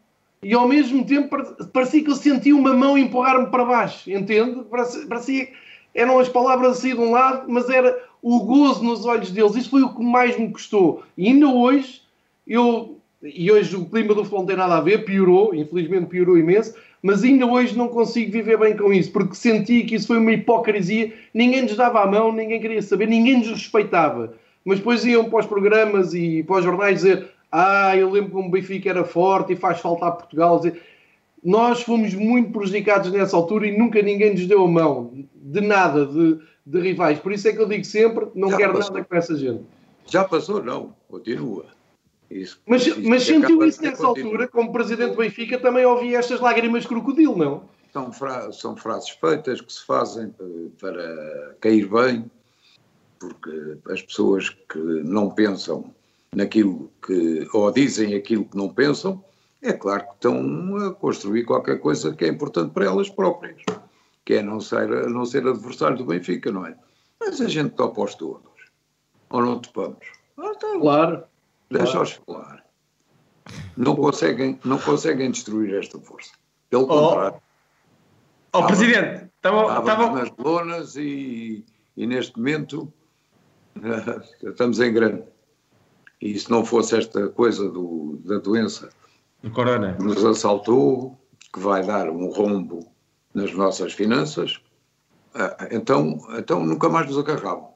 e 0.44 0.54
ao 0.54 0.68
mesmo 0.68 1.06
tempo 1.06 1.30
pare- 1.30 1.68
parecia 1.72 2.04
que 2.04 2.10
eu 2.10 2.16
sentia 2.16 2.56
uma 2.56 2.74
mão 2.74 2.98
empurrar-me 2.98 3.48
para 3.48 3.66
baixo, 3.66 4.12
entende? 4.12 4.64
Parecia, 5.08 5.50
eram 5.94 6.20
as 6.20 6.30
palavras 6.30 6.78
assim 6.78 6.96
de 6.96 7.00
um 7.02 7.12
lado, 7.12 7.46
mas 7.48 7.70
era 7.70 7.98
o 8.22 8.40
gozo 8.44 8.84
nos 8.84 9.06
olhos 9.06 9.32
deles. 9.32 9.56
Isso 9.56 9.70
foi 9.70 9.84
o 9.84 9.94
que 9.94 10.04
mais 10.04 10.38
me 10.38 10.50
custou. 10.50 11.04
E 11.18 11.28
ainda 11.28 11.48
hoje, 11.48 12.02
eu, 12.48 12.98
e 13.22 13.52
hoje 13.52 13.76
o 13.76 13.86
clima 13.86 14.16
do 14.16 14.24
futebol 14.24 14.40
não 14.40 14.48
tem 14.48 14.56
nada 14.56 14.78
a 14.78 14.82
ver, 14.82 15.06
piorou, 15.06 15.54
infelizmente 15.54 16.08
piorou 16.08 16.38
imenso, 16.38 16.74
mas 17.04 17.24
ainda 17.24 17.46
hoje 17.46 17.78
não 17.78 17.88
consigo 17.88 18.32
viver 18.32 18.58
bem 18.58 18.76
com 18.76 18.94
isso, 18.94 19.12
porque 19.12 19.36
senti 19.36 19.84
que 19.84 19.96
isso 19.96 20.08
foi 20.08 20.18
uma 20.18 20.32
hipocrisia. 20.32 21.14
Ninguém 21.34 21.64
nos 21.64 21.76
dava 21.76 22.02
a 22.02 22.08
mão, 22.08 22.32
ninguém 22.32 22.60
queria 22.60 22.82
saber, 22.82 23.08
ninguém 23.08 23.40
nos 23.40 23.50
respeitava. 23.50 24.34
Mas 24.64 24.78
depois 24.78 25.04
iam 25.06 25.26
para 25.26 25.40
os 25.40 25.46
programas 25.48 26.14
e 26.14 26.44
para 26.44 26.58
os 26.58 26.64
jornais 26.64 26.98
dizer: 26.98 27.28
Ah, 27.52 27.98
eu 27.98 28.10
lembro 28.10 28.32
como 28.32 28.48
o 28.48 28.52
Benfica 28.52 28.90
era 28.90 29.04
forte 29.04 29.54
e 29.54 29.58
faz 29.58 29.82
falta 29.82 30.06
a 30.06 30.12
Portugal. 30.12 30.62
Nós 31.44 31.82
fomos 31.82 32.14
muito 32.14 32.52
prejudicados 32.52 33.12
nessa 33.12 33.36
altura 33.36 33.68
e 33.68 33.78
nunca 33.78 34.02
ninguém 34.02 34.32
nos 34.32 34.48
deu 34.48 34.64
a 34.64 34.68
mão, 34.68 35.26
de 35.36 35.60
nada, 35.60 36.06
de, 36.06 36.40
de 36.66 36.80
rivais. 36.80 37.20
Por 37.20 37.34
isso 37.34 37.48
é 37.48 37.52
que 37.52 37.60
eu 37.60 37.68
digo 37.68 37.84
sempre: 37.84 38.28
não 38.34 38.50
Já 38.52 38.58
quero 38.58 38.74
passou. 38.74 38.94
nada 38.94 39.06
com 39.06 39.16
essa 39.16 39.36
gente. 39.36 39.64
Já 40.06 40.24
passou, 40.24 40.64
não, 40.64 40.96
continua. 41.10 41.66
Isso, 42.30 42.62
mas, 42.66 42.88
isso 42.88 43.02
mas 43.04 43.24
sentiu 43.24 43.66
isso 43.66 43.82
nessa 43.82 44.08
altura, 44.08 44.48
como 44.48 44.72
presidente 44.72 45.12
do 45.12 45.18
Benfica, 45.18 45.60
também 45.60 45.86
ouvi 45.86 46.16
estas 46.16 46.40
lágrimas 46.40 46.84
de 46.84 46.88
crocodilo, 46.88 47.38
não? 47.38 47.64
São, 47.92 48.14
fra 48.14 48.52
são 48.54 48.78
frases 48.78 49.10
feitas 49.10 49.60
que 49.60 49.74
se 49.74 49.86
fazem 49.86 50.34
para 50.80 51.56
cair 51.60 51.90
bem, 51.90 52.32
porque 53.20 53.78
as 53.90 54.02
pessoas 54.02 54.50
que 54.50 54.78
não 54.78 55.30
pensam 55.30 55.94
naquilo 56.36 56.92
que, 57.06 57.48
ou 57.54 57.72
dizem 57.72 58.16
aquilo 58.16 58.46
que 58.46 58.58
não 58.58 58.74
pensam, 58.74 59.24
é 59.62 59.74
claro 59.74 60.08
que 60.08 60.14
estão 60.14 60.78
a 60.78 60.94
construir 60.94 61.44
qualquer 61.44 61.80
coisa 61.80 62.14
que 62.14 62.26
é 62.26 62.28
importante 62.30 62.72
para 62.72 62.86
elas 62.86 63.10
próprias, 63.10 63.62
que 64.26 64.36
é 64.36 64.42
não 64.42 64.60
ser, 64.60 64.88
não 65.10 65.26
ser 65.26 65.46
adversário 65.46 65.98
do 65.98 66.06
Benfica, 66.06 66.52
não 66.52 66.66
é? 66.66 66.76
Mas 67.20 67.40
a 67.40 67.48
gente 67.48 67.76
topa 67.76 68.02
aos 68.02 68.16
todos, 68.16 68.50
ou 69.30 69.42
não 69.42 69.60
topamos? 69.60 70.06
Ah, 70.38 70.54
tá. 70.60 70.80
Claro. 70.80 71.24
Deixa-os 71.70 72.20
falar. 72.26 72.66
Não 73.78 73.96
conseguem, 73.96 74.60
não 74.64 74.80
conseguem 74.80 75.32
destruir 75.32 75.76
esta 75.76 76.00
força. 76.00 76.32
Pelo 76.70 76.84
oh. 76.84 76.88
contrário. 76.88 77.42
Oh, 78.54 78.66
Presidente, 78.66 79.30
estava 79.38 80.12
nas 80.12 80.32
lonas 80.38 80.96
e, 80.96 81.66
e 81.96 82.06
neste 82.06 82.38
momento 82.38 82.92
estamos 84.44 84.80
em 84.80 84.92
grande. 84.92 85.24
E 86.22 86.38
se 86.38 86.52
não 86.52 86.64
fosse 86.64 86.98
esta 86.98 87.30
coisa 87.30 87.70
do, 87.70 88.20
da 88.24 88.38
doença 88.38 88.90
do 89.42 89.50
corona. 89.50 89.94
que 89.94 90.04
nos 90.04 90.24
assaltou, 90.24 91.18
que 91.52 91.60
vai 91.60 91.84
dar 91.84 92.10
um 92.10 92.30
rombo 92.30 92.86
nas 93.34 93.52
nossas 93.54 93.94
finanças, 93.94 94.60
ah, 95.34 95.68
então, 95.72 96.20
então 96.38 96.66
nunca 96.66 96.90
mais 96.90 97.08
nos 97.08 97.18
agarravam. 97.18 97.72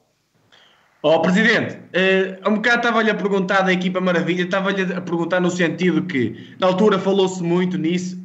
Ó 1.02 1.16
oh, 1.16 1.22
Presidente, 1.22 1.74
uh, 1.74 2.48
um 2.48 2.54
bocado 2.56 2.78
estava-lhe 2.78 3.10
a 3.10 3.14
perguntar 3.14 3.62
da 3.62 3.72
equipa 3.72 4.00
Maravilha, 4.00 4.42
estava-lhe 4.42 4.82
a 4.92 5.00
perguntar 5.00 5.40
no 5.40 5.50
sentido 5.50 6.02
que, 6.02 6.54
na 6.58 6.66
altura 6.66 6.98
falou-se 6.98 7.42
muito 7.42 7.78
nisso, 7.78 8.18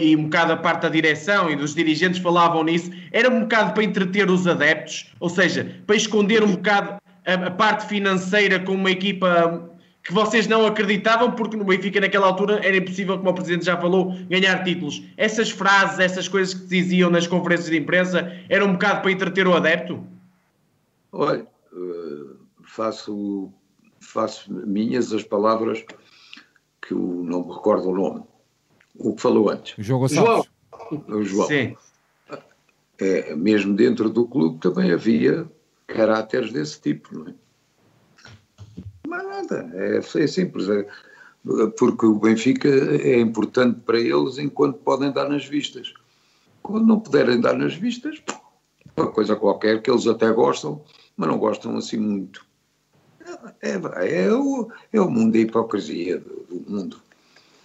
e 0.00 0.16
um 0.16 0.24
bocado 0.24 0.52
a 0.52 0.56
parte 0.56 0.82
da 0.82 0.88
direção 0.88 1.50
e 1.50 1.56
dos 1.56 1.74
dirigentes 1.74 2.20
falavam 2.20 2.64
nisso, 2.64 2.90
era 3.12 3.28
um 3.28 3.40
bocado 3.40 3.74
para 3.74 3.84
entreter 3.84 4.30
os 4.30 4.46
adeptos, 4.46 5.12
ou 5.20 5.28
seja, 5.28 5.76
para 5.86 5.94
esconder 5.94 6.42
um 6.42 6.52
bocado 6.52 6.96
a, 7.24 7.50
parte 7.50 7.86
financeira 7.86 8.60
com 8.60 8.72
uma 8.72 8.90
equipa 8.90 9.70
que 10.02 10.12
vocês 10.12 10.46
não 10.46 10.66
acreditavam, 10.66 11.32
porque 11.32 11.56
no 11.56 11.64
Benfica 11.64 11.98
naquela 11.98 12.26
altura 12.26 12.60
era 12.62 12.76
impossível, 12.76 13.16
como 13.16 13.30
o 13.30 13.34
Presidente 13.34 13.64
já 13.64 13.80
falou, 13.80 14.14
ganhar 14.28 14.62
títulos. 14.62 15.02
Essas 15.16 15.50
frases, 15.50 15.98
essas 15.98 16.28
coisas 16.28 16.52
que 16.52 16.66
diziam 16.66 17.10
nas 17.10 17.26
conferências 17.26 17.70
de 17.70 17.78
imprensa, 17.78 18.30
era 18.48 18.64
um 18.64 18.72
bocado 18.72 19.00
para 19.00 19.10
entreter 19.10 19.46
o 19.46 19.54
adepto? 19.54 20.06
Olha, 21.10 21.46
faço, 22.64 23.50
faço 23.98 24.52
minhas 24.52 25.12
as 25.12 25.22
palavras 25.22 25.82
que 26.82 26.92
o, 26.92 27.22
não 27.24 27.46
me 27.46 27.54
recordo 27.54 27.88
o 27.88 27.94
nome. 27.94 28.22
O 28.96 29.14
que 29.14 29.22
falou 29.22 29.50
antes. 29.50 29.74
João 29.78 30.06
João. 30.06 30.44
O 31.08 31.22
João. 31.22 31.48
Sim. 31.48 31.74
É, 33.00 33.34
mesmo 33.34 33.74
dentro 33.74 34.10
do 34.10 34.26
clube 34.26 34.60
também 34.60 34.92
havia 34.92 35.48
caráteres 35.86 36.52
desse 36.52 36.80
tipo, 36.80 37.18
não 37.18 37.28
é? 37.28 37.34
Mas 39.06 39.24
nada, 39.24 39.70
é, 39.74 39.98
é 39.98 40.26
simples. 40.26 40.68
É, 40.68 40.86
porque 41.78 42.06
o 42.06 42.18
Benfica 42.18 42.68
é 42.68 43.20
importante 43.20 43.80
para 43.80 44.00
eles 44.00 44.38
enquanto 44.38 44.78
podem 44.78 45.12
dar 45.12 45.28
nas 45.28 45.44
vistas. 45.44 45.92
Quando 46.62 46.86
não 46.86 46.98
puderem 46.98 47.40
dar 47.40 47.52
nas 47.52 47.74
vistas, 47.74 48.22
uma 48.96 49.10
coisa 49.10 49.36
qualquer 49.36 49.82
que 49.82 49.90
eles 49.90 50.06
até 50.06 50.32
gostam, 50.32 50.82
mas 51.16 51.28
não 51.28 51.38
gostam 51.38 51.76
assim 51.76 51.98
muito. 51.98 52.44
É, 53.60 54.24
é, 54.24 54.32
o, 54.32 54.70
é 54.92 55.00
o 55.00 55.10
mundo 55.10 55.32
da 55.32 55.38
hipocrisia 55.38 56.18
do, 56.18 56.46
do, 56.48 56.70
mundo. 56.70 56.96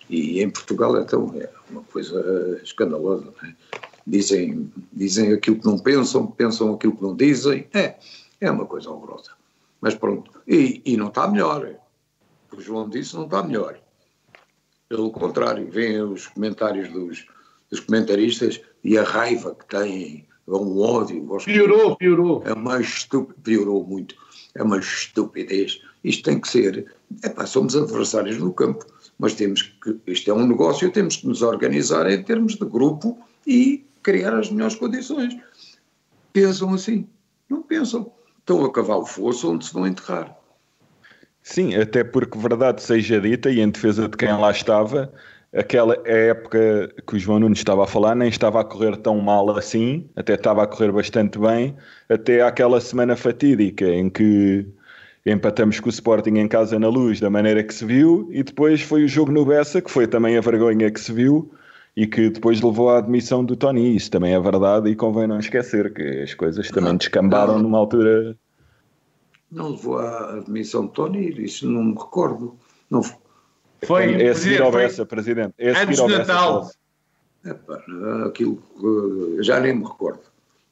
E 0.10 0.42
em 0.42 0.50
Portugal 0.50 1.00
então 1.00 1.34
é 1.38 1.50
uma 1.70 1.84
coisa 1.84 2.60
escandalosa. 2.64 3.34
É? 3.44 3.89
Dizem, 4.10 4.72
dizem 4.92 5.34
aquilo 5.34 5.60
que 5.60 5.66
não 5.66 5.78
pensam, 5.78 6.28
pensam 6.28 6.74
aquilo 6.74 6.96
que 6.96 7.04
não 7.04 7.16
dizem. 7.16 7.68
É, 7.74 7.96
é 8.42 8.52
uma 8.52 8.66
coisa 8.66 8.90
horrorosa. 8.90 9.32
Mas 9.80 9.96
pronto. 9.96 10.32
E, 10.48 10.82
e 10.86 10.98
não 10.98 11.08
está 11.08 11.28
melhor. 11.28 11.76
O 12.52 12.60
João 12.60 12.90
disse 12.90 13.16
não 13.16 13.26
está 13.26 13.44
melhor. 13.44 13.80
Pelo 14.88 15.12
contrário, 15.12 15.70
vêm 15.70 16.02
os 16.02 16.28
comentários 16.28 16.92
dos, 16.92 17.28
dos 17.70 17.80
comentaristas 17.80 18.60
e 18.84 18.98
a 18.98 19.04
raiva 19.04 19.56
que 19.56 19.66
têm, 19.68 20.28
um 20.48 20.80
ódio. 20.80 21.28
Piorou, 21.46 21.96
piorou. 21.96 22.44
É 22.46 22.56
mais 22.56 22.88
estúpido, 22.88 23.40
piorou 23.42 23.86
muito 23.86 24.16
é 24.56 24.64
uma 24.64 24.78
estupidez. 24.78 25.82
Isto 26.04 26.24
tem 26.24 26.40
que 26.40 26.48
ser. 26.48 26.94
Epá, 27.24 27.46
somos 27.46 27.76
adversários 27.76 28.38
no 28.38 28.54
campo, 28.54 28.86
mas 29.18 29.34
temos 29.34 29.62
que. 29.62 29.98
Isto 30.08 30.32
é 30.32 30.34
um 30.34 30.48
negócio, 30.48 30.92
temos 30.92 31.18
que 31.18 31.28
nos 31.28 31.42
organizar 31.42 32.10
em 32.10 32.22
termos 32.24 32.56
de 32.56 32.66
grupo 32.66 33.18
e 33.46 33.86
criar 34.04 34.38
as 34.38 34.50
melhores 34.50 34.76
condições. 34.76 35.36
Pensam 36.34 36.74
assim? 36.74 37.08
Não 37.50 37.62
pensam. 37.62 38.12
Estão 38.40 38.64
a 38.66 38.72
cavar 38.72 38.98
o 38.98 39.06
fosso 39.06 39.52
onde 39.52 39.66
se 39.66 39.74
vão 39.74 39.86
enterrar. 39.86 40.36
Sim, 41.42 41.76
até 41.76 42.04
porque 42.04 42.38
verdade 42.38 42.82
seja 42.82 43.20
dita, 43.20 43.50
e 43.50 43.60
em 43.60 43.70
defesa 43.70 44.08
de 44.08 44.18
quem 44.18 44.32
lá 44.32 44.52
estava, 44.52 45.12
aquela 45.54 45.98
época 46.06 46.94
que 47.08 47.16
o 47.16 47.20
João 47.20 47.40
Nunes 47.40 47.60
estava 47.60 47.84
a 47.84 47.88
falar 47.88 48.16
nem 48.16 48.30
estava 48.30 48.62
a 48.62 48.64
correr 48.64 48.98
tão 48.98 49.20
mal 49.20 49.50
assim, 49.58 50.08
até 50.16 50.34
estava 50.34 50.64
a 50.64 50.68
correr 50.68 50.92
bastante 50.92 51.40
bem, 51.40 51.76
até 52.08 52.42
aquela 52.42 52.80
semana 52.80 53.16
fatídica 53.16 53.86
em 53.86 54.10
que 54.10 54.68
empatamos 55.26 55.80
com 55.80 55.88
o 55.88 55.90
Sporting 55.90 56.38
em 56.38 56.48
casa 56.48 56.80
na 56.80 56.88
luz 56.88 57.20
da 57.20 57.30
maneira 57.30 57.64
que 57.64 57.74
se 57.74 57.86
viu 57.86 58.28
e 58.32 58.44
depois 58.44 58.82
foi 58.82 59.04
o 59.04 59.08
jogo 59.08 59.32
no 59.32 59.46
Bessa, 59.46 59.82
que 59.82 59.92
foi 59.92 60.08
também 60.08 60.38
a 60.38 60.42
vergonha 60.42 60.90
que 60.92 61.00
se 61.00 61.12
viu 61.12 61.52
e 61.96 62.08
que 62.08 62.30
depois 62.30 62.62
levou 62.62 62.90
à 62.90 62.98
admissão 62.98 63.44
do 63.44 63.56
Tony. 63.56 63.96
Isso 63.96 64.12
também 64.12 64.34
é 64.34 64.40
verdade 64.40 64.90
e 64.90 64.96
convém 64.96 65.28
não 65.28 65.40
esquecer 65.40 65.94
que 65.94 66.22
as 66.22 66.34
coisas 66.34 66.70
também 66.70 66.96
descambaram 66.98 67.56
não, 67.56 67.64
numa 67.64 67.78
altura. 67.78 68.38
Não 69.52 69.72
levou 69.72 69.98
à 69.98 70.34
admissão 70.36 70.86
do 70.86 70.92
Tony, 70.92 71.30
isso 71.44 71.70
não 71.70 71.84
me 71.84 71.94
recordo. 71.94 72.58
Não, 72.90 73.02
foi, 73.84 74.22
é 74.22 74.30
a 74.30 74.36
seguir 74.36 74.62
ao 74.62 74.72
Bessa, 74.72 75.06
Presidente. 75.06 75.54
É 75.58 75.72
a 75.72 75.84
antes 75.84 76.02
de 76.02 76.08
Natal. 76.08 76.70
Epá, 77.46 77.82
aquilo 78.28 78.62
já 79.42 79.60
nem 79.60 79.76
me 79.76 79.86
recordo. 79.86 80.22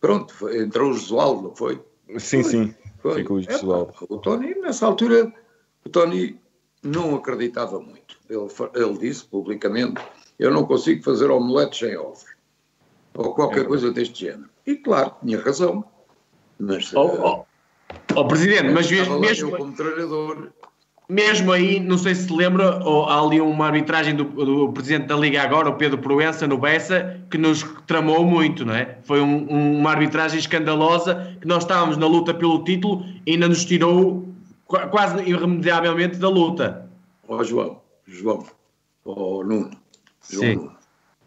Pronto, 0.02 0.34
foi, 0.34 0.62
entrou 0.62 0.92
o 0.92 0.94
Josualdo, 0.94 1.44
não 1.44 1.56
foi? 1.56 1.82
Sim, 2.18 2.44
foi. 2.44 2.52
sim. 2.52 2.76
Foi. 3.00 3.16
Ficou 3.16 3.38
o 3.38 3.42
Josualdo. 3.42 3.94
O 4.10 4.18
Tony, 4.18 4.54
nessa 4.56 4.86
altura, 4.86 5.32
o 5.86 5.90
Tony 5.90 6.40
não 6.84 7.16
acreditava 7.16 7.80
muito. 7.80 8.18
Ele, 8.30 8.48
ele 8.76 8.98
disse 8.98 9.26
publicamente: 9.26 10.02
Eu 10.40 10.52
não 10.52 10.66
consigo 10.66 11.04
fazer 11.04 11.30
omeletes 11.30 11.80
sem 11.80 11.98
ovos. 11.98 12.26
Ou 13.16 13.34
qualquer 13.34 13.62
é. 13.62 13.64
coisa 13.66 13.92
deste 13.92 14.26
género. 14.26 14.50
E 14.66 14.76
claro, 14.76 15.16
tinha 15.24 15.42
razão. 15.42 15.84
Mas. 16.60 16.94
Oh, 16.94 17.06
oh. 17.06 17.46
oh 18.16 18.28
Presidente, 18.28 18.72
mas 18.72 18.92
mesmo. 18.92 19.20
mesmo 19.20 19.58
como 19.58 19.74
treinador 19.74 20.52
mesmo 21.10 21.54
aí, 21.54 21.80
não 21.80 21.98
sei 21.98 22.14
se 22.14 22.28
se 22.28 22.34
lembra, 22.34 22.80
há 22.84 23.22
ali 23.22 23.40
uma 23.40 23.68
arbitragem 23.68 24.14
do, 24.14 24.26
do, 24.26 24.74
presidente 24.74 25.08
da 25.08 25.16
Liga 25.16 25.42
agora, 25.42 25.70
o 25.70 25.76
Pedro 25.76 25.98
Proença, 25.98 26.46
no 26.46 26.58
Bessa, 26.58 27.22
que 27.32 27.38
nos 27.38 27.64
tramou 27.86 28.26
muito, 28.26 28.66
não 28.66 28.76
é? 28.76 28.98
Foi 29.04 29.22
um, 29.22 29.48
uma 29.80 29.92
arbitragem 29.92 30.38
escandalosa, 30.38 31.38
que 31.40 31.48
nós 31.48 31.64
estávamos 31.64 31.96
na 31.96 32.06
luta 32.06 32.34
pelo 32.34 32.62
título 32.66 33.06
e 33.26 33.32
ainda 33.32 33.48
nos 33.48 33.64
tirou 33.64 34.28
quase 34.66 35.24
irremediavelmente 35.24 36.18
da 36.18 36.28
luta. 36.28 36.90
Ó 37.26 37.38
oh, 37.38 37.44
João, 37.44 37.80
João, 38.06 38.46
ó 39.06 39.14
oh, 39.14 39.44
Nuno, 39.46 39.72
Sim. 40.22 40.70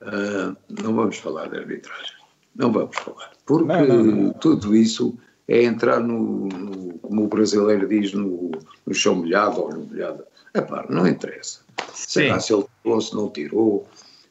Uh, 0.03 0.57
não 0.83 0.95
vamos 0.95 1.19
falar 1.19 1.49
de 1.49 1.59
arbitragem, 1.59 2.17
não 2.57 2.73
vamos 2.73 2.97
falar, 2.97 3.33
porque 3.45 3.65
não, 3.65 3.87
não, 3.87 4.05
não. 4.05 4.33
tudo 4.33 4.75
isso 4.75 5.19
é 5.47 5.63
entrar 5.65 6.01
no, 6.01 6.47
no, 6.47 6.99
como 7.01 7.25
o 7.25 7.29
brasileiro 7.29 7.87
diz, 7.87 8.13
no, 8.15 8.51
no 8.87 8.95
chão 8.95 9.17
molhado 9.17 9.61
ou 9.61 9.73
no 9.73 9.81
molhado. 9.87 10.25
Epá, 10.55 10.87
não 10.89 11.07
interessa. 11.07 11.61
Será 11.93 12.41
se 12.41 12.53
ele 12.53 12.65
tirou, 12.83 13.01
se 13.01 13.15
não 13.15 13.31
tirou. 13.31 13.89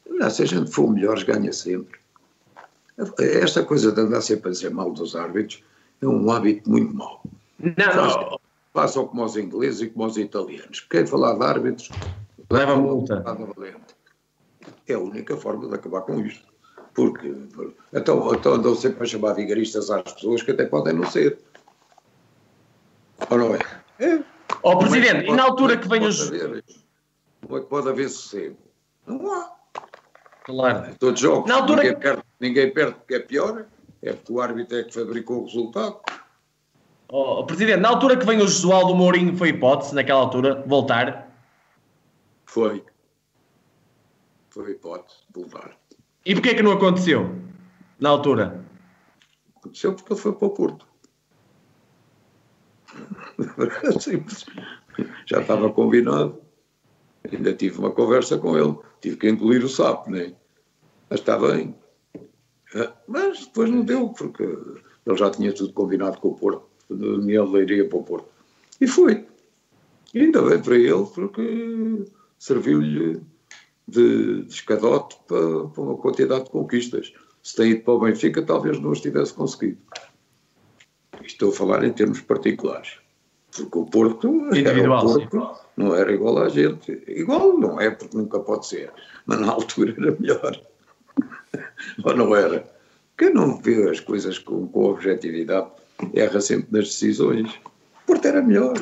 Não, 0.08 0.30
se 0.30 0.42
a 0.42 0.46
gente 0.46 0.70
for 0.70 0.90
melhores, 0.90 1.22
ganha 1.22 1.52
sempre. 1.52 2.00
Esta 3.18 3.64
coisa 3.64 3.92
de 3.92 4.00
andar 4.00 4.20
sempre 4.20 4.48
a 4.48 4.52
dizer 4.52 4.70
mal 4.70 4.92
dos 4.92 5.14
árbitros 5.14 5.62
é 6.02 6.06
um 6.06 6.30
hábito 6.30 6.68
muito 6.68 6.94
mau. 6.94 7.22
Não, 7.58 8.40
Façam 8.72 9.06
como 9.06 9.24
os 9.24 9.36
ingleses 9.36 9.80
e 9.80 9.88
como 9.88 10.06
os 10.06 10.16
italianos. 10.16 10.80
Quem 10.88 11.06
falar 11.06 11.34
de 11.34 11.44
árbitros 11.44 11.90
leva 12.50 12.72
a 12.72 12.76
multa. 12.76 13.22
É 14.86 14.94
a 14.94 14.98
única 14.98 15.36
forma 15.36 15.68
de 15.68 15.74
acabar 15.74 16.02
com 16.02 16.20
isto. 16.20 16.48
Porque 16.94 17.32
então, 17.92 18.34
então 18.34 18.54
andam 18.54 18.74
sempre 18.74 19.04
a 19.04 19.06
chamar 19.06 19.34
vigaristas 19.34 19.90
às 19.90 20.02
pessoas 20.12 20.42
que 20.42 20.50
até 20.50 20.64
podem 20.64 20.94
não 20.94 21.08
ser. 21.08 21.38
Ou 23.30 23.38
não 23.38 23.54
é? 23.54 23.58
É. 23.98 24.22
Ó, 24.62 24.72
oh, 24.72 24.78
Presidente, 24.78 25.26
e 25.26 25.32
na 25.32 25.44
altura 25.44 25.76
que 25.76 25.88
vem 25.88 26.04
os. 26.04 26.30
Como 27.40 27.56
é 27.56 27.60
que 27.60 27.66
pode 27.66 27.88
haver 27.88 28.08
sossego? 28.08 28.56
Não 29.06 29.32
há. 29.32 29.52
Claro. 30.44 30.94
Todos 30.98 31.20
jogos, 31.20 31.48
na 31.48 31.56
altura... 31.56 31.82
ninguém, 31.82 31.98
perde, 31.98 32.22
ninguém 32.40 32.72
perde 32.72 32.94
porque 32.94 33.14
é 33.14 33.20
pior, 33.20 33.66
é 34.02 34.12
porque 34.12 34.32
o 34.32 34.40
árbitro 34.40 34.78
é 34.78 34.82
que 34.84 34.92
fabricou 34.92 35.42
o 35.42 35.44
resultado. 35.44 36.00
Oh, 37.08 37.44
Presidente, 37.44 37.80
na 37.80 37.88
altura 37.88 38.16
que 38.16 38.24
vem 38.24 38.38
o 38.38 38.46
Josualdo 38.46 38.94
Mourinho 38.94 39.36
foi 39.36 39.48
hipótese, 39.48 39.94
naquela 39.94 40.20
altura, 40.20 40.64
voltar? 40.66 41.28
Foi. 42.46 42.84
Foi 44.50 44.72
hipótese, 44.72 45.18
voltar. 45.32 45.78
E 46.26 46.34
porquê 46.34 46.54
que 46.54 46.62
não 46.62 46.72
aconteceu, 46.72 47.34
na 47.98 48.10
altura? 48.10 48.64
Aconteceu 49.56 49.94
porque 49.94 50.12
ele 50.12 50.20
foi 50.20 50.32
para 50.32 50.46
o 50.46 50.50
Porto. 50.50 50.86
Simples. 54.00 54.44
Já 55.26 55.40
estava 55.40 55.72
combinado. 55.72 56.40
Ainda 57.30 57.54
tive 57.54 57.78
uma 57.78 57.92
conversa 57.92 58.38
com 58.38 58.58
ele. 58.58 58.76
Tive 59.00 59.16
que 59.16 59.28
engolir 59.28 59.64
o 59.64 59.68
sapo, 59.68 60.10
né? 60.10 60.34
Mas 61.08 61.20
está 61.20 61.38
bem. 61.38 61.74
Mas 63.06 63.46
depois 63.46 63.70
não 63.70 63.82
deu, 63.82 64.08
porque 64.08 64.42
ele 64.42 65.16
já 65.16 65.30
tinha 65.30 65.52
tudo 65.52 65.72
combinado 65.72 66.18
com 66.20 66.28
o 66.28 66.34
Porto 66.34 66.68
de 66.90 66.96
Daniel 66.96 67.50
Leiria 67.50 67.88
para 67.88 67.98
o 67.98 68.02
Porto. 68.02 68.28
E 68.80 68.86
foi. 68.86 69.26
E 70.12 70.20
ainda 70.20 70.42
bem 70.42 70.60
para 70.60 70.76
ele, 70.76 71.06
porque 71.14 72.04
serviu-lhe 72.38 73.20
de, 73.90 74.42
de 74.44 74.52
escadote 74.52 75.16
para, 75.26 75.68
para, 75.68 75.82
uma 75.82 75.96
quantidade 75.96 76.44
de 76.44 76.50
conquistas. 76.50 77.12
Se 77.42 77.56
tem 77.56 77.72
ido 77.72 77.82
para 77.82 77.94
o 77.94 78.00
Benfica, 78.00 78.42
talvez 78.42 78.78
não 78.80 78.92
as 78.92 79.00
tivesse 79.00 79.34
conseguido. 79.34 79.78
Estou 81.24 81.50
a 81.50 81.52
falar 81.52 81.84
em 81.84 81.92
termos 81.92 82.20
particulares. 82.20 82.98
Porque 83.54 83.78
o 83.78 83.86
Porto, 83.86 84.28
Individual, 84.28 85.06
o 85.06 85.28
Porto 85.28 85.60
não 85.76 85.94
era 85.94 86.12
igual 86.12 86.38
a 86.38 86.48
gente. 86.48 87.02
Igual 87.08 87.58
não 87.58 87.80
é, 87.80 87.90
porque 87.90 88.16
nunca 88.16 88.38
pode 88.40 88.66
ser. 88.66 88.92
Mas 89.26 89.40
na 89.40 89.52
altura 89.52 89.94
era 89.98 90.16
melhor. 90.18 90.62
Ou 92.04 92.16
não 92.16 92.34
era? 92.34 92.64
Quem 93.18 93.34
não 93.34 93.60
vê 93.60 93.90
as 93.90 94.00
coisas 94.00 94.38
com, 94.38 94.68
com 94.68 94.84
objetividade 94.84 95.70
erra 96.14 96.40
sempre 96.40 96.68
nas 96.70 96.88
decisões. 96.88 97.50
O 97.54 98.06
Porto 98.06 98.26
era 98.26 98.40
melhor. 98.40 98.76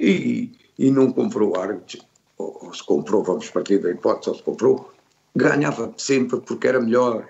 E, 0.00 0.52
e 0.78 0.90
não 0.90 1.12
comprou 1.12 1.58
árbitros, 1.58 2.06
ou, 2.38 2.72
se 2.72 2.84
comprou, 2.84 3.22
vamos 3.22 3.50
partir 3.50 3.78
da 3.78 3.90
hipótese, 3.90 4.30
ou 4.30 4.36
se 4.36 4.42
comprou, 4.42 4.92
ganhava 5.34 5.92
sempre 5.96 6.40
porque 6.40 6.68
era 6.68 6.80
melhor. 6.80 7.28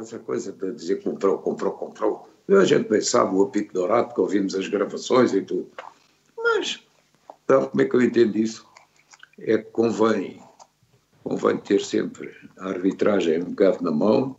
essa 0.00 0.18
coisa 0.18 0.52
de 0.52 0.72
dizer 0.72 1.02
comprou, 1.02 1.38
comprou, 1.38 1.72
comprou. 1.72 2.28
A 2.48 2.64
gente 2.64 2.88
bem 2.88 3.00
sabe 3.00 3.34
o 3.34 3.42
apito 3.42 3.72
dourado, 3.72 4.14
que 4.14 4.20
ouvimos 4.20 4.54
as 4.54 4.68
gravações 4.68 5.32
e 5.32 5.42
tudo. 5.42 5.68
Mas, 6.36 6.80
sabe 7.48 7.68
como 7.68 7.82
é 7.82 7.84
que 7.84 7.96
eu 7.96 8.02
entendo 8.02 8.36
isso? 8.36 8.66
É 9.38 9.58
que 9.58 9.70
convém, 9.70 10.42
convém 11.24 11.56
ter 11.58 11.80
sempre 11.80 12.32
a 12.58 12.68
arbitragem 12.68 13.42
um 13.42 13.50
bocado 13.50 13.82
na 13.82 13.90
mão 13.90 14.36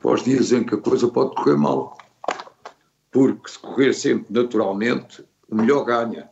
para 0.00 0.12
os 0.12 0.22
dias 0.22 0.52
em 0.52 0.64
que 0.64 0.74
a 0.74 0.78
coisa 0.78 1.08
pode 1.08 1.34
correr 1.34 1.56
mal. 1.56 1.98
Porque 3.10 3.50
se 3.50 3.58
correr 3.58 3.92
sempre 3.92 4.32
naturalmente, 4.32 5.24
o 5.48 5.56
melhor 5.56 5.84
ganha. 5.84 6.29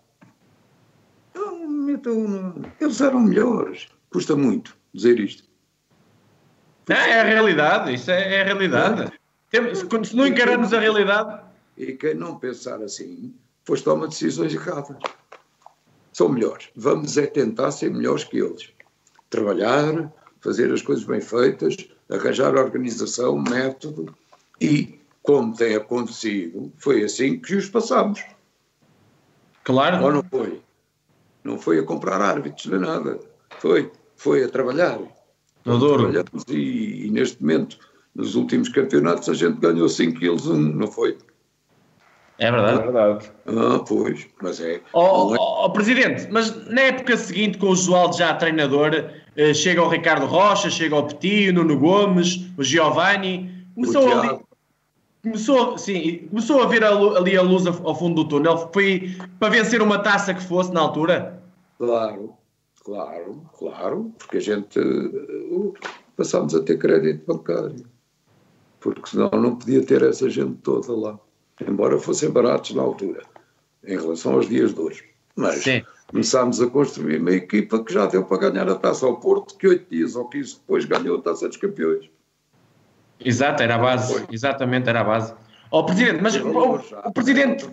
Então, 1.89 2.55
eles 2.81 3.01
eram 3.01 3.20
melhores. 3.20 3.89
Custa 4.10 4.36
muito 4.36 4.77
dizer 4.93 5.19
isto. 5.19 5.44
É, 6.89 7.10
é 7.10 7.20
a 7.20 7.24
realidade, 7.24 7.94
isso 7.94 8.10
é, 8.10 8.36
é 8.36 8.40
a 8.43 8.44
realidade. 8.44 9.12
É. 9.52 9.74
Se 10.05 10.16
não 10.16 10.27
encararmos 10.27 10.73
a 10.73 10.81
realidade. 10.81 11.43
E 11.77 11.93
quem 11.93 12.15
não 12.15 12.39
pensar 12.39 12.82
assim, 12.82 13.35
depois 13.60 13.82
toma 13.82 14.09
decisões 14.09 14.55
erradas. 14.55 14.97
São 16.12 16.28
melhores. 16.28 16.69
Vamos 16.74 17.16
é 17.16 17.27
tentar 17.27 17.70
ser 17.70 17.90
melhores 17.90 18.24
que 18.24 18.39
eles. 18.39 18.70
Trabalhar, 19.31 20.12
fazer 20.40 20.73
as 20.73 20.82
coisas 20.82 21.05
bem 21.05 21.20
feitas, 21.20 21.77
arranjar 22.10 22.55
organização, 22.56 23.39
método 23.39 24.15
e, 24.60 24.98
como 25.23 25.55
tem 25.55 25.77
acontecido, 25.77 26.73
foi 26.78 27.05
assim 27.05 27.39
que 27.39 27.55
os 27.55 27.69
passamos. 27.69 28.24
Claro. 29.65 30.02
Ou 30.05 30.12
não 30.12 30.23
foi? 30.23 30.62
Não 31.49 31.59
foi 31.59 31.79
a 31.79 31.83
comprar 31.83 32.20
árbitros 32.20 32.66
nem 32.66 32.79
nada. 32.79 33.19
Foi, 33.59 33.91
foi 34.16 34.45
a 34.45 34.49
trabalhar. 34.49 34.99
Adoro. 35.65 36.12
E, 36.51 37.07
e, 37.07 37.11
neste 37.11 37.41
momento, 37.41 37.79
nos 38.15 38.35
últimos 38.35 38.69
campeonatos, 38.69 39.31
a 39.31 39.35
gente 39.35 39.59
ganhou 39.59 39.89
5 39.89 40.19
quilos 40.19 40.47
um, 40.47 40.59
não 40.59 40.87
foi? 40.87 41.16
É 42.39 42.51
verdade. 42.51 42.79
É 42.79 42.83
verdade. 42.83 43.33
Ah, 43.47 43.79
pois, 43.79 44.27
mas 44.43 44.61
é. 44.61 44.83
Oh, 44.93 45.35
é... 45.35 45.39
oh, 45.41 45.70
Presidente, 45.70 46.29
mas 46.31 46.55
na 46.69 46.83
época 46.83 47.16
seguinte, 47.16 47.57
com 47.57 47.70
o 47.70 47.75
Josualdo 47.75 48.16
já 48.16 48.35
treinador, 48.35 49.11
eh, 49.35 49.55
chega 49.55 49.83
o 49.83 49.89
Ricardo 49.89 50.27
Rocha, 50.27 50.69
chega 50.69 50.95
o 50.97 51.03
Petit, 51.05 51.49
o 51.49 51.55
Nuno 51.55 51.79
Gomes, 51.79 52.47
o 52.59 52.62
Giovanni, 52.62 53.51
começou 53.75 54.07
o 54.07 54.20
ali, 54.20 54.39
começou, 55.23 55.79
sim, 55.79 56.29
começou 56.29 56.62
a 56.62 56.66
ver 56.66 56.85
ali 56.85 57.37
a 57.37 57.43
luz 57.43 57.66
ao 57.66 57.95
fundo 57.95 58.23
do 58.23 58.29
túnel, 58.29 58.70
foi 58.73 59.16
para 59.41 59.49
vencer 59.49 59.83
uma 59.83 59.99
taça 59.99 60.33
que 60.33 60.43
fosse 60.43 60.73
na 60.73 60.81
altura? 60.81 61.38
Claro, 61.79 62.35
claro, 62.85 63.43
claro, 63.57 64.13
porque 64.19 64.39
a 64.39 64.41
gente 64.41 64.79
uh, 64.79 65.75
passámos 66.17 66.55
a 66.55 66.63
ter 66.63 66.79
crédito 66.79 67.25
bancário, 67.27 67.87
porque 68.81 69.11
senão 69.11 69.31
não 69.31 69.57
podia 69.57 69.85
ter 69.85 70.03
essa 70.03 70.29
gente 70.29 70.57
toda 70.63 70.93
lá 70.93 71.19
embora 71.67 71.99
fossem 71.99 72.31
baratos 72.31 72.75
na 72.75 72.83
altura, 72.83 73.23
em 73.85 73.97
relação 73.99 74.35
aos 74.35 74.49
dias 74.49 74.75
de 74.75 74.81
hoje. 74.81 75.05
Mas 75.35 75.63
Sim. 75.63 75.83
começámos 76.09 76.61
a 76.61 76.67
construir 76.69 77.21
uma 77.21 77.33
equipa 77.33 77.83
que 77.83 77.93
já 77.93 78.07
deu 78.07 78.25
para 78.25 78.51
ganhar 78.51 78.69
a 78.69 78.75
taça 78.75 79.07
ao 79.07 79.19
Porto, 79.19 79.57
que 79.57 79.67
oito 79.67 79.89
dias 79.91 80.15
ou 80.17 80.29
quinze 80.29 80.57
depois 80.57 80.85
ganhou 80.85 81.19
a 81.19 81.23
taça 81.23 81.49
dos 81.49 81.57
campeões. 81.57 82.11
Exato, 83.21 83.63
era 83.63 83.75
a 83.75 83.79
base, 83.79 84.13
Foi. 84.13 84.27
exatamente, 84.31 84.89
era 84.89 85.01
a 85.01 85.05
base. 85.05 85.35
Ó 85.71 85.81
oh, 85.81 85.87
Presidente, 85.87 86.23
mas 86.23 86.37
o, 86.37 86.49
o, 86.49 87.13
Presidente... 87.13 87.69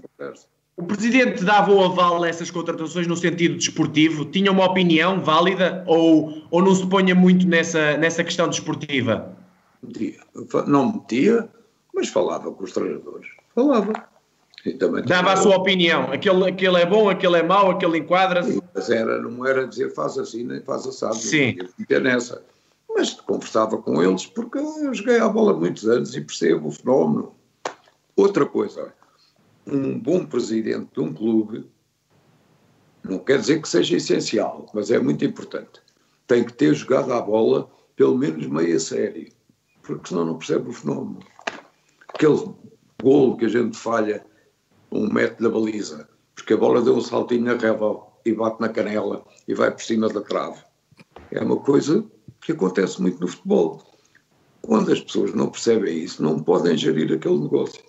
O 0.78 0.84
Presidente 0.84 1.44
dava 1.44 1.72
o 1.72 1.84
aval 1.84 2.24
a 2.24 2.28
essas 2.28 2.52
contratações 2.52 3.08
no 3.08 3.16
sentido 3.16 3.56
desportivo? 3.56 4.26
Tinha 4.26 4.52
uma 4.52 4.66
opinião 4.66 5.22
válida 5.22 5.84
ou, 5.88 6.44
ou 6.52 6.62
não 6.62 6.76
se 6.76 6.86
ponha 6.86 7.16
muito 7.16 7.48
nessa, 7.48 7.96
nessa 7.98 8.24
questão 8.24 8.50
desportiva? 8.50 9.38
Metia. 9.82 10.20
Não 10.68 10.94
metia, 10.94 11.48
mas 11.94 12.10
falava 12.10 12.52
com 12.52 12.64
os 12.64 12.74
treinadores 12.74 13.28
falava. 13.56 13.94
Dava 15.06 15.34
a 15.34 15.38
sua 15.38 15.58
opinião, 15.58 16.12
aquele, 16.12 16.50
aquele 16.50 16.78
é 16.78 16.86
bom, 16.86 17.08
aquele 17.08 17.38
é 17.38 17.44
mau, 17.44 17.70
aquele 17.70 18.00
enquadra-se. 18.00 18.62
Mas 18.74 18.90
era, 18.90 19.22
não 19.22 19.46
era 19.46 19.68
dizer 19.68 19.94
faz 19.94 20.18
assim 20.18 20.44
nem 20.44 20.60
faz 20.62 20.88
assado, 20.88 21.16
Sim. 21.16 21.56
não 21.90 22.02
nessa. 22.02 22.44
Mas 22.90 23.14
conversava 23.14 23.78
com 23.78 24.02
eles 24.02 24.26
porque 24.26 24.58
eu 24.58 24.94
joguei 24.94 25.20
a 25.20 25.30
bola 25.30 25.52
há 25.52 25.56
muitos 25.56 25.88
anos 25.88 26.16
e 26.16 26.22
percebo 26.22 26.70
o 26.70 26.72
fenómeno. 26.72 27.36
Outra 28.16 28.46
coisa, 28.46 28.92
um 29.68 30.00
bom 30.00 30.26
presidente 30.26 30.90
de 30.94 31.00
um 31.00 31.14
clube 31.14 31.70
não 33.04 33.20
quer 33.20 33.40
dizer 33.40 33.62
que 33.62 33.70
seja 33.70 33.98
essencial, 33.98 34.66
mas 34.74 34.90
é 34.90 35.00
muito 35.00 35.24
importante. 35.24 35.82
Tem 36.28 36.44
que 36.44 36.54
ter 36.54 36.74
jogado 36.74 37.14
a 37.14 37.22
bola 37.22 37.70
pelo 37.96 38.18
menos 38.18 38.48
meia 38.48 38.80
série, 38.80 39.32
porque 39.84 40.10
senão 40.10 40.26
não 40.26 40.38
percebe 40.38 40.70
o 40.70 40.74
fenómeno. 40.74 41.20
Aquele 42.10 42.50
golo 43.02 43.38
que 43.38 43.46
a 43.46 43.50
gente 43.50 43.78
falha 43.78 44.26
um 44.92 45.12
metro 45.12 45.44
da 45.44 45.50
baliza, 45.50 46.10
porque 46.34 46.54
a 46.54 46.58
bola 46.58 46.82
deu 46.82 46.96
um 46.96 47.02
saltinho 47.02 47.44
na 47.44 47.56
reva 47.56 48.02
e 48.26 48.34
bate 48.34 48.60
na 48.60 48.70
canela 48.70 49.24
e 49.48 49.54
vai 49.54 49.70
por 49.70 49.84
cima 49.84 50.10
da 50.10 50.22
trave. 50.22 50.64
É 51.32 51.40
uma 51.42 51.58
coisa 51.58 52.04
que 52.42 52.54
acontece 52.54 53.02
muito 53.02 53.20
no 53.20 53.28
futebol. 53.28 53.84
Quando 54.62 54.92
as 54.92 55.00
pessoas 55.00 55.34
não 55.34 55.50
percebem 55.50 56.00
isso, 56.00 56.24
não 56.24 56.42
podem 56.42 56.76
gerir 56.76 57.14
aquele 57.14 57.38
negócio. 57.38 57.84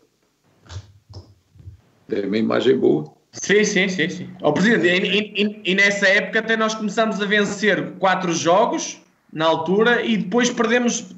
É 2.11 2.27
uma 2.27 2.39
imagem 2.39 2.79
boa. 2.79 3.17
Sim, 3.33 3.65
sim, 3.65 3.89
sim. 3.89 4.09
sim. 4.09 4.31
Oh, 4.41 4.53
Presidente, 4.53 5.07
e, 5.07 5.43
e, 5.43 5.73
e, 5.73 5.75
nessa 5.75 6.09
época 6.09 6.39
até 6.39 6.57
nós 6.57 6.75
começamos 6.75 7.21
a 7.21 7.27
vencer 7.27 7.93
quatro 7.99 8.33
jogos 8.33 9.01
na 9.33 9.45
altura 9.45 10.03
e 10.03 10.17
depois 10.17 10.49
perdemos, 10.51 11.15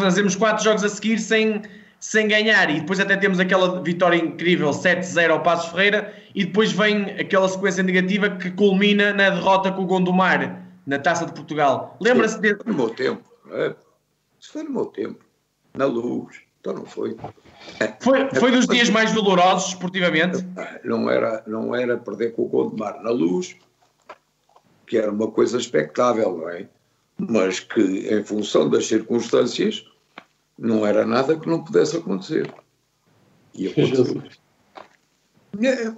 fazemos 0.00 0.36
quatro 0.36 0.62
jogos 0.62 0.84
a 0.84 0.88
seguir 0.88 1.18
sem, 1.18 1.62
sem 1.98 2.28
ganhar 2.28 2.70
e 2.70 2.80
depois 2.80 3.00
até 3.00 3.16
temos 3.16 3.40
aquela 3.40 3.82
vitória 3.82 4.16
incrível 4.16 4.70
7-0 4.70 5.30
ao 5.30 5.42
Passos 5.42 5.72
Ferreira 5.72 6.14
e 6.34 6.44
depois 6.44 6.70
vem 6.70 7.02
aquela 7.18 7.48
sequência 7.48 7.82
negativa 7.82 8.30
que 8.30 8.50
culmina 8.52 9.12
na 9.12 9.30
derrota 9.30 9.72
com 9.72 9.82
o 9.82 9.86
Gondomar 9.86 10.62
na 10.86 10.98
Taça 11.00 11.26
de 11.26 11.32
Portugal. 11.32 11.96
Lembra-se 12.00 12.40
de... 12.40 12.56
No 12.64 12.74
meu 12.74 12.90
tempo, 12.90 13.24
é? 13.50 13.74
Isso 14.38 14.52
foi 14.52 14.62
no 14.62 14.70
meu 14.70 14.86
tempo, 14.86 15.24
na 15.74 15.86
luz, 15.86 16.45
então 16.66 16.74
não 16.74 16.84
foi. 16.84 17.16
Foi, 18.00 18.28
foi 18.34 18.50
dos 18.50 18.66
dias 18.66 18.90
mais 18.90 19.12
dolorosos 19.12 19.68
esportivamente? 19.68 20.44
Não 20.84 21.08
era, 21.08 21.44
não 21.46 21.74
era 21.74 21.96
perder 21.96 22.32
com 22.34 22.42
o 22.42 22.48
Gondomar 22.48 23.00
na 23.02 23.10
luz, 23.10 23.56
que 24.86 24.98
era 24.98 25.10
uma 25.10 25.30
coisa 25.30 25.58
expectável, 25.58 26.36
não 26.36 26.50
é? 26.50 26.68
Mas 27.18 27.60
que, 27.60 27.80
em 27.80 28.24
função 28.24 28.68
das 28.68 28.86
circunstâncias, 28.86 29.86
não 30.58 30.84
era 30.84 31.06
nada 31.06 31.38
que 31.38 31.48
não 31.48 31.62
pudesse 31.62 31.96
acontecer. 31.96 32.52
E 33.54 33.68
aconteceu. 33.68 34.22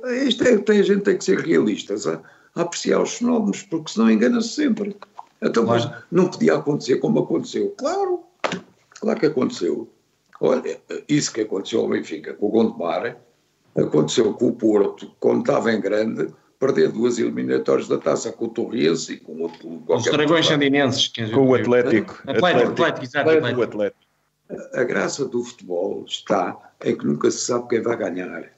É, 0.05 0.25
isto 0.25 0.45
é, 0.45 0.59
tem, 0.59 0.79
a 0.79 0.83
gente 0.85 1.03
tem 1.03 1.19
que 1.19 1.25
ser 1.25 1.41
realistas, 1.41 2.07
a, 2.07 2.23
a 2.55 2.63
apreciar 2.63 3.03
os 3.03 3.15
fenómenos, 3.15 3.63
porque 3.63 3.91
senão 3.91 4.11
engana-se 4.11 4.51
sempre. 4.51 4.97
Então, 5.43 5.65
mas 5.65 5.91
não 6.11 6.29
podia 6.29 6.57
acontecer 6.57 6.99
como 6.99 7.21
aconteceu. 7.21 7.75
Claro, 7.77 8.25
claro 9.01 9.19
que 9.19 9.27
aconteceu. 9.27 9.89
Olha, 10.41 10.81
isso 11.09 11.33
que 11.33 11.41
aconteceu 11.41 11.81
ao 11.81 11.89
Benfica 11.89 12.35
com 12.35 12.47
o 12.47 12.51
Gondomar, 12.51 13.17
aconteceu 13.77 14.33
com 14.35 14.49
o 14.49 14.53
Porto, 14.53 15.11
quando 15.19 15.41
estava 15.41 15.73
em 15.73 15.81
grande, 15.81 16.33
perder 16.59 16.91
duas 16.91 17.19
eliminatórias 17.19 17.89
da 17.89 17.99
taça 17.99 18.33
com 18.33 18.47
o 18.47 18.49
Torres 18.49 19.09
e 19.09 19.17
com 19.17 19.43
outro. 19.43 19.83
Os 19.87 20.05
Dragões 20.05 20.47
Sandinenses. 20.47 21.11
Com 21.33 21.49
o 21.49 21.55
Atlético. 21.55 22.21
Atlético, 22.27 22.47
Atlético, 22.47 22.71
Atlético, 22.71 23.05
exato, 23.05 23.31
Atlético. 23.31 23.63
Atlético. 23.63 24.09
A 24.75 24.85
graça 24.85 25.25
do 25.27 25.45
futebol 25.45 26.05
está 26.07 26.57
em 26.85 26.97
que 26.97 27.07
nunca 27.07 27.31
se 27.31 27.39
sabe 27.39 27.69
quem 27.69 27.83
vai 27.83 27.97
ganhar. 27.97 28.51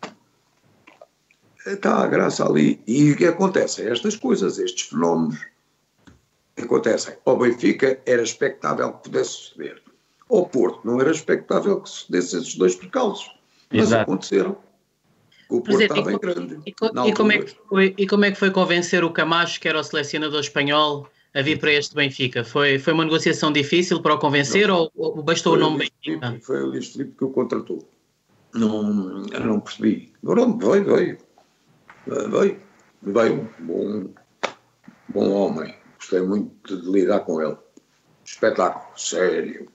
Está 1.67 2.05
a 2.05 2.07
graça 2.07 2.47
ali. 2.47 2.81
E 2.87 3.11
o 3.11 3.17
que 3.17 3.27
acontece? 3.27 3.87
Estas 3.87 4.17
coisas, 4.17 4.59
estes 4.59 4.89
fenómenos 4.89 5.45
acontecem. 6.57 7.17
Ao 7.25 7.37
Benfica 7.37 8.01
era 8.07 8.23
expectável 8.23 8.93
que 8.93 9.05
pudesse 9.05 9.31
suceder. 9.31 9.83
Ao 10.31 10.47
Porto 10.47 10.81
não 10.85 11.01
era 11.01 11.11
expectável 11.11 11.81
que 11.81 11.89
sucedesse 11.89 12.37
esses 12.37 12.55
dois 12.55 12.77
percalços. 12.77 13.31
Mas 13.73 13.89
Exato. 13.89 14.03
aconteceram. 14.03 14.57
O 15.49 15.61
Porto 15.61 15.83
estava 15.83 16.13
e, 16.13 16.15
em 16.15 16.19
grande. 16.19 16.61
e 16.65 16.71
e 17.09 17.13
como 17.13 17.33
é 17.33 17.39
que 17.39 17.57
foi, 17.69 17.95
e 17.99 18.07
como 18.07 18.25
é 18.25 18.31
que 18.31 18.39
foi 18.39 18.51
convencer 18.53 19.03
o 19.03 19.11
Camacho, 19.11 19.61
que 19.61 19.69
era 19.69 19.81
o 19.81 19.83
selecionador 19.83 20.41
espanhol, 20.41 21.09
a 21.35 21.43
vir 21.43 21.59
para 21.59 21.73
este 21.73 21.95
Benfica? 21.95 22.45
Foi, 22.45 22.79
foi 22.79 22.93
uma 22.93 23.05
negociação 23.05 23.51
difícil 23.53 24.01
para 24.01 24.15
o 24.15 24.19
convencer 24.19 24.71
ou, 24.71 24.91
ou 24.95 25.21
bastou 25.23 25.55
o 25.55 25.59
nome 25.59 25.79
Benfica? 25.79 26.29
Filipe, 26.29 26.45
Foi 26.45 26.63
o 26.63 26.67
Luís 26.67 26.93
Filipe 26.93 27.17
que 27.19 27.25
o 27.25 27.31
contratou. 27.31 27.89
Não, 28.55 29.27
eu 29.33 29.41
não 29.41 29.61
percebi. 29.61 30.13
Pronto, 30.23 30.71
veio, 30.71 30.85
veio. 30.85 31.19
Veio. 32.07 32.61
Veio 33.03 33.51
um 33.61 33.67
bom, 33.67 34.11
bom 35.09 35.31
homem. 35.33 35.75
Gostei 35.97 36.21
muito 36.21 36.77
de 36.77 36.91
lidar 36.91 37.21
com 37.21 37.41
ele. 37.41 37.57
Espetáculo, 38.25 38.87
sério, 38.97 39.69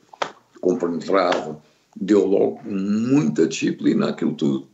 compenetrado. 0.61 1.61
Deu 1.95 2.26
logo 2.26 2.61
muita 2.65 3.48
disciplina 3.48 4.10
àquilo 4.10 4.34
tudo. 4.34 4.68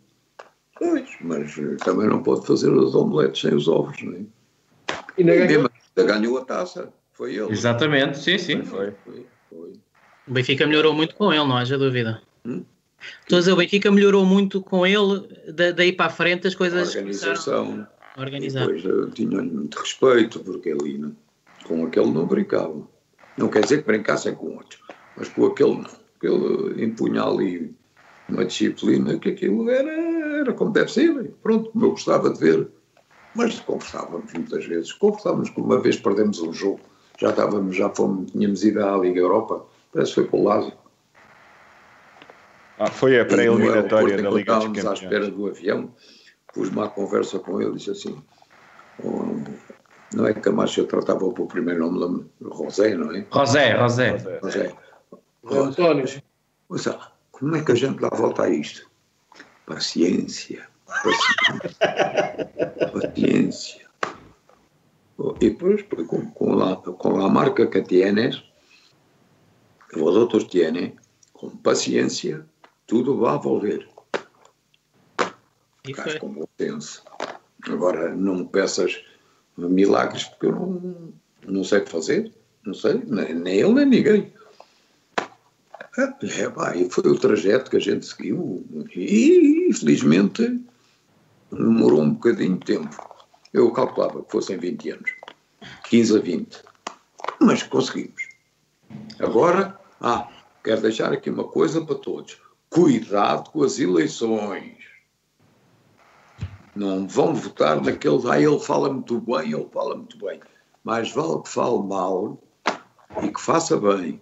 Pois, 0.78 1.10
mas 1.22 1.56
eh, 1.58 1.76
também 1.84 2.08
não 2.08 2.24
pode 2.24 2.46
fazer 2.48 2.72
os 2.72 2.96
omeletes 2.96 3.42
sem 3.42 3.54
os 3.54 3.68
ovos, 3.68 4.02
não 4.02 4.14
é? 4.14 4.20
E 5.18 5.22
E 5.22 5.24
ganhou. 5.24 5.70
ainda 5.98 6.14
ganhou 6.14 6.38
a 6.40 6.46
taça. 6.46 6.92
Foi 7.14 7.36
ele. 7.36 7.52
Exatamente, 7.52 8.18
sim, 8.18 8.38
sim. 8.40 8.64
Foi, 8.64 8.92
foi, 9.06 9.26
foi. 9.50 9.74
O 10.28 10.32
Benfica 10.34 10.66
melhorou 10.66 10.94
muito 10.94 11.14
com 11.16 11.32
ele, 11.32 11.44
não 11.46 11.58
haja 11.58 11.78
dúvida. 11.78 12.22
Hum? 12.44 12.64
Estou 13.22 13.38
a 13.38 13.40
dizer, 13.40 13.52
o 13.52 13.56
Benfica 13.58 13.92
melhorou 13.92 14.26
muito 14.26 14.62
com 14.62 14.86
ele, 14.88 15.28
da- 15.54 15.72
daí 15.72 15.92
para 15.92 16.08
a 16.08 16.10
frente 16.10 16.48
as 16.48 16.56
A 16.56 16.58
coisas 16.58 16.96
começaram 16.96 17.32
organização. 17.34 17.88
a 18.16 18.20
organizar. 18.22 18.60
Depois 18.66 18.84
eu 18.86 19.12
tinha 19.12 19.42
muito 19.44 19.78
respeito, 19.80 20.40
porque 20.40 20.72
ali 20.72 20.98
não, 20.98 21.16
com 21.66 21.86
aquele 21.86 22.12
não 22.12 22.26
brincava. 22.26 22.82
Não 23.38 23.48
quer 23.50 23.62
dizer 23.64 23.80
que 23.82 23.88
brincassem 23.88 24.34
com 24.34 24.56
outros, 24.56 24.81
mas 25.18 25.30
com 25.30 25.46
aquele 25.46 25.78
não. 25.78 26.02
Ele 26.24 26.86
impunha 26.86 27.24
ali 27.24 27.76
uma 28.30 28.46
disciplina 28.46 29.18
que 29.18 29.30
aquilo 29.30 29.70
era, 29.70 29.92
era 30.40 30.54
como 30.54 30.72
deve 30.72 30.92
ser. 30.92 31.34
Pronto, 31.42 31.72
como 31.72 31.86
eu 31.86 31.90
gostava 31.92 32.30
de 32.30 32.40
ver. 32.40 32.68
Mas 33.34 33.60
conversávamos 33.60 34.32
muitas 34.34 34.66
vezes. 34.66 34.94
Conversávamos 34.94 35.50
que 35.50 35.60
uma 35.60 35.80
vez 35.80 35.98
perdemos 35.98 36.40
um 36.42 36.54
jogo, 36.54 36.82
já 37.18 37.30
estávamos, 37.30 37.76
já 37.76 37.90
fomos, 37.90 38.32
tínhamos 38.32 38.64
ido 38.64 38.86
à 38.86 38.98
Liga 38.98 39.20
Europa, 39.20 39.66
parece 39.92 40.12
que 40.12 40.16
foi 40.22 40.28
com 40.28 40.42
o 40.42 40.44
Lázio. 40.44 40.74
Ah, 42.78 42.90
foi 42.90 43.20
a 43.20 43.26
pré-eliminatória 43.26 44.18
da 44.22 44.30
Liga 44.30 44.56
dos 44.56 44.66
Estávamos 44.66 44.80
à 44.80 44.82
Campeões. 44.82 45.02
espera 45.04 45.28
do 45.30 45.48
avião, 45.48 45.92
pus-me 46.54 46.82
à 46.82 46.88
conversa 46.88 47.40
com 47.40 47.62
ele 47.62 47.72
e 47.72 47.76
disse 47.76 47.92
assim: 47.92 48.22
"Oh, 49.04 49.24
não 50.14 50.28
é 50.28 50.34
que 50.34 50.42
Camacho 50.42 50.82
eu 50.82 50.88
tratava 50.88 51.32
pelo 51.32 51.48
primeiro 51.48 51.90
nome, 51.90 52.26
Rosé, 52.44 52.96
não 52.96 53.12
é? 53.16 53.26
Rosé, 53.32 53.74
Rosé. 53.74 54.40
Rosé. 54.42 54.76
António. 55.46 56.06
Ouça, 56.70 57.12
como 57.32 57.56
é 57.56 57.64
que 57.64 57.72
a 57.72 57.76
gente 57.76 58.00
dá 58.00 58.08
a 58.12 58.16
volta 58.16 58.44
a 58.44 58.50
isto? 58.50 58.90
Paciência. 59.66 60.68
Paciência. 60.86 61.70
paciência. 62.94 63.92
E 65.40 65.50
depois, 65.50 65.84
pues, 65.84 66.08
com, 66.08 66.32
com, 66.32 66.54
la, 66.54 66.76
com 66.78 67.18
la 67.18 67.30
marca 67.30 67.68
que 67.68 67.82
tienes, 67.82 68.44
que 69.90 70.00
vosotros 70.00 70.46
tienen, 70.46 70.96
com 71.34 71.50
paciência, 71.58 72.46
tudo 72.88 73.18
vai 73.18 73.38
volver. 73.38 73.88
E 75.86 75.92
Estás 75.92 76.14
foi. 76.14 76.20
com 76.20 76.34
bom 76.34 76.48
senso. 76.60 77.04
Agora, 77.68 78.16
não 78.16 78.36
me 78.36 78.48
peças 78.48 79.04
milagres, 79.58 80.26
porque 80.26 80.48
eu 80.48 80.52
não, 80.52 81.14
não 81.48 81.64
sei 81.64 81.86
fazer. 81.86 82.34
Não 82.66 82.74
sei, 82.74 83.02
nem, 83.06 83.34
nem 83.34 83.60
ele, 83.60 83.74
nem 83.74 83.86
ninguém. 83.86 84.34
É, 85.98 86.50
pá, 86.50 86.76
e 86.76 86.90
foi 86.90 87.10
o 87.10 87.20
trajeto 87.20 87.70
que 87.70 87.78
a 87.78 87.82
gente 87.82 88.06
seguiu. 88.06 88.66
E, 88.96 89.68
infelizmente, 89.70 90.64
demorou 91.52 92.02
um 92.02 92.14
bocadinho 92.14 92.58
de 92.58 92.66
tempo. 92.66 92.96
Eu 93.52 93.72
calculava 93.72 94.24
que 94.24 94.32
fossem 94.32 94.58
20 94.58 94.90
anos. 94.92 95.12
15 95.90 96.18
a 96.18 96.22
20. 96.22 96.64
Mas 97.42 97.64
conseguimos. 97.64 98.30
Agora, 99.20 99.80
ah, 100.00 100.30
quero 100.64 100.82
deixar 100.82 101.12
aqui 101.12 101.30
uma 101.30 101.44
coisa 101.44 101.84
para 101.84 101.96
todos. 101.96 102.38
Cuidado 102.70 103.50
com 103.52 103.64
as 103.64 103.78
eleições. 103.78 104.78
Não 106.74 107.06
vão 107.06 107.36
votar 107.36 107.82
naquele, 107.82 108.30
ah, 108.30 108.40
ele 108.40 108.60
fala 108.60 108.92
muito 108.92 109.20
bem, 109.20 109.52
ele 109.52 109.68
fala 109.74 109.96
muito 109.96 110.18
bem. 110.18 110.40
Mais 110.84 111.12
vale 111.12 111.42
que 111.44 111.50
fale 111.50 111.84
mal 111.84 112.42
e 113.22 113.28
que 113.28 113.42
faça 113.42 113.78
bem. 113.78 114.22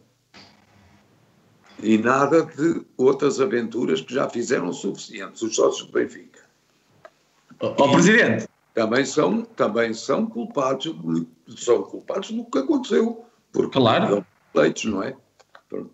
E 1.82 1.98
nada 1.98 2.44
de 2.44 2.82
outras 2.98 3.40
aventuras 3.40 4.02
que 4.02 4.14
já 4.14 4.30
fizeram 4.30 4.72
suficientes, 4.74 5.42
os 5.42 5.56
sócios 5.56 5.88
do 5.88 5.94
Benfica. 5.94 6.40
Ó 7.62 7.92
Presidente, 7.92 8.48
Também 8.74 9.04
são, 9.06 9.42
também 9.44 9.94
são 9.94 10.26
culpados, 10.26 10.94
são 11.58 11.82
culpados 11.84 12.32
do 12.32 12.46
que 12.46 12.58
aconteceu. 12.60 13.26
Porque 13.52 13.72
Claro. 13.78 14.08
são 14.08 14.26
eleitos, 14.56 14.86
não 14.86 15.04
é? 15.04 15.16
Pronto. 15.68 15.92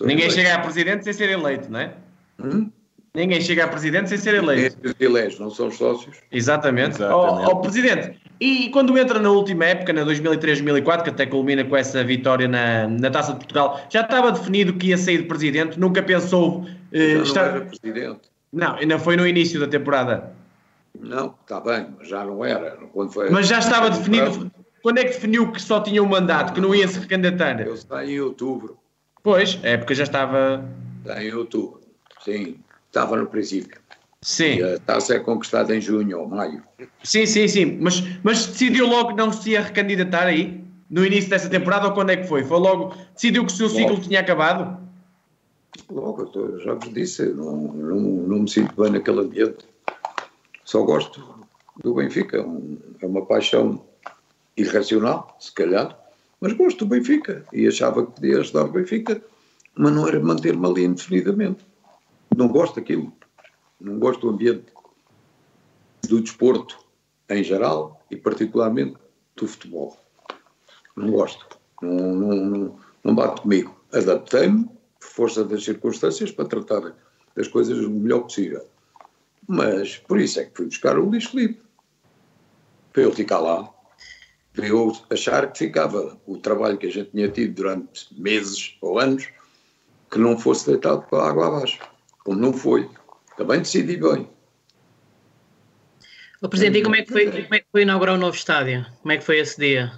Ninguém 0.00 0.16
eleitos. 0.26 0.34
chega 0.34 0.54
a 0.54 0.58
Presidente 0.60 1.04
sem 1.04 1.12
ser 1.12 1.30
eleito, 1.30 1.70
não 1.70 1.80
é? 1.80 1.96
Hum? 2.38 2.70
Ninguém 3.14 3.40
chega 3.40 3.64
a 3.64 3.68
Presidente 3.68 4.08
sem 4.10 4.18
ser 4.18 4.34
eleito. 4.34 4.76
Eleitos 5.00 5.38
não 5.38 5.50
são 5.50 5.68
os 5.68 5.76
sócios. 5.78 6.16
Exatamente. 6.30 7.02
Ó 7.02 7.44
ó, 7.50 7.54
Presidente, 7.56 8.20
e 8.40 8.68
quando 8.70 8.96
entra 8.98 9.18
na 9.18 9.30
última 9.30 9.64
época, 9.64 9.92
na 9.92 10.04
2003-2004, 10.04 11.02
que 11.04 11.10
até 11.10 11.26
culmina 11.26 11.64
com 11.64 11.76
essa 11.76 12.04
vitória 12.04 12.46
na, 12.46 12.86
na 12.86 13.10
Taça 13.10 13.32
de 13.32 13.38
Portugal, 13.38 13.80
já 13.88 14.02
estava 14.02 14.30
definido 14.30 14.74
que 14.74 14.88
ia 14.88 14.98
sair 14.98 15.18
de 15.18 15.24
Presidente? 15.24 15.80
Nunca 15.80 16.02
pensou 16.02 16.66
eh, 16.92 17.10
Já 17.10 17.14
não 17.14 17.22
estar... 17.22 17.44
era 17.46 17.60
presidente. 17.62 18.20
Não, 18.52 18.76
ainda 18.76 18.98
foi 18.98 19.16
no 19.16 19.26
início 19.26 19.58
da 19.58 19.66
temporada. 19.66 20.32
Não, 21.00 21.34
está 21.42 21.60
bem, 21.60 21.86
mas 21.98 22.08
já 22.08 22.24
não 22.24 22.44
era. 22.44 22.78
Quando 22.92 23.12
foi 23.12 23.30
Mas 23.30 23.48
já 23.48 23.58
estava 23.58 23.90
definido. 23.90 24.50
Quando 24.82 24.98
é 24.98 25.04
que 25.04 25.10
definiu 25.10 25.50
que 25.50 25.60
só 25.60 25.80
tinha 25.80 26.02
um 26.02 26.06
mandato, 26.06 26.52
que 26.52 26.60
não 26.60 26.74
ia 26.74 26.86
se 26.86 26.98
recandidatar? 26.98 27.60
Eu 27.60 27.76
saí 27.76 28.14
em 28.14 28.20
outubro. 28.20 28.78
Pois, 29.22 29.58
a 29.64 29.68
época 29.68 29.94
já 29.94 30.04
estava. 30.04 30.64
Saí 31.04 31.28
em 31.28 31.34
outubro. 31.34 31.80
Sim, 32.24 32.56
estava 32.88 33.16
no 33.16 33.26
princípio. 33.26 33.78
Sim, 34.22 34.56
E 34.58 34.62
a 34.62 34.78
taça 34.78 35.14
é 35.14 35.18
conquistada 35.20 35.74
em 35.76 35.80
junho 35.80 36.18
ou 36.20 36.28
maio. 36.28 36.62
sim, 37.02 37.26
sim, 37.26 37.46
sim. 37.46 37.78
Mas, 37.80 38.02
mas 38.22 38.46
decidiu 38.46 38.86
logo 38.86 39.10
que 39.10 39.14
não 39.16 39.30
se 39.32 39.50
ia 39.50 39.60
recandidatar 39.60 40.26
aí? 40.26 40.64
No 40.88 41.04
início 41.04 41.28
dessa 41.30 41.48
temporada 41.48 41.86
ou 41.88 41.92
quando 41.94 42.10
é 42.10 42.16
que 42.16 42.26
foi? 42.28 42.44
Foi 42.44 42.58
logo. 42.58 42.94
Decidiu 43.14 43.44
que 43.44 43.52
o 43.52 43.56
seu 43.56 43.68
ciclo 43.68 43.94
Logo. 43.94 44.02
tinha 44.02 44.20
acabado? 44.20 44.78
Logo, 45.90 46.30
eu 46.34 46.60
já 46.60 46.74
vos 46.74 46.92
disse, 46.94 47.24
não, 47.26 47.56
não, 47.56 48.00
não 48.00 48.38
me 48.40 48.48
sinto 48.50 48.80
bem 48.80 48.92
naquele 48.92 49.20
ambiente. 49.20 49.64
Só 50.64 50.82
gosto 50.82 51.24
do 51.82 51.94
Benfica. 51.94 52.38
É 52.38 53.04
É 53.04 53.06
uma 53.06 53.24
paixão 53.26 53.82
irracional, 54.56 55.36
se 55.38 55.52
calhar, 55.52 55.96
mas 56.40 56.52
gosto 56.54 56.84
do 56.84 56.86
Benfica. 56.86 57.44
E 57.52 57.66
achava 57.66 58.06
que 58.06 58.12
podia 58.12 58.38
ajudar 58.38 58.64
o 58.64 58.72
Benfica, 58.72 59.20
mas 59.74 59.92
não 59.92 60.06
era 60.08 60.18
manter-me 60.20 60.66
ali 60.66 60.84
indefinidamente. 60.84 61.64
Não 62.34 62.48
gosto 62.48 62.76
daquilo. 62.76 63.12
Não 63.80 63.98
gosto 63.98 64.20
do 64.20 64.30
ambiente 64.30 64.72
do 66.08 66.20
desporto 66.20 66.78
em 67.28 67.42
geral 67.42 68.00
e 68.10 68.16
particularmente 68.16 68.96
do 69.34 69.46
futebol. 69.46 69.96
Não 70.96 71.10
gosto. 71.10 71.58
Não, 71.82 72.14
não, 72.14 72.36
não, 72.36 72.78
não 73.04 73.14
bate 73.14 73.42
comigo. 73.42 73.78
Adaptei-me, 73.92 74.64
por 74.98 75.08
força 75.08 75.44
das 75.44 75.64
circunstâncias, 75.64 76.30
para 76.30 76.48
tratar 76.48 76.94
das 77.34 77.48
coisas 77.48 77.78
o 77.84 77.90
melhor 77.90 78.20
possível. 78.20 78.66
Mas 79.46 79.98
por 79.98 80.18
isso 80.18 80.40
é 80.40 80.44
que 80.44 80.56
fui 80.56 80.66
buscar 80.66 80.98
o 80.98 81.04
Luís 81.04 81.26
Filipe. 81.26 81.60
Para 82.92 83.02
ele 83.02 83.12
ficar 83.12 83.38
lá. 83.38 83.72
eu 84.56 84.96
achar 85.10 85.52
que 85.52 85.58
ficava 85.58 86.18
o 86.26 86.38
trabalho 86.38 86.78
que 86.78 86.86
a 86.86 86.90
gente 86.90 87.10
tinha 87.10 87.28
tido 87.28 87.54
durante 87.54 88.08
meses 88.18 88.76
ou 88.80 88.98
anos, 88.98 89.28
que 90.10 90.18
não 90.18 90.38
fosse 90.38 90.66
deitado 90.66 91.02
para 91.02 91.18
a 91.24 91.28
água 91.28 91.46
abaixo. 91.48 91.78
Como 92.24 92.40
não 92.40 92.52
foi. 92.52 92.88
Também 93.36 93.58
decidi 93.58 93.96
bem. 93.96 94.28
O 96.40 96.48
Presidente, 96.48 96.78
e 96.78 96.82
como 96.82 96.96
é, 96.96 97.02
que 97.02 97.12
foi, 97.12 97.30
como 97.30 97.54
é 97.54 97.60
que 97.60 97.66
foi 97.70 97.82
inaugurar 97.82 98.14
o 98.14 98.18
novo 98.18 98.36
estádio? 98.36 98.86
Como 99.02 99.12
é 99.12 99.18
que 99.18 99.24
foi 99.24 99.38
esse 99.38 99.58
dia? 99.58 99.92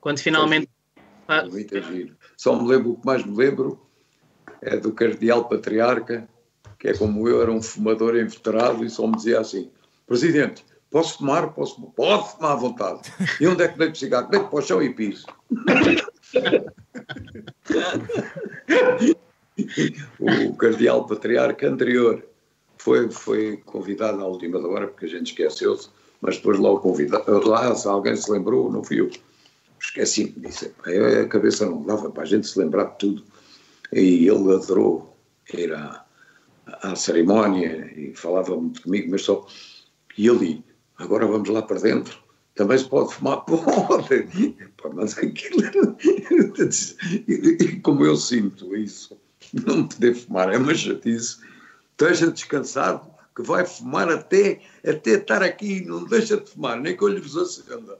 Quando 0.00 0.18
finalmente. 0.18 0.68
Foi 1.26 1.48
muito 1.48 1.82
giro. 1.82 2.16
Só 2.36 2.60
me 2.60 2.68
lembro, 2.68 2.92
o 2.92 3.00
que 3.00 3.06
mais 3.06 3.24
me 3.24 3.36
lembro 3.36 3.80
é 4.60 4.76
do 4.76 4.92
Cardeal 4.92 5.48
Patriarca, 5.48 6.28
que 6.78 6.88
é 6.88 6.94
como 6.94 7.26
eu, 7.28 7.40
era 7.40 7.50
um 7.50 7.62
fumador 7.62 8.16
inveterado 8.16 8.84
e 8.84 8.90
só 8.90 9.06
me 9.06 9.16
dizia 9.16 9.40
assim: 9.40 9.70
Presidente, 10.06 10.64
posso 10.90 11.18
fumar? 11.18 11.54
Posso, 11.54 11.80
pode 11.92 12.32
fumar 12.32 12.52
à 12.52 12.56
vontade. 12.56 13.00
E 13.40 13.46
onde 13.46 13.62
é 13.62 13.68
que 13.68 13.78
deito 13.78 13.96
cigarro? 13.96 14.28
Deito 14.28 14.48
para 14.48 14.58
o 14.58 14.62
chão 14.62 14.82
e 14.82 14.92
piso. 14.92 15.26
o 20.20 20.56
Cardeal 20.56 21.06
Patriarca 21.06 21.66
anterior 21.66 22.24
foi, 22.84 23.10
foi 23.10 23.56
convidado 23.64 24.20
à 24.20 24.26
última 24.26 24.58
hora, 24.58 24.86
porque 24.86 25.06
a 25.06 25.08
gente 25.08 25.28
esqueceu-se, 25.28 25.88
mas 26.20 26.36
depois 26.36 26.58
logo 26.58 26.80
convidado. 26.80 27.48
Lá, 27.48 27.74
se 27.74 27.88
alguém 27.88 28.14
se 28.14 28.30
lembrou, 28.30 28.70
não 28.70 28.84
fui 28.84 29.00
eu. 29.00 29.10
Esqueci-me 29.80 30.34
disse. 30.36 30.70
A 30.84 31.26
cabeça 31.26 31.64
não 31.64 31.82
dava 31.82 32.10
para 32.10 32.24
a 32.24 32.26
gente 32.26 32.46
se 32.46 32.58
lembrar 32.58 32.84
de 32.84 32.98
tudo. 32.98 33.24
E 33.90 34.28
ele 34.28 34.52
adorou 34.52 35.16
ir 35.54 35.72
à, 35.72 36.04
à 36.66 36.94
cerimónia 36.94 37.90
e 37.96 38.14
falava 38.14 38.54
muito 38.54 38.82
comigo, 38.82 39.10
mas 39.10 39.22
só. 39.22 39.46
E 40.18 40.28
ele, 40.28 40.62
agora 40.98 41.26
vamos 41.26 41.48
lá 41.48 41.62
para 41.62 41.80
dentro. 41.80 42.18
Também 42.54 42.76
se 42.76 42.84
pode 42.84 43.14
fumar? 43.14 43.44
Pode! 43.48 44.56
Mas 44.92 45.16
aquilo 45.16 45.64
era. 45.64 45.96
Como 47.82 48.04
eu 48.04 48.16
sinto 48.16 48.76
isso, 48.76 49.18
não 49.54 49.88
poder 49.88 50.14
fumar 50.14 50.52
é 50.52 50.58
uma 50.58 50.74
chatice 50.74 51.38
esteja 51.94 52.30
descansado, 52.30 53.08
que 53.34 53.42
vai 53.42 53.64
fumar 53.64 54.08
até, 54.08 54.60
até 54.86 55.12
estar 55.12 55.42
aqui, 55.42 55.84
não 55.84 56.04
deixa 56.04 56.36
de 56.36 56.48
fumar, 56.48 56.78
nem 56.80 56.96
que 56.96 57.02
eu 57.02 57.08
lhe 57.08 57.20
vos 57.20 57.36
acenda. 57.36 57.98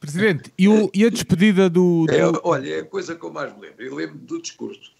Presidente, 0.00 0.52
e, 0.58 0.68
o, 0.68 0.90
e 0.94 1.04
a 1.04 1.10
despedida 1.10 1.70
do, 1.70 2.06
do... 2.06 2.12
É, 2.12 2.40
olha, 2.42 2.76
é 2.76 2.80
a 2.80 2.84
coisa 2.84 3.14
que 3.14 3.24
eu 3.24 3.32
mais 3.32 3.54
me 3.54 3.62
lembro. 3.62 3.82
Eu 3.82 3.94
lembro 3.94 4.18
do 4.18 4.40
discurso. 4.40 4.92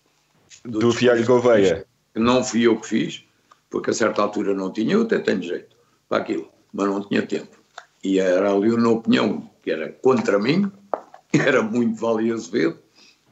Do, 0.65 0.79
do 0.79 0.93
Fialho 0.93 1.25
Gouveia. 1.27 1.87
Não 2.15 2.43
fui 2.43 2.63
eu 2.63 2.81
que 2.81 2.87
fiz, 2.87 3.25
porque 3.71 3.91
a 3.91 3.95
certa 3.95 4.23
altura 4.23 4.55
não 4.55 4.73
tinha, 4.73 4.95
eu 4.95 5.03
até 5.03 5.19
tenho 5.19 5.43
jeito 5.43 5.77
para 6.09 6.23
aquilo, 6.23 6.51
mas 6.73 6.87
não 6.87 7.07
tinha 7.07 7.23
tempo. 7.23 7.57
E 8.03 8.19
era 8.19 8.53
ali 8.53 8.73
uma 8.73 8.91
opinião 8.91 9.49
que 9.63 9.71
era 9.71 9.93
contra 9.93 10.39
mim, 10.39 10.71
era 11.33 11.63
muito 11.63 12.01
Vale 12.01 12.33
Azevedo, 12.33 12.79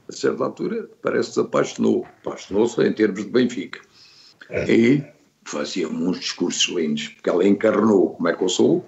a 0.08 0.12
certa 0.12 0.44
altura 0.44 0.88
parece 1.02 1.30
que 1.30 1.34
se 1.34 1.40
apaixonou, 1.40 2.06
apaixonou-se 2.22 2.80
em 2.82 2.92
termos 2.92 3.24
de 3.24 3.30
Benfica. 3.30 3.80
E 4.51 5.02
fazia-me 5.44 5.97
uns 6.05 6.20
discursos 6.20 6.74
lindos, 6.74 7.09
porque 7.09 7.31
ela 7.31 7.47
encarnou 7.47 8.10
como 8.10 8.28
é 8.28 8.35
que 8.35 8.43
eu 8.43 8.48
sou 8.48 8.85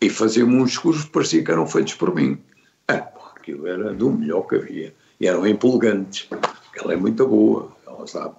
e 0.00 0.08
fazia-me 0.08 0.54
uns 0.56 0.70
discursos 0.70 1.04
que 1.04 1.10
parecia 1.10 1.44
que 1.44 1.50
eram 1.50 1.66
feitos 1.66 1.94
por 1.94 2.14
mim. 2.14 2.38
Ah, 2.86 3.08
aquilo 3.36 3.66
era 3.66 3.92
do 3.92 4.10
melhor 4.10 4.42
que 4.42 4.56
havia. 4.56 4.94
E 5.20 5.26
eram 5.26 5.46
empolgantes, 5.46 6.28
porque 6.28 6.78
ela 6.78 6.92
é 6.92 6.96
muito 6.96 7.26
boa, 7.26 7.72
ela 7.86 8.06
sabe, 8.06 8.36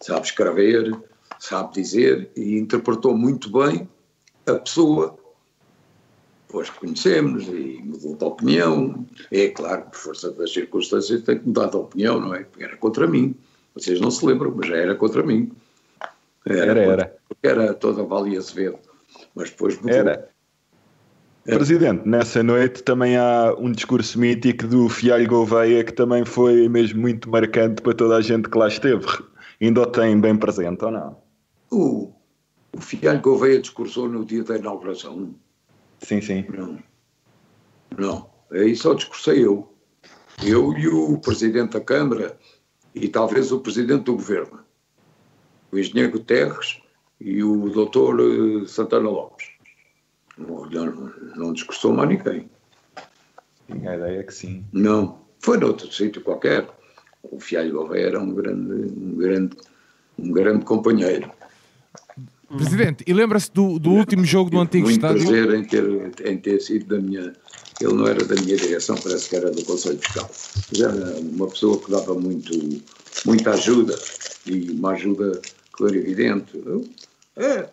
sabe 0.00 0.26
escrever, 0.26 0.96
sabe 1.38 1.74
dizer 1.74 2.30
e 2.36 2.58
interpretou 2.58 3.16
muito 3.16 3.50
bem 3.50 3.88
a 4.46 4.54
pessoa. 4.54 5.16
Depois 6.46 6.70
conhecemos 6.70 7.46
e 7.48 7.80
mudou 7.84 8.16
de 8.16 8.24
opinião. 8.24 9.06
É 9.30 9.48
claro, 9.48 9.82
por 9.82 9.96
força 9.96 10.30
das 10.32 10.52
circunstâncias, 10.52 11.22
tem 11.22 11.38
que 11.38 11.46
mudar 11.46 11.68
de 11.68 11.76
opinião, 11.76 12.20
não 12.20 12.34
é? 12.34 12.44
Porque 12.44 12.64
era 12.64 12.76
contra 12.76 13.06
mim. 13.06 13.34
Vocês 13.74 14.00
não 14.00 14.10
se 14.10 14.24
lembram, 14.26 14.52
mas 14.54 14.66
já 14.66 14.76
era 14.76 14.94
contra 14.94 15.22
mim. 15.22 15.52
Era, 16.46 16.80
era. 16.80 17.20
Era, 17.42 17.62
era 17.62 17.74
toda 17.74 18.02
a 18.02 18.04
Vale 18.04 18.36
Azevedo, 18.36 18.78
mas 19.34 19.50
depois 19.50 19.76
mudou. 19.76 19.96
Era. 19.96 20.30
Presidente, 21.44 22.06
nessa 22.06 22.42
noite 22.42 22.82
também 22.82 23.16
há 23.16 23.54
um 23.58 23.72
discurso 23.72 24.18
mítico 24.18 24.66
do 24.66 24.88
Fialho 24.88 25.26
Gouveia 25.26 25.82
que 25.82 25.92
também 25.92 26.24
foi 26.24 26.68
mesmo 26.68 27.00
muito 27.00 27.30
marcante 27.30 27.82
para 27.82 27.94
toda 27.94 28.16
a 28.16 28.20
gente 28.20 28.48
que 28.48 28.58
lá 28.58 28.68
esteve. 28.68 29.06
Ainda 29.60 29.82
o 29.82 29.86
tem 29.86 30.20
bem 30.20 30.36
presente 30.36 30.84
ou 30.84 30.90
não? 30.90 31.16
O, 31.70 32.12
o 32.76 32.80
Fialho 32.80 33.20
Gouveia 33.20 33.60
discursou 33.60 34.08
no 34.08 34.24
dia 34.24 34.44
da 34.44 34.58
inauguração. 34.58 35.34
Sim, 36.00 36.20
sim. 36.20 36.44
Não. 36.50 36.78
Não. 37.98 38.30
Aí 38.52 38.76
só 38.76 38.94
discursei 38.94 39.44
eu. 39.44 39.74
Eu 40.44 40.72
e 40.74 40.88
o 40.88 41.18
Presidente 41.18 41.72
da 41.72 41.80
Câmara 41.80 42.38
e 42.94 43.08
talvez 43.08 43.50
o 43.50 43.60
Presidente 43.60 44.04
do 44.04 44.14
Governo 44.14 44.59
o 45.72 45.78
engenheiro 45.78 46.12
Guterres 46.12 46.80
e 47.20 47.42
o 47.42 47.68
doutor 47.70 48.18
eh, 48.20 48.66
Santana 48.66 49.08
Lopes. 49.08 49.48
Não, 50.38 50.64
não, 50.66 51.12
não 51.36 51.52
discursou 51.52 51.92
mais 51.92 52.08
ninguém. 52.08 52.48
Tinha 53.66 53.90
a 53.90 53.96
ideia 53.96 54.22
que 54.22 54.32
sim. 54.32 54.64
Não, 54.72 55.18
foi 55.38 55.58
noutro 55.58 55.92
sítio 55.92 56.22
qualquer. 56.22 56.66
O 57.22 57.38
Fialho 57.38 57.72
Gouveia 57.72 58.06
era 58.06 58.20
um 58.20 58.32
grande, 58.32 58.72
um 58.96 59.16
grande, 59.16 59.56
um 60.18 60.32
grande 60.32 60.64
companheiro. 60.64 61.30
Presidente, 62.48 63.04
e 63.06 63.12
lembra-se 63.12 63.52
do, 63.52 63.78
do 63.78 63.90
último 63.90 64.24
jogo 64.24 64.50
do 64.50 64.58
antigo 64.58 64.86
muito 64.86 64.98
estádio? 64.98 65.22
Muito 65.24 65.46
prazer 65.46 65.60
em 65.60 65.64
ter, 65.64 66.30
em 66.32 66.38
ter 66.38 66.60
sido 66.60 66.86
da 66.86 67.00
minha... 67.00 67.32
Ele 67.80 67.94
não 67.94 68.06
era 68.06 68.24
da 68.24 68.34
minha 68.34 68.56
direção, 68.56 68.96
parece 68.96 69.28
que 69.30 69.36
era 69.36 69.50
do 69.50 69.64
Conselho 69.64 69.98
Fiscal. 69.98 70.28
Mas 70.28 70.80
era 70.80 71.20
uma 71.20 71.46
pessoa 71.46 71.78
que 71.78 71.90
dava 71.90 72.14
muito, 72.14 72.82
muita 73.24 73.52
ajuda 73.52 73.96
e 74.46 74.70
uma 74.70 74.92
ajuda 74.92 75.40
clarividente. 75.80 76.62
É, 77.36 77.70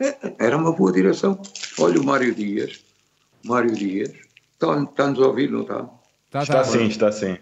é, 0.00 0.34
era 0.40 0.56
uma 0.56 0.72
boa 0.72 0.90
direção. 0.90 1.40
Olha 1.78 2.00
o 2.00 2.04
Mário 2.04 2.34
Dias. 2.34 2.84
Mário 3.44 3.72
Dias. 3.72 4.10
Está-nos 4.54 4.90
está 4.90 5.04
a 5.04 5.28
ouvir, 5.28 5.50
não 5.50 5.62
está? 5.62 5.88
Está, 6.26 6.42
está, 6.42 6.60
está 6.62 6.64
sim, 6.64 6.86
está 6.86 7.12
sim. 7.12 7.38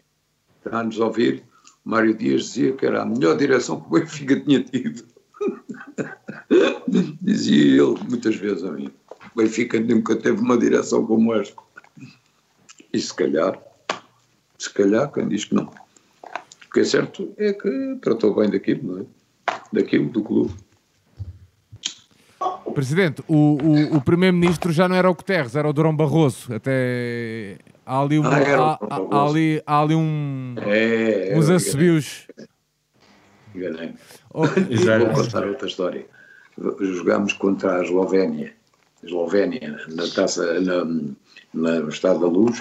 Está-nos 0.65 1.01
a 1.01 1.07
ouvir. 1.07 1.43
Mário 1.83 2.15
Dias 2.15 2.43
dizia 2.43 2.73
que 2.75 2.85
era 2.85 3.03
a 3.03 3.07
melhor 3.07 3.39
direção 3.39 3.81
que 3.81 3.87
o 3.87 4.01
Benfica 4.01 4.39
tinha 4.41 4.63
tido. 4.63 5.05
dizia 7.23 7.83
ele 7.83 7.99
muitas 8.07 8.37
vezes 8.37 8.65
a 8.65 8.71
mim. 8.71 8.93
O 9.35 9.39
Benfica 9.39 9.81
nunca 9.81 10.15
teve 10.15 10.41
uma 10.41 10.59
direção 10.59 11.07
como 11.07 11.35
esta. 11.35 11.57
E 12.93 13.01
se 13.01 13.15
calhar, 13.15 13.59
se 14.59 14.69
calhar, 14.71 15.11
quem 15.11 15.27
diz 15.27 15.47
que 15.47 15.55
não. 15.55 15.65
O 15.65 16.71
que 16.73 16.81
é 16.81 16.85
certo 16.85 17.33
é 17.39 17.55
que 17.55 17.99
tratou 18.03 18.35
bem 18.35 18.51
daquilo, 18.51 18.93
não 18.93 19.03
é? 19.03 19.22
Daquilo 19.73 20.09
do 20.09 20.23
clube. 20.23 20.53
Presidente, 22.73 23.23
o, 23.29 23.59
o, 23.63 23.97
o 23.97 24.01
primeiro-ministro 24.01 24.73
já 24.73 24.89
não 24.89 24.97
era 24.97 25.11
o 25.11 25.15
Guterres, 25.15 25.55
era 25.55 25.69
o 25.69 25.73
Durão 25.73 25.95
Barroso. 25.95 26.53
Até 26.55 27.59
há 27.85 28.01
ali, 28.01 28.19
uma, 28.19 28.31
ah, 28.31 28.79
há, 28.91 28.97
há, 28.97 29.29
ali, 29.29 29.63
há 29.67 29.81
ali 29.81 29.95
um, 29.95 30.55
é, 30.59 31.35
uns 31.37 31.51
assobios. 31.51 32.27
Enganei. 33.55 33.95
Oh, 34.33 34.47
Vou 34.49 35.25
contar 35.25 35.47
outra 35.47 35.69
história. 35.69 36.07
Jogámos 36.81 37.33
contra 37.35 37.79
a 37.79 37.85
Eslovénia, 37.85 38.53
Eslovénia 39.03 39.79
na 39.89 40.09
taça, 40.09 40.61
na, 40.61 40.85
no 41.55 41.89
Estado 41.89 42.21
da 42.21 42.27
Luz, 42.27 42.59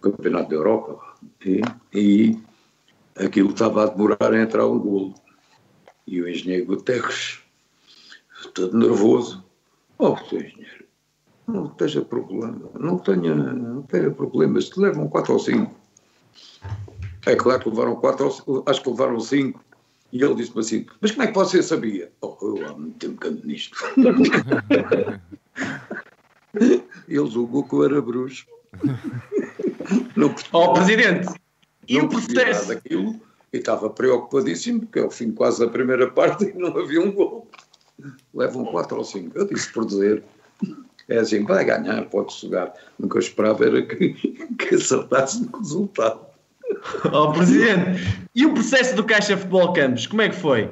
Campeonato 0.00 0.50
da 0.50 0.54
Europa, 0.56 0.98
e, 1.44 1.60
e 1.94 2.38
aquilo 3.16 3.50
estava 3.50 3.84
a 3.84 3.86
demorar 3.86 4.32
a 4.32 4.40
entrar 4.40 4.66
um 4.66 4.78
golo. 4.78 5.14
E 6.10 6.20
o 6.20 6.28
engenheiro 6.28 6.66
Guterres, 6.66 7.38
todo 8.52 8.76
nervoso, 8.76 9.44
oh, 9.96 10.16
seu 10.16 10.40
engenheiro, 10.40 10.84
não 11.46 11.66
esteja 11.66 12.02
problema, 12.02 12.68
não 12.76 12.98
tenha, 12.98 13.32
não 13.32 13.82
tenha 13.82 14.10
problemas, 14.10 14.68
te 14.68 14.80
levam 14.80 15.08
4 15.08 15.32
ou 15.32 15.38
5. 15.38 15.72
É 17.26 17.36
claro 17.36 17.62
que 17.62 17.68
levaram 17.68 17.94
4 17.94 18.42
ou 18.44 18.64
acho 18.66 18.82
que 18.82 18.90
levaram 18.90 19.20
5. 19.20 19.64
E 20.12 20.20
ele 20.20 20.34
disse-me 20.34 20.58
assim, 20.58 20.84
mas 21.00 21.12
como 21.12 21.22
é 21.22 21.28
que 21.28 21.34
você 21.34 21.62
sabia? 21.62 22.10
Oh, 22.20 22.36
eu 22.42 22.66
há 22.66 22.76
muito 22.76 22.98
tempo 22.98 23.20
que 23.20 23.28
ando 23.28 23.46
nisto. 23.46 23.78
ele 27.06 27.30
julgou 27.30 27.62
que 27.62 27.74
eu 27.74 27.84
era 27.84 28.02
bruxo. 28.02 28.46
Não, 30.16 30.34
oh, 30.50 30.72
Presidente, 30.72 31.28
e 31.88 32.00
o 32.00 32.08
processo? 32.08 32.66
Daquilo, 32.66 33.29
e 33.52 33.58
estava 33.58 33.90
preocupadíssimo, 33.90 34.80
porque 34.80 35.00
ao 35.00 35.10
fim 35.10 35.32
quase 35.32 35.60
da 35.60 35.70
primeira 35.70 36.10
parte 36.10 36.44
e 36.44 36.52
não 36.58 36.76
havia 36.76 37.00
um 37.00 37.12
gol. 37.12 37.48
Levam 38.34 38.64
4 38.64 38.96
ou 38.96 39.04
5. 39.04 39.38
Eu 39.38 39.46
disse 39.46 39.72
por 39.72 39.84
dizer. 39.84 40.22
É 41.08 41.18
assim, 41.18 41.44
vai 41.44 41.64
ganhar, 41.64 42.04
pode 42.06 42.32
jogar. 42.40 42.72
Nunca 42.98 43.18
esperava 43.18 43.66
era 43.66 43.82
que, 43.82 44.14
que 44.58 44.74
acertasse 44.74 45.42
no 45.42 45.58
resultado. 45.58 46.20
Oh, 47.12 47.32
Presidente, 47.32 48.00
e 48.32 48.46
o 48.46 48.54
processo 48.54 48.94
do 48.94 49.04
Caixa 49.04 49.36
Futebol 49.36 49.72
Campos, 49.72 50.06
como 50.06 50.22
é 50.22 50.28
que 50.28 50.36
foi? 50.36 50.70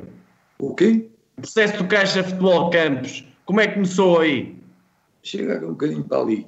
O 0.61 0.73
quê? 0.73 1.09
O 1.37 1.41
processo 1.41 1.77
do 1.79 1.89
Caixa 1.89 2.23
Futebol 2.23 2.71
Campos, 2.71 3.25
como 3.45 3.61
é 3.61 3.67
que 3.67 3.75
começou 3.75 4.21
aí? 4.21 4.57
Chega 5.25 5.67
um 5.67 5.71
bocadinho 5.71 6.05
para 6.05 6.21
ali. 6.21 6.47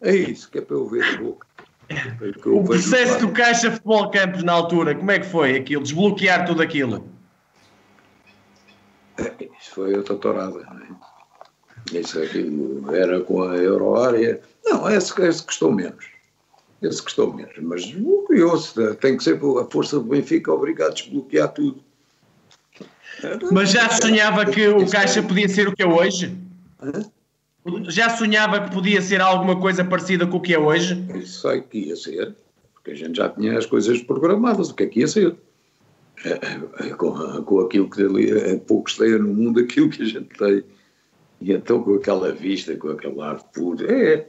É 0.00 0.14
isso, 0.14 0.48
que 0.50 0.58
é 0.58 0.60
para 0.60 0.76
eu 0.76 0.86
ver 0.86 1.04
a 1.04 1.18
boca. 1.18 1.46
O 2.46 2.64
processo 2.64 3.18
do 3.20 3.32
Caixa 3.32 3.70
Futebol 3.70 4.10
Campos 4.10 4.42
na 4.42 4.52
altura, 4.52 4.94
como 4.94 5.10
é 5.10 5.18
que 5.18 5.26
foi 5.26 5.56
aquilo? 5.56 5.82
Desbloquear 5.82 6.46
tudo 6.46 6.62
aquilo? 6.62 7.06
Isso 9.18 9.74
foi 9.74 9.94
outra 9.96 10.16
torada. 10.16 10.60
É? 10.60 11.98
Isso 11.98 12.18
era 12.94 13.20
com 13.20 13.42
a 13.42 13.56
Euroárea. 13.56 14.40
Não, 14.64 14.88
esse, 14.90 15.20
esse 15.22 15.42
custou 15.42 15.72
menos. 15.72 16.06
Esse 16.80 17.02
custou 17.02 17.32
menos. 17.32 17.54
Mas 17.60 17.94
curioso, 18.26 18.94
tem 18.96 19.16
que 19.16 19.24
ser 19.24 19.36
a 19.36 19.64
força 19.70 19.98
do 19.98 20.04
Benfica 20.04 20.52
obrigado 20.52 20.90
a 20.90 20.94
desbloquear 20.94 21.48
tudo. 21.52 21.82
Mas 23.52 23.70
já 23.70 23.88
sonhava 23.90 24.46
que 24.46 24.66
o 24.68 24.88
Caixa 24.88 25.22
podia 25.22 25.48
ser 25.48 25.68
o 25.68 25.76
que 25.76 25.82
é 25.82 25.86
hoje? 25.86 26.36
Já 27.88 28.10
sonhava 28.10 28.60
que 28.60 28.74
podia 28.74 29.00
ser 29.00 29.20
alguma 29.20 29.58
coisa 29.60 29.84
parecida 29.84 30.26
com 30.26 30.38
o 30.38 30.40
que 30.40 30.52
é 30.52 30.58
hoje? 30.58 31.06
Isso 31.14 31.42
sei 31.42 31.60
que 31.60 31.78
ia 31.78 31.96
ser, 31.96 32.34
porque 32.74 32.90
a 32.90 32.94
gente 32.94 33.16
já 33.16 33.28
tinha 33.28 33.56
as 33.56 33.66
coisas 33.66 34.02
programadas, 34.02 34.70
o 34.70 34.74
que 34.74 34.82
é 34.82 34.86
que 34.86 35.00
ia 35.00 35.08
ser. 35.08 35.36
É, 36.24 36.90
com, 36.90 37.42
com 37.42 37.60
aquilo 37.60 37.88
que 37.88 38.02
ali 38.02 38.58
pouco 38.60 38.88
esteja 38.88 39.18
no 39.18 39.32
mundo, 39.32 39.60
aquilo 39.60 39.90
que 39.90 40.02
a 40.02 40.06
gente 40.06 40.28
tem. 40.36 40.64
E 41.40 41.52
então 41.52 41.82
com 41.82 41.94
aquela 41.94 42.32
vista, 42.32 42.76
com 42.76 42.88
aquele 42.88 43.20
ar 43.20 43.42
puro, 43.52 43.90
é, 43.90 44.26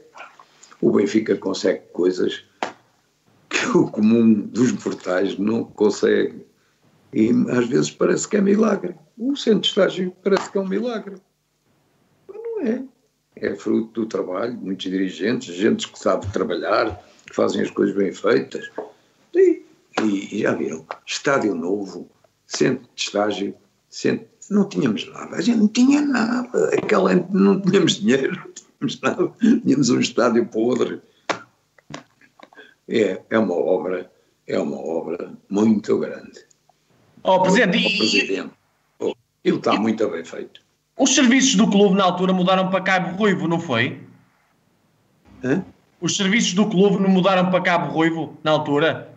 o 0.80 0.90
Benfica 0.90 1.36
consegue 1.36 1.82
coisas 1.92 2.44
que 3.48 3.66
o 3.76 3.88
comum 3.88 4.32
dos 4.32 4.72
mortais 4.84 5.38
não 5.38 5.64
consegue. 5.64 6.44
E 7.12 7.30
às 7.50 7.68
vezes 7.68 7.90
parece 7.90 8.28
que 8.28 8.36
é 8.36 8.40
milagre. 8.40 8.96
O 9.16 9.36
centro 9.36 9.60
de 9.60 9.68
estágio 9.68 10.12
parece 10.22 10.50
que 10.50 10.58
é 10.58 10.60
um 10.60 10.68
milagre. 10.68 11.14
Mas 12.26 12.36
não 12.36 12.60
é. 12.62 12.84
É 13.36 13.54
fruto 13.54 14.02
do 14.02 14.06
trabalho, 14.06 14.54
muitos 14.54 14.90
dirigentes, 14.90 15.54
gente 15.54 15.88
que 15.88 15.98
sabe 15.98 16.30
trabalhar, 16.32 17.02
que 17.26 17.34
fazem 17.34 17.62
as 17.62 17.70
coisas 17.70 17.94
bem 17.94 18.12
feitas. 18.12 18.70
E, 19.34 19.64
e 20.00 20.40
já 20.42 20.54
viram, 20.54 20.86
estádio 21.04 21.54
novo, 21.54 22.08
centro 22.46 22.88
de 22.94 23.02
estágio, 23.02 23.54
centro, 23.88 24.26
não 24.50 24.68
tínhamos 24.68 25.08
nada, 25.10 25.36
a 25.36 25.40
gente 25.40 25.58
não 25.58 25.68
tinha 25.68 26.00
nada, 26.00 26.68
aquela 26.74 27.14
não 27.30 27.60
tínhamos 27.60 28.00
dinheiro, 28.00 28.36
não 28.36 28.52
tínhamos 28.52 29.00
nada, 29.00 29.32
tínhamos 29.62 29.90
um 29.90 30.00
estádio 30.00 30.46
podre. 30.46 31.00
É, 32.86 33.22
é 33.30 33.38
uma 33.38 33.54
obra, 33.54 34.12
é 34.46 34.58
uma 34.58 34.78
obra 34.78 35.32
muito 35.48 35.98
grande. 35.98 36.44
Oh, 37.22 37.40
Presidente, 37.40 37.96
presidente. 37.96 38.50
Oh, 38.98 39.14
ele 39.42 39.56
está 39.56 39.74
muito 39.80 40.06
bem 40.10 40.24
feito. 40.24 40.63
Os 40.96 41.14
serviços 41.14 41.56
do 41.56 41.68
clube 41.68 41.96
na 41.96 42.04
altura 42.04 42.32
mudaram 42.32 42.70
para 42.70 42.80
Cabo 42.80 43.16
Ruivo, 43.16 43.48
não 43.48 43.58
foi? 43.58 44.00
Hã? 45.42 45.64
Os 46.00 46.16
serviços 46.16 46.54
do 46.54 46.68
clube 46.68 47.02
não 47.02 47.08
mudaram 47.08 47.50
para 47.50 47.60
Cabo 47.62 47.92
Ruivo 47.92 48.36
na 48.44 48.52
altura? 48.52 49.12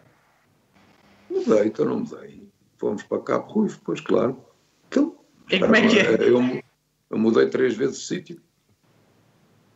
Mudei, 1.30 1.68
então 1.68 1.86
não 1.86 1.99
mudei. 1.99 2.48
Fomos 2.78 3.04
para 3.04 3.20
Cabo 3.22 3.52
Ruivo, 3.52 3.80
pois 3.84 4.02
claro. 4.02 4.38
Então, 4.88 5.16
e 5.52 5.60
como 5.60 5.76
é 5.76 5.88
que 5.88 5.99
é? 5.99 6.16
Eu, 6.16 6.62
eu 7.10 7.18
mudei 7.18 7.48
três 7.48 7.76
vezes 7.76 7.99
de 7.99 8.06
sítio. 8.06 8.41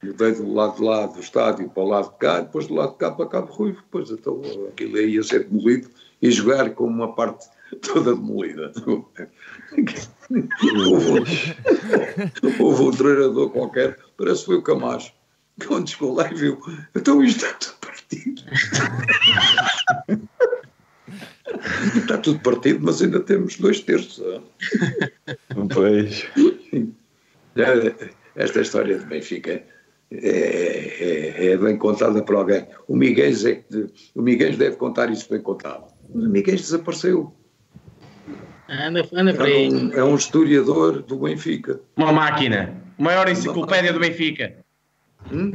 Mudei 0.02 0.34
do 0.34 0.52
lado 0.52 0.78
de 0.78 0.84
lá 0.84 1.06
do 1.06 1.20
estádio 1.20 1.70
para 1.70 1.84
o 1.84 1.88
lado 1.88 2.12
de 2.12 2.18
cá, 2.18 2.42
depois 2.42 2.66
do 2.66 2.74
lado 2.74 2.94
de 2.94 2.98
cá 2.98 3.12
para 3.12 3.28
Cabo 3.28 3.52
Ruivo. 3.52 3.82
Depois 3.82 4.10
então 4.10 4.42
aquilo 4.70 4.98
ia 4.98 5.22
ser 5.22 5.48
demolido 5.48 5.90
e 6.22 6.32
jogar 6.32 6.72
com 6.72 6.86
uma 6.86 7.14
parte 7.14 7.48
toda 7.82 8.16
demolida. 8.16 8.72
Houve, 12.60 12.84
um 12.84 12.92
treinador 12.92 13.50
qualquer, 13.50 13.98
parece 14.18 14.42
que 14.42 14.46
foi 14.48 14.56
o 14.56 14.62
Camacho, 14.62 15.14
que 15.60 15.68
quando 15.68 15.90
chegou 15.90 16.14
lá 16.14 16.32
e 16.32 16.36
viu, 16.36 16.60
então 16.96 17.24
isto 17.24 17.46
está 17.46 17.58
tudo 17.58 17.78
partido. 17.80 18.44
está 21.96 22.18
tudo 22.18 22.40
partido, 22.40 22.80
mas 22.82 23.02
ainda 23.02 23.20
temos 23.20 23.58
dois 23.58 23.80
terços. 23.82 24.24
Pois. 25.74 26.26
Esta 28.36 28.62
história 28.62 28.98
de 28.98 29.06
Benfica 29.06 29.64
é, 30.12 30.28
é, 30.30 31.46
é, 31.48 31.58
bem 31.58 31.78
contada 31.78 32.22
por 32.24 32.36
alguém. 32.36 32.68
O 32.88 32.96
Miguel, 32.96 33.32
é, 33.48 33.64
o 34.14 34.22
Miguel 34.22 34.58
deve 34.58 34.76
contar 34.76 35.10
isso 35.10 35.30
bem 35.30 35.42
contado. 35.42 35.86
Mas 36.14 36.26
o 36.26 36.30
Miguel 36.30 36.56
desapareceu. 36.56 37.34
Anda, 38.72 39.08
anda 39.14 39.34
por 39.34 39.46
aí. 39.46 39.66
É 39.66 39.70
um, 39.70 39.94
é 39.94 40.04
um 40.04 40.16
historiador 40.16 41.02
do 41.02 41.18
Benfica. 41.18 41.82
Uma 41.98 42.14
máquina. 42.14 42.74
Maior 42.98 43.28
enciclopédia 43.28 43.92
do 43.92 44.00
Benfica. 44.00 44.56
Hum? 45.32 45.52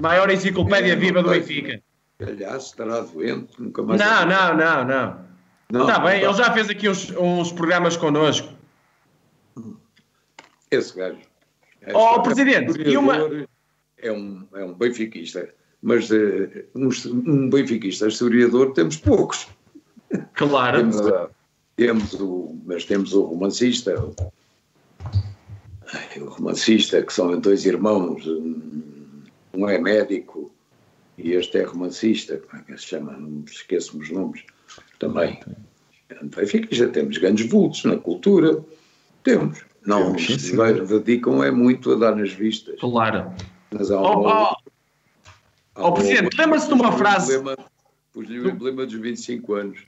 Maior 0.00 0.30
enciclopédia 0.30 0.92
É, 0.92 0.96
viva 0.96 1.22
do 1.22 1.28
Benfica. 1.30 1.82
Aliás, 2.20 2.64
estará 2.64 3.00
doente, 3.02 3.60
nunca 3.60 3.82
mais. 3.82 4.00
Não, 4.00 4.24
não, 4.26 4.56
não, 4.56 4.84
não. 4.86 5.26
Não, 5.70 5.80
Está 5.82 5.98
bem, 5.98 6.22
não. 6.22 6.30
ele 6.30 6.38
já 6.38 6.50
fez 6.52 6.70
aqui 6.70 6.88
uns, 6.88 7.10
uns 7.10 7.52
programas 7.52 7.96
connosco. 7.96 8.48
Esse 10.70 10.96
gajo. 10.96 11.18
É 11.82 11.94
Oh, 11.96 12.22
Presidente, 12.22 12.80
e 12.80 12.96
uma- 12.96 13.12
historiador, 13.16 13.48
É 13.98 14.12
um, 14.12 14.46
é 14.54 14.64
um 14.64 14.74
benfiquista. 14.74 15.48
Mas 15.82 16.10
eh, 16.10 16.64
um, 16.74 16.88
um 17.26 17.50
benfiquista 17.50 18.08
historiador 18.08 18.72
temos 18.72 18.96
poucos. 18.96 19.46
Claro. 20.34 20.78
Temos, 20.78 21.00
a- 21.00 21.28
temos 21.76 22.14
o, 22.14 22.56
mas 22.64 22.84
temos 22.84 23.12
o 23.12 23.22
romancista, 23.22 23.94
o, 24.02 24.14
romancista, 26.24 27.02
que 27.02 27.12
são 27.12 27.38
dois 27.38 27.64
irmãos, 27.66 28.26
um, 28.26 29.68
é 29.68 29.78
médico 29.78 30.50
e 31.18 31.32
este 31.32 31.58
é 31.58 31.62
romancista, 31.64 32.38
como 32.38 32.62
é 32.62 32.64
que 32.64 32.78
se 32.78 32.86
chama? 32.86 33.12
Não 33.12 33.28
me 33.30 33.44
esqueço 33.44 33.98
os 33.98 34.10
nomes 34.10 34.42
também. 34.98 35.38
Benfica 36.22 36.74
já 36.74 36.88
temos 36.88 37.18
grandes 37.18 37.48
vultos 37.48 37.84
na 37.84 37.96
cultura, 37.96 38.62
temos. 39.22 39.64
Não, 39.86 40.06
Temos, 40.14 40.26
sim, 40.26 40.34
os 40.34 40.50
brasileiros 40.50 40.88
dedicam 40.88 41.44
é 41.44 41.50
muito 41.50 41.92
a 41.92 41.96
dar 41.96 42.16
nas 42.16 42.32
vistas. 42.32 42.78
Claro. 42.80 43.32
Mas 43.70 43.90
há 43.90 44.00
Oh, 44.00 44.18
um- 44.20 44.22
oh, 44.24 44.28
há 44.28 44.56
oh, 45.76 45.92
Presidente, 45.92 46.36
lembra-se 46.36 46.66
de 46.66 46.74
uma 46.74 46.90
frase- 46.92 47.40
Pus-lhe 48.12 48.40
o 48.40 48.48
emblema 48.48 48.84
dos 48.86 48.94
25 48.94 49.54
anos. 49.54 49.78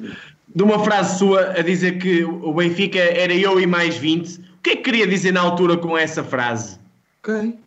De 0.00 0.62
uma 0.62 0.82
frase 0.84 1.18
sua 1.18 1.50
a 1.50 1.62
dizer 1.62 1.98
que 1.98 2.24
o 2.24 2.52
Benfica 2.52 2.98
era 2.98 3.34
eu 3.34 3.60
e 3.60 3.66
mais 3.66 3.96
20. 3.96 4.38
O 4.38 4.42
que 4.62 4.70
é 4.70 4.76
que 4.76 4.82
queria 4.82 5.06
dizer 5.06 5.32
na 5.32 5.40
altura 5.40 5.76
com 5.76 5.96
essa 5.96 6.22
frase? 6.22 6.78
Quem? 7.22 7.58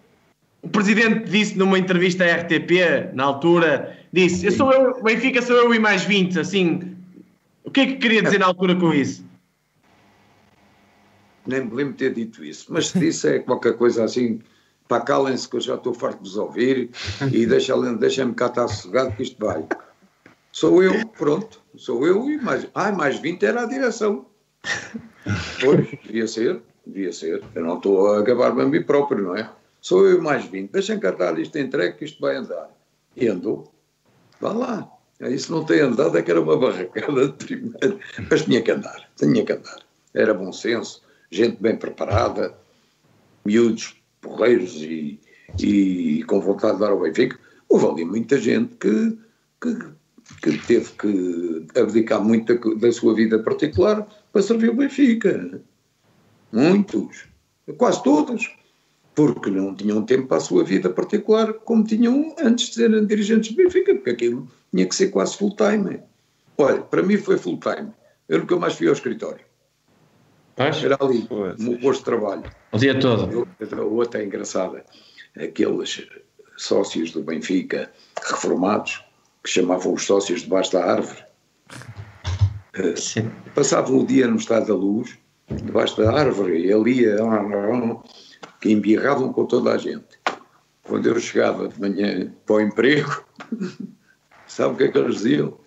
O 0.61 0.69
presidente 0.69 1.29
disse 1.29 1.57
numa 1.57 1.77
entrevista 1.77 2.25
à 2.25 2.35
RTP, 2.35 3.13
na 3.13 3.23
altura, 3.23 3.97
disse: 4.11 4.45
eu 4.45 4.51
sou 4.51 4.71
eu, 4.71 4.91
o 4.91 5.03
Benfica 5.03 5.41
sou 5.41 5.55
eu 5.55 5.73
e 5.73 5.79
mais 5.79 6.03
20. 6.03 6.39
Assim, 6.39 6.95
o 7.63 7.71
que 7.71 7.81
é 7.81 7.85
que 7.85 7.95
queria 7.95 8.21
dizer 8.23 8.39
na 8.39 8.47
altura 8.47 8.75
com 8.75 8.93
isso? 8.93 9.25
Nem 11.45 11.65
me 11.65 11.73
lembro 11.73 11.93
de 11.93 11.99
ter 11.99 12.13
dito 12.13 12.43
isso, 12.43 12.65
mas 12.69 12.89
se 12.89 12.99
disse 12.99 13.27
é 13.27 13.39
qualquer 13.39 13.77
coisa 13.77 14.03
assim, 14.03 14.41
pá, 14.87 14.99
calem-se 14.99 15.47
que 15.47 15.55
eu 15.55 15.61
já 15.61 15.75
estou 15.75 15.93
farto 15.93 16.21
de 16.21 16.29
vos 16.29 16.37
ouvir 16.37 16.89
e 17.31 17.45
deixa-me 17.45 17.95
deixa 17.95 18.29
cá 18.33 18.47
estar 18.47 18.67
sossegado 18.67 19.15
que 19.15 19.23
isto 19.23 19.37
vai. 19.45 19.65
Sou 20.57 20.81
eu, 20.81 21.07
pronto, 21.09 21.61
sou 21.75 22.03
eu 22.07 22.27
e 22.31 22.41
mais. 22.41 22.67
Ai, 22.73 22.91
mais 22.91 23.19
20 23.19 23.43
era 23.43 23.61
a 23.61 23.65
direção. 23.67 24.25
Pois, 25.61 25.88
devia 26.03 26.25
ser, 26.25 26.61
devia 26.84 27.13
ser. 27.13 27.43
Eu 27.53 27.63
não 27.63 27.77
estou 27.77 28.15
a 28.15 28.21
gabar-me 28.23 28.63
a 28.63 28.65
mim 28.65 28.81
próprio, 28.81 29.21
não 29.21 29.35
é? 29.35 29.51
Sou 29.81 30.07
eu 30.07 30.17
e 30.17 30.21
mais 30.21 30.45
20. 30.45 30.71
Deixem 30.71 30.99
cá 30.99 31.09
estar 31.09 31.38
isto 31.38 31.59
entregue 31.59 31.97
que 31.97 32.05
isto 32.05 32.19
vai 32.19 32.38
andar. 32.38 32.71
E 33.15 33.27
andou. 33.27 33.71
Vá 34.41 34.51
lá. 34.51 34.91
Isso 35.19 35.51
não 35.51 35.63
tem 35.63 35.81
andado, 35.81 36.17
é 36.17 36.23
que 36.23 36.31
era 36.31 36.41
uma 36.41 36.57
barracada 36.57 37.27
de 37.27 37.34
primeiro. 37.34 37.99
Mas 38.27 38.43
tinha 38.43 38.61
que 38.61 38.71
andar, 38.71 39.07
tinha 39.15 39.45
que 39.45 39.51
andar. 39.53 39.79
Era 40.15 40.34
bom 40.34 40.51
senso, 40.51 41.03
gente 41.29 41.61
bem 41.61 41.75
preparada, 41.75 42.57
miúdos, 43.45 44.01
porreiros 44.21 44.75
e, 44.77 45.19
e 45.59 46.23
com 46.23 46.41
vontade 46.41 46.75
de 46.75 46.79
dar 46.79 46.89
ao 46.89 47.01
Benfica. 47.01 47.38
Houve 47.69 47.85
ali 47.85 48.05
muita 48.05 48.39
gente 48.39 48.75
que, 48.77 49.19
que, 49.61 49.96
que 50.41 50.57
teve 50.59 50.91
que 50.93 51.79
abdicar 51.79 52.23
muito 52.23 52.53
da, 52.57 52.75
da 52.87 52.91
sua 52.91 53.13
vida 53.15 53.39
particular 53.39 54.07
para 54.31 54.41
servir 54.41 54.69
o 54.69 54.75
Benfica. 54.75 55.61
Muitos, 56.51 57.25
quase 57.77 58.01
todos, 58.03 58.49
porque 59.15 59.49
não 59.49 59.75
tinham 59.75 60.03
tempo 60.03 60.27
para 60.27 60.37
a 60.37 60.41
sua 60.41 60.63
vida 60.63 60.89
particular 60.89 61.53
como 61.53 61.83
tinham 61.83 62.35
antes 62.39 62.69
de 62.69 62.75
serem 62.75 63.05
dirigentes 63.05 63.51
do 63.51 63.57
Benfica, 63.57 63.93
porque 63.95 64.11
aquilo 64.11 64.47
tinha 64.73 64.85
que 64.85 64.95
ser 64.95 65.09
quase 65.09 65.37
full 65.37 65.55
time. 65.55 65.99
Olha, 66.57 66.81
para 66.81 67.03
mim 67.03 67.17
foi 67.17 67.37
full 67.37 67.59
time. 67.59 67.91
Eu 68.29 68.39
nunca 68.39 68.55
mais 68.57 68.73
fui 68.75 68.87
ao 68.87 68.93
escritório. 68.93 69.45
Era 70.57 70.97
ali, 70.99 71.23
Pois. 71.27 71.57
no 71.59 71.77
posto 71.77 71.99
de 71.99 72.05
trabalho. 72.05 72.43
O 72.71 72.77
dia 72.77 72.99
todo. 72.99 73.47
Eu- 73.59 73.93
outra 73.93 74.21
é 74.21 74.25
engraçada. 74.25 74.83
Aqueles 75.39 76.07
sócios 76.57 77.11
do 77.11 77.21
Benfica, 77.21 77.91
reformados, 78.27 79.03
que 79.47 79.53
chamavam 79.53 79.93
os 79.93 80.05
sócios 80.05 80.41
debaixo 80.41 80.73
da 80.73 80.83
árvore, 80.83 81.23
Sim. 82.97 83.31
passavam 83.55 83.99
o 83.99 84.05
dia 84.05 84.27
no 84.27 84.35
estado 84.35 84.67
da 84.67 84.75
luz, 84.75 85.17
debaixo 85.49 85.95
da 85.95 86.11
árvore, 86.11 86.65
e 86.65 86.73
ali 86.73 87.09
ah, 87.09 87.97
que 88.59 88.73
embirravam 88.73 89.31
com 89.31 89.45
toda 89.45 89.71
a 89.71 89.77
gente. 89.77 90.19
quando 90.83 91.07
eu 91.07 91.17
chegava 91.17 91.69
de 91.69 91.79
manhã 91.79 92.29
para 92.45 92.55
o 92.57 92.61
emprego, 92.61 93.23
sabe 94.45 94.73
o 94.73 94.77
que 94.77 94.83
é 94.83 94.87
que 94.89 94.97
eles 94.97 95.15
diziam? 95.15 95.57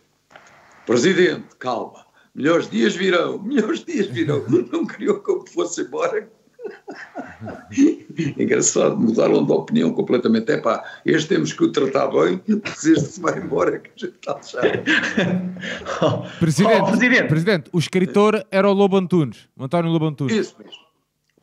Presidente, 0.85 1.57
calma, 1.59 2.05
melhores 2.35 2.69
dias 2.69 2.94
virão, 2.94 3.43
melhores 3.43 3.82
dias 3.82 4.09
virão. 4.09 4.44
Não 4.70 4.86
queriam 4.86 5.23
que 5.23 5.31
eu 5.31 5.47
fosse 5.47 5.81
embora. 5.81 6.31
Engraçado, 8.39 8.97
mudaram 8.99 9.45
de 9.45 9.53
opinião 9.53 9.93
completamente. 9.93 10.51
É 10.53 10.59
pá, 10.59 10.85
este 11.05 11.28
temos 11.28 11.53
que 11.53 11.65
o 11.65 11.73
tratar 11.73 12.09
bem, 12.09 12.41
se 12.74 12.93
este 12.93 13.12
se 13.12 13.20
vai 13.20 13.39
embora, 13.39 13.78
que 13.78 13.91
a 13.91 14.07
gente 14.07 14.15
está 14.15 14.32
a 14.32 14.41
presidente, 16.39 16.81
oh, 16.81 16.87
presidente. 16.87 17.28
presidente, 17.28 17.70
o 17.73 17.78
escritor 17.78 18.45
era 18.51 18.69
o 18.69 18.73
Lobo 18.73 18.97
Antunes, 18.97 19.49
o 19.57 19.65
António 19.65 19.91
Lobo 19.91 20.07
Antunes. 20.07 20.35
Isso 20.35 20.57
mesmo, 20.59 20.81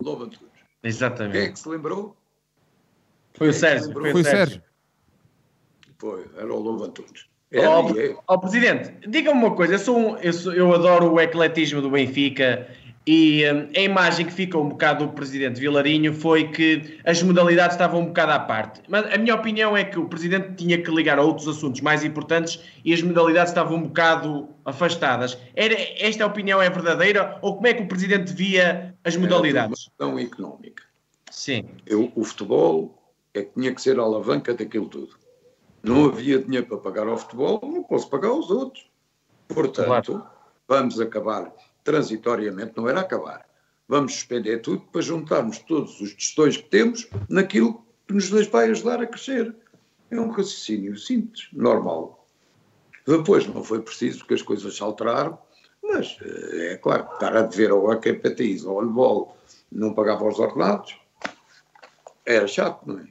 Lobo 0.02 0.24
Antunes. 0.24 0.48
Exatamente. 0.84 1.38
Quem 1.38 1.48
é 1.48 1.52
que 1.52 1.60
se 1.60 1.70
lembrou? 1.70 2.16
Foi 3.34 3.50
o 3.50 3.54
Sérgio. 3.54 3.94
Foi, 3.94 4.12
o 4.14 4.24
Sérgio. 4.24 4.62
Foi, 5.98 6.26
era 6.38 6.54
o 6.54 6.60
Lobo 6.60 6.84
Antunes. 6.84 7.28
Ó 7.56 7.82
oh, 7.82 8.24
oh, 8.28 8.40
Presidente, 8.40 8.94
diga-me 9.08 9.40
uma 9.40 9.56
coisa, 9.56 9.76
eu, 9.76 9.80
sou 9.80 9.98
um, 9.98 10.18
eu, 10.18 10.34
sou, 10.34 10.54
eu 10.54 10.74
adoro 10.74 11.14
o 11.14 11.20
ecletismo 11.20 11.82
do 11.82 11.90
Benfica 11.90 12.68
e 13.08 13.50
um, 13.50 13.70
a 13.74 13.80
imagem 13.80 14.26
que 14.26 14.34
fica 14.34 14.58
um 14.58 14.68
bocado 14.68 15.08
do 15.08 15.14
Presidente 15.14 15.62
Vilarinho 15.62 16.14
foi 16.14 16.50
que 16.50 17.00
as 17.06 17.24
modalidades 17.24 17.76
estavam 17.76 18.02
um 18.02 18.06
bocado 18.08 18.34
à 18.34 18.40
parte. 18.40 18.82
Mas 18.90 19.06
a 19.14 19.18
minha 19.18 19.34
opinião 19.34 19.78
é 19.78 19.86
que 19.86 19.98
o 19.98 20.10
Presidente 20.10 20.56
tinha 20.56 20.78
que 20.82 20.92
ligar 20.92 21.18
a 21.18 21.22
outros 21.22 21.48
assuntos 21.48 21.80
mais 21.80 22.04
importantes 22.04 22.60
e 22.84 22.94
as 22.94 23.02
modalidades 23.02 23.52
estavam 23.52 23.78
um 23.78 23.84
bocado 23.84 24.50
afastadas. 24.66 25.38
Era, 25.56 25.74
esta 25.98 26.26
opinião 26.26 26.62
é 26.62 26.70
verdadeira 26.70 27.40
ou 27.42 27.56
como 27.56 27.68
é 27.68 27.74
que 27.74 27.82
o 27.82 27.88
Presidente 27.88 28.34
via 28.34 28.94
as 29.06 29.16
modalidades? 29.16 29.90
Era 29.98 30.10
uma 30.10 30.18
questão 30.18 30.44
económica. 30.44 30.84
Sim. 31.32 31.64
Eu, 31.86 32.12
o 32.14 32.26
futebol 32.26 33.02
é 33.34 33.44
que 33.44 33.54
tinha 33.54 33.74
que 33.74 33.82
ser 33.82 33.98
a 34.00 34.04
alavanca 34.04 34.54
daquilo 34.54 34.90
tudo. 34.90 35.16
Não 35.82 36.08
havia 36.08 36.40
dinheiro 36.40 36.68
para 36.68 36.78
pagar 36.78 37.08
ao 37.08 37.18
futebol, 37.18 37.62
não 37.64 37.84
posso 37.84 38.10
pagar 38.10 38.28
aos 38.28 38.52
outros. 38.52 38.86
Portanto, 39.48 39.86
claro. 39.86 40.26
vamos 40.68 41.00
acabar 41.00 41.54
transitoriamente, 41.88 42.74
não 42.76 42.90
era 42.90 43.00
acabar. 43.00 43.46
Vamos 43.88 44.16
suspender 44.16 44.58
tudo 44.58 44.82
para 44.92 45.00
juntarmos 45.02 45.60
todos 45.60 46.02
os 46.02 46.10
gestões 46.10 46.58
que 46.58 46.68
temos 46.68 47.08
naquilo 47.30 47.82
que 48.06 48.14
nos 48.14 48.28
vai 48.48 48.70
ajudar 48.70 49.02
a 49.02 49.08
crescer. 49.08 49.56
É 50.12 50.20
um 50.20 50.28
raciocínio 50.28 50.98
simples, 50.98 51.48
normal. 51.54 52.28
Depois 53.08 53.48
não 53.48 53.64
foi 53.64 53.82
preciso 53.82 54.26
que 54.26 54.34
as 54.34 54.42
coisas 54.42 54.76
se 54.76 54.84
alteraram, 54.84 55.38
mas 55.82 56.18
eh, 56.22 56.74
é 56.74 56.78
claro, 56.78 57.08
estar 57.14 57.38
a 57.38 57.44
dever 57.44 57.72
ao 57.72 57.90
AQPTI, 57.90 58.66
ao 58.66 58.76
Olbol, 58.76 59.38
não 59.72 59.94
pagava 59.94 60.28
os 60.28 60.40
ordenados, 60.40 61.00
era 62.26 62.46
chato, 62.48 62.82
não 62.86 63.00
é? 63.00 63.08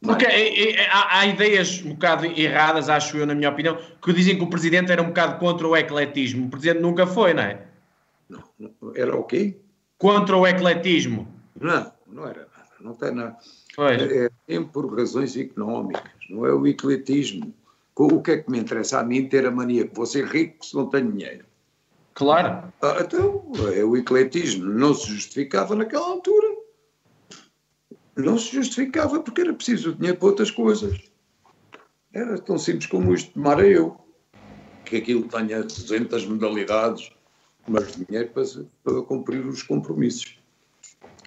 Porque 0.00 0.24
é, 0.24 0.70
é, 0.70 0.88
há, 0.90 1.18
há, 1.18 1.26
ideias 1.26 1.82
um 1.82 1.90
bocado 1.90 2.24
erradas, 2.24 2.88
acho 2.88 3.18
eu, 3.18 3.26
na 3.26 3.34
minha 3.34 3.50
opinião, 3.50 3.78
que 4.02 4.12
dizem 4.14 4.36
que 4.36 4.44
o 4.44 4.48
presidente 4.48 4.90
era 4.90 5.02
um 5.02 5.08
bocado 5.08 5.38
contra 5.38 5.66
o 5.66 5.76
ecletismo. 5.76 6.46
O 6.46 6.50
presidente 6.50 6.80
nunca 6.80 7.06
foi, 7.06 7.32
não 7.32 7.42
é? 7.42 7.73
Não, 8.28 8.42
era 8.94 9.16
o 9.16 9.24
quê? 9.24 9.56
Contra 9.98 10.36
o 10.36 10.46
ecletismo. 10.46 11.28
Não, 11.60 11.92
não 12.06 12.26
era 12.26 12.40
nada. 12.40 12.70
Não 12.80 12.94
tem 12.94 13.12
nada. 13.12 13.36
Pois. 13.74 14.02
É, 14.02 14.30
é 14.48 14.60
por 14.60 14.94
razões 14.96 15.36
económicas, 15.36 16.10
não 16.30 16.46
é 16.46 16.52
o 16.52 16.66
ecletismo. 16.66 17.54
O 17.96 18.20
que 18.20 18.32
é 18.32 18.38
que 18.38 18.50
me 18.50 18.58
interessa 18.58 18.98
a 18.98 19.04
mim 19.04 19.28
ter 19.28 19.46
a 19.46 19.50
mania 19.50 19.86
que 19.86 19.94
vou 19.94 20.06
ser 20.06 20.26
rico 20.26 20.64
se 20.66 20.74
não 20.74 20.86
tenho 20.86 21.12
dinheiro? 21.12 21.44
Claro. 22.14 22.72
Ah, 22.82 22.98
então, 23.00 23.52
é 23.72 23.84
o 23.84 23.96
ecletismo 23.96 24.64
não 24.64 24.94
se 24.94 25.08
justificava 25.08 25.74
naquela 25.74 26.06
altura 26.06 26.54
não 28.16 28.38
se 28.38 28.54
justificava 28.54 29.20
porque 29.20 29.40
era 29.40 29.52
preciso 29.52 29.94
dinheiro 29.94 30.18
para 30.18 30.28
outras 30.28 30.50
coisas. 30.50 30.98
Era 32.12 32.38
tão 32.38 32.58
simples 32.58 32.86
como 32.86 33.12
isto 33.12 33.32
tomara 33.32 33.66
eu. 33.66 33.96
Que 34.84 34.96
aquilo 34.98 35.24
tenha 35.24 35.62
200 35.62 36.26
modalidades, 36.26 37.10
mas 37.66 37.96
dinheiro 37.96 38.30
para, 38.30 38.44
para 38.82 39.02
cumprir 39.02 39.46
os 39.46 39.62
compromissos. 39.62 40.38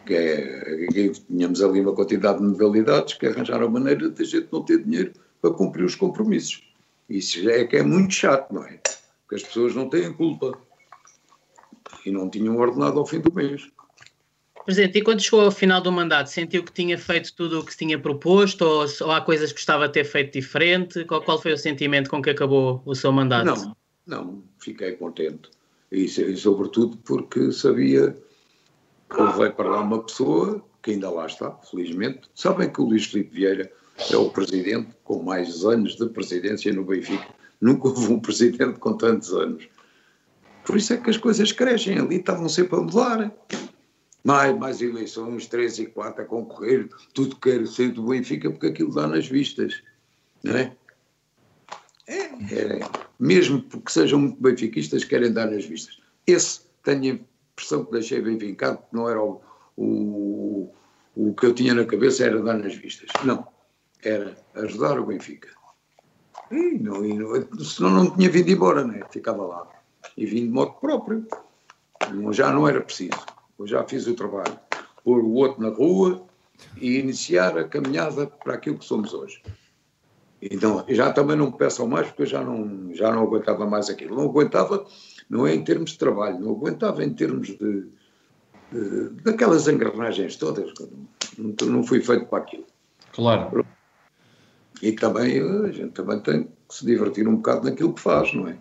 Que 0.06 0.14
é, 0.14 1.12
tínhamos 1.28 1.62
ali 1.62 1.82
uma 1.82 1.94
quantidade 1.94 2.40
de 2.40 2.46
modalidades 2.46 3.16
que 3.16 3.28
arranjaram 3.28 3.68
a 3.68 3.70
maneira 3.70 4.10
de 4.10 4.22
a 4.22 4.26
gente 4.26 4.48
não 4.52 4.64
ter 4.64 4.84
dinheiro 4.84 5.14
para 5.42 5.52
cumprir 5.52 5.84
os 5.84 5.96
compromissos. 5.96 6.64
Isso 7.10 7.42
já 7.44 7.52
é 7.52 7.66
que 7.66 7.78
é 7.78 7.84
muito 7.84 8.14
chato, 8.14 8.54
não 8.54 8.64
é? 8.64 8.80
Porque 9.22 9.36
as 9.36 9.44
pessoas 9.44 9.76
não 9.76 9.90
têm 9.90 10.12
culpa. 10.14 10.58
E 12.06 12.12
não 12.12 12.30
tinham 12.30 12.58
ordenado 12.58 13.00
ao 13.00 13.06
fim 13.06 13.20
do 13.20 13.34
mês. 13.34 13.70
Presidente, 14.68 14.98
e 14.98 15.02
quando 15.02 15.22
chegou 15.22 15.42
ao 15.42 15.52
final 15.52 15.80
do 15.80 15.92
mandato, 15.92 16.28
sentiu 16.28 16.62
que 16.62 16.74
tinha 16.74 16.98
feito 16.98 17.34
tudo 17.34 17.60
o 17.60 17.66
que 17.66 17.72
se 17.72 17.78
tinha 17.78 17.98
proposto 17.98 18.64
ou, 18.64 18.86
ou 19.02 19.12
há 19.12 19.22
coisas 19.22 19.52
que 19.52 19.60
gostava 19.60 19.88
de 19.88 19.94
ter 19.94 20.04
feito 20.04 20.34
diferente? 20.34 21.06
Qual, 21.06 21.22
qual, 21.22 21.42
foi 21.42 21.54
o 21.54 21.58
sentimento 21.58 22.10
com 22.10 22.22
que 22.22 22.30
acabou 22.30 22.82
o 22.86 22.94
seu 22.94 23.12
mandato? 23.12 23.46
Não, 23.46 23.76
não, 24.06 24.44
fiquei 24.60 24.92
contente. 24.94 25.50
E, 25.92 26.06
e 26.06 26.38
sobretudo 26.38 26.98
porque 26.98 27.52
sabia 27.52 28.16
que 29.10 29.24
veio 29.38 29.54
para 29.54 29.70
lá 29.70 29.82
uma 29.82 30.04
pessoa 30.04 30.64
que 30.82 30.92
ainda 30.92 31.10
lá 31.10 31.26
está, 31.26 31.52
felizmente. 31.70 32.30
Sabem 32.36 32.70
que 32.70 32.82
o 32.82 32.86
Luís 32.86 33.06
Filipe 33.06 33.34
Vieira 33.34 33.72
é 34.12 34.18
o 34.18 34.30
presidente 34.30 34.90
com 35.04 35.24
mais 35.24 35.64
anos 35.64 35.96
de 35.96 36.08
presidência 36.10 36.74
no 36.74 36.84
Benfica. 36.84 37.28
Nunca 37.60 37.88
houve 37.88 38.14
um 38.14 38.20
presidente 38.20 38.80
com 38.80 38.94
tantos 38.94 39.34
anos. 39.34 39.68
Por 40.66 40.78
isso 40.78 40.94
é 40.94 40.98
que 40.98 41.10
as 41.10 41.18
coisas 41.18 41.52
crescem 41.52 41.98
ali, 41.98 42.18
estavam 42.18 42.50
sempre 42.50 42.76
a 42.76 42.82
mudar 42.82 43.34
mais, 44.28 44.58
mais 44.58 44.82
eleições, 44.82 45.48
três 45.48 45.80
e 45.80 45.86
quatro 45.86 46.22
a 46.22 46.26
concorrer, 46.26 46.90
tudo 47.14 47.38
quer 47.38 47.66
ser 47.66 47.94
do 47.94 48.04
Benfica 48.04 48.52
porque 48.52 48.68
aquilo 48.68 48.94
dá 48.94 49.08
nas 49.08 49.26
vistas, 49.26 49.82
não 50.44 50.58
é? 50.58 50.76
É, 52.52 52.80
mesmo 53.20 53.62
porque 53.62 53.92
sejam 53.92 54.20
muito 54.20 54.42
benfiquistas, 54.42 55.04
querem 55.04 55.32
dar 55.32 55.50
nas 55.50 55.66
vistas. 55.66 56.00
Esse 56.26 56.62
tenho 56.84 57.14
a 57.14 57.16
impressão 57.54 57.86
que 57.86 57.92
deixei 57.92 58.22
bem 58.22 58.38
vincado, 58.38 58.78
que 58.78 58.96
não 58.96 59.10
era 59.10 59.22
o, 59.22 59.42
o, 59.76 60.74
o 61.16 61.34
que 61.34 61.46
eu 61.46 61.54
tinha 61.54 61.74
na 61.74 61.86
cabeça 61.86 62.26
era 62.26 62.42
dar 62.42 62.58
nas 62.58 62.76
vistas. 62.76 63.10
Não, 63.24 63.48
era 64.04 64.36
ajudar 64.56 65.00
o 65.00 65.06
Benfica. 65.06 65.50
E 66.52 66.80
não, 66.80 67.04
e 67.04 67.14
não, 67.14 67.64
senão 67.64 67.90
não 67.90 68.16
tinha 68.16 68.30
vindo 68.30 68.50
embora, 68.50 68.86
né? 68.86 69.02
ficava 69.10 69.46
lá. 69.46 69.68
E 70.16 70.26
vim 70.26 70.46
de 70.46 70.50
modo 70.50 70.74
próprio. 70.74 71.28
Já 72.32 72.52
não 72.52 72.68
era 72.68 72.80
preciso 72.80 73.18
eu 73.60 73.66
já 73.66 73.84
fiz 73.84 74.06
o 74.08 74.14
trabalho, 74.14 74.58
pôr 75.04 75.24
o 75.24 75.34
outro 75.34 75.62
na 75.62 75.70
rua 75.70 76.26
e 76.80 76.98
iniciar 77.00 77.58
a 77.58 77.68
caminhada 77.68 78.28
para 78.28 78.54
aquilo 78.54 78.78
que 78.78 78.86
somos 78.86 79.14
hoje. 79.14 79.42
Então, 80.42 80.86
já 80.90 81.12
também 81.12 81.36
não 81.36 81.48
me 81.48 81.58
peçam 81.58 81.88
mais, 81.88 82.08
porque 82.08 82.24
eu 82.24 82.28
já 82.28 82.44
não, 82.44 82.94
já 82.94 83.12
não 83.12 83.24
aguentava 83.24 83.66
mais 83.66 83.90
aquilo. 83.90 84.16
Não 84.16 84.26
aguentava, 84.26 84.86
não 85.30 85.48
é 85.48 85.56
em 85.56 85.64
termos 85.64 85.92
de 85.92 85.98
trabalho, 85.98 86.40
não 86.40 86.52
aguentava 86.52 87.04
em 87.04 87.14
termos 87.14 87.48
de, 87.48 87.86
de 88.72 89.10
daquelas 89.24 89.68
engrenagens 89.68 90.36
todas. 90.36 90.72
Não, 91.38 91.56
não 91.68 91.84
fui 91.84 92.02
feito 92.02 92.26
para 92.26 92.40
aquilo. 92.40 92.66
Claro. 93.14 93.66
E 94.82 94.92
também 94.92 95.40
a 95.40 95.72
gente 95.72 95.92
também 95.92 96.20
tem 96.20 96.44
que 96.44 96.76
se 96.76 96.86
divertir 96.86 97.28
um 97.28 97.38
bocado 97.38 97.66
naquilo 97.66 97.94
que 97.94 98.02
faz, 98.02 98.32
não 98.34 98.48
é? 98.48 98.58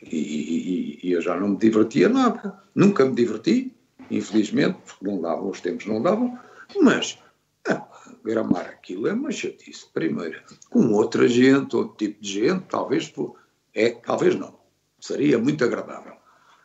E, 0.00 0.16
e, 0.16 1.08
e 1.08 1.12
eu 1.12 1.20
já 1.20 1.34
não 1.34 1.48
me 1.48 1.56
divertia 1.56 2.08
nada. 2.08 2.62
Nunca 2.74 3.04
me 3.04 3.14
diverti 3.14 3.74
infelizmente, 4.10 4.78
porque 4.84 5.04
não 5.04 5.20
davam, 5.20 5.48
os 5.48 5.60
tempos 5.60 5.86
não 5.86 6.02
davam, 6.02 6.38
mas 6.80 7.18
ah, 7.68 7.86
gramar 8.24 8.66
aquilo 8.66 9.06
é 9.06 9.12
uma 9.12 9.30
chatice, 9.30 9.86
primeiro, 9.92 10.40
com 10.70 10.92
outra 10.92 11.28
gente, 11.28 11.76
outro 11.76 11.96
tipo 11.96 12.22
de 12.22 12.32
gente, 12.32 12.64
talvez, 12.68 13.12
é, 13.74 13.90
talvez 13.90 14.34
não, 14.36 14.54
seria 15.00 15.38
muito 15.38 15.64
agradável. 15.64 16.14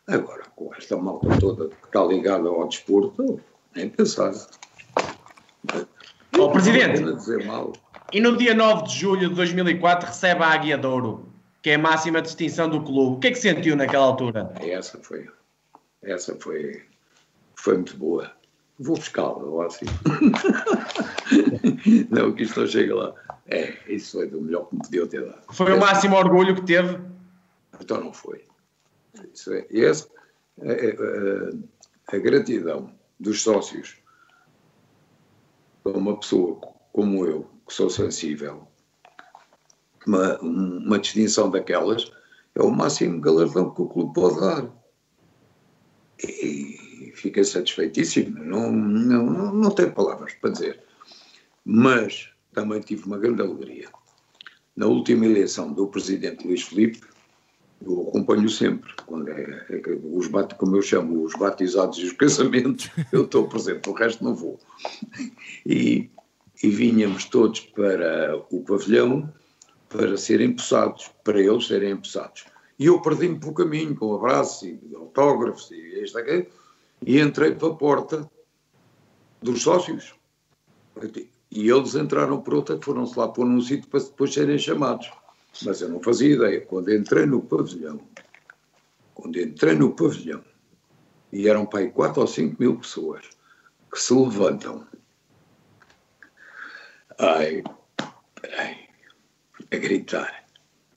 Agora, 0.06 0.44
com 0.56 0.74
esta 0.74 0.96
malta 0.96 1.28
toda 1.38 1.68
que 1.68 1.86
está 1.86 2.04
ligada 2.04 2.48
ao 2.48 2.68
desporto, 2.68 3.40
nem 3.74 3.88
pensar. 3.88 4.32
Ó, 6.38 6.44
oh, 6.44 6.50
Presidente, 6.50 7.02
e 8.12 8.20
no 8.20 8.36
dia 8.36 8.54
9 8.54 8.84
de 8.84 8.98
julho 8.98 9.28
de 9.28 9.34
2004 9.34 10.08
recebe 10.08 10.42
a 10.42 10.48
Águia 10.48 10.78
de 10.78 10.86
Ouro, 10.86 11.28
que 11.62 11.70
é 11.70 11.74
a 11.74 11.78
máxima 11.78 12.20
distinção 12.20 12.68
do 12.68 12.82
clube. 12.82 13.16
O 13.16 13.20
que 13.20 13.28
é 13.28 13.30
que 13.30 13.38
sentiu 13.38 13.76
naquela 13.76 14.06
altura? 14.06 14.52
Essa 14.60 14.98
foi, 14.98 15.28
essa 16.02 16.34
foi 16.36 16.82
foi 17.60 17.74
muito 17.74 17.96
boa. 17.96 18.32
Vou 18.78 18.96
buscá-la, 18.96 19.44
ou 19.44 19.60
assim. 19.62 19.84
não, 22.10 22.32
que 22.32 22.42
isto 22.42 22.60
não 22.60 22.66
chega 22.66 22.94
lá. 22.94 23.14
É, 23.46 23.76
isso 23.88 24.18
foi 24.18 24.28
do 24.28 24.40
melhor 24.40 24.68
que 24.68 24.76
me 24.76 24.82
podia 24.82 25.06
ter 25.06 25.24
dado. 25.26 25.42
Foi 25.52 25.72
o 25.72 25.80
máximo 25.80 26.16
orgulho 26.16 26.54
que 26.54 26.62
teve? 26.62 26.98
Então 27.80 28.00
não 28.00 28.12
foi. 28.12 28.44
Isso 29.34 29.52
é, 29.52 29.66
e 29.70 29.84
essa, 29.84 30.08
a, 30.60 30.66
é, 30.66 30.70
a, 30.70 30.74
é, 30.74 31.50
é, 32.12 32.16
a 32.16 32.18
gratidão 32.18 32.92
dos 33.18 33.42
sócios 33.42 33.96
para 35.82 35.92
uma 35.92 36.18
pessoa 36.18 36.60
como 36.92 37.26
eu, 37.26 37.48
que 37.66 37.74
sou 37.74 37.88
sensível, 37.88 38.66
uma, 40.06 40.38
uma 40.40 40.98
distinção 40.98 41.50
daquelas 41.50 42.10
é 42.54 42.62
o 42.62 42.70
máximo 42.70 43.20
galardão 43.20 43.70
que 43.70 43.82
o 43.82 43.86
clube 43.86 44.12
pode 44.14 44.40
dar. 44.40 44.68
E, 46.22 47.12
fiquei 47.14 47.44
satisfeitíssimo, 47.44 48.42
não, 48.44 48.70
não, 48.72 49.26
não, 49.26 49.54
não 49.54 49.70
tenho 49.70 49.92
palavras 49.92 50.34
para 50.34 50.50
dizer. 50.50 50.82
Mas 51.72 52.28
também 52.52 52.80
tive 52.80 53.04
uma 53.04 53.16
grande 53.16 53.42
alegria. 53.42 53.88
Na 54.74 54.86
última 54.86 55.24
eleição 55.24 55.72
do 55.72 55.86
presidente 55.86 56.44
Luís 56.44 56.62
Filipe, 56.62 57.00
eu 57.80 58.08
acompanho 58.08 58.48
sempre, 58.48 58.92
quando 59.06 59.28
é, 59.28 59.66
é 59.70 59.80
os 60.02 60.26
bate, 60.26 60.56
como 60.56 60.74
eu 60.74 60.82
chamo, 60.82 61.22
os 61.22 61.32
batizados 61.34 61.96
e 61.98 62.06
os 62.06 62.12
casamentos, 62.12 62.90
eu 63.12 63.22
estou 63.22 63.46
presente, 63.46 63.88
o 63.88 63.92
resto 63.92 64.24
não 64.24 64.34
vou. 64.34 64.58
E, 65.64 66.10
e 66.60 66.68
vinhamos 66.68 67.26
todos 67.26 67.60
para 67.60 68.36
o 68.50 68.64
pavilhão 68.64 69.32
para 69.88 70.16
serem 70.16 70.48
empossados, 70.48 71.08
para 71.22 71.40
eles 71.40 71.68
serem 71.68 71.92
empossados. 71.92 72.46
E 72.80 72.86
eu 72.86 73.00
perdi-me 73.00 73.38
pelo 73.38 73.54
caminho, 73.54 73.94
com 73.94 74.12
abraços 74.12 74.64
e 74.64 74.80
autógrafos 74.96 75.70
e 75.70 76.02
isto 76.02 76.18
aqui, 76.18 76.48
e 77.06 77.20
entrei 77.20 77.54
para 77.54 77.68
a 77.68 77.74
porta 77.74 78.28
dos 79.40 79.62
sócios. 79.62 80.14
E 81.50 81.68
eles 81.68 81.94
entraram 81.94 82.40
por 82.40 82.54
outra, 82.54 82.78
foram-se 82.80 83.18
lá 83.18 83.26
pôr 83.26 83.44
num 83.44 83.60
sítio 83.60 83.88
para 83.88 84.00
depois 84.00 84.32
serem 84.32 84.58
chamados. 84.58 85.10
Mas 85.64 85.80
eu 85.80 85.88
não 85.88 86.00
fazia 86.00 86.34
ideia. 86.34 86.60
Quando 86.60 86.94
entrei 86.94 87.26
no 87.26 87.42
pavilhão, 87.42 88.00
quando 89.14 89.40
entrei 89.40 89.74
no 89.74 89.92
pavilhão, 89.92 90.44
e 91.32 91.48
eram 91.48 91.66
para 91.66 91.80
aí 91.80 91.90
4 91.90 92.20
ou 92.20 92.26
5 92.26 92.56
mil 92.58 92.76
pessoas 92.76 93.24
que 93.92 94.00
se 94.00 94.14
levantam. 94.14 94.86
Ai, 97.18 97.62
peraí, 98.40 98.88
a 99.72 99.76
gritar. 99.76 100.44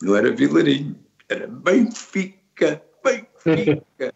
Não 0.02 0.16
era 0.16 0.32
Vilarinho, 0.32 0.96
era 1.30 1.48
Benfica, 1.48 2.84
Benfica. 3.04 4.14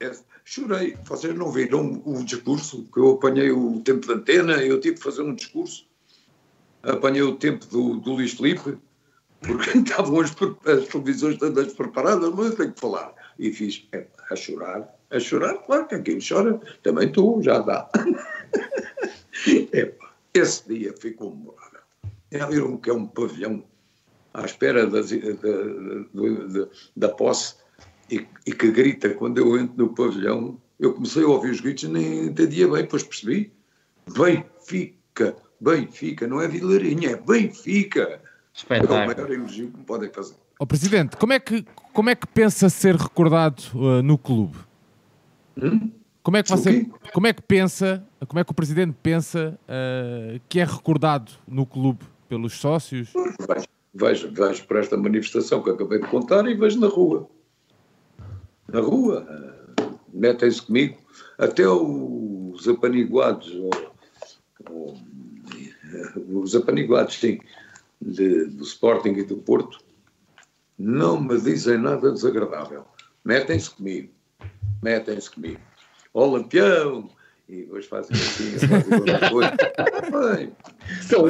É, 0.46 0.48
chorei. 0.48 0.96
Vocês 1.04 1.34
não 1.34 1.50
viram 1.50 2.00
o 2.04 2.24
discurso 2.24 2.88
que 2.92 2.98
eu 2.98 3.12
apanhei 3.12 3.50
o 3.50 3.80
tempo 3.80 4.06
de 4.06 4.12
antena, 4.12 4.62
eu 4.62 4.80
tive 4.80 4.96
que 4.96 5.02
fazer 5.02 5.22
um 5.22 5.34
discurso. 5.34 5.86
Apanhei 6.82 7.22
o 7.22 7.36
tempo 7.36 7.66
do, 7.66 7.96
do 7.96 8.12
Luís 8.12 8.34
Felipe, 8.34 8.78
porque 9.40 9.70
estavam 9.78 10.20
as, 10.20 10.30
as 10.30 10.86
televisões 10.86 11.38
todas 11.38 11.74
preparadas, 11.74 12.32
mas 12.32 12.46
eu 12.46 12.56
tenho 12.56 12.72
que 12.72 12.80
falar. 12.80 13.12
E 13.38 13.52
fiz 13.52 13.86
é, 13.92 14.06
a 14.30 14.36
chorar, 14.36 14.96
a 15.10 15.18
chorar, 15.18 15.54
claro 15.58 15.88
que 15.88 15.96
aquilo 15.96 16.20
chora, 16.26 16.60
também 16.82 17.10
tu, 17.10 17.42
já 17.42 17.58
dá. 17.58 17.90
é, 19.72 19.94
esse 20.32 20.68
dia 20.68 20.94
ficou 20.98 21.34
memorável. 21.34 21.80
É 22.30 22.44
um, 22.62 22.76
que 22.76 22.90
é 22.90 22.92
um 22.92 23.06
pavilhão 23.06 23.64
à 24.32 24.44
espera 24.44 24.86
da, 24.86 25.00
da, 25.00 25.08
da, 25.08 26.68
da 26.96 27.08
posse 27.08 27.56
e, 28.10 28.26
e, 28.46 28.52
que 28.52 28.70
grita 28.70 29.10
quando 29.10 29.38
eu 29.38 29.58
entro 29.58 29.74
no 29.76 29.94
pavilhão. 29.94 30.60
Eu 30.78 30.92
comecei 30.92 31.24
a 31.24 31.28
ouvir 31.28 31.50
os 31.50 31.60
gritos 31.60 31.84
e 31.84 31.88
nem 31.88 32.26
entendia 32.26 32.68
bem, 32.68 32.82
depois 32.82 33.02
percebi. 33.02 33.52
Benfica, 34.06 35.36
Benfica, 35.60 36.26
não 36.26 36.40
é 36.40 36.48
Vilarinha, 36.48 37.10
é 37.10 37.16
Benfica. 37.16 38.20
Espetáculo. 38.54 38.98
É 38.98 39.04
o 39.04 39.06
maior 39.06 39.32
elogio 39.32 39.70
que 39.70 39.78
me 39.78 39.84
podem 39.84 40.10
fazer. 40.10 40.34
Oh, 40.58 40.66
Presidente, 40.66 41.16
como 41.16 41.32
é 41.32 41.40
que, 41.40 41.64
como 41.92 42.08
é 42.08 42.14
que 42.14 42.26
pensa 42.26 42.68
ser 42.68 42.96
recordado 42.96 43.62
uh, 43.74 44.02
no 44.02 44.16
clube? 44.16 44.56
Hum? 45.56 45.90
Como 46.22 46.36
é 46.36 46.42
que 46.42 46.50
você, 46.50 46.86
como 47.12 47.26
é 47.26 47.32
que 47.32 47.42
pensa, 47.42 48.04
como 48.26 48.40
é 48.40 48.44
que 48.44 48.50
o 48.50 48.54
Presidente 48.54 48.96
pensa 49.00 49.58
uh, 49.62 50.40
que 50.48 50.58
é 50.58 50.64
recordado 50.64 51.30
no 51.46 51.64
clube 51.64 52.04
pelos 52.28 52.54
sócios? 52.54 53.12
Vejo, 53.14 53.66
vejo, 53.94 54.32
vejo 54.32 54.66
por 54.66 54.76
esta 54.78 54.96
manifestação 54.96 55.62
que 55.62 55.70
acabei 55.70 56.00
de 56.00 56.08
contar 56.08 56.44
e 56.48 56.54
vejo 56.54 56.80
na 56.80 56.88
rua. 56.88 57.28
Na 58.68 58.80
rua, 58.80 59.26
metem-se 60.12 60.62
comigo, 60.62 60.98
até 61.38 61.68
os 61.68 62.68
apaniguados, 62.68 63.54
ou, 63.54 63.70
ou, 64.70 64.98
os 66.42 66.54
apaniguados, 66.54 67.14
sim, 67.14 67.38
de, 68.00 68.46
do 68.46 68.64
Sporting 68.64 69.10
e 69.10 69.24
do 69.24 69.36
Porto 69.36 69.78
não 70.78 71.20
me 71.20 71.40
dizem 71.40 71.78
nada 71.78 72.12
desagradável. 72.12 72.84
Metem-se 73.24 73.70
comigo. 73.70 74.12
Metem-se 74.82 75.30
comigo. 75.30 75.60
Ó 76.12 76.26
lampião! 76.26 77.10
E 77.48 77.62
depois 77.62 77.86
fazem 77.86 78.16
assim, 78.16 78.58
fazem 78.58 79.30
coisa. 79.30 79.56
Bem, 80.34 80.52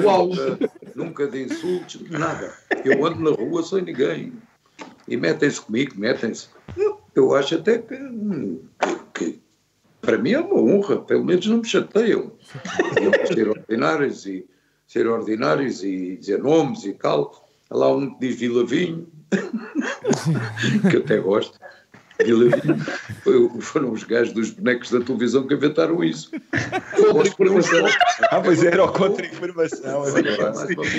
nunca, 0.03 0.71
nunca 0.95 1.27
de 1.27 1.45
insultos, 1.45 2.11
nada. 2.11 2.55
Eu 2.85 3.05
ando 3.05 3.21
na 3.23 3.37
rua 3.37 3.63
sem 3.63 3.83
ninguém. 3.83 4.33
E 5.07 5.17
metem-se 5.17 5.61
comigo, 5.61 5.93
metem-se. 5.97 6.49
Eu, 6.77 6.96
eu, 7.17 7.35
acho 7.35 7.57
até 7.57 7.79
que, 7.79 7.97
que, 9.15 9.41
para 10.01 10.19
mim 10.19 10.33
é 10.33 10.41
uma 10.41 10.61
honra, 10.61 10.99
pelo 10.99 11.25
menos 11.25 11.47
não 11.47 11.59
me 11.59 11.65
chateiam. 11.65 12.33
Ser 13.33 13.49
ordinários 13.49 14.27
e 14.27 14.47
ser 14.87 15.07
ordinários 15.07 15.83
e 15.83 16.17
dizer 16.17 16.39
nomes 16.39 16.85
e 16.85 16.93
tal. 16.93 17.47
Há 17.69 17.77
lá 17.77 17.95
um 17.95 18.15
que 18.15 18.21
diz 18.21 18.37
Vila 18.39 18.65
Vinho, 18.65 19.09
que 20.91 20.97
até 20.99 21.19
gosto. 21.19 21.59
Vila 22.25 22.57
Vinho 22.57 22.79
foi, 23.23 23.61
foram 23.61 23.93
os 23.93 24.05
gajos 24.05 24.33
dos 24.33 24.51
bonecos 24.51 24.91
da 24.91 25.01
televisão 25.01 25.47
que 25.47 25.55
inventaram 25.55 26.03
isso. 26.05 26.31
ah, 28.31 28.41
pois 28.41 28.63
era 28.63 28.85
o 28.85 28.93
contra-informação. 28.93 30.05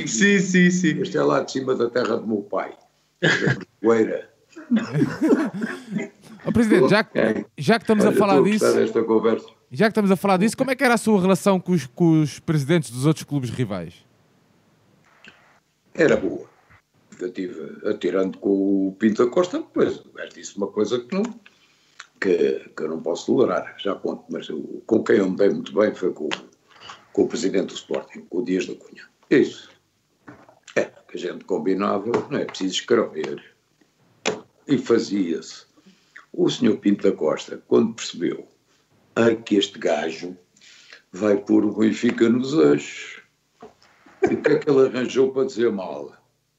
Sim, 0.08 0.40
sim, 0.40 0.70
sim. 0.70 1.02
Este 1.02 1.18
é 1.18 1.24
lá 1.24 1.42
de 1.42 1.52
cima 1.54 1.74
da 1.74 1.90
terra 1.90 2.18
do 2.18 2.28
meu 2.28 2.42
pai, 2.42 2.74
da 3.22 3.30
Poeira. 3.82 4.30
Oh, 6.48 6.52
Presidente, 6.52 6.90
já 6.90 7.04
que, 7.04 7.46
já 7.58 7.78
que 7.78 7.84
estamos 7.84 8.06
Olha, 8.06 8.16
a 8.16 8.18
falar 8.18 8.42
disso. 8.42 8.66
Já 9.70 9.86
que 9.86 9.92
estamos 9.92 10.12
a 10.12 10.16
falar 10.16 10.38
disso, 10.38 10.56
como 10.56 10.72
é 10.72 10.76
que 10.76 10.84
era 10.84 10.94
a 10.94 10.98
sua 10.98 11.20
relação 11.20 11.60
com 11.60 11.74
os, 11.74 11.86
com 11.88 12.22
os 12.22 12.40
presidentes 12.40 12.90
dos 12.90 13.06
outros 13.06 13.26
clubes 13.26 13.50
rivais? 13.50 14.06
Era 15.94 16.16
boa. 16.16 16.48
Eu 17.20 17.28
estive 17.28 17.88
atirando 17.90 18.38
com 18.38 18.88
o 18.88 18.96
Pinto 18.98 19.26
da 19.26 19.32
Costa, 19.32 19.62
pois 19.74 20.02
disse 20.34 20.56
uma 20.56 20.68
coisa 20.68 21.00
que 21.00 21.14
não, 21.14 21.24
que, 22.22 22.70
que 22.76 22.84
eu 22.84 22.90
não 22.90 23.02
posso 23.02 23.26
tolerar, 23.26 23.76
já 23.78 23.96
conto, 23.96 24.24
mas 24.30 24.48
eu, 24.48 24.84
com 24.86 25.04
quem 25.04 25.18
eu 25.18 25.30
me 25.30 25.36
dei 25.36 25.50
muito 25.50 25.74
bem 25.74 25.94
foi 25.94 26.14
com, 26.14 26.30
com 27.12 27.24
o 27.24 27.28
presidente 27.28 27.68
do 27.68 27.74
Sporting, 27.74 28.22
com 28.30 28.38
o 28.38 28.46
Dias 28.46 28.68
da 28.68 28.76
Cunha. 28.76 29.04
Isso. 29.30 29.70
É, 30.76 30.86
que 30.86 31.18
a 31.18 31.20
gente 31.20 31.44
combinava, 31.44 32.06
não 32.30 32.38
é 32.38 32.46
preciso 32.46 32.76
escrever. 32.76 33.44
E 34.68 34.78
fazia-se. 34.78 35.67
O 36.38 36.52
senhor 36.52 36.78
Pinto 36.78 37.10
da 37.10 37.18
Costa, 37.18 37.64
quando 37.68 37.96
percebeu 37.96 38.48
ah, 39.16 39.34
que 39.34 39.56
este 39.56 39.80
gajo 39.80 40.38
vai 41.12 41.36
pôr 41.36 41.66
o 41.66 41.76
Benfica 41.76 42.30
nos 42.30 42.54
eixos. 42.54 43.24
E 44.30 44.36
o 44.36 44.42
que 44.44 44.52
é 44.52 44.60
que 44.60 44.70
ele 44.70 44.86
arranjou 44.86 45.32
para 45.32 45.48
dizer 45.48 45.72
mal? 45.72 46.16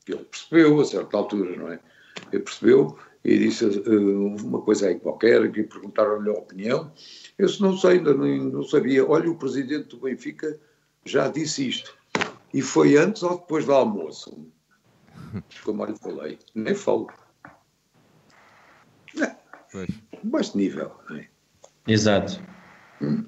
Ele 0.08 0.24
percebeu 0.24 0.80
a 0.80 0.84
certa 0.84 1.16
altura, 1.16 1.56
não 1.56 1.68
é? 1.70 1.78
Ele 2.32 2.42
percebeu 2.42 2.98
e 3.24 3.38
disse 3.38 3.66
uh, 3.66 4.36
uma 4.44 4.60
coisa 4.62 4.88
aí 4.88 4.98
qualquer, 4.98 5.48
que 5.52 5.62
perguntaram-lhe 5.62 6.28
a 6.28 6.32
opinião. 6.32 6.92
Eu 7.38 7.48
não 7.60 7.78
sei, 7.78 7.98
ainda 7.98 8.12
não, 8.12 8.26
não 8.26 8.64
sabia. 8.64 9.08
Olha, 9.08 9.30
o 9.30 9.38
presidente 9.38 9.90
do 9.90 9.98
Benfica 9.98 10.58
já 11.04 11.28
disse 11.28 11.68
isto. 11.68 11.96
E 12.52 12.60
foi 12.60 12.96
antes 12.96 13.22
ou 13.22 13.38
depois 13.38 13.64
do 13.64 13.72
almoço? 13.72 14.44
Como 15.64 15.84
eu 15.84 15.90
lhe 15.92 15.98
falei, 15.98 16.36
nem 16.52 16.74
falo. 16.74 17.08
Não. 19.74 19.86
Baixo 20.24 20.56
nível, 20.56 20.92
não 21.08 21.16
é? 21.16 21.26
Exato. 21.86 22.40
Hum. 23.00 23.24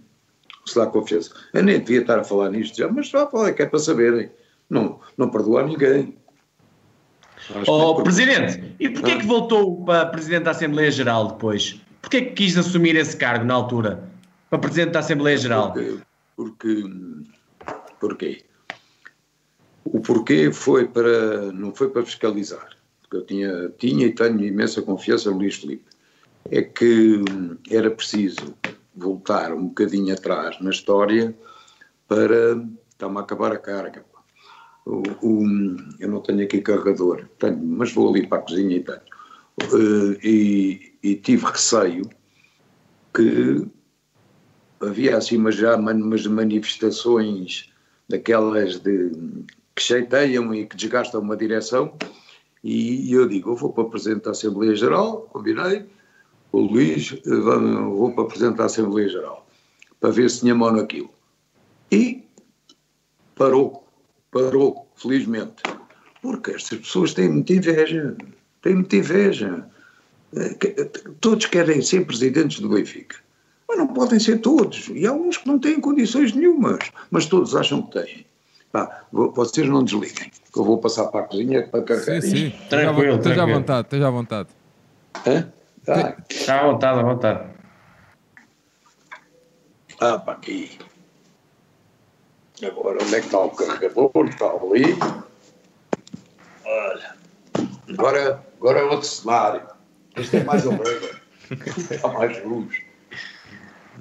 Se 0.67 0.75
dá 0.77 0.87
confiança. 0.87 1.33
Eu 1.53 1.63
nem 1.63 1.81
devia 1.81 2.01
estar 2.01 2.19
a 2.19 2.25
falar 2.25 2.51
nisto 2.51 2.77
já, 2.77 2.89
mas 2.89 3.09
já 3.09 3.27
falei 3.27 3.53
que 3.55 3.63
é 3.63 3.67
para 3.67 3.79
saberem. 3.79 4.31
Não, 4.69 5.01
não 5.17 5.31
perdoar 5.31 5.67
ninguém. 5.67 6.17
Oh, 7.67 8.03
Presidente, 8.03 8.77
e 8.79 8.89
porquê 8.89 9.13
ah. 9.13 9.19
que 9.19 9.27
voltou 9.27 9.85
para 9.85 10.07
Presidente 10.07 10.45
da 10.45 10.51
Assembleia 10.53 10.91
Geral 10.91 11.29
depois? 11.29 11.81
Porquê 12.01 12.23
que 12.23 12.33
quis 12.33 12.57
assumir 12.57 12.97
esse 12.97 13.17
cargo 13.17 13.45
na 13.45 13.55
altura? 13.55 14.09
Para 14.49 14.59
Presidente 14.59 14.93
da 14.93 15.01
Assembleia 15.01 15.37
Geral? 15.37 15.73
Porque, 15.73 15.99
porque, 16.37 16.85
porquê? 17.99 18.45
O 19.85 20.01
porquê 20.01 20.53
foi 20.53 20.87
para, 20.87 21.51
não 21.53 21.75
foi 21.75 21.89
para 21.89 22.05
fiscalizar, 22.05 22.69
porque 23.01 23.17
eu 23.17 23.27
tinha, 23.27 23.69
tinha 23.79 24.07
e 24.07 24.15
tenho 24.15 24.45
imensa 24.45 24.83
confiança 24.83 25.31
no 25.31 25.39
Luís 25.39 25.57
Filipe. 25.57 25.90
É 26.49 26.63
que 26.63 27.23
era 27.71 27.91
preciso 27.91 28.55
voltar 28.95 29.53
um 29.53 29.67
bocadinho 29.67 30.15
atrás 30.15 30.61
na 30.61 30.71
história 30.71 31.35
para. 32.09 32.63
Está-me 32.91 33.19
a 33.19 33.21
acabar 33.21 33.53
a 33.53 33.59
carga. 33.59 34.05
O, 34.85 35.03
o, 35.23 35.77
eu 35.99 36.09
não 36.09 36.21
tenho 36.21 36.43
aqui 36.43 36.61
carregador, 36.61 37.27
tenho, 37.39 37.59
mas 37.63 37.93
vou 37.93 38.11
ali 38.11 38.27
para 38.27 38.39
a 38.39 38.43
cozinha 38.43 38.77
e 38.77 38.81
tenho. 38.81 39.01
Uh, 39.73 40.19
e, 40.23 40.95
e, 41.03 41.17
tive 41.17 41.45
receio 41.45 42.09
que 43.15 43.67
havia 44.81 45.19
assim 45.19 45.37
mas 45.37 45.57
já 45.57 45.77
umas 45.77 46.27
manifestações 46.27 47.71
daquelas 48.09 48.79
de, 48.79 49.11
que 49.75 49.83
chateiam 49.83 50.55
e 50.55 50.67
que 50.67 50.77
desgastam 50.77 51.21
uma 51.21 51.37
direção 51.37 51.95
e 52.63 53.13
eu 53.13 53.27
digo, 53.27 53.51
eu 53.51 53.57
vou 53.57 53.73
para 53.73 53.85
o 53.85 53.91
Presidente 53.91 54.25
da 54.25 54.33
Assembleia 54.33 54.75
Geral, 54.75 55.23
combinei, 55.33 55.87
o 56.53 56.61
Luís, 56.61 57.15
vou 57.25 58.13
para 58.13 58.25
apresentar 58.25 58.65
a 58.65 58.67
Assembleia 58.67 59.09
Geral, 59.09 59.47
para 60.01 60.11
ver 60.11 60.31
se 60.31 60.41
tinha 60.41 60.55
mão 60.55 60.73
naquilo. 60.73 61.11
E 61.91 62.25
parou. 63.35 63.87
parou, 64.31 64.89
felizmente. 64.97 65.63
Porque 66.23 66.53
estas 66.53 66.79
pessoas 66.79 67.15
têm 67.15 67.29
muita 67.29 67.53
inveja. 67.55 68.17
Têm 68.63 68.75
muita 68.75 68.97
inveja. 68.97 69.67
Eh, 70.37 70.85
todos 71.21 71.47
querem 71.47 71.81
ser 71.83 72.07
presidentes 72.07 72.61
do 72.61 72.69
Benfica. 72.69 73.17
Mas 73.69 73.79
não 73.79 73.89
podem 73.89 74.19
ser 74.21 74.39
todos. 74.39 74.89
E 74.93 75.07
há 75.07 75.13
uns 75.13 75.39
que 75.39 75.49
não 75.49 75.59
têm 75.59 75.81
condições 75.81 76.33
nenhumas. 76.33 76.91
Mas 77.11 77.27
todos 77.27 77.57
acham 77.57 77.83
que 77.83 78.01
têm. 78.01 78.27
Pá, 78.71 79.05
vocês 79.11 79.69
não 79.69 79.83
desliguem, 79.83 80.31
que 80.31 80.59
eu 80.59 80.63
vou 80.63 80.79
passar 80.79 81.07
para 81.07 81.21
a 81.21 81.23
cozinha 81.25 81.67
para 81.67 81.83
carregar. 81.83 82.23
Sim, 82.23 82.51
sim. 82.51 82.53
Tranquilo, 82.69 83.17
esteja 83.17 83.43
à 83.43 83.47
vontade, 83.47 83.87
esteja 83.87 84.07
à 84.07 84.11
vontade. 84.11 84.49
Hã? 85.27 85.53
Tá. 85.85 86.17
Está 86.29 86.61
à 86.61 86.65
vontade, 86.65 86.99
à 86.99 87.03
vontade. 87.03 87.51
Ah, 90.01 90.19
para 90.19 90.35
aqui. 90.35 90.79
Agora, 92.63 92.99
onde 93.03 93.15
é 93.15 93.21
que 93.21 93.27
está 93.27 93.39
o 93.39 93.51
carregador? 93.51 94.11
Está 94.27 94.47
ali. 94.47 94.99
Olha. 96.65 97.17
Agora, 97.89 98.47
agora 98.59 98.79
é 98.81 98.83
outro 98.85 99.09
cenário. 99.09 99.67
Este 100.17 100.39
é 100.39 100.45
mais 100.45 100.67
horrível. 100.67 101.17
Está 101.91 102.09
mais 102.09 102.45
luz. 102.45 102.83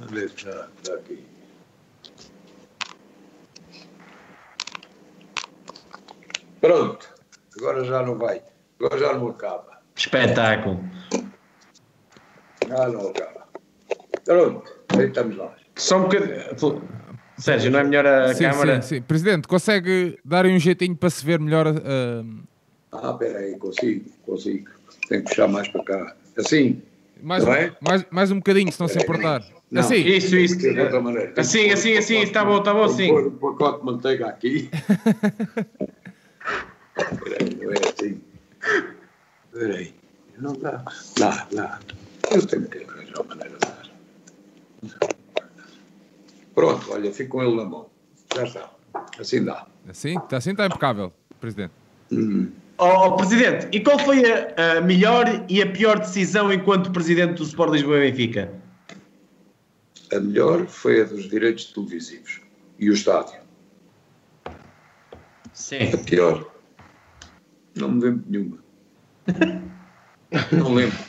Onde 0.01 0.25
é 0.25 0.27
que 0.27 0.35
está? 0.35 0.67
Está 0.77 0.93
aqui. 0.95 1.25
Pronto. 6.61 7.15
Agora 7.57 7.83
já 7.85 8.03
não 8.03 8.17
vai. 8.17 8.41
Agora 8.79 8.99
já 8.99 9.13
não 9.13 9.29
acaba. 9.29 9.81
Espetáculo. 9.95 10.83
Já 12.69 12.87
não 12.89 13.09
acaba. 13.09 13.47
Pronto. 14.23 14.79
Aí 14.89 15.07
estamos 15.07 15.37
lá. 15.37 15.55
Só 15.75 15.97
um 15.97 16.03
bocadinho. 16.03 16.37
Sérgio, 17.37 17.71
não 17.71 17.79
é 17.79 17.83
melhor 17.83 18.05
a 18.05 18.33
sim, 18.33 18.43
câmara? 18.43 18.81
Sim, 18.81 18.95
sim. 18.95 19.01
Presidente, 19.01 19.47
consegue 19.47 20.19
dar 20.25 20.45
um 20.45 20.59
jeitinho 20.59 20.95
para 20.95 21.09
se 21.09 21.25
ver 21.25 21.39
melhor? 21.39 21.67
Uh... 21.67 22.43
Ah, 22.91 23.11
espera 23.11 23.39
aí, 23.39 23.57
consigo, 23.57 24.09
consigo. 24.25 24.69
Tenho 25.07 25.23
que 25.23 25.29
puxar 25.29 25.47
mais 25.47 25.67
para 25.69 25.83
cá. 25.83 26.15
Assim? 26.37 26.81
Mais, 27.21 27.43
um, 27.43 27.47
mais, 27.81 28.05
mais 28.11 28.31
um 28.31 28.35
bocadinho, 28.37 28.71
se 28.71 28.79
não 28.79 28.87
se 28.87 28.97
importar. 28.99 29.41
Não, 29.71 29.81
assim? 29.81 29.95
Isso, 29.95 30.35
isso. 30.35 30.55
Assim, 31.37 31.69
assim, 31.71 31.97
assim, 31.97 32.17
está 32.21 32.43
bom, 32.43 32.59
está 32.59 32.73
bom 32.73 32.83
assim. 32.83 33.07
Pôr 33.09 33.27
um 33.27 33.31
pacote 33.31 33.79
de 33.79 33.85
manteiga 33.85 34.27
aqui. 34.27 34.69
Peraí, 37.23 37.55
não 37.61 37.71
é 37.71 37.75
assim. 37.87 38.21
Peraí. 39.51 39.93
Não 40.39 40.53
dá. 40.53 40.83
Dá, 41.17 41.47
dá. 41.51 41.79
Eu 42.31 42.45
tenho 42.45 42.67
que 42.67 42.83
arranjar 42.83 43.21
uma 43.21 43.35
maneira 43.35 43.57
de 43.57 43.67
dar. 43.67 43.89
Pronto, 46.53 46.91
olha, 46.91 47.11
fico 47.11 47.37
com 47.37 47.43
ele 47.43 47.55
na 47.55 47.65
mão. 47.65 47.89
Já 48.35 48.43
está. 48.43 48.71
Assim 49.19 49.43
dá. 49.43 49.67
Assim? 49.87 50.15
Assim 50.31 50.51
está 50.51 50.65
impecável, 50.65 51.11
Presidente. 51.39 51.73
Hum. 52.11 52.51
Oh, 52.77 53.17
Presidente, 53.17 53.67
e 53.73 53.81
qual 53.81 53.99
foi 53.99 54.23
a, 54.31 54.77
a, 54.77 54.81
melhor 54.81 55.45
e 55.49 55.61
a 55.61 55.69
pior 55.69 55.99
decisão 55.99 56.51
enquanto 56.51 56.91
Presidente 56.91 57.33
do 57.33 57.43
Sport 57.43 57.73
Lisboa 57.73 57.97
e 57.97 58.11
Benfica? 58.11 58.53
A 60.13 60.19
melhor 60.19 60.65
foi 60.65 61.01
a 61.01 61.03
dos 61.03 61.29
direitos 61.29 61.65
televisivos 61.65 62.39
e 62.79 62.89
o 62.89 62.93
estádio. 62.93 63.39
Sim. 65.53 65.93
A 65.93 65.97
pior 65.97 66.49
não 67.75 67.91
me 67.91 68.03
lembro 68.03 68.23
de 68.25 68.31
nenhuma. 68.31 68.57
não 70.51 70.73
lembro. 70.73 71.08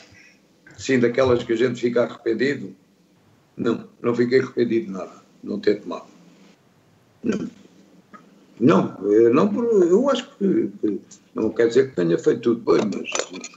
Sim, 0.81 0.99
daquelas 0.99 1.45
que 1.45 1.53
a 1.53 1.57
gente 1.57 1.79
fica 1.79 2.05
arrependido. 2.05 2.75
Não, 3.55 3.87
não 4.01 4.15
fiquei 4.15 4.41
arrependido 4.41 4.87
de 4.87 4.93
nada. 4.93 5.13
Não 5.45 5.61
ter 5.61 5.83
tomado. 5.83 6.07
Não. 7.23 7.51
Não, 8.59 8.99
não 9.31 9.65
eu 9.83 10.09
acho 10.09 10.27
que, 10.37 10.71
que, 10.81 11.01
não 11.35 11.51
quer 11.51 11.69
dizer 11.69 11.91
que 11.91 11.97
tenha 11.97 12.19
feito 12.19 12.41
tudo 12.41 12.73
bem, 12.73 12.91
mas, 12.95 13.55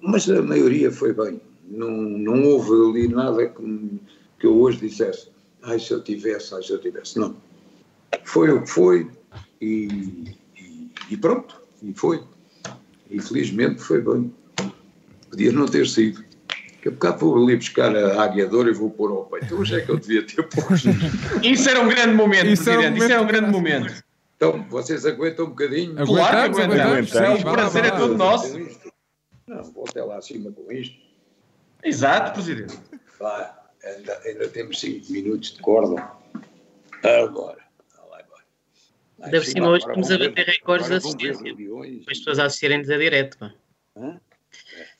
mas 0.00 0.30
a 0.30 0.42
maioria 0.42 0.90
foi 0.90 1.12
bem. 1.12 1.40
Não, 1.68 1.90
não 1.90 2.42
houve 2.44 2.70
ali 2.70 3.08
nada 3.08 3.46
que, 3.46 4.00
que 4.38 4.46
eu 4.46 4.58
hoje 4.58 4.78
dissesse, 4.78 5.28
ai 5.62 5.78
se 5.78 5.92
eu 5.92 6.02
tivesse, 6.02 6.54
ai 6.54 6.62
se 6.62 6.70
eu 6.70 6.78
tivesse. 6.78 7.18
Não. 7.18 7.34
Foi 8.24 8.50
o 8.50 8.62
que 8.62 8.68
foi 8.68 9.10
e, 9.60 10.36
e, 10.58 10.90
e 11.10 11.16
pronto, 11.16 11.62
e 11.82 11.94
foi. 11.94 12.22
Infelizmente 13.10 13.80
foi 13.80 14.02
bem. 14.02 14.32
Podia 15.30 15.52
não 15.52 15.66
ter 15.66 15.86
sido. 15.86 16.31
Daqui 16.82 16.88
a 16.88 16.90
bocado 16.90 17.18
vou 17.18 17.44
ali 17.44 17.56
buscar 17.56 17.94
a 17.94 18.24
águiadora 18.24 18.68
e 18.68 18.74
vou 18.74 18.90
pôr 18.90 19.12
ao 19.12 19.24
peito. 19.26 19.54
Hoje 19.54 19.76
é 19.76 19.80
que 19.82 19.88
eu 19.88 20.00
devia 20.00 20.26
ter 20.26 20.42
posto. 20.48 20.88
Isso 21.40 21.70
era 21.70 21.80
um 21.80 21.88
grande 21.88 22.12
momento, 22.12 22.48
Isso 22.48 22.64
Presidente. 22.64 22.88
Um 22.88 22.90
momento 22.90 23.02
Isso 23.04 23.12
era 23.12 23.22
um 23.22 23.26
grande 23.26 23.50
momento. 23.52 24.04
Então, 24.34 24.66
vocês 24.68 25.06
aguentam 25.06 25.44
um 25.44 25.50
bocadinho? 25.50 25.94
Claro 25.94 26.52
que 26.52 26.60
aguentamos. 26.60 27.16
aguentamos. 27.16 27.40
O 27.40 27.52
prazer 27.52 27.84
é 27.84 27.90
todo 27.92 28.16
nosso. 28.16 28.58
Não, 29.46 29.62
vou 29.62 29.84
até 29.88 30.02
lá 30.02 30.16
acima 30.16 30.50
com 30.50 30.72
isto. 30.72 30.96
Exato, 31.84 32.32
Presidente. 32.32 32.76
Vai, 33.20 33.48
ainda, 33.84 34.20
ainda 34.24 34.48
temos 34.48 34.80
5 34.80 35.12
minutos 35.12 35.52
de 35.52 35.60
corda. 35.60 36.10
Agora. 37.04 37.58
Ainda 39.20 39.38
por 39.38 39.46
cima, 39.46 39.68
hoje 39.68 39.86
estamos 39.86 40.10
a 40.10 40.18
bater 40.18 40.46
recordes 40.46 40.88
de 40.88 40.94
assistência. 40.96 41.54
As 42.10 42.18
pessoas 42.18 42.40
a 42.40 42.46
assistirem-nos 42.46 42.90
a 42.90 42.98
direto. 42.98 43.38
Pá. 43.38 43.54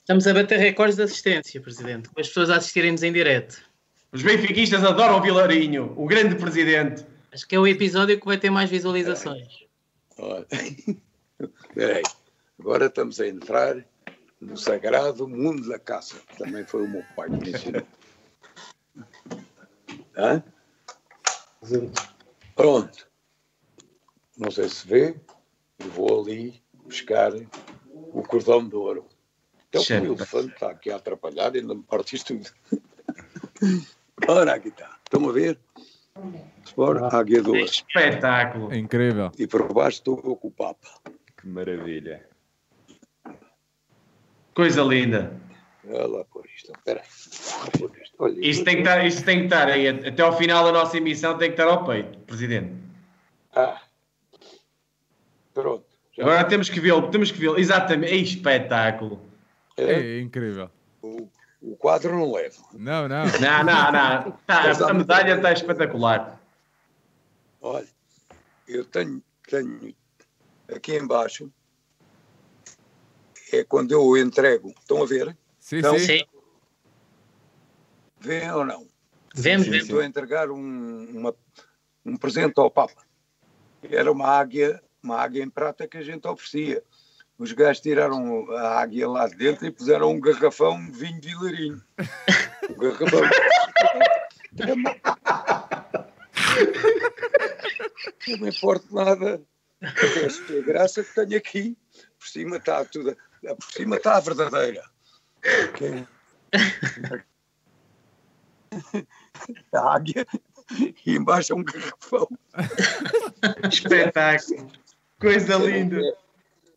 Estamos 0.03 0.27
a 0.27 0.35
bater 0.35 0.59
recordes 0.59 0.97
de 0.97 1.03
assistência, 1.03 1.61
Presidente. 1.61 2.09
Com 2.11 2.21
as 2.21 2.29
pessoas 2.29 2.51
a 2.51 2.57
assistirem-nos 2.57 3.03
em 3.03 3.13
direto. 3.13 3.63
Os 4.13 4.23
benfiquistas 4.23 4.85
adoram 4.85 5.19
o 5.19 5.23
Vilarinho, 5.23 5.95
o 5.97 6.07
grande 6.07 6.35
Presidente. 6.35 7.07
Acho 7.33 7.47
que 7.47 7.55
é 7.55 7.59
o 7.59 7.67
episódio 7.67 8.19
que 8.19 8.27
vai 8.27 8.37
ter 8.37 8.51
mais 8.51 8.69
visualizações. 8.69 9.65
Espera 11.39 11.97
aí. 11.97 12.03
Agora 12.59 12.87
estamos 12.87 13.21
a 13.21 13.27
entrar 13.27 13.77
no 14.41 14.57
sagrado 14.57 15.27
mundo 15.27 15.69
da 15.69 15.79
caça. 15.79 16.17
Também 16.37 16.65
foi 16.65 16.85
o 16.85 16.89
meu 16.89 17.03
pai 17.17 17.31
que 17.31 17.37
me 17.37 17.51
ensinou. 17.51 17.87
Hã? 20.17 20.43
Pronto 22.55 23.13
não 24.37 24.51
sei 24.51 24.69
se 24.69 24.87
vê, 24.87 25.15
eu 25.79 25.89
vou 25.91 26.21
ali 26.21 26.63
buscar 26.75 27.33
o 27.93 28.23
cordão 28.23 28.67
de 28.67 28.75
ouro. 28.75 29.07
Então 29.73 30.03
o 30.03 30.15
elefante 30.15 30.53
está 30.53 30.71
aqui 30.71 30.91
a 30.91 30.97
atrapalhar 30.97 31.55
e 31.55 31.61
ainda 31.61 31.75
me 31.75 31.83
parte 31.83 32.17
isto 32.17 32.37
tudo. 32.37 32.51
Ora, 34.29 34.55
aqui 34.55 34.69
está. 34.69 34.99
Estão 35.05 35.29
a 35.29 35.33
ver? 35.33 35.59
Ora, 36.77 37.09
águia 37.17 37.43
do 37.43 37.53
ouro. 37.53 37.65
Espetáculo. 37.65 38.75
Incrível. 38.75 39.33
E 39.39 39.47
por 39.47 39.73
baixo 39.73 39.99
estou 39.99 40.17
com 40.17 40.49
o 40.49 40.51
Papa. 40.51 40.89
Que 41.37 41.49
maravilha. 41.49 42.29
Coisa 44.55 44.83
linda. 44.83 45.41
Olha 45.87 46.07
lá 46.07 46.25
por 46.27 46.45
isto. 46.47 46.71
Espera 46.71 47.01
aí. 47.01 47.91
Olha, 48.19 48.47
isto, 48.47 48.65
tem 48.65 48.75
que 48.77 48.83
estar, 48.83 49.07
isto 49.07 49.25
tem 49.25 49.39
que 49.39 49.45
estar 49.45 49.69
aí. 49.69 49.89
Até 49.89 50.23
ao 50.23 50.37
final 50.37 50.65
da 50.65 50.73
nossa 50.73 50.99
emissão 50.99 51.37
tem 51.39 51.49
que 51.49 51.61
estar 51.61 51.73
ao 51.73 51.85
peito, 51.85 52.19
Presidente. 52.21 52.75
Ah, 53.55 53.81
Pronto. 55.55 55.85
Agora 56.19 56.45
temos 56.45 56.69
que 56.69 56.81
vê-lo, 56.81 57.11
temos 57.11 57.31
que 57.31 57.39
vê-lo. 57.39 57.59
Exatamente, 57.59 58.13
é 58.13 58.17
espetáculo. 58.17 59.21
É, 59.77 59.93
é 59.93 60.21
incrível. 60.21 60.71
O, 61.01 61.29
o, 61.61 61.77
quadro 61.77 62.17
não 62.17 62.33
leva. 62.33 62.63
Não, 62.73 63.09
não. 63.09 63.25
Não, 63.41 63.65
não, 63.65 63.93
não. 63.93 64.33
Tá, 64.47 64.89
a 64.89 64.95
medalha 64.95 65.37
está 65.37 65.53
espetacular. 65.53 66.41
Olha, 67.61 67.87
eu 68.67 68.85
tenho, 68.85 69.23
tenho 69.49 69.95
aqui 70.69 70.97
embaixo 70.97 71.53
é 73.53 73.65
quando 73.65 73.93
eu 73.93 74.17
entrego. 74.17 74.75
Estão 74.81 75.03
a 75.03 75.07
ver? 75.07 75.37
Sim, 75.59 75.79
então, 75.79 75.99
sim. 75.99 76.25
Vêem 78.19 78.51
ou 78.53 78.65
não? 78.65 78.87
Vemos, 79.35 79.67
vemos. 79.67 79.85
Estou 79.85 80.01
a 80.01 80.07
entregar 80.07 80.51
um, 80.51 81.19
uma, 81.19 81.35
um 82.05 82.17
presente 82.17 82.59
ao 82.59 82.71
Papa. 82.71 83.05
Era 83.83 84.11
uma 84.11 84.29
águia 84.29 84.83
uma 85.03 85.17
águia 85.17 85.43
em 85.43 85.51
prata 85.51 85.89
que 85.89 85.99
a 85.99 86.03
gente 86.03 86.27
oferecia. 86.29 86.83
Os 87.43 87.51
gajos 87.51 87.81
tiraram 87.81 88.49
a 88.53 88.81
águia 88.81 89.09
lá 89.09 89.27
de 89.27 89.35
dentro 89.35 89.67
e 89.67 89.71
puseram 89.73 90.13
um 90.13 90.21
garrafão 90.21 90.81
de 90.81 90.93
vinho 90.93 91.21
de 91.21 91.29
vilarinho. 91.31 91.83
Um 92.71 92.75
garrafão. 92.75 93.21
Não 98.29 98.39
me 98.39 98.49
importa 98.49 98.87
nada. 98.93 99.43
É 99.81 100.61
graça 100.63 101.03
que 101.03 101.13
tenho 101.17 101.37
aqui. 101.37 101.77
Por 102.17 102.29
cima 102.29 102.59
está 102.59 102.85
tudo. 102.85 103.17
Por 103.43 103.73
cima 103.73 103.97
está 103.97 104.19
a 104.19 104.21
verdadeira. 104.21 104.85
Okay. 105.71 106.07
A 109.75 109.97
águia 109.97 110.25
e 111.05 111.17
embaixo 111.17 111.55
é 111.55 111.57
um 111.57 111.65
garrafão. 111.65 112.29
Espetáculo. 113.69 114.71
Coisa 115.19 115.57
linda. 115.57 116.22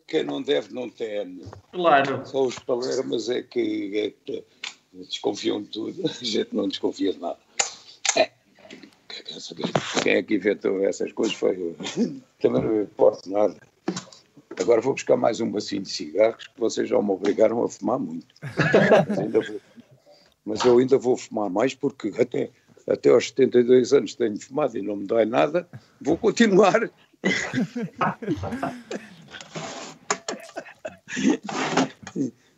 Quem 0.06 0.22
não 0.22 0.40
deve, 0.40 0.72
não 0.72 0.88
teme. 0.88 1.44
Claro. 1.72 2.24
Só 2.24 2.44
os 2.44 2.58
palermas 2.60 3.28
é 3.28 3.42
que, 3.42 3.98
é 3.98 4.12
que 4.24 4.44
desconfiam 4.92 5.60
de 5.62 5.68
tudo. 5.68 6.06
A 6.06 6.24
gente 6.24 6.54
não 6.54 6.68
desconfia 6.68 7.12
de 7.12 7.18
nada. 7.18 7.38
É. 8.16 8.30
Quem 10.02 10.14
é 10.14 10.22
que 10.22 10.36
inventou 10.36 10.84
essas 10.84 11.12
coisas 11.12 11.34
foi 11.34 11.60
eu. 11.60 11.76
Também 12.40 12.62
não 12.62 12.82
importa 12.82 13.28
nada. 13.28 13.56
Agora 14.58 14.80
vou 14.80 14.94
buscar 14.94 15.16
mais 15.16 15.40
um 15.40 15.50
bacinho 15.50 15.82
de 15.82 15.90
cigarros 15.90 16.46
que 16.46 16.58
vocês 16.58 16.88
já 16.88 17.02
me 17.02 17.10
obrigaram 17.10 17.62
a 17.64 17.68
fumar 17.68 17.98
muito. 17.98 18.34
Mas, 18.42 19.32
vou, 19.32 19.60
mas 20.44 20.64
eu 20.64 20.78
ainda 20.78 20.96
vou 20.96 21.16
fumar 21.16 21.50
mais 21.50 21.74
porque 21.74 22.12
até, 22.18 22.50
até 22.88 23.10
aos 23.10 23.28
72 23.28 23.92
anos 23.92 24.14
tenho 24.14 24.40
fumado 24.40 24.78
e 24.78 24.82
não 24.82 24.96
me 24.96 25.06
dói 25.06 25.26
nada. 25.26 25.68
Vou 26.00 26.16
continuar. 26.16 26.90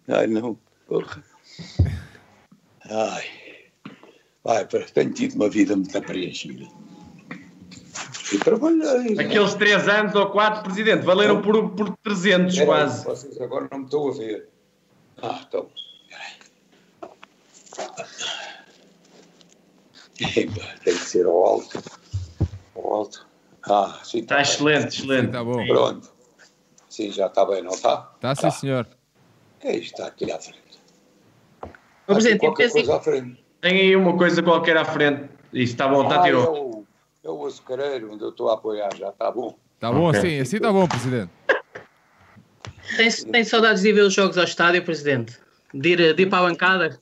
Ai, 0.08 0.26
não. 0.26 0.58
Porra. 0.86 1.22
Ai. 2.90 3.24
Ai, 4.46 4.66
tenho 4.94 5.12
tido 5.12 5.34
uma 5.34 5.50
vida 5.50 5.76
muito 5.76 6.02
preenchida. 6.02 6.66
E 8.32 8.38
trabalhei. 8.38 9.18
Aqueles 9.18 9.54
três 9.54 9.88
anos 9.88 10.14
ou 10.14 10.30
quatro, 10.30 10.62
presidente, 10.62 11.04
valeram 11.04 11.42
por, 11.42 11.70
por 11.70 11.96
300 11.98 12.58
é, 12.58 12.64
quase. 12.64 13.04
Vocês 13.04 13.40
agora 13.40 13.68
não 13.70 13.78
me 13.78 13.84
estão 13.84 14.08
a 14.08 14.12
ver. 14.12 14.48
Ah, 15.22 15.44
então. 15.46 15.68
Tem 20.16 20.48
que 20.84 20.92
ser 20.92 21.26
ao 21.26 21.46
alto. 21.46 21.82
Ao 22.74 22.94
alto. 22.94 23.26
Ah, 23.62 24.00
sim. 24.02 24.20
Está 24.20 24.36
tá 24.36 24.42
excelente, 24.42 24.88
excelente. 24.88 25.26
Está 25.26 25.44
bom. 25.44 25.66
Pronto. 25.66 26.10
Sim, 26.88 27.12
já 27.12 27.26
está 27.26 27.44
bem, 27.44 27.62
não 27.62 27.72
está? 27.72 28.10
Está, 28.16 28.34
sim, 28.34 28.42
tá. 28.42 28.50
senhor. 28.50 28.97
É 29.60 29.76
isto, 29.76 29.94
está 29.94 30.06
aqui 30.06 30.30
à 30.30 30.38
frente. 30.38 30.80
Ô, 32.06 32.14
presidente, 32.14 32.40
qualquer 32.40 32.70
coisa 32.70 32.96
à 32.96 33.00
frente. 33.00 33.44
Tem 33.60 33.80
aí 33.80 33.96
uma 33.96 34.16
coisa 34.16 34.42
qualquer 34.42 34.76
à 34.76 34.84
frente. 34.84 35.28
Isso 35.52 35.72
está 35.72 35.88
bom, 35.88 36.04
está 36.04 36.20
ah, 36.20 36.22
tirou. 36.22 36.86
É 37.24 37.28
o 37.28 37.46
açucareiro 37.46 38.12
onde 38.12 38.22
eu 38.22 38.30
estou 38.30 38.50
a 38.50 38.54
apoiar, 38.54 38.94
já 38.96 39.08
está 39.08 39.30
bom. 39.30 39.58
Está 39.74 39.92
bom, 39.92 40.12
sim, 40.14 40.40
assim 40.40 40.56
está 40.56 40.72
bom, 40.72 40.86
Presidente. 40.86 41.30
Tem, 42.96 43.10
tem 43.10 43.44
saudades 43.44 43.82
de 43.82 43.90
ir 43.90 43.92
ver 43.92 44.02
os 44.02 44.14
jogos 44.14 44.38
ao 44.38 44.44
estádio, 44.44 44.84
Presidente? 44.84 45.38
De 45.74 45.90
ir, 45.90 46.14
de 46.14 46.22
ir 46.22 46.26
para 46.26 46.38
a 46.38 46.48
bancada? 46.48 47.00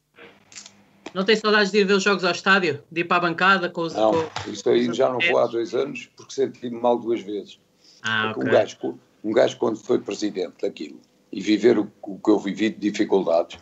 Não 1.15 1.24
tem 1.24 1.37
saudades 1.37 1.70
de 1.70 1.78
ir 1.78 1.85
ver 1.85 1.95
os 1.95 2.03
jogos 2.03 2.24
ao 2.24 2.33
estádio? 2.33 2.83
De 2.91 3.03
ir 3.03 3.05
para 3.05 3.19
a 3.19 3.20
bancada 3.20 3.69
com 3.69 3.83
os. 3.83 3.95
Não, 3.95 4.12
com, 4.12 4.51
isso 4.51 4.69
aí 4.69 4.93
já 4.93 5.09
não 5.09 5.19
vou 5.19 5.39
há 5.39 5.47
dois 5.47 5.74
anos 5.74 6.11
porque 6.16 6.33
senti-me 6.35 6.81
mal 6.81 6.99
duas 6.99 7.20
vezes. 7.20 7.61
Ah, 8.03 8.33
okay. 8.33 8.43
um, 8.43 8.53
gajo, 8.53 8.99
um 9.24 9.33
gajo, 9.33 9.57
quando 9.59 9.77
foi 9.78 9.99
presidente 9.99 10.55
daquilo 10.62 11.01
e 11.32 11.40
viver 11.40 11.78
o, 11.78 11.90
o 12.03 12.19
que 12.19 12.31
eu 12.31 12.39
vivi 12.39 12.70
de 12.70 12.90
dificuldades, 12.90 13.59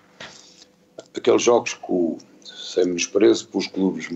aqueles 1.17 1.43
jogos 1.43 1.75
com, 1.75 2.19
sem 2.45 2.87
menosprezo 2.87 3.49
para 3.49 3.59
os 3.59 3.67
clubes 3.67 4.09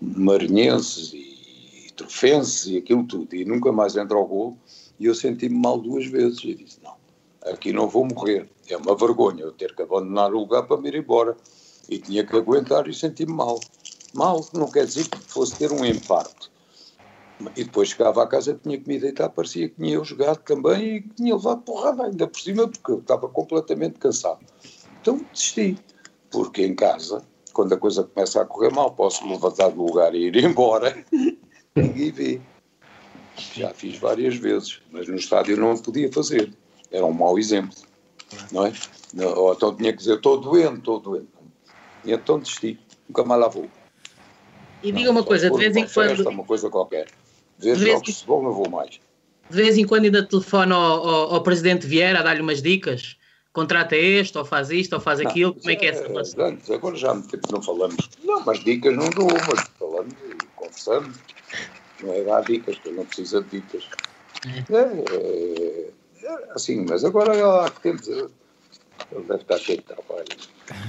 marinhenses 0.00 1.12
e, 1.12 1.86
e 1.86 1.92
trofenses 1.92 2.66
e 2.66 2.78
aquilo 2.78 3.04
tudo, 3.04 3.34
e 3.34 3.44
nunca 3.44 3.70
mais 3.70 3.96
entra 3.96 4.16
ao 4.16 4.26
gol, 4.26 4.56
e 4.98 5.06
eu 5.06 5.14
senti-me 5.14 5.56
mal 5.56 5.78
duas 5.78 6.06
vezes, 6.06 6.42
e 6.44 6.54
disse, 6.54 6.78
não, 6.82 6.94
aqui 7.42 7.72
não 7.72 7.88
vou 7.88 8.06
morrer, 8.06 8.48
é 8.68 8.76
uma 8.76 8.94
vergonha 8.96 9.42
eu 9.42 9.52
ter 9.52 9.74
que 9.74 9.82
abandonar 9.82 10.32
o 10.32 10.38
lugar 10.40 10.62
para 10.64 10.80
me 10.80 10.88
ir 10.88 10.96
embora, 10.96 11.36
e 11.88 11.98
tinha 11.98 12.24
que 12.24 12.36
aguentar 12.36 12.86
e 12.88 12.94
senti-me 12.94 13.32
mal. 13.32 13.58
Mal 14.14 14.46
não 14.54 14.70
quer 14.70 14.86
dizer 14.86 15.08
que 15.08 15.18
fosse 15.18 15.56
ter 15.56 15.72
um 15.72 15.84
infarto. 15.84 16.50
E 17.56 17.64
depois 17.64 17.90
chegava 17.90 18.22
à 18.22 18.26
casa, 18.26 18.58
tinha 18.62 18.78
que 18.78 18.88
me 18.88 18.98
deitar, 18.98 19.28
parecia 19.30 19.68
que 19.68 19.76
tinha 19.76 19.94
eu 19.94 20.04
jogado 20.04 20.38
também 20.38 20.96
e 20.96 21.02
que 21.02 21.08
tinha 21.14 21.34
levado 21.34 21.62
porrada 21.62 22.04
ainda 22.04 22.26
por 22.26 22.40
cima, 22.40 22.68
porque 22.68 22.92
eu 22.92 22.98
estava 22.98 23.28
completamente 23.28 23.98
cansado. 23.98 24.40
Então 25.00 25.24
desisti, 25.32 25.78
porque 26.30 26.66
em 26.66 26.74
casa 26.74 27.24
quando 27.52 27.74
a 27.74 27.76
coisa 27.76 28.04
começa 28.04 28.40
a 28.40 28.44
correr 28.44 28.72
mal, 28.72 28.92
posso 28.92 29.24
me 29.24 29.32
levantar 29.32 29.70
do 29.70 29.84
lugar 29.84 30.14
e 30.14 30.26
ir 30.26 30.36
embora. 30.44 31.04
Ninguém 31.74 32.10
vê. 32.10 32.40
Já 33.54 33.72
fiz 33.72 33.98
várias 33.98 34.36
vezes, 34.36 34.80
mas 34.90 35.08
no 35.08 35.16
estádio 35.16 35.56
não 35.56 35.76
podia 35.76 36.12
fazer. 36.12 36.52
Era 36.90 37.06
um 37.06 37.12
mau 37.12 37.38
exemplo. 37.38 37.76
Não 38.52 38.66
é? 38.66 38.72
Ou 39.36 39.52
então 39.52 39.74
tinha 39.74 39.92
que 39.92 39.98
dizer: 39.98 40.16
estou 40.16 40.40
doente, 40.40 40.78
estou 40.78 41.00
doente. 41.00 41.28
E 42.04 42.12
então 42.12 42.38
desisti. 42.38 42.78
Nunca 43.08 43.24
mais 43.24 43.40
lá 43.40 43.48
vou. 43.48 43.68
E 44.82 44.92
diga 44.92 45.10
uma 45.10 45.22
coisa, 45.22 45.50
de 45.50 45.56
vez 45.58 45.76
em 45.76 45.86
quando. 45.86 46.28
uma 46.28 46.44
coisa 46.44 46.70
qualquer. 46.70 47.08
Ver 47.60 47.76
jogos 47.76 48.06
de 48.06 48.12
futebol 48.14 48.42
não 48.42 48.52
vou 48.52 48.68
mais. 48.68 49.00
De 49.48 49.56
vez 49.56 49.76
em 49.76 49.86
quando 49.86 50.04
ainda 50.04 50.24
telefona 50.24 50.74
ao, 50.74 51.08
ao, 51.08 51.34
ao 51.34 51.42
presidente 51.42 51.86
Vieira 51.86 52.20
a 52.20 52.22
dar-lhe 52.22 52.40
umas 52.40 52.62
dicas? 52.62 53.16
contrata 53.52 53.96
este, 53.96 54.38
ou 54.38 54.44
faz 54.44 54.70
isto, 54.70 54.94
ou 54.94 55.00
faz 55.00 55.20
não, 55.20 55.30
aquilo, 55.30 55.54
como 55.54 55.70
é 55.70 55.76
que 55.76 55.86
é 55.86 55.88
essa 55.90 56.06
relação? 56.06 56.44
Antes, 56.44 56.70
agora 56.70 56.96
já 56.96 57.10
há 57.10 57.14
muito 57.14 57.28
tempo 57.28 57.52
não 57.52 57.62
falamos. 57.62 58.10
Não, 58.24 58.44
mas 58.44 58.62
dicas 58.64 58.96
não 58.96 59.10
dou, 59.10 59.28
mas 59.28 59.68
falamos 59.78 60.14
e 60.24 60.46
conversamos. 60.56 61.16
Não 62.02 62.14
é 62.14 62.22
dar 62.22 62.42
dicas, 62.42 62.78
que 62.78 62.88
ele 62.88 62.96
não 62.96 63.04
precisa 63.04 63.42
de 63.42 63.60
dicas. 63.60 63.84
É. 64.46 64.74
É, 64.74 65.90
é, 66.22 66.48
assim, 66.54 66.86
mas 66.88 67.04
agora 67.04 67.64
há 67.64 67.70
que 67.70 67.80
tempos 67.82 68.08
ele 68.08 68.30
deve 69.26 69.42
estar 69.42 69.58
cheio 69.58 69.78
de 69.78 69.84
trabalho, 69.84 70.26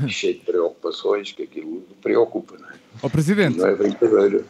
cheio 0.07 0.35
de 0.35 0.39
preocupações, 0.41 1.31
que 1.31 1.43
aquilo 1.43 1.81
preocupa, 2.01 2.55
não 2.57 2.69
é? 2.69 2.73
Ó 3.01 3.09
Presidente. 3.09 3.57
Não 3.57 3.67
é 3.67 3.75
brincadeira. 3.75 4.45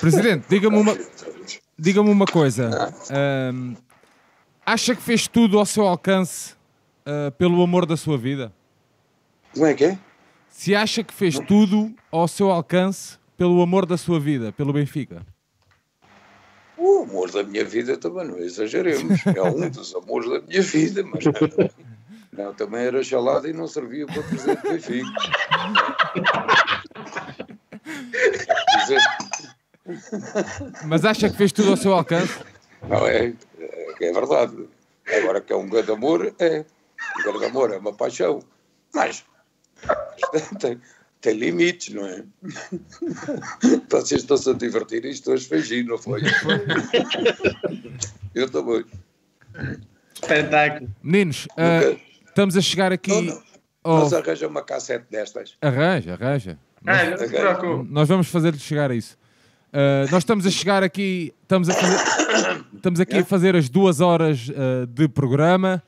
Presidente, 0.00 0.46
diga-me 0.48 0.76
uma, 0.76 0.96
diga 1.78 2.00
uma 2.00 2.26
coisa. 2.26 2.92
Um, 3.52 3.76
acha 4.64 4.94
que 4.94 5.02
fez 5.02 5.26
tudo 5.26 5.58
ao 5.58 5.66
seu 5.66 5.86
alcance 5.86 6.54
uh, 7.06 7.30
pelo 7.32 7.62
amor 7.62 7.86
da 7.86 7.96
sua 7.96 8.16
vida? 8.16 8.52
Como 9.52 9.66
é 9.66 9.74
que 9.74 9.84
é? 9.84 9.98
Se 10.48 10.74
acha 10.74 11.02
que 11.02 11.12
fez 11.12 11.38
tudo 11.38 11.94
ao 12.10 12.28
seu 12.28 12.50
alcance 12.50 13.18
pelo 13.36 13.60
amor 13.62 13.86
da 13.86 13.96
sua 13.96 14.20
vida, 14.20 14.52
pelo 14.52 14.72
Benfica? 14.72 15.24
O 16.76 17.02
amor 17.02 17.30
da 17.30 17.42
minha 17.42 17.64
vida 17.64 17.96
também 17.96 18.26
não 18.26 18.38
exageremos. 18.38 19.20
É 19.26 19.42
um 19.42 19.68
dos 19.68 19.94
amores 19.94 20.30
da 20.30 20.40
minha 20.40 20.62
vida, 20.62 21.02
mas 21.04 21.24
não, 21.24 21.32
não 22.32 22.54
também 22.54 22.82
era 22.82 23.02
chalada 23.02 23.48
e 23.48 23.52
não 23.52 23.66
servia 23.66 24.06
para 24.06 24.22
presidente 24.22 24.62
do 24.62 24.70
Benfica. 24.70 25.08
Mas 30.84 31.04
acha 31.04 31.28
que 31.28 31.36
fez 31.36 31.52
tudo 31.52 31.70
ao 31.70 31.76
seu 31.76 31.92
alcance? 31.92 32.38
Não 32.88 33.06
é, 33.06 33.32
é, 33.58 33.94
é 34.00 34.12
verdade. 34.12 34.68
Agora 35.18 35.40
que 35.40 35.52
é 35.52 35.56
um 35.56 35.68
grande 35.68 35.90
amor, 35.90 36.34
é. 36.38 36.64
O 37.18 37.38
de 37.38 37.44
amor 37.46 37.72
é 37.72 37.78
uma 37.78 37.92
paixão, 37.92 38.42
mas 38.94 39.24
tem, 40.60 40.78
tem 41.20 41.34
limites, 41.34 41.94
não 41.94 42.06
é? 42.06 42.24
Vocês 43.88 44.20
estão-se 44.22 44.50
a 44.50 44.52
divertir 44.52 45.04
e 45.04 45.10
estou 45.10 45.32
a 45.32 45.36
esfegir, 45.36 45.84
não 45.86 45.96
foi? 45.98 46.20
Eu 48.34 48.50
também. 48.50 48.84
Espetáculo. 50.14 50.90
Meninos, 51.02 51.46
uh, 51.46 51.98
estamos 52.26 52.56
a 52.56 52.60
chegar 52.60 52.92
aqui. 52.92 53.10
Não, 53.10 53.22
não. 53.22 53.42
Oh. 53.82 53.98
Mas 54.00 54.12
arranja 54.12 54.46
uma 54.46 54.62
cassete 54.62 55.06
destas. 55.10 55.56
Arranja, 55.62 56.12
arranja. 56.12 56.58
Ah, 56.86 57.04
nós, 57.10 57.62
não 57.62 57.84
nós 57.84 58.08
vamos 58.08 58.28
fazer-lhe 58.28 58.58
chegar 58.58 58.90
a 58.90 58.94
isso. 58.94 59.18
Uh, 59.70 60.10
nós 60.10 60.22
estamos 60.24 60.44
a 60.46 60.50
chegar 60.50 60.82
aqui, 60.82 61.32
estamos, 61.42 61.68
a 61.68 61.74
fazer, 61.74 62.64
estamos 62.74 62.98
aqui 62.98 63.18
a 63.18 63.24
fazer 63.24 63.54
as 63.54 63.68
duas 63.68 64.00
horas 64.00 64.48
uh, 64.48 64.84
de 64.84 65.08
programa. 65.08 65.80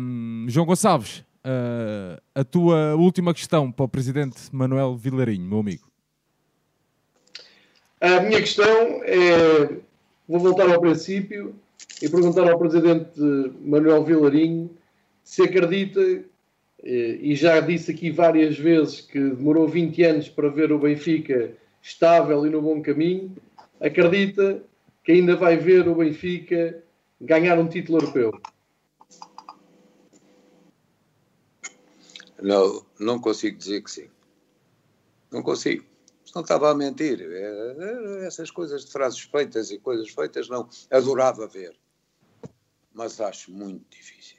Um, 0.00 0.46
João 0.48 0.64
Gonçalves, 0.64 1.18
uh, 1.44 2.18
a 2.34 2.42
tua 2.42 2.94
última 2.94 3.34
questão 3.34 3.70
para 3.70 3.84
o 3.84 3.88
presidente 3.88 4.40
Manuel 4.50 4.96
Vilarinho, 4.96 5.44
meu 5.44 5.58
amigo. 5.58 5.82
A 8.00 8.20
minha 8.20 8.40
questão 8.40 9.02
é: 9.04 9.76
vou 10.26 10.40
voltar 10.40 10.70
ao 10.70 10.80
princípio 10.80 11.54
e 12.00 12.08
perguntar 12.08 12.50
ao 12.50 12.58
presidente 12.58 13.20
Manuel 13.62 14.04
Vilarinho 14.04 14.70
se 15.22 15.42
acredita, 15.42 16.00
e 16.82 17.34
já 17.36 17.60
disse 17.60 17.92
aqui 17.92 18.10
várias 18.10 18.58
vezes 18.58 19.02
que 19.02 19.20
demorou 19.20 19.68
20 19.68 20.02
anos 20.02 20.28
para 20.28 20.48
ver 20.48 20.72
o 20.72 20.78
Benfica 20.78 21.52
estável 21.82 22.46
e 22.46 22.50
no 22.50 22.62
bom 22.62 22.80
caminho, 22.80 23.36
acredita 23.80 24.62
que 25.04 25.12
ainda 25.12 25.34
vai 25.36 25.56
ver 25.56 25.88
o 25.88 25.96
Benfica 25.96 26.82
ganhar 27.20 27.58
um 27.58 27.68
título 27.68 27.98
europeu? 27.98 28.32
Não, 32.40 32.84
não 32.98 33.20
consigo 33.20 33.58
dizer 33.58 33.82
que 33.82 33.90
sim. 33.90 34.08
Não 35.30 35.42
consigo. 35.42 35.84
Não 36.34 36.42
estava 36.42 36.70
a 36.70 36.74
mentir. 36.74 37.20
É, 37.20 38.22
é, 38.22 38.26
essas 38.26 38.50
coisas 38.50 38.84
de 38.84 38.92
frases 38.92 39.20
feitas 39.20 39.70
e 39.70 39.78
coisas 39.78 40.08
feitas, 40.10 40.48
não. 40.48 40.68
Adorava 40.90 41.46
ver. 41.46 41.76
Mas 42.92 43.20
acho 43.20 43.52
muito 43.52 43.84
difícil. 43.90 44.38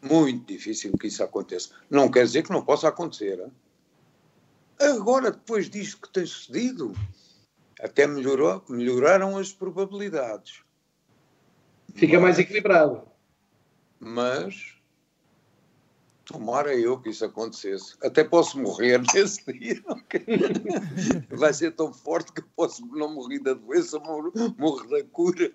Muito 0.00 0.46
difícil 0.46 0.92
que 0.96 1.06
isso 1.06 1.22
aconteça. 1.22 1.70
Não 1.90 2.10
quer 2.10 2.24
dizer 2.24 2.42
que 2.42 2.52
não 2.52 2.64
possa 2.64 2.88
acontecer. 2.88 3.40
Hein? 3.40 3.52
Agora, 4.78 5.30
depois 5.30 5.70
disto 5.70 6.00
que 6.02 6.12
tem 6.12 6.26
sucedido, 6.26 6.92
até 7.80 8.06
melhorou, 8.06 8.62
melhoraram 8.68 9.36
as 9.36 9.52
probabilidades. 9.52 10.62
Fica 11.94 12.18
mais 12.18 12.38
equilibrado. 12.38 13.02
Mas 14.00 14.74
tomara 16.24 16.74
eu 16.74 16.98
que 16.98 17.10
isso 17.10 17.24
acontecesse. 17.24 17.94
Até 18.02 18.24
posso 18.24 18.58
morrer 18.58 19.00
nesse 19.14 19.44
dia. 19.52 19.82
Vai 21.30 21.52
ser 21.52 21.72
tão 21.72 21.92
forte 21.92 22.32
que 22.32 22.42
posso 22.56 22.84
não 22.86 23.12
morrer 23.14 23.40
da 23.40 23.54
doença, 23.54 23.98
morro, 23.98 24.32
morro 24.58 24.88
da 24.88 25.04
cura. 25.04 25.52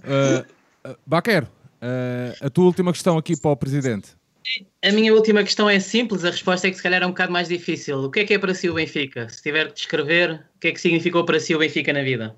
Uh, 0.00 0.40
uh, 0.90 0.96
Baquer, 1.06 1.44
uh, 1.44 2.46
a 2.46 2.50
tua 2.50 2.66
última 2.66 2.92
questão 2.92 3.18
aqui 3.18 3.36
para 3.36 3.50
o 3.50 3.56
Presidente. 3.56 4.19
A 4.82 4.92
minha 4.92 5.14
última 5.14 5.44
questão 5.44 5.68
é 5.68 5.78
simples, 5.78 6.24
a 6.24 6.30
resposta 6.30 6.66
é 6.66 6.70
que 6.70 6.76
se 6.76 6.82
calhar 6.82 7.02
é 7.02 7.06
um 7.06 7.10
bocado 7.10 7.32
mais 7.32 7.48
difícil. 7.48 7.98
O 7.98 8.10
que 8.10 8.20
é 8.20 8.24
que 8.24 8.34
é 8.34 8.38
para 8.38 8.54
si 8.54 8.68
o 8.68 8.74
Benfica? 8.74 9.28
Se 9.28 9.42
tiver 9.42 9.68
de 9.68 9.74
descrever, 9.74 10.46
o 10.56 10.58
que 10.58 10.68
é 10.68 10.72
que 10.72 10.80
significou 10.80 11.24
para 11.24 11.38
si 11.38 11.54
o 11.54 11.58
Benfica 11.58 11.92
na 11.92 12.02
vida? 12.02 12.36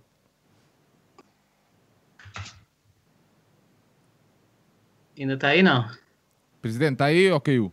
Ainda 5.18 5.34
está 5.34 5.48
aí, 5.48 5.62
não? 5.62 5.88
Presidente, 6.60 6.94
está 6.94 7.06
aí 7.06 7.30
ou 7.30 7.40
caiu? 7.40 7.72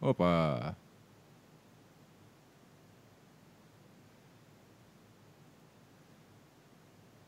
Opa! 0.00 0.76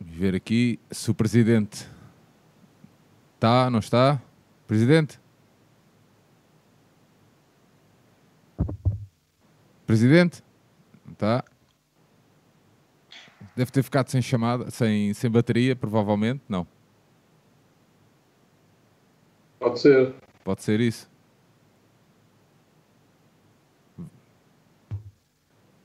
Vamos 0.01 0.17
ver 0.17 0.35
aqui 0.35 0.79
se 0.91 1.11
o 1.11 1.15
Presidente 1.15 1.87
está, 3.35 3.71
não 3.71 3.79
está? 3.79 4.21
Presidente? 4.67 5.21
Presidente? 9.87 10.43
Não 11.05 11.13
está? 11.13 11.45
Deve 13.55 13.71
ter 13.71 13.83
ficado 13.83 14.11
sem 14.11 14.21
chamada, 14.21 14.71
sem, 14.71 15.15
sem 15.15 15.31
bateria, 15.31 15.75
provavelmente. 15.75 16.43
Não. 16.49 16.67
Pode 19.59 19.81
ser. 19.81 20.13
Pode 20.45 20.63
ser 20.63 20.81
isso. 20.81 21.09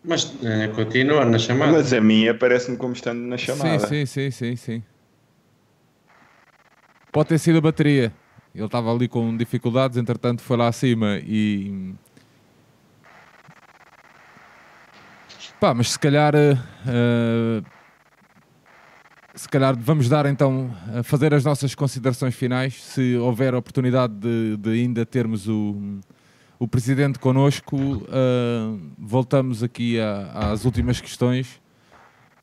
Mas 0.03 0.33
é, 0.43 0.67
continua 0.69 1.23
na 1.23 1.37
chamada. 1.37 1.73
Mas 1.73 1.93
a 1.93 2.01
minha 2.01 2.33
parece-me 2.33 2.75
como 2.75 2.93
estando 2.93 3.19
na 3.19 3.37
chamada. 3.37 3.87
Sim, 3.87 4.05
sim, 4.05 4.31
sim, 4.31 4.31
sim, 4.31 4.55
sim. 4.55 4.83
Pode 7.11 7.29
ter 7.29 7.37
sido 7.37 7.59
a 7.59 7.61
bateria. 7.61 8.11
Ele 8.53 8.65
estava 8.65 8.91
ali 8.93 9.07
com 9.07 9.35
dificuldades, 9.37 9.97
entretanto 9.97 10.41
foi 10.41 10.57
lá 10.57 10.67
acima 10.67 11.19
e. 11.23 11.93
Pá, 15.61 15.75
mas 15.75 15.91
se 15.91 15.99
calhar. 15.99 16.33
Uh, 16.35 17.63
se 19.35 19.47
calhar 19.47 19.77
vamos 19.77 20.09
dar 20.09 20.25
então 20.25 20.75
a 20.97 21.03
fazer 21.03 21.35
as 21.35 21.45
nossas 21.45 21.75
considerações 21.75 22.33
finais. 22.33 22.81
Se 22.81 23.15
houver 23.17 23.53
oportunidade 23.53 24.11
de, 24.11 24.57
de 24.57 24.69
ainda 24.71 25.05
termos 25.05 25.47
o, 25.47 25.99
o 26.57 26.67
presidente 26.67 27.19
connosco, 27.19 27.77
uh, 27.77 28.81
voltamos 28.97 29.61
aqui 29.61 29.99
a, 29.99 30.49
às 30.51 30.65
últimas 30.65 30.99
questões. 30.99 31.61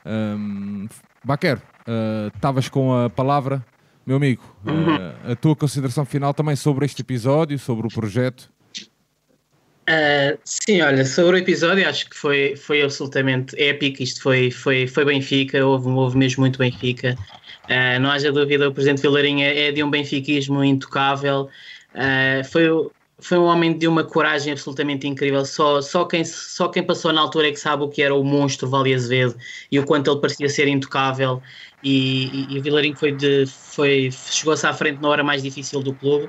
Um, 0.07 0.87
Baquer, 1.25 1.61
estavas 2.33 2.69
uh, 2.69 2.71
com 2.71 2.97
a 2.97 3.11
palavra, 3.11 3.67
meu 4.07 4.17
amigo. 4.17 4.45
Uh, 4.65 5.33
a 5.33 5.35
tua 5.35 5.57
consideração 5.57 6.05
final 6.05 6.33
também 6.33 6.55
sobre 6.55 6.87
este 6.87 7.03
episódio, 7.03 7.59
sobre 7.59 7.85
o 7.85 7.91
projeto. 7.91 8.49
Uh, 9.89 10.39
sim, 10.45 10.83
olha, 10.83 11.03
sobre 11.03 11.37
o 11.37 11.39
episódio 11.39 11.89
acho 11.89 12.11
que 12.11 12.15
foi, 12.15 12.55
foi 12.57 12.83
absolutamente 12.83 13.59
épico, 13.59 14.03
isto 14.03 14.21
foi, 14.21 14.51
foi, 14.51 14.87
foi 14.87 15.03
Benfica, 15.03 15.65
houve, 15.65 15.89
houve 15.89 16.19
mesmo 16.19 16.43
muito 16.43 16.59
Benfica, 16.59 17.17
uh, 17.65 17.99
não 17.99 18.11
haja 18.11 18.31
dúvida, 18.31 18.69
o 18.69 18.75
Presidente 18.75 19.01
Vilarinha 19.01 19.47
é 19.47 19.73
de 19.73 19.83
um 19.83 19.89
benfiquismo 19.89 20.63
intocável, 20.63 21.49
uh, 21.95 22.45
foi, 22.51 22.69
foi 23.19 23.39
um 23.39 23.45
homem 23.45 23.79
de 23.79 23.89
uma 23.89 24.05
coragem 24.05 24.53
absolutamente 24.53 25.09
incrível, 25.09 25.43
só, 25.47 25.81
só, 25.81 26.05
quem, 26.05 26.23
só 26.23 26.69
quem 26.69 26.83
passou 26.83 27.11
na 27.11 27.23
altura 27.23 27.49
é 27.49 27.53
que 27.53 27.61
sabe 27.61 27.83
o 27.83 27.89
que 27.89 28.03
era 28.03 28.15
o 28.15 28.23
monstro 28.23 28.69
Vale 28.69 28.93
Azevedo 28.93 29.39
e 29.73 29.79
o 29.79 29.87
quanto 29.87 30.11
ele 30.11 30.21
parecia 30.21 30.51
ser 30.51 30.69
intocável. 30.69 31.41
E, 31.83 32.53
e, 32.53 32.57
e 32.57 32.59
o 32.59 32.63
Vilarinho 32.63 32.97
foi 32.97 33.13
de, 33.13 33.47
foi, 33.47 34.11
chegou-se 34.11 34.67
à 34.67 34.75
frente 34.75 35.01
na 35.01 35.09
hora 35.09 35.23
mais 35.23 35.43
difícil 35.43 35.81
do 35.81 35.95
clube, 35.95 36.29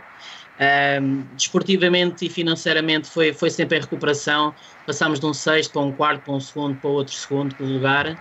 um, 0.59 1.23
desportivamente 1.35 2.25
e 2.25 2.29
financeiramente 2.29 3.07
foi, 3.07 3.31
foi 3.31 3.49
sempre 3.49 3.77
em 3.77 3.81
recuperação. 3.81 4.53
Passámos 4.85 5.19
de 5.19 5.25
um 5.25 5.33
sexto 5.33 5.71
para 5.71 5.81
um 5.81 5.91
quarto, 5.91 6.23
para 6.23 6.33
um 6.33 6.39
segundo, 6.39 6.75
para 6.75 6.89
outro 6.89 7.13
segundo 7.13 7.55
lugar. 7.59 8.17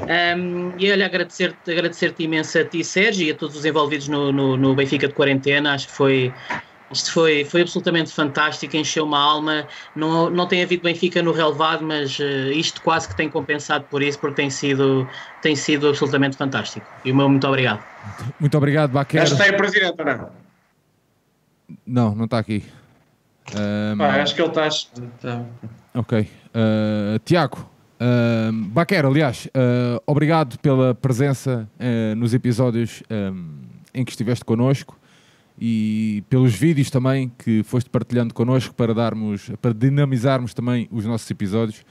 Um, 0.00 0.72
e 0.78 0.92
olha, 0.92 1.06
agradecer-te 1.06 1.70
agradecer 1.70 2.14
imenso 2.18 2.58
a 2.58 2.64
ti, 2.64 2.84
Sérgio, 2.84 3.26
e 3.26 3.30
a 3.30 3.34
todos 3.34 3.56
os 3.56 3.64
envolvidos 3.64 4.08
no, 4.08 4.30
no, 4.30 4.56
no 4.56 4.74
Benfica 4.74 5.08
de 5.08 5.14
Quarentena. 5.14 5.72
Acho 5.72 5.86
que 5.86 5.92
foi, 5.94 6.34
isto 6.92 7.10
foi, 7.10 7.44
foi 7.44 7.62
absolutamente 7.62 8.12
fantástico, 8.12 8.76
encheu 8.76 9.04
uma 9.04 9.18
alma. 9.18 9.66
Não, 9.96 10.28
não 10.28 10.46
tem 10.46 10.62
havido 10.62 10.82
Benfica 10.82 11.22
no 11.22 11.32
relevado, 11.32 11.84
mas 11.84 12.18
uh, 12.18 12.52
isto 12.52 12.82
quase 12.82 13.08
que 13.08 13.16
tem 13.16 13.30
compensado 13.30 13.86
por 13.90 14.02
isso, 14.02 14.18
porque 14.18 14.36
tem 14.36 14.50
sido, 14.50 15.08
tem 15.40 15.56
sido 15.56 15.88
absolutamente 15.88 16.36
fantástico. 16.36 16.86
E 17.04 17.10
o 17.10 17.16
meu 17.16 17.28
muito 17.28 17.46
obrigado. 17.46 17.82
Muito 18.38 18.56
obrigado, 18.58 18.90
Baquer. 18.90 19.26
Já 19.26 19.32
está 19.32 19.44
aí, 19.44 19.52
Presidente, 19.54 19.96
não? 20.04 20.47
Não, 21.86 22.14
não 22.14 22.24
está 22.24 22.38
aqui. 22.38 22.64
Um, 23.54 24.02
ah, 24.02 24.22
acho 24.22 24.34
que 24.34 24.42
ele 24.42 24.48
está. 24.48 24.68
Tá. 25.20 25.44
Ok. 25.94 26.20
Uh, 26.20 27.18
Tiago, 27.24 27.68
uh, 28.00 28.52
Baquer, 28.52 29.06
aliás, 29.06 29.46
uh, 29.46 30.02
obrigado 30.06 30.58
pela 30.58 30.94
presença 30.94 31.68
uh, 31.78 32.14
nos 32.14 32.34
episódios 32.34 33.02
um, 33.10 33.60
em 33.94 34.04
que 34.04 34.10
estiveste 34.10 34.44
connosco 34.44 34.98
e 35.60 36.22
pelos 36.28 36.54
vídeos 36.54 36.90
também 36.90 37.32
que 37.36 37.62
foste 37.64 37.90
partilhando 37.90 38.32
connosco 38.32 38.74
para 38.74 38.94
darmos, 38.94 39.50
para 39.60 39.74
dinamizarmos 39.74 40.54
também 40.54 40.88
os 40.90 41.04
nossos 41.04 41.28
episódios. 41.30 41.84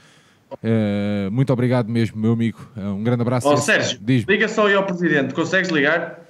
Uh, 0.52 1.30
muito 1.30 1.52
obrigado 1.52 1.88
mesmo, 1.88 2.18
meu 2.18 2.32
amigo. 2.32 2.66
Uh, 2.76 2.94
um 2.94 3.02
grande 3.02 3.22
abraço. 3.22 3.48
Oh, 3.48 3.56
Sérgio, 3.56 4.00
liga 4.06 4.48
só 4.48 4.66
aí 4.66 4.74
ao 4.74 4.84
Presidente. 4.84 5.34
Consegues 5.34 5.70
ligar? 5.70 6.20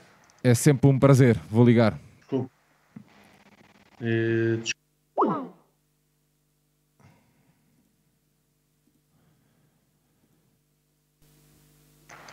É 0.43 0.55
sempre 0.55 0.91
um 0.91 0.99
prazer. 0.99 1.39
Vou 1.51 1.65
ligar. 1.65 1.99
Uh, 4.01 4.63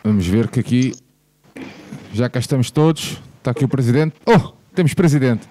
Vamos 0.04 0.24
ver 0.28 0.48
que 0.48 0.60
aqui 0.60 0.92
já 2.12 2.30
cá 2.30 2.38
estamos 2.38 2.70
todos. 2.70 3.20
Está 3.38 3.50
aqui 3.50 3.64
o 3.64 3.68
presidente. 3.68 4.14
Oh, 4.24 4.52
temos 4.72 4.94
presidente. 4.94 5.48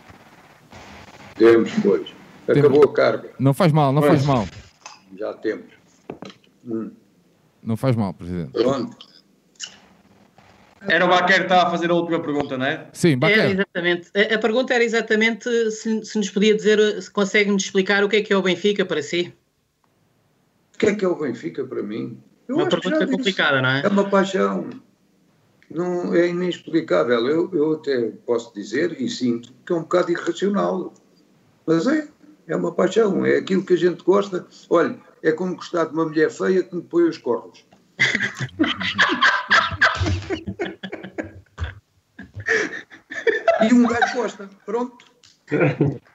Temos, 1.35 1.71
pois. 1.83 2.07
Acabou 2.47 2.79
temos. 2.79 2.85
a 2.85 2.93
carga. 2.93 3.29
Não 3.37 3.53
faz 3.53 3.73
mal, 3.73 3.91
não 3.91 4.01
faz 4.01 4.25
mal. 4.25 4.47
Já 5.17 5.33
temos. 5.33 5.65
Hum. 6.65 6.91
Não 7.61 7.75
faz 7.75 7.97
mal, 7.97 8.13
presidente. 8.13 8.51
Pronto. 8.51 9.14
Era 10.87 11.05
o 11.05 11.07
Baquer 11.07 11.37
que 11.37 11.43
estava 11.43 11.67
a 11.67 11.71
fazer 11.71 11.89
a 11.89 11.93
última 11.93 12.19
pergunta, 12.19 12.57
não 12.57 12.65
é? 12.65 12.87
Sim, 12.93 13.17
Baquer. 13.17 13.39
Era 13.39 13.51
exatamente. 13.51 14.11
A, 14.15 14.35
a, 14.35 14.39
pergunta 14.39 14.73
era 14.73 14.83
exatamente 14.83 15.49
se, 15.71 16.05
se 16.05 16.17
nos 16.17 16.29
podia 16.29 16.55
dizer, 16.55 17.01
se 17.01 17.09
consegue-nos 17.09 17.63
explicar 17.63 18.03
o 18.03 18.09
que 18.09 18.17
é 18.17 18.21
que 18.21 18.33
é 18.33 18.37
o 18.37 18.41
Benfica 18.41 18.85
para 18.85 19.01
si? 19.01 19.33
O 20.73 20.77
que 20.77 20.87
é 20.87 20.95
que 20.95 21.05
é 21.05 21.07
o 21.07 21.15
Benfica 21.15 21.63
para 21.63 21.81
mim? 21.81 22.17
Eu 22.47 22.57
uma 22.57 22.69
pergunta 22.69 23.07
complicada, 23.07 23.61
não 23.61 23.69
é? 23.69 23.81
É 23.83 23.87
uma 23.87 24.09
paixão. 24.09 24.69
Não, 25.69 26.13
é 26.13 26.27
inexplicável. 26.27 27.27
Eu, 27.27 27.49
eu 27.53 27.73
até 27.73 28.11
posso 28.25 28.53
dizer 28.53 28.99
e 29.01 29.09
sinto 29.09 29.53
que 29.65 29.73
é 29.73 29.75
um 29.75 29.81
bocado 29.81 30.11
irracional. 30.11 30.93
Mas 31.65 31.87
é, 31.87 32.07
é 32.47 32.55
uma 32.55 32.71
paixão, 32.71 33.25
é 33.25 33.37
aquilo 33.37 33.65
que 33.65 33.73
a 33.73 33.77
gente 33.77 34.03
gosta. 34.03 34.45
Olha, 34.69 34.95
é 35.23 35.31
como 35.31 35.55
gostar 35.55 35.85
de 35.85 35.93
uma 35.93 36.05
mulher 36.05 36.29
feia 36.29 36.61
que 36.61 36.75
me 36.75 36.83
põe 36.83 37.03
os 37.03 37.17
cornos. 37.17 37.65
e 43.69 43.73
um 43.73 43.87
gajo 43.87 44.13
gosta. 44.15 44.49
Pronto. 44.65 45.05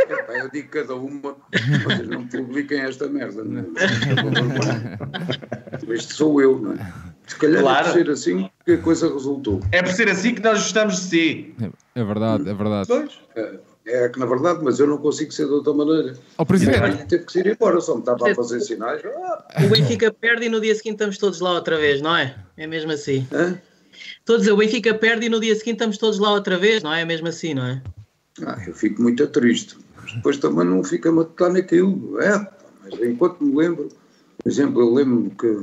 Epá, 0.00 0.32
eu 0.34 0.50
digo 0.50 0.68
cada 0.68 0.94
uma, 0.94 1.36
vocês 1.84 2.08
não 2.08 2.26
publiquem 2.26 2.80
esta 2.80 3.08
merda. 3.08 3.44
Não 3.44 3.60
é? 3.60 3.64
Este 5.94 6.14
sou 6.14 6.40
eu, 6.40 6.58
não 6.58 6.72
é? 6.72 6.92
Se 7.26 7.36
calhar 7.36 7.62
claro. 7.62 7.78
é 7.78 7.90
por 7.90 7.92
ser 7.92 8.10
assim 8.10 8.50
que 8.64 8.72
a 8.72 8.78
coisa 8.78 9.12
resultou. 9.12 9.60
É 9.72 9.82
por 9.82 9.92
ser 9.92 10.10
assim 10.10 10.34
que 10.34 10.42
nós 10.42 10.58
gostamos 10.58 10.96
de 10.96 11.00
si. 11.00 11.54
É, 11.94 12.00
é 12.00 12.04
verdade, 12.04 12.50
é 12.50 12.54
verdade. 12.54 12.88
Pois, 12.88 13.18
é, 13.36 13.58
é, 13.86 14.08
que 14.08 14.18
na 14.18 14.26
verdade, 14.26 14.60
mas 14.62 14.80
eu 14.80 14.86
não 14.86 14.96
consigo 14.96 15.30
ser 15.32 15.46
de 15.46 15.52
outra 15.52 15.72
maneira. 15.74 16.16
O 16.38 16.46
Presidente. 16.46 17.06
Teve 17.06 17.24
que 17.24 17.38
ir 17.38 17.46
embora, 17.48 17.80
só 17.80 17.94
me 17.94 18.00
estava 18.00 18.30
a 18.30 18.34
fazer 18.34 18.60
sinais. 18.60 19.02
O 19.64 19.68
Benfica 19.68 20.10
perde 20.12 20.46
e 20.46 20.48
no 20.48 20.60
dia 20.60 20.74
seguinte 20.74 20.94
estamos 20.94 21.18
todos 21.18 21.40
lá 21.40 21.52
outra 21.52 21.76
vez, 21.76 22.00
não 22.00 22.16
é? 22.16 22.34
É 22.56 22.66
mesmo 22.66 22.92
assim. 22.92 23.26
Hã? 23.32 23.60
Estou 24.18 24.36
a 24.36 24.38
dizer, 24.38 24.52
o 24.52 24.56
Benfica 24.56 24.94
perde 24.94 25.26
e 25.26 25.28
no 25.28 25.38
dia 25.38 25.54
seguinte 25.54 25.74
estamos 25.74 25.98
todos 25.98 26.18
lá 26.18 26.32
outra 26.32 26.56
vez, 26.56 26.82
não 26.82 26.92
é? 26.92 27.02
É 27.02 27.04
mesmo 27.04 27.28
assim, 27.28 27.52
não 27.52 27.64
é? 27.64 27.82
Ah, 28.42 28.58
eu 28.66 28.74
fico 28.74 29.02
muito 29.02 29.26
triste. 29.26 29.76
Depois 30.14 30.38
também 30.38 30.64
não 30.64 30.82
fica 30.82 31.10
a 31.10 31.12
matutar 31.12 31.52
naquilo. 31.52 32.18
É, 32.20 32.48
mas 32.82 33.00
enquanto 33.00 33.44
me 33.44 33.54
lembro, 33.54 33.90
por 34.42 34.50
exemplo, 34.50 34.80
eu 34.80 34.94
lembro-me 34.94 35.30
que 35.30 35.60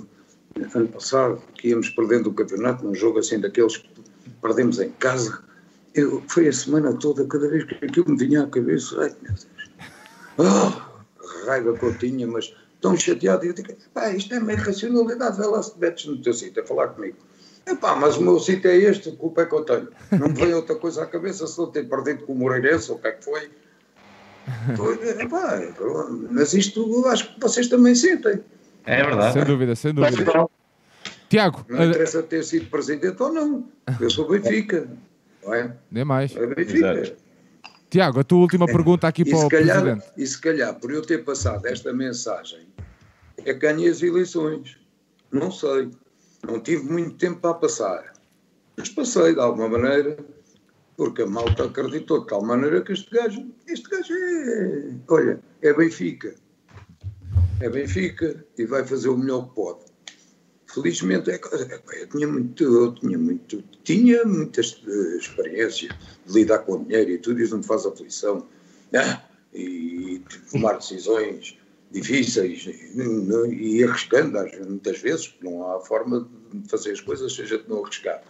ano 0.76 0.88
passado 0.90 1.42
que 1.56 1.70
íamos 1.70 1.90
perdendo 1.90 2.30
o 2.30 2.34
campeonato 2.34 2.86
num 2.86 2.94
jogo 2.94 3.20
assim 3.20 3.40
daqueles 3.40 3.78
que 3.78 3.90
perdemos 4.42 4.80
em 4.80 4.90
casa 4.92 5.42
eu, 5.94 6.24
foi 6.28 6.48
a 6.48 6.54
semana 6.54 6.94
toda, 6.94 7.26
cada 7.26 7.50
vez 7.50 7.64
que 7.64 7.86
aquilo 7.86 8.10
me 8.10 8.18
vinha 8.18 8.44
à 8.44 8.48
cabeça, 8.48 9.02
ai 9.02 9.16
meu 9.22 9.34
Deus, 9.34 9.48
oh, 10.38 11.46
raiva 11.46 11.78
que 11.78 11.84
eu 11.84 11.98
tinha, 11.98 12.28
mas 12.28 12.56
tão 12.80 12.98
chateado, 12.98 13.46
e 13.46 13.50
eu 13.50 13.54
digo, 13.54 13.74
pá, 13.94 14.10
isto 14.12 14.34
é 14.34 14.40
meio 14.40 14.60
racionalidade, 14.60 15.38
vai 15.38 15.48
lá 15.48 15.62
se 15.62 15.78
metes 15.80 16.06
no 16.06 16.18
teu 16.18 16.34
sítio 16.34 16.64
a 16.64 16.66
falar 16.66 16.90
comigo. 16.90 17.18
Epá, 17.66 17.96
mas 17.96 18.18
o 18.18 18.22
meu 18.22 18.40
sítio 18.40 18.70
é 18.72 18.76
este, 18.76 19.10
a 19.10 19.16
culpa 19.16 19.44
é 19.44 19.46
que 19.46 19.54
eu 19.54 19.64
tenho. 19.64 19.88
Não 20.12 20.30
me 20.30 20.34
veio 20.34 20.56
outra 20.56 20.76
coisa 20.76 21.04
à 21.04 21.06
cabeça 21.06 21.46
se 21.46 21.60
eu 21.60 21.68
tenho 21.68 21.88
perdido 21.88 22.26
com 22.26 22.34
o 22.34 22.36
Moreirense, 22.36 22.92
ou 22.92 22.98
o 22.98 23.02
que 23.02 23.08
é 23.08 23.12
que 23.12 23.24
foi. 23.24 23.52
foi 24.76 25.22
epá, 25.22 25.62
mas 26.32 26.54
isto 26.54 27.08
acho 27.08 27.36
que 27.36 27.40
vocês 27.40 27.68
também 27.68 27.94
sentem. 27.94 28.42
É 28.84 29.04
verdade. 29.04 29.34
Sem 29.34 29.44
dúvida, 29.44 29.76
sem 29.76 29.94
dúvida. 29.94 30.50
Tiago. 31.30 31.64
Não 31.70 31.86
interessa 31.86 32.24
ter 32.24 32.44
sido 32.44 32.66
presidente 32.66 33.22
ou 33.22 33.32
não. 33.32 33.70
Eu 34.00 34.10
sou 34.10 34.28
Benfica. 34.28 34.90
Não 35.44 35.54
é? 35.54 35.76
Nem 35.90 36.06
mais. 36.06 36.36
É 36.36 36.46
Benfica. 36.46 37.16
Tiago, 37.90 38.22
a 38.22 38.24
tua 38.24 38.40
última 38.40 38.66
pergunta 38.66 39.08
aqui 39.08 39.24
e 39.24 39.30
para 39.30 39.46
o 39.46 39.50
calhar, 39.50 39.82
Presidente. 39.82 40.12
E 40.16 40.26
se 40.26 40.40
calhar, 40.40 40.74
por 40.80 40.92
eu 40.92 41.02
ter 41.02 41.26
passado 41.26 41.66
esta 41.66 41.92
mensagem, 41.92 42.68
é 43.38 43.54
que 43.54 43.60
ganhei 43.60 43.90
as 43.90 44.02
eleições. 44.02 44.78
Não 45.32 45.52
sei. 45.52 45.92
Não 46.48 46.60
tive 46.60 46.90
muito 46.90 47.18
tempo 47.18 47.42
para 47.42 47.56
passar. 47.56 48.14
Mas 48.78 48.90
passei, 48.90 49.34
de 49.34 49.40
alguma 49.40 49.68
maneira, 49.68 50.18
porque 50.96 51.24
a 51.24 51.28
malta 51.28 51.66
acreditou 51.66 52.22
de 52.22 52.28
tal 52.28 52.42
maneira 52.44 52.82
que 52.82 52.94
este 52.94 53.12
gajo, 53.12 53.46
este 53.68 53.90
gajo 53.90 54.14
é, 54.14 54.94
olha, 55.10 55.40
é 55.62 55.74
Benfica. 55.74 56.34
É 57.60 57.70
Benfica 57.70 58.44
e 58.58 58.66
vai 58.66 58.86
fazer 58.86 59.10
o 59.10 59.18
melhor 59.18 59.50
que 59.50 59.56
pode. 59.56 59.91
Felizmente, 60.74 61.30
é, 61.30 61.40
eu 62.02 62.08
tinha 62.08 62.28
muito, 62.28 62.64
eu 62.64 62.94
tinha 62.96 63.18
muito, 63.18 63.64
tinha 63.84 64.24
muita 64.24 64.62
experiência 64.62 65.90
de 66.26 66.34
lidar 66.34 66.60
com 66.60 66.84
dinheiro 66.84 67.12
e 67.12 67.18
tudo, 67.18 67.42
isso 67.42 67.52
não 67.52 67.60
me 67.60 67.66
faz 67.66 67.86
aflição. 67.86 68.48
Ah, 68.94 69.22
e 69.54 70.22
tomar 70.50 70.74
decisões 70.78 71.58
difíceis 71.92 72.66
e, 72.66 73.54
e 73.54 73.84
arriscando, 73.84 74.38
muitas 74.66 75.00
vezes, 75.00 75.36
não 75.42 75.70
há 75.70 75.80
forma 75.82 76.28
de 76.54 76.70
fazer 76.70 76.92
as 76.92 77.02
coisas 77.02 77.34
seja 77.34 77.58
de 77.58 77.70
não 77.70 77.84
arriscar. 77.84 78.24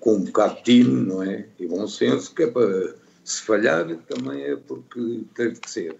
Com 0.00 0.16
um 0.16 0.24
bocado 0.24 0.56
de 0.56 0.62
tino, 0.64 1.02
não 1.02 1.22
é? 1.22 1.46
E 1.58 1.66
bom 1.66 1.86
senso, 1.88 2.34
que 2.34 2.42
é 2.42 2.46
para 2.46 2.94
se 3.24 3.40
falhar 3.40 3.86
também 4.06 4.44
é 4.44 4.56
porque 4.56 5.22
teve 5.34 5.58
que 5.58 5.70
ser. 5.70 5.96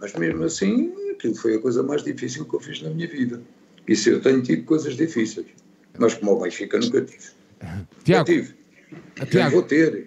Mas 0.00 0.14
mesmo 0.14 0.44
assim, 0.44 0.92
aquilo 1.12 1.34
foi 1.34 1.56
a 1.56 1.60
coisa 1.60 1.82
mais 1.82 2.02
difícil 2.02 2.44
que 2.44 2.54
eu 2.54 2.60
fiz 2.60 2.82
na 2.82 2.90
minha 2.90 3.08
vida. 3.08 3.40
Isso 3.86 4.10
eu 4.10 4.20
tenho 4.20 4.42
tido 4.42 4.64
coisas 4.64 4.96
difíceis. 4.96 5.46
Mas 5.98 6.14
como 6.14 6.32
o 6.32 6.40
Benfica 6.40 6.78
nunca 6.78 7.02
tive. 7.02 7.24
Tiago, 8.04 8.04
Já 8.04 8.24
tive. 8.24 8.54
Já 9.30 9.48
vou 9.48 9.62
ter. 9.62 10.06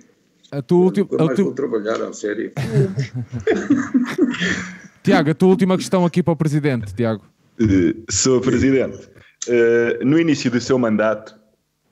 A 0.51 0.61
tua 0.61 0.77
última. 0.77 1.07
Nunca 1.11 1.25
mais 1.25 1.39
vou 1.39 1.53
trabalhar, 1.53 2.01
a 2.01 2.13
sério. 2.13 2.51
Tiago, 5.03 5.29
a 5.29 5.33
tua 5.33 5.49
última 5.49 5.77
questão 5.77 6.05
aqui 6.05 6.21
para 6.21 6.33
o 6.33 6.35
Presidente, 6.35 6.93
Tiago. 6.93 7.23
Uh, 7.59 8.03
sou 8.09 8.41
Presidente. 8.41 9.09
Uh, 9.47 10.05
no 10.05 10.19
início 10.19 10.51
do 10.51 10.59
seu 10.59 10.77
mandato, 10.77 11.35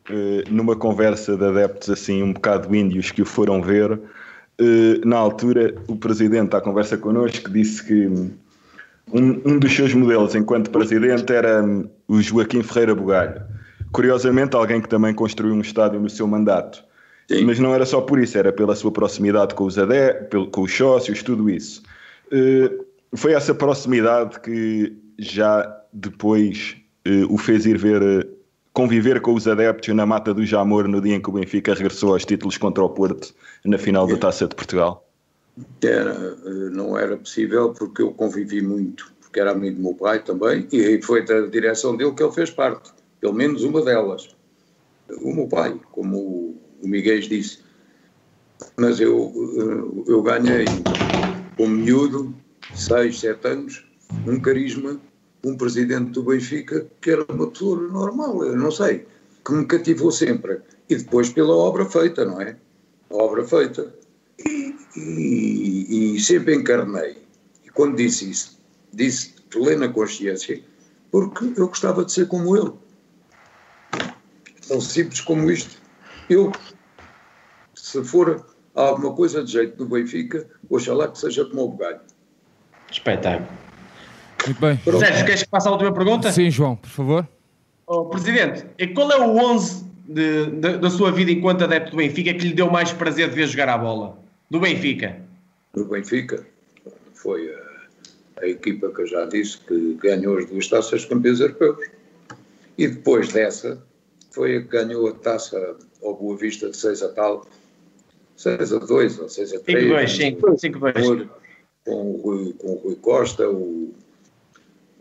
uh, 0.10 0.44
numa 0.54 0.76
conversa 0.76 1.38
de 1.38 1.46
adeptos 1.46 1.90
assim 1.90 2.22
um 2.22 2.34
bocado 2.34 2.74
índios 2.76 3.12
que 3.12 3.22
o 3.22 3.26
foram 3.26 3.62
ver, 3.62 4.00
na 5.06 5.18
altura 5.18 5.76
o 5.88 5.95
Presidente, 5.95 6.56
à 6.56 6.61
conversa 6.61 6.98
connosco, 6.98 7.49
disse 7.49 7.84
que 7.84 8.07
um, 9.11 9.41
um 9.45 9.60
dos 9.60 9.73
seus 9.73 9.94
modelos 9.94 10.36
enquanto 10.36 10.72
Presidente 10.72 11.32
era 11.32 11.64
um, 11.64 11.88
o 12.07 12.22
Joaquim 12.22 12.64
Ferreira 12.64 12.95
Bugalho. 12.95 13.41
Curiosamente, 13.91 14.56
alguém 14.56 14.82
que 14.82 14.90
também 14.90 15.14
construiu 15.14 15.53
um 15.53 15.61
estádio 15.61 15.99
no 15.99 16.10
seu 16.10 16.27
mandato. 16.27 16.84
Sim. 17.27 17.45
Mas 17.45 17.60
não 17.60 17.73
era 17.73 17.86
só 17.86 18.02
por 18.02 18.19
isso, 18.19 18.38
era 18.38 18.52
pela 18.52 18.76
sua 18.76 18.91
proximidade 18.91 19.56
com 19.56 19.65
os 19.65 19.77
ADE, 19.77 20.27
com 20.52 20.61
os 20.61 20.76
sócios, 20.76 21.23
tudo 21.23 21.49
isso. 21.49 21.82
Uh, 22.27 22.86
foi 23.15 23.34
essa 23.34 23.53
proximidade 23.53 24.40
que 24.41 24.95
já 25.18 25.82
depois 25.94 26.76
uh, 27.07 27.34
o 27.34 27.38
fez 27.38 27.65
ir 27.65 27.77
ver, 27.77 28.27
conviver 28.76 29.22
com 29.22 29.34
os 29.34 29.48
adeptos 29.48 29.96
na 29.96 30.06
Mata 30.06 30.34
do 30.34 30.46
Jamor 30.46 30.86
no 30.86 31.00
dia 31.00 31.16
em 31.16 31.22
que 31.22 31.30
o 31.30 31.34
Benfica 31.34 31.74
regressou 31.74 32.12
aos 32.12 32.26
títulos 32.26 32.58
contra 32.58 32.84
o 32.84 32.90
Porto 32.90 33.34
na 33.64 33.78
final 33.78 34.06
da 34.06 34.18
Taça 34.18 34.48
de 34.48 34.54
Portugal? 34.54 35.10
Era, 35.82 36.36
não 36.72 36.98
era 36.98 37.16
possível 37.16 37.74
porque 37.74 38.02
eu 38.02 38.12
convivi 38.12 38.62
muito, 38.62 39.14
porque 39.22 39.40
era 39.40 39.52
amigo 39.52 39.78
do 39.78 39.82
meu 39.82 39.94
pai 39.94 40.22
também 40.22 40.68
e 40.74 41.02
foi 41.02 41.24
da 41.24 41.48
direção 41.48 41.96
dele 41.96 42.12
que 42.12 42.22
ele 42.22 42.34
fez 42.34 42.52
parte, 42.52 42.92
pelo 43.22 43.34
menos 43.34 43.64
uma 43.64 43.82
delas. 43.82 44.36
O 45.22 45.34
meu 45.34 45.48
pai, 45.48 45.80
como 45.94 46.60
o 46.84 46.88
Miguel 46.88 47.22
disse. 47.22 47.60
Mas 48.76 49.00
eu, 49.00 50.04
eu 50.06 50.22
ganhei, 50.22 50.86
como 51.56 51.70
miúdo, 51.70 52.36
6, 52.74 53.22
7 53.22 53.48
anos, 53.48 53.86
um 54.28 54.38
carisma, 54.38 55.00
um 55.46 55.56
presidente 55.56 56.10
do 56.10 56.24
Benfica 56.24 56.88
que 57.00 57.12
era 57.12 57.24
uma 57.32 57.48
pessoa 57.48 57.80
normal, 57.80 58.44
eu 58.44 58.58
não 58.58 58.72
sei, 58.72 59.06
que 59.46 59.54
me 59.54 59.66
cativou 59.66 60.12
sempre. 60.12 60.60
E 60.90 60.96
depois 60.96 61.30
pela 61.30 61.56
obra 61.56 61.86
feita, 61.86 62.26
não 62.26 62.42
é? 62.42 62.58
A 63.12 63.16
obra 63.16 63.46
feita. 63.46 63.94
E, 64.44 64.76
e, 64.98 66.16
e 66.16 66.20
sempre 66.20 66.56
encarnei. 66.56 67.18
E 67.64 67.70
quando 67.70 67.96
disse 67.96 68.30
isso, 68.30 68.60
disse 68.92 69.36
plena 69.52 69.88
consciência, 69.88 70.62
porque 71.12 71.54
eu 71.56 71.68
gostava 71.68 72.04
de 72.04 72.12
ser 72.12 72.28
como 72.28 72.58
ele. 72.58 72.74
Tão 74.68 74.82
simples 74.82 75.22
como 75.22 75.52
isto. 75.52 75.80
Eu, 76.28 76.52
se 77.76 78.04
for 78.04 78.48
alguma 78.74 79.16
coisa 79.16 79.44
de 79.44 79.52
jeito 79.52 79.78
do 79.78 79.86
Benfica, 79.86 80.48
oxalá 80.70 81.08
que 81.08 81.20
seja 81.20 81.46
como 81.46 81.64
o 81.64 81.68
Bugalho. 81.70 82.02
Espetáculo. 82.92 83.65
Muito 84.46 84.60
bem. 84.60 84.80
Sérgio, 85.00 85.26
queres 85.26 85.44
que 85.44 85.50
passe 85.50 85.68
a 85.68 85.72
última 85.72 85.94
pergunta? 85.94 86.32
Sim, 86.32 86.50
João, 86.50 86.76
por 86.76 86.90
favor. 86.90 87.28
Oh, 87.88 88.06
Presidente, 88.06 88.66
e 88.78 88.88
qual 88.88 89.12
é 89.12 89.20
o 89.20 89.38
11 89.38 89.86
de, 90.08 90.46
de, 90.48 90.78
da 90.78 90.90
sua 90.90 91.12
vida 91.12 91.32
enquanto 91.32 91.64
adepto 91.64 91.92
do 91.92 91.98
Benfica 91.98 92.34
que 92.34 92.48
lhe 92.48 92.54
deu 92.54 92.70
mais 92.70 92.92
prazer 92.92 93.30
de 93.30 93.36
ver 93.36 93.48
jogar 93.48 93.70
a 93.70 93.78
bola? 93.78 94.18
Do 94.50 94.60
Benfica? 94.60 95.18
Do 95.74 95.86
Benfica? 95.86 96.46
Foi 97.14 97.48
a, 97.54 98.42
a 98.42 98.48
equipa 98.48 98.90
que 98.90 99.02
eu 99.02 99.08
já 99.08 99.26
disse 99.26 99.60
que 99.60 99.96
ganhou 100.02 100.38
as 100.38 100.46
duas 100.46 100.68
taças 100.68 101.02
de 101.02 101.08
campeões 101.08 101.40
europeus. 101.40 101.78
E 102.78 102.88
depois 102.88 103.32
dessa, 103.32 103.82
foi 104.32 104.58
a 104.58 104.62
que 104.62 104.68
ganhou 104.68 105.08
a 105.08 105.14
taça 105.14 105.76
ao 106.04 106.16
Boa 106.16 106.38
Vista 106.38 106.70
de 106.70 106.78
6 106.78 107.04
a 107.04 107.10
tal, 107.10 107.46
6 108.36 108.74
a 108.74 108.80
2 108.80 109.20
ou 109.20 109.30
6 109.30 109.54
a 109.54 109.60
3. 109.60 110.12
5 110.12 110.42
2, 110.42 110.62
5 110.62 110.80
2. 110.80 111.28
Com 111.86 112.12
o 112.12 112.22
Rui, 112.22 112.54
com 112.54 112.74
o 112.74 112.76
Rui 112.80 112.96
Costa, 112.96 113.48
o, 113.48 113.94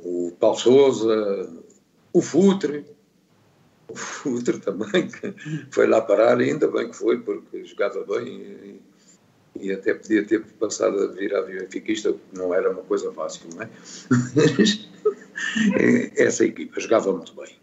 o 0.04 0.32
Paulo 0.38 0.58
Souza, 0.58 1.50
o 2.12 2.20
Futre, 2.20 2.84
o 3.88 3.96
Futre 3.96 4.60
também, 4.60 5.08
que 5.08 5.34
foi 5.70 5.86
lá 5.86 6.00
parar, 6.02 6.38
ainda 6.38 6.68
bem 6.68 6.90
que 6.90 6.96
foi, 6.96 7.18
porque 7.18 7.64
jogava 7.64 8.04
bem 8.04 8.28
e, 8.28 8.82
e 9.60 9.72
até 9.72 9.94
podia 9.94 10.24
ter 10.24 10.44
passado 10.60 11.02
a 11.02 11.06
vir 11.06 11.34
a 11.34 11.42
benfiquista, 11.42 12.12
porque 12.12 12.36
não 12.36 12.54
era 12.54 12.70
uma 12.70 12.82
coisa 12.82 13.10
fácil, 13.12 13.48
não 13.54 13.62
é? 13.62 13.70
Mas 14.34 14.88
essa 16.16 16.44
equipa 16.44 16.78
jogava 16.80 17.10
muito 17.12 17.34
bem, 17.34 17.56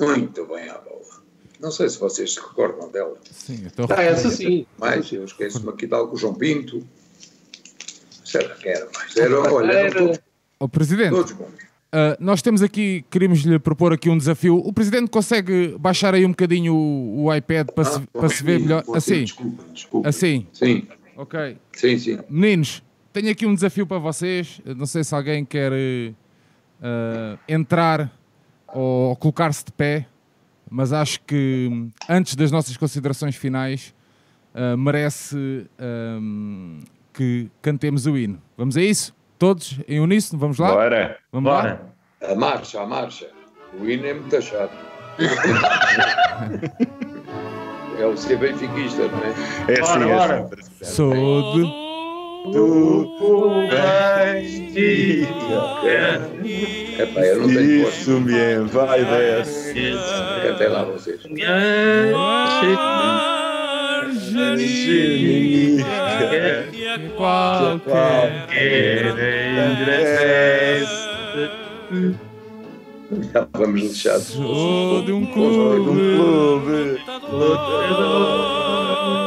muito 0.00 0.46
bem 0.46 0.68
à 0.68 0.78
bola. 0.78 0.98
Não 1.60 1.72
sei 1.72 1.88
se 1.88 1.98
vocês 1.98 2.34
se 2.34 2.40
recordam 2.40 2.88
dela. 2.88 3.18
Sim, 3.32 3.66
então... 3.66 3.86
Ah, 3.90 4.00
essa 4.00 4.30
sim. 4.30 4.64
Mas 4.78 5.10
eu 5.10 5.24
esqueço-me 5.24 5.70
aqui 5.70 5.88
de 5.88 5.94
algo, 5.94 6.16
João 6.16 6.34
Pinto. 6.34 6.86
Será 8.24 8.54
que 8.54 8.68
era 8.68 8.88
mais? 8.94 9.16
Era, 9.16 9.52
olha, 9.52 9.72
eram 9.72 10.12
todos, 10.58 10.66
O 10.66 10.68
Presidente, 10.68 11.10
todos 11.10 11.32
bons. 11.32 11.46
uh, 11.48 12.16
nós 12.20 12.42
temos 12.42 12.62
aqui, 12.62 13.04
queríamos 13.10 13.40
lhe 13.40 13.58
propor 13.58 13.92
aqui 13.92 14.08
um 14.10 14.16
desafio. 14.18 14.56
O 14.56 14.72
Presidente 14.72 15.10
consegue 15.10 15.76
baixar 15.78 16.14
aí 16.14 16.24
um 16.24 16.30
bocadinho 16.30 16.74
o, 16.74 17.24
o 17.24 17.34
iPad 17.34 17.68
para, 17.68 17.84
se, 17.84 18.00
para 18.08 18.28
se 18.28 18.42
ver 18.42 18.60
melhor? 18.60 18.84
Assim, 18.94 19.24
Desculpa, 19.24 19.64
desculpa. 19.72 20.08
assim, 20.08 20.46
Sim, 20.52 20.86
ok. 21.16 21.56
sim, 21.72 21.98
sim. 21.98 22.18
Meninos, 22.28 22.82
tenho 23.12 23.30
aqui 23.30 23.46
um 23.46 23.54
desafio 23.54 23.86
para 23.86 23.98
vocês. 23.98 24.60
Não 24.76 24.86
sei 24.86 25.02
se 25.04 25.14
alguém 25.14 25.44
quer 25.44 25.72
uh, 25.72 27.38
entrar 27.48 28.12
ou 28.74 29.16
colocar-se 29.16 29.64
de 29.64 29.72
pé, 29.72 30.06
mas 30.70 30.92
acho 30.92 31.20
que 31.22 31.88
antes 32.08 32.34
das 32.34 32.50
nossas 32.52 32.76
considerações 32.76 33.34
finais 33.34 33.94
uh, 34.54 34.76
merece 34.76 35.66
que 37.14 37.48
cantemos 37.62 38.06
o 38.06 38.16
hino. 38.16 38.40
Vamos 38.56 38.76
a 38.76 38.82
isso? 38.82 39.14
Todos 39.38 39.78
em 39.86 40.00
uníssono? 40.00 40.40
Vamos 40.40 40.58
lá? 40.58 40.72
Bora! 40.72 41.16
Vamos 41.32 41.50
lá? 41.50 41.62
Bora. 41.62 41.80
A 42.22 42.34
marcha, 42.34 42.80
a 42.80 42.86
marcha. 42.86 43.28
O 43.80 43.88
hino 43.88 44.06
é 44.06 44.14
muito 44.14 44.42
chato. 44.42 44.72
é 47.98 48.06
o 48.06 48.16
ser 48.16 48.36
benfiquista, 48.38 49.06
não 49.08 49.18
é? 49.18 49.34
É 49.72 49.80
assim, 49.80 49.98
Bora, 50.00 50.34
é 50.34 50.42
bora. 50.42 50.60
assim. 50.60 50.84
Sou 50.84 51.12
de... 51.54 51.88
É 56.98 57.06
pá, 57.06 57.20
eu 57.20 57.40
não 57.40 57.48
tenho 57.48 57.82
voz. 57.82 57.98
Isso 57.98 58.20
mesmo, 58.20 58.68
vai 58.68 59.04
dessa. 59.04 59.70
Até 60.54 60.68
lá 60.68 60.84
vocês. 60.84 61.20
Qualquer 67.86 69.14
Estávamos 73.10 73.80
lixados. 73.80 74.26
Sou 74.26 75.02
de 75.02 75.12
um 75.12 75.22
Um 75.22 75.26
clube. 75.26 76.00
clube. 76.00 77.00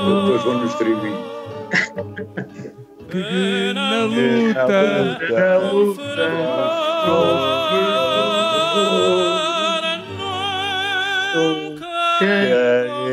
Depois 0.06 0.44
vão 0.44 0.58
nos 0.60 0.74
tribuir. 0.76 1.14
que 3.10 3.74
na 3.74 4.06
luta. 4.06 4.92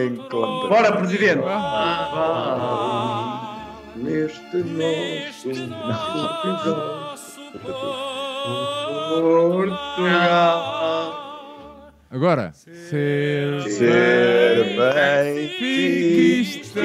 Encontra. 0.08 0.68
Bora, 0.68 0.92
presidente. 0.96 1.42
Neste 3.96 4.56
nosso 4.58 5.50
Agora, 12.10 12.52
ser 12.54 13.62
Ser 13.68 14.64
bem 14.64 15.34
benfiquista. 15.34 16.80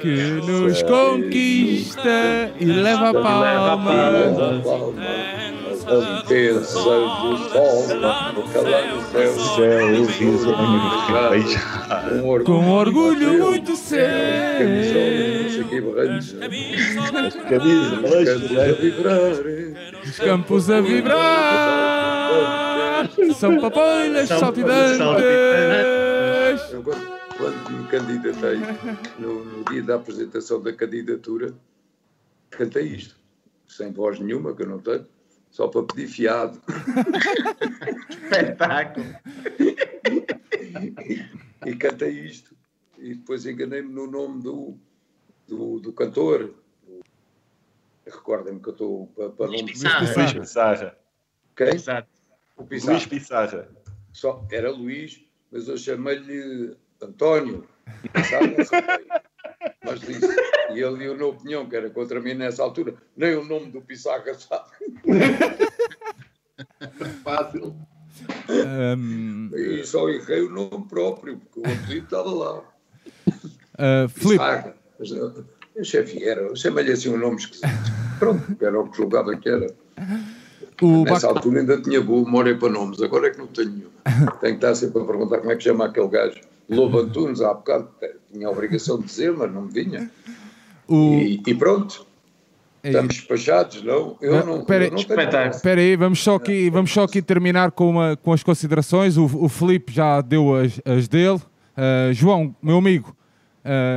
que 0.00 0.16
nos 0.46 0.82
conquista 0.82 2.50
e 2.58 2.64
leva 2.64 3.10
a 3.10 3.12
palma. 3.12 3.76
A 5.90 5.94
limpeza 5.94 6.60
do 6.60 6.64
sol 6.66 7.82
no 8.34 8.42
calor 8.52 8.82
do 8.94 9.00
céu. 9.10 9.32
Céu, 9.56 10.06
risonho, 10.06 11.30
beijar. 11.30 12.08
Com 12.08 12.28
orgulho, 12.28 12.44
Com 12.44 12.70
orgulho 12.70 13.32
muito 13.44 13.72
Camisola, 13.72 13.76
sério, 13.76 14.68
não 15.42 15.50
sei 15.50 15.60
o 15.60 15.68
quê, 15.68 15.80
barranhos. 15.80 16.32
Camisa, 17.48 17.96
Cantos 18.00 18.56
a 18.58 18.72
vibrar. 18.72 19.32
os 20.04 20.18
campos 20.18 20.70
a 20.70 20.80
vibrar, 20.80 22.30
são 23.34 23.60
papoilas 23.60 24.28
saltitantes. 24.28 25.00
Eu, 26.72 26.82
quando, 26.82 27.06
quando 27.36 27.70
me 27.70 27.84
candidatei, 27.88 28.58
no, 29.18 29.44
no 29.44 29.64
dia 29.64 29.82
da 29.82 29.96
apresentação 29.96 30.60
da 30.62 30.72
candidatura, 30.72 31.52
cantei 32.50 32.84
isto, 32.84 33.16
sem 33.66 33.90
voz 33.92 34.18
nenhuma, 34.20 34.54
que 34.54 34.62
eu 34.62 34.68
não 34.68 34.78
tenho, 34.78 35.04
só 35.50 35.68
para 35.68 35.82
pedir 35.82 36.08
fiado. 36.08 36.60
Espetáculo. 38.08 39.06
e 41.66 41.76
cantei 41.76 42.20
isto. 42.20 42.56
E 42.98 43.14
depois 43.14 43.46
enganei-me 43.46 43.92
no 43.92 44.06
nome 44.06 44.42
do, 44.42 44.78
do, 45.46 45.80
do 45.80 45.92
cantor. 45.92 46.54
Recordem-me 48.06 48.60
que 48.60 48.68
eu 48.68 48.72
estou 48.72 49.06
para, 49.08 49.30
para 49.30 49.46
nome. 49.46 49.66
Pissarra. 49.66 50.14
Luís 50.14 50.32
Pissarra. 50.32 50.98
Quem? 51.56 51.68
Exato. 51.68 52.08
O 52.56 52.64
Pissarra. 52.64 52.92
Luís 52.92 53.06
Pissarra. 53.06 53.68
Só, 54.12 54.46
era 54.50 54.70
Luís, 54.70 55.24
mas 55.50 55.68
eu 55.68 55.76
chamei-lhe 55.76 56.76
António. 57.00 57.66
Sabe? 58.28 58.56
Mas 59.90 60.00
disse, 60.00 60.36
e 60.72 60.80
ele 60.80 60.98
deu 60.98 61.16
na 61.16 61.26
opinião 61.26 61.66
que 61.68 61.74
era 61.76 61.90
contra 61.90 62.20
mim 62.20 62.34
nessa 62.34 62.62
altura, 62.62 62.94
nem 63.16 63.34
o 63.34 63.44
nome 63.44 63.70
do 63.72 63.80
Pissarra 63.80 64.32
sabe. 64.34 64.70
Fácil. 67.24 67.74
Um, 68.48 69.50
E 69.54 69.84
só 69.84 70.08
errei 70.08 70.42
o 70.42 70.50
nome 70.50 70.86
próprio, 70.88 71.38
porque 71.38 71.60
o 71.60 71.72
apelido 71.72 72.04
estava 72.04 72.30
lá. 72.30 72.58
uh, 72.58 74.08
Pissarra. 74.14 74.74
Eu, 75.00 75.44
eu 75.74 75.84
Xavier, 75.84 76.38
eu 76.38 76.54
chamei-lhe 76.56 76.92
assim 76.92 77.08
um 77.08 77.16
nome 77.18 77.36
esquisito. 77.36 77.68
Pronto, 78.18 78.56
era 78.60 78.78
o 78.78 78.88
que 78.90 78.96
julgava 78.96 79.34
que 79.36 79.48
era. 79.48 79.66
o 80.82 81.04
Nessa 81.04 81.28
Bac- 81.28 81.36
altura 81.38 81.60
ainda 81.60 81.80
tinha 81.80 82.00
boa 82.02 82.24
memória 82.24 82.56
para 82.56 82.68
nomes, 82.68 83.00
agora 83.02 83.28
é 83.28 83.30
que 83.30 83.38
não 83.38 83.46
tenho. 83.46 83.90
Tenho 84.04 84.38
que 84.40 84.46
estar 84.64 84.74
sempre 84.74 85.00
a 85.02 85.04
perguntar 85.04 85.38
como 85.38 85.50
é 85.52 85.56
que 85.56 85.64
chama 85.64 85.86
aquele 85.86 86.08
gajo. 86.08 86.40
Lobo 86.70 86.98
Antunes, 87.00 87.40
há 87.40 87.52
bocado, 87.52 87.88
tinha 88.32 88.46
a 88.46 88.50
obrigação 88.50 88.98
de 88.98 89.06
dizer, 89.06 89.32
mas 89.32 89.52
não 89.52 89.62
me 89.62 89.72
vinha. 89.72 90.10
o, 90.88 91.14
E, 91.14 91.42
e 91.46 91.54
pronto, 91.54 92.06
estamos 92.82 93.16
despachados, 93.16 93.82
não? 93.82 94.16
Eu 94.20 94.36
Ah, 94.36 94.44
não, 94.44 94.60
espera 94.60 94.84
aí, 94.84 94.90
eu 94.90 95.16
não. 95.16 95.50
Espera 95.50 95.80
aí, 95.80 95.96
vamos 95.96 96.22
só 96.22 96.36
aqui, 96.36 96.70
vamos 96.70 96.92
só 96.92 97.02
aqui 97.04 97.20
terminar 97.20 97.72
com, 97.72 97.90
uma, 97.90 98.16
com 98.16 98.32
as 98.32 98.42
considerações. 98.42 99.16
O, 99.16 99.24
o 99.24 99.48
Filipe 99.48 99.92
já 99.92 100.20
deu 100.20 100.54
as, 100.54 100.80
as 100.84 101.08
dele. 101.08 101.40
Uh, 101.76 102.12
João, 102.12 102.54
meu 102.62 102.76
amigo, 102.76 103.16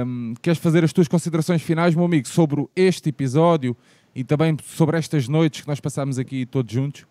um, 0.06 0.34
queres 0.42 0.60
fazer 0.60 0.84
as 0.84 0.92
tuas 0.92 1.08
considerações 1.08 1.62
finais, 1.62 1.96
meu 1.96 2.06
amigo, 2.06 2.28
sobre 2.28 2.68
este 2.76 3.10
episódio 3.10 3.76
e 4.16 4.24
também 4.24 4.56
sobre 4.64 4.98
estas 4.98 5.28
noites 5.28 5.62
que 5.62 5.68
nós 5.68 5.80
passamos 5.80 6.20
aqui 6.20 6.46
todos 6.46 6.72
juntos? 6.72 7.06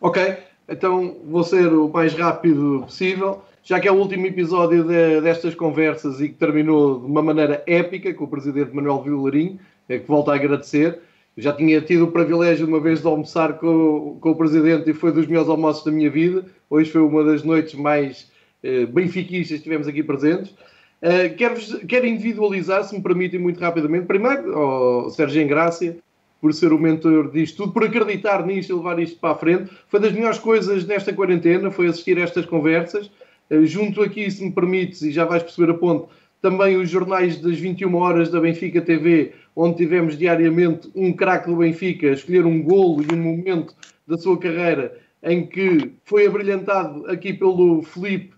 Ok, 0.00 0.38
então 0.68 1.16
vou 1.24 1.44
ser 1.44 1.72
o 1.72 1.88
mais 1.88 2.12
rápido 2.14 2.82
possível, 2.84 3.42
já 3.62 3.78
que 3.78 3.88
é 3.88 3.92
o 3.92 3.96
último 3.96 4.26
episódio 4.26 4.84
de- 4.84 5.20
destas 5.20 5.54
conversas 5.54 6.20
e 6.20 6.28
que 6.28 6.34
terminou 6.34 7.00
de 7.00 7.06
uma 7.06 7.22
maneira 7.22 7.62
épica 7.66 8.12
com 8.12 8.24
o 8.24 8.28
presidente 8.28 8.74
Manuel 8.74 9.02
Vilarinho, 9.02 9.58
é 9.88 9.98
que 9.98 10.08
volto 10.08 10.30
a 10.30 10.34
agradecer. 10.34 10.98
Já 11.36 11.52
tinha 11.52 11.80
tido 11.80 12.04
o 12.04 12.12
privilégio 12.12 12.66
uma 12.66 12.80
vez 12.80 13.00
de 13.00 13.06
almoçar 13.06 13.54
com, 13.54 14.18
com 14.20 14.30
o 14.30 14.36
presidente 14.36 14.90
e 14.90 14.94
foi 14.94 15.12
dos 15.12 15.26
melhores 15.26 15.48
almoços 15.48 15.84
da 15.84 15.90
minha 15.90 16.10
vida. 16.10 16.44
Hoje 16.68 16.90
foi 16.90 17.00
uma 17.00 17.24
das 17.24 17.42
noites 17.42 17.74
mais 17.74 18.30
eh, 18.62 18.84
benfiquistas 18.86 19.58
que 19.58 19.64
tivemos 19.64 19.88
aqui 19.88 20.02
presentes. 20.02 20.54
Eh, 21.00 21.30
quero, 21.30 21.54
quero 21.86 22.06
individualizar, 22.06 22.84
se 22.84 22.94
me 22.94 23.02
permitem, 23.02 23.40
muito 23.40 23.58
rapidamente. 23.60 24.06
Primeiro, 24.06 24.58
ao 24.58 25.10
Sérgio 25.10 25.40
Engrácia, 25.40 25.96
por 26.40 26.52
ser 26.52 26.72
o 26.72 26.78
mentor 26.78 27.30
disto 27.30 27.58
tudo, 27.58 27.72
por 27.72 27.84
acreditar 27.84 28.44
nisto 28.44 28.70
e 28.70 28.76
levar 28.76 28.98
isto 28.98 29.18
para 29.18 29.30
a 29.30 29.36
frente. 29.36 29.70
Foi 29.88 30.00
das 30.00 30.12
melhores 30.12 30.38
coisas 30.38 30.84
nesta 30.86 31.12
quarentena, 31.12 31.70
foi 31.70 31.86
assistir 31.86 32.18
a 32.18 32.22
estas 32.22 32.44
conversas. 32.44 33.10
Eh, 33.50 33.64
junto 33.64 34.02
aqui, 34.02 34.30
se 34.30 34.44
me 34.44 34.52
permites, 34.52 35.02
e 35.02 35.10
já 35.12 35.24
vais 35.24 35.42
perceber 35.42 35.72
a 35.72 35.74
ponto, 35.74 36.08
também 36.40 36.76
os 36.76 36.90
jornais 36.90 37.40
das 37.40 37.58
21 37.58 37.94
horas 37.94 38.30
da 38.30 38.40
Benfica 38.40 38.80
TV, 38.80 39.32
onde 39.54 39.76
tivemos 39.76 40.18
diariamente 40.18 40.90
um 40.94 41.12
craque 41.12 41.48
do 41.48 41.56
Benfica 41.56 42.08
escolher 42.08 42.44
um 42.44 42.62
golo 42.62 43.02
e 43.02 43.14
um 43.14 43.18
momento 43.18 43.74
da 44.06 44.18
sua 44.18 44.38
carreira 44.38 44.98
em 45.22 45.46
que 45.46 45.92
foi 46.04 46.26
abrilhantado 46.26 47.06
aqui 47.06 47.32
pelo 47.32 47.82
Felipe 47.82 48.34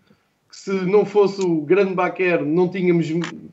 que 0.50 0.56
se 0.56 0.70
não 0.70 1.04
fosse 1.04 1.40
o 1.40 1.62
grande 1.62 1.94
Baquer, 1.94 2.44
não 2.44 2.68
tínhamos, 2.68 3.08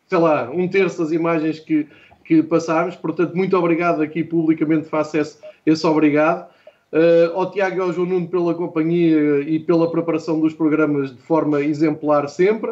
sei 0.06 0.18
lá, 0.20 0.52
um 0.52 0.68
terço 0.68 1.02
das 1.02 1.12
imagens 1.12 1.60
que, 1.60 1.88
que 2.24 2.44
passámos. 2.44 2.96
Portanto, 2.96 3.36
muito 3.36 3.58
obrigado 3.58 4.04
aqui 4.04 4.24
publicamente, 4.24 4.88
faço 4.88 5.18
esse, 5.18 5.38
esse 5.66 5.88
obrigado. 5.88 6.51
Uh, 6.92 7.32
ao 7.38 7.50
Tiago 7.50 7.78
e 7.78 7.80
ao 7.80 7.94
João 7.94 8.06
Nuno 8.06 8.28
pela 8.28 8.54
companhia 8.54 9.40
e 9.40 9.58
pela 9.60 9.90
preparação 9.90 10.42
dos 10.42 10.54
programas 10.54 11.16
de 11.16 11.22
forma 11.22 11.62
exemplar 11.62 12.28
sempre. 12.28 12.72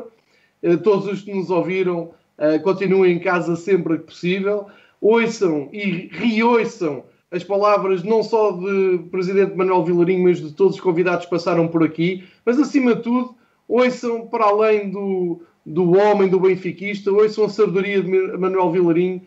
Uh, 0.62 0.78
todos 0.84 1.08
os 1.08 1.22
que 1.22 1.34
nos 1.34 1.50
ouviram, 1.50 2.12
uh, 2.38 2.62
continuem 2.62 3.14
em 3.14 3.20
casa 3.20 3.56
sempre 3.56 3.98
que 3.98 4.04
possível. 4.04 4.66
Ouçam 5.00 5.70
e 5.72 6.10
reouçam 6.12 7.06
as 7.32 7.46
palavras 7.46 8.04
não 8.04 8.22
só 8.22 8.52
de 8.52 8.98
Presidente 9.10 9.56
Manuel 9.56 9.86
Vilarinho, 9.86 10.24
mas 10.24 10.42
de 10.42 10.52
todos 10.52 10.76
os 10.76 10.82
convidados 10.82 11.24
que 11.24 11.32
passaram 11.32 11.70
por 11.70 11.82
aqui. 11.82 12.26
Mas, 12.46 12.60
acima 12.60 12.96
de 12.96 13.04
tudo, 13.04 13.36
ouçam 13.70 14.28
para 14.28 14.48
além 14.48 14.90
do, 14.90 15.42
do 15.66 15.98
homem, 15.98 16.28
do 16.28 16.42
benfiquista, 16.42 17.10
ouçam 17.10 17.46
a 17.46 17.50
sabedoria 17.50 18.02
de 18.02 18.38
Manuel 18.38 18.72
Vilarinho, 18.72 19.22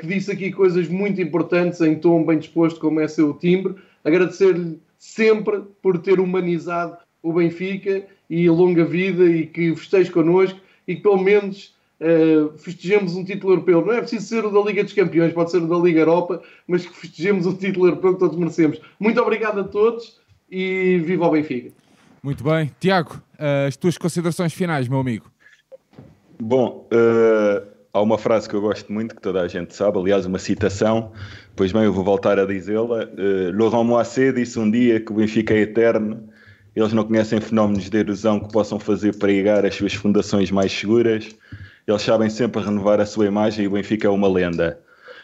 que 0.00 0.06
disse 0.06 0.32
aqui 0.32 0.50
coisas 0.50 0.88
muito 0.88 1.20
importantes 1.20 1.80
em 1.80 1.94
tom 1.96 2.24
bem 2.24 2.38
disposto, 2.38 2.80
como 2.80 3.00
é 3.00 3.06
seu 3.06 3.34
timbre. 3.34 3.74
Agradecer-lhe 4.06 4.80
sempre 4.96 5.62
por 5.82 5.98
ter 5.98 6.20
humanizado 6.20 6.96
o 7.20 7.32
Benfica 7.32 8.06
e 8.30 8.46
a 8.46 8.52
longa 8.52 8.84
vida 8.84 9.24
e 9.24 9.46
que 9.46 9.74
festeje 9.74 10.12
connosco 10.12 10.60
e 10.86 10.94
que 10.94 11.02
pelo 11.02 11.20
menos 11.20 11.74
uh, 12.00 12.56
festejemos 12.56 13.16
um 13.16 13.24
título 13.24 13.54
europeu. 13.54 13.84
Não 13.84 13.92
é 13.92 13.98
preciso 13.98 14.24
ser 14.24 14.44
o 14.44 14.50
da 14.50 14.60
Liga 14.60 14.84
dos 14.84 14.92
Campeões, 14.92 15.32
pode 15.32 15.50
ser 15.50 15.58
o 15.58 15.66
da 15.66 15.76
Liga 15.76 16.00
Europa, 16.00 16.40
mas 16.68 16.86
que 16.86 16.96
festejemos 16.96 17.46
um 17.46 17.56
título 17.56 17.88
europeu 17.88 18.14
que 18.14 18.20
todos 18.20 18.38
merecemos. 18.38 18.80
Muito 19.00 19.20
obrigado 19.20 19.58
a 19.58 19.64
todos 19.64 20.20
e 20.48 20.98
viva 21.04 21.26
o 21.26 21.30
Benfica! 21.32 21.72
Muito 22.22 22.44
bem. 22.44 22.70
Tiago, 22.78 23.20
uh, 23.34 23.66
as 23.66 23.76
tuas 23.76 23.98
considerações 23.98 24.52
finais, 24.52 24.86
meu 24.86 25.00
amigo. 25.00 25.28
Bom, 26.40 26.88
uh, 26.92 27.75
há 27.96 28.02
uma 28.02 28.18
frase 28.18 28.46
que 28.46 28.54
eu 28.54 28.60
gosto 28.60 28.92
muito, 28.92 29.14
que 29.14 29.22
toda 29.22 29.40
a 29.40 29.48
gente 29.48 29.74
sabe, 29.74 29.98
aliás, 29.98 30.26
uma 30.26 30.38
citação, 30.38 31.12
pois 31.54 31.72
bem, 31.72 31.84
eu 31.84 31.92
vou 31.92 32.04
voltar 32.04 32.38
a 32.38 32.44
dizê-la. 32.44 33.04
Uh, 33.04 33.56
Laurent 33.56 33.86
Moisset 33.86 34.34
disse 34.34 34.58
um 34.58 34.70
dia 34.70 35.00
que 35.00 35.10
o 35.10 35.14
Benfica 35.14 35.54
é 35.54 35.60
eterno, 35.60 36.28
eles 36.74 36.92
não 36.92 37.04
conhecem 37.04 37.40
fenómenos 37.40 37.88
de 37.88 37.96
erosão 37.96 38.38
que 38.38 38.52
possam 38.52 38.78
fazer 38.78 39.16
pregar 39.16 39.64
as 39.64 39.74
suas 39.74 39.94
fundações 39.94 40.50
mais 40.50 40.70
seguras, 40.70 41.30
eles 41.88 42.02
sabem 42.02 42.28
sempre 42.28 42.62
renovar 42.62 43.00
a 43.00 43.06
sua 43.06 43.26
imagem 43.26 43.64
e 43.64 43.68
o 43.68 43.70
Benfica 43.70 44.06
é 44.08 44.10
uma 44.10 44.28
lenda. 44.28 44.78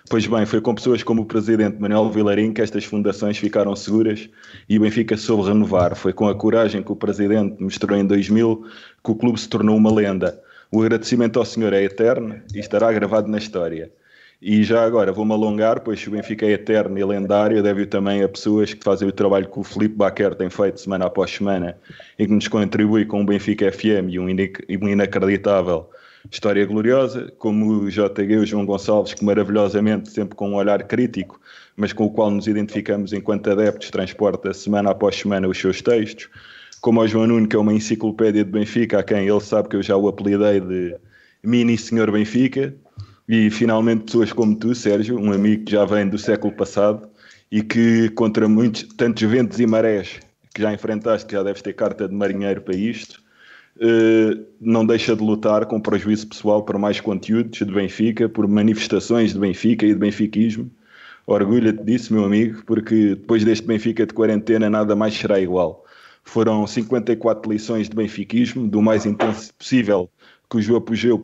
Pois 0.08 0.26
bem, 0.26 0.46
foi 0.46 0.60
com 0.60 0.74
pessoas 0.74 1.02
como 1.02 1.22
o 1.22 1.26
presidente 1.26 1.78
Manuel 1.78 2.10
Vilarim 2.10 2.52
que 2.52 2.62
estas 2.62 2.84
fundações 2.84 3.36
ficaram 3.36 3.76
seguras 3.76 4.28
e 4.68 4.78
o 4.78 4.80
Benfica 4.80 5.16
soube 5.16 5.48
renovar. 5.48 5.94
Foi 5.94 6.12
com 6.12 6.26
a 6.26 6.34
coragem 6.34 6.82
que 6.82 6.90
o 6.90 6.96
presidente 6.96 7.62
mostrou 7.62 7.96
em 7.96 8.06
2000 8.06 8.64
que 9.04 9.10
o 9.10 9.14
clube 9.14 9.38
se 9.38 9.48
tornou 9.48 9.76
uma 9.76 9.92
lenda. 9.92 10.42
O 10.74 10.80
agradecimento 10.80 11.38
ao 11.38 11.44
senhor 11.44 11.74
é 11.74 11.82
eterno 11.82 12.40
e 12.54 12.58
estará 12.58 12.90
gravado 12.90 13.28
na 13.28 13.36
história. 13.36 13.92
E 14.40 14.64
já 14.64 14.82
agora 14.82 15.12
vou-me 15.12 15.32
alongar, 15.32 15.80
pois 15.80 16.06
o 16.06 16.10
Benfica 16.10 16.46
é 16.46 16.52
eterno 16.52 16.98
e 16.98 17.04
lendário, 17.04 17.62
deve 17.62 17.84
também 17.84 18.22
a 18.22 18.28
pessoas 18.28 18.72
que 18.72 18.82
fazem 18.82 19.06
o 19.06 19.12
trabalho 19.12 19.50
que 19.50 19.60
o 19.60 19.62
Felipe 19.62 19.96
Baquer 19.96 20.34
tem 20.34 20.48
feito 20.48 20.80
semana 20.80 21.04
após 21.04 21.30
semana 21.30 21.76
e 22.18 22.26
que 22.26 22.32
nos 22.32 22.48
contribui 22.48 23.04
com 23.04 23.20
o 23.20 23.26
Benfica 23.26 23.70
FM 23.70 24.08
e 24.08 24.18
um 24.18 24.88
inacreditável 24.88 25.90
história 26.30 26.64
gloriosa, 26.64 27.32
como 27.38 27.82
o 27.82 27.90
JG 27.90 28.36
o 28.38 28.46
João 28.46 28.64
Gonçalves, 28.64 29.12
que 29.14 29.24
maravilhosamente, 29.24 30.10
sempre 30.10 30.34
com 30.34 30.50
um 30.50 30.54
olhar 30.54 30.82
crítico, 30.84 31.40
mas 31.76 31.92
com 31.92 32.04
o 32.04 32.10
qual 32.10 32.30
nos 32.30 32.46
identificamos 32.46 33.12
enquanto 33.12 33.50
adeptos, 33.50 33.90
transporta 33.90 34.52
semana 34.54 34.90
após 34.90 35.16
semana 35.16 35.48
os 35.48 35.58
seus 35.58 35.82
textos, 35.82 36.28
como 36.82 37.00
ao 37.00 37.06
João 37.08 37.28
Nuno, 37.28 37.48
que 37.48 37.54
é 37.54 37.58
uma 37.58 37.72
enciclopédia 37.72 38.44
de 38.44 38.50
Benfica, 38.50 38.98
a 38.98 39.02
quem 39.04 39.28
ele 39.28 39.40
sabe 39.40 39.68
que 39.68 39.76
eu 39.76 39.82
já 39.82 39.96
o 39.96 40.08
apelidei 40.08 40.60
de 40.60 40.96
Mini 41.42 41.78
Senhor 41.78 42.10
Benfica, 42.10 42.74
e 43.28 43.48
finalmente 43.50 44.04
pessoas 44.04 44.32
como 44.32 44.56
tu, 44.56 44.74
Sérgio, 44.74 45.16
um 45.18 45.32
amigo 45.32 45.64
que 45.64 45.72
já 45.72 45.84
vem 45.84 46.08
do 46.08 46.18
século 46.18 46.52
passado 46.52 47.08
e 47.50 47.62
que 47.62 48.08
contra 48.10 48.48
muitos, 48.48 48.82
tantos 48.96 49.22
ventos 49.22 49.60
e 49.60 49.66
marés 49.66 50.18
que 50.52 50.60
já 50.60 50.74
enfrentaste, 50.74 51.26
que 51.26 51.34
já 51.34 51.42
deves 51.44 51.62
ter 51.62 51.72
carta 51.72 52.08
de 52.08 52.14
marinheiro 52.14 52.60
para 52.60 52.74
isto, 52.74 53.22
eh, 53.80 54.38
não 54.60 54.84
deixa 54.84 55.14
de 55.14 55.22
lutar 55.22 55.66
com 55.66 55.80
prejuízo 55.80 56.26
pessoal 56.26 56.64
por 56.64 56.76
mais 56.78 57.00
conteúdos 57.00 57.60
de 57.60 57.72
Benfica, 57.72 58.28
por 58.28 58.48
manifestações 58.48 59.32
de 59.32 59.38
Benfica 59.38 59.86
e 59.86 59.94
de 59.94 60.00
benfiquismo. 60.00 60.68
Orgulha-te 61.26 61.82
disso, 61.84 62.12
meu 62.12 62.24
amigo, 62.24 62.64
porque 62.66 63.10
depois 63.10 63.44
deste 63.44 63.66
Benfica 63.66 64.04
de 64.04 64.12
quarentena 64.12 64.68
nada 64.68 64.96
mais 64.96 65.14
será 65.14 65.38
igual. 65.38 65.84
Foram 66.24 66.66
54 66.66 67.50
lições 67.52 67.88
de 67.88 67.96
benfiquismo, 67.96 68.68
do 68.68 68.80
mais 68.80 69.04
intenso 69.04 69.52
possível, 69.54 70.08
cujo 70.48 70.76
apogeu 70.76 71.18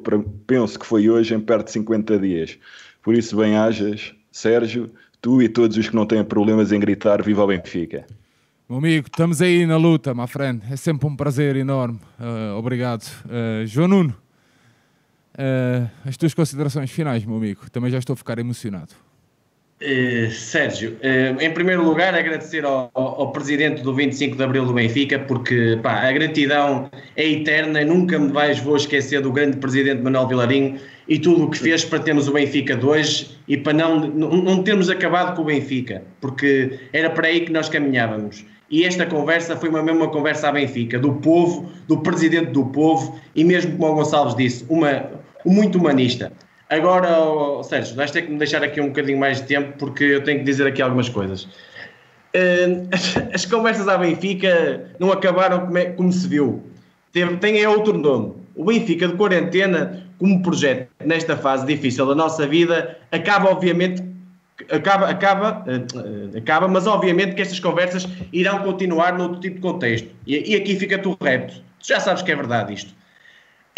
penso 0.47 0.79
que 0.79 0.87
foi 0.87 1.09
hoje 1.09 1.35
em 1.35 1.41
perto 1.41 1.67
de 1.67 1.73
50 1.73 2.19
dias. 2.19 2.59
Por 3.03 3.15
isso, 3.15 3.37
bem-ajas, 3.37 4.15
Sérgio, 4.31 4.91
tu 5.21 5.41
e 5.41 5.49
todos 5.49 5.77
os 5.77 5.89
que 5.89 5.95
não 5.95 6.07
têm 6.07 6.25
problemas 6.25 6.73
em 6.73 6.81
gritar 6.81 7.23
Viva 7.23 7.45
o 7.45 7.47
Benfica. 7.47 8.07
Meu 8.69 8.79
amigo, 8.79 9.07
estamos 9.07 9.41
aí 9.41 9.65
na 9.65 9.79
luta, 9.79 10.13
my 10.13 10.27
friend. 10.27 10.63
É 10.71 10.77
sempre 10.77 11.07
um 11.07 11.17
prazer 11.17 11.57
enorme. 11.57 11.99
Uh, 12.21 12.55
obrigado. 12.59 13.05
Uh, 13.25 13.67
João 13.67 13.89
Nuno, 13.89 14.15
uh, 15.35 15.91
as 16.05 16.19
tuas 16.19 16.35
considerações 16.35 16.91
finais, 16.91 17.25
meu 17.25 17.37
amigo. 17.37 17.71
Também 17.71 17.91
já 17.91 17.99
estou 17.99 18.13
a 18.13 18.17
ficar 18.17 18.39
emocionado. 18.39 18.95
Sérgio, 20.33 20.97
em 21.41 21.51
primeiro 21.53 21.85
lugar, 21.85 22.13
agradecer 22.13 22.65
ao, 22.65 22.91
ao, 22.95 23.31
presidente 23.31 23.81
do 23.81 23.95
25 23.95 24.37
de 24.37 24.43
Abril 24.43 24.67
do 24.67 24.73
Benfica, 24.73 25.21
porque 25.21 25.79
pá, 25.81 26.09
a 26.09 26.11
gratidão 26.11 26.91
é 27.15 27.29
eterna. 27.29 27.85
Nunca 27.85 28.19
me 28.19 28.33
vais 28.33 28.59
vou 28.59 28.77
esquecer 28.77 29.21
do 29.21 29.31
grande 29.31 29.57
presidente 29.59 30.03
Manuel 30.03 30.27
Vilarinho 30.27 30.81
e 31.07 31.17
tudo 31.17 31.45
o 31.45 31.51
que 31.51 31.59
fez 31.59 31.85
para 31.85 32.01
termos 32.01 32.27
o 32.27 32.33
Benfica 32.33 32.77
de 32.77 32.85
hoje 32.85 33.39
e 33.47 33.57
para 33.57 33.73
não, 33.73 34.01
não, 34.01 34.31
não 34.31 34.63
termos 34.65 34.91
acabado 34.91 35.37
com 35.37 35.43
o 35.43 35.45
Benfica, 35.45 36.03
porque 36.21 36.79
era 36.93 37.09
para 37.11 37.29
aí 37.29 37.43
que 37.43 37.53
nós 37.53 37.69
caminhávamos. 37.69 38.45
E 38.71 38.85
esta 38.85 39.07
conversa 39.07 39.57
foi 39.57 39.69
uma 39.69 39.83
mesma 39.83 40.09
conversa 40.09 40.49
à 40.49 40.53
Benfica, 40.53 40.99
do 40.99 41.15
povo, 41.15 41.71
do 41.87 41.99
presidente 41.99 42.51
do 42.51 42.67
povo 42.67 43.19
e 43.35 43.45
mesmo 43.45 43.79
como 43.79 43.93
o 43.93 43.95
Gonçalves 43.95 44.35
disse, 44.35 44.67
uma, 44.69 45.09
um 45.47 45.53
muito 45.53 45.79
humanista. 45.79 46.33
Agora, 46.71 47.09
Sérgio, 47.63 47.97
vais 47.97 48.11
ter 48.11 48.23
que 48.23 48.31
me 48.31 48.39
deixar 48.39 48.63
aqui 48.63 48.81
um 48.81 48.89
bocadinho 48.89 49.19
mais 49.19 49.41
de 49.41 49.47
tempo 49.47 49.73
porque 49.79 50.05
eu 50.05 50.23
tenho 50.23 50.39
que 50.41 50.45
dizer 50.45 50.67
aqui 50.67 50.83
algumas 50.83 51.09
coisas. 51.09 51.45
Uh, 52.35 52.89
as, 52.93 53.17
as, 53.35 53.47
conversas 53.47 53.89
à 53.89 53.97
Benfica 53.97 54.91
não 54.99 55.11
acabaram 55.11 55.67
como, 55.67 55.79
é, 55.79 56.13
se 56.13 56.29
viu. 56.29 56.63
Tem, 57.41 57.63
é 57.63 57.69
outro 57.69 57.97
nome. 57.97 58.35
O 58.55 58.67
Benfica 58.67 59.09
de 59.09 59.15
quarentena, 59.15 60.05
como 60.19 60.43
projeto 60.43 60.89
nesta 61.05 61.37
fase 61.37 61.65
difícil 61.65 62.05
da 62.07 62.15
nossa 62.15 62.47
vida, 62.47 62.99
acaba 63.11 63.51
obviamente 63.51 64.03
acaba, 64.71 65.09
acaba, 65.09 65.65
uh, 65.67 66.37
acaba, 66.37 66.69
mas 66.69 66.87
obviamente 66.87 67.35
que 67.35 67.43
estas 67.43 67.61
conversas 67.61 68.07
irão 68.33 68.63
continuar 68.63 69.17
noutro 69.17 69.41
tipo 69.41 69.57
de 69.57 69.63
contexto. 69.63 70.09
E, 70.27 70.55
aqui 70.55 70.77
fica 70.77 70.99
tu 70.99 71.17
repto. 71.21 71.63
Tu 71.81 71.89
já 71.89 72.01
sabes 72.01 72.23
que 72.23 72.33
é 72.33 72.37
verdade 72.37 72.75
isto. 72.75 72.93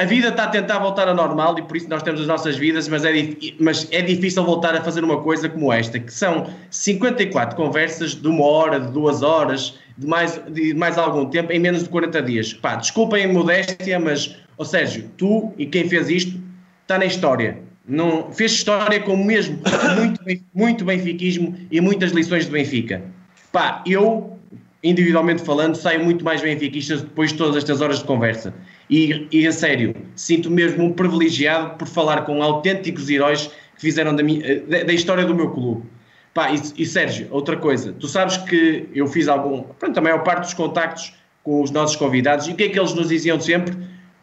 A 0.01 0.05
vida 0.07 0.29
está 0.29 0.45
a 0.45 0.49
tentar 0.49 0.79
voltar 0.79 1.09
ao 1.09 1.15
normal 1.15 1.59
e 1.59 1.63
por 1.63 1.77
isso 1.77 1.87
nós 1.87 2.03
temos 2.03 2.23
as 2.23 2.27
nossas 2.27 2.57
vidas, 2.57 2.89
mas 2.89 3.05
é, 3.05 3.13
mas 3.61 3.87
é 3.93 4.01
difícil 4.01 4.43
voltar 4.43 4.75
a 4.75 4.83
fazer 4.83 5.05
uma 5.05 5.21
coisa 5.21 5.47
como 5.47 5.71
esta, 5.71 5.99
que 6.01 6.11
são 6.11 6.49
54 6.71 7.55
conversas 7.55 8.15
de 8.15 8.27
uma 8.27 8.47
hora, 8.47 8.81
de 8.81 8.91
duas 8.93 9.23
horas, 9.23 9.79
de 9.99 10.07
mais, 10.07 10.41
de 10.49 10.73
mais 10.73 10.97
algum 10.97 11.27
tempo, 11.27 11.53
em 11.53 11.59
menos 11.59 11.83
de 11.83 11.91
40 11.91 12.23
dias. 12.23 12.55
Pá, 12.55 12.77
desculpem 12.77 13.27
a 13.27 13.29
modéstia, 13.29 14.01
mas, 14.01 14.35
ó 14.57 14.65
Sérgio, 14.65 15.05
tu 15.19 15.53
e 15.59 15.67
quem 15.67 15.87
fez 15.87 16.09
isto 16.09 16.41
está 16.83 16.97
na 16.97 17.05
história 17.05 17.59
não, 17.87 18.33
fez 18.33 18.53
história 18.53 19.01
com 19.01 19.15
mesmo 19.19 19.59
muito, 20.25 20.47
muito 20.55 20.85
benfiquismo 20.87 21.55
e 21.71 21.79
muitas 21.79 22.13
lições 22.13 22.47
de 22.47 22.53
Benfica. 22.53 23.03
Pá, 23.53 23.85
eu, 23.85 24.39
individualmente 24.83 25.43
falando, 25.43 25.75
saio 25.75 26.03
muito 26.03 26.25
mais 26.25 26.41
benfiquista 26.41 26.97
depois 26.97 27.33
de 27.33 27.37
todas 27.37 27.57
estas 27.57 27.83
horas 27.83 27.99
de 27.99 28.05
conversa. 28.05 28.55
E, 28.91 29.29
e 29.31 29.47
a 29.47 29.53
sério, 29.53 29.95
sinto 30.17 30.51
mesmo 30.51 30.85
um 30.85 30.93
privilegiado 30.93 31.77
por 31.77 31.87
falar 31.87 32.23
com 32.23 32.43
autênticos 32.43 33.09
heróis 33.09 33.47
que 33.77 33.81
fizeram 33.81 34.15
da, 34.17 34.23
minha, 34.23 34.61
da, 34.63 34.83
da 34.83 34.93
história 34.93 35.25
do 35.25 35.35
meu 35.35 35.51
clube. 35.51 35.85
Pá, 36.35 36.51
e, 36.51 36.83
e, 36.83 36.85
Sérgio, 36.85 37.29
outra 37.31 37.57
coisa, 37.57 37.93
tu 37.93 38.09
sabes 38.09 38.37
que 38.37 38.89
eu 38.93 39.07
fiz 39.07 39.29
algum, 39.29 39.63
pronto, 39.63 39.97
a 39.97 40.01
maior 40.01 40.23
parte 40.25 40.43
dos 40.43 40.55
contactos 40.55 41.15
com 41.43 41.63
os 41.63 41.71
nossos 41.71 41.97
convidados 41.97 42.49
e 42.49 42.53
o 42.53 42.57
que 42.57 42.65
é 42.65 42.69
que 42.69 42.79
eles 42.79 42.93
nos 42.95 43.09
diziam 43.09 43.41
sempre? 43.41 43.77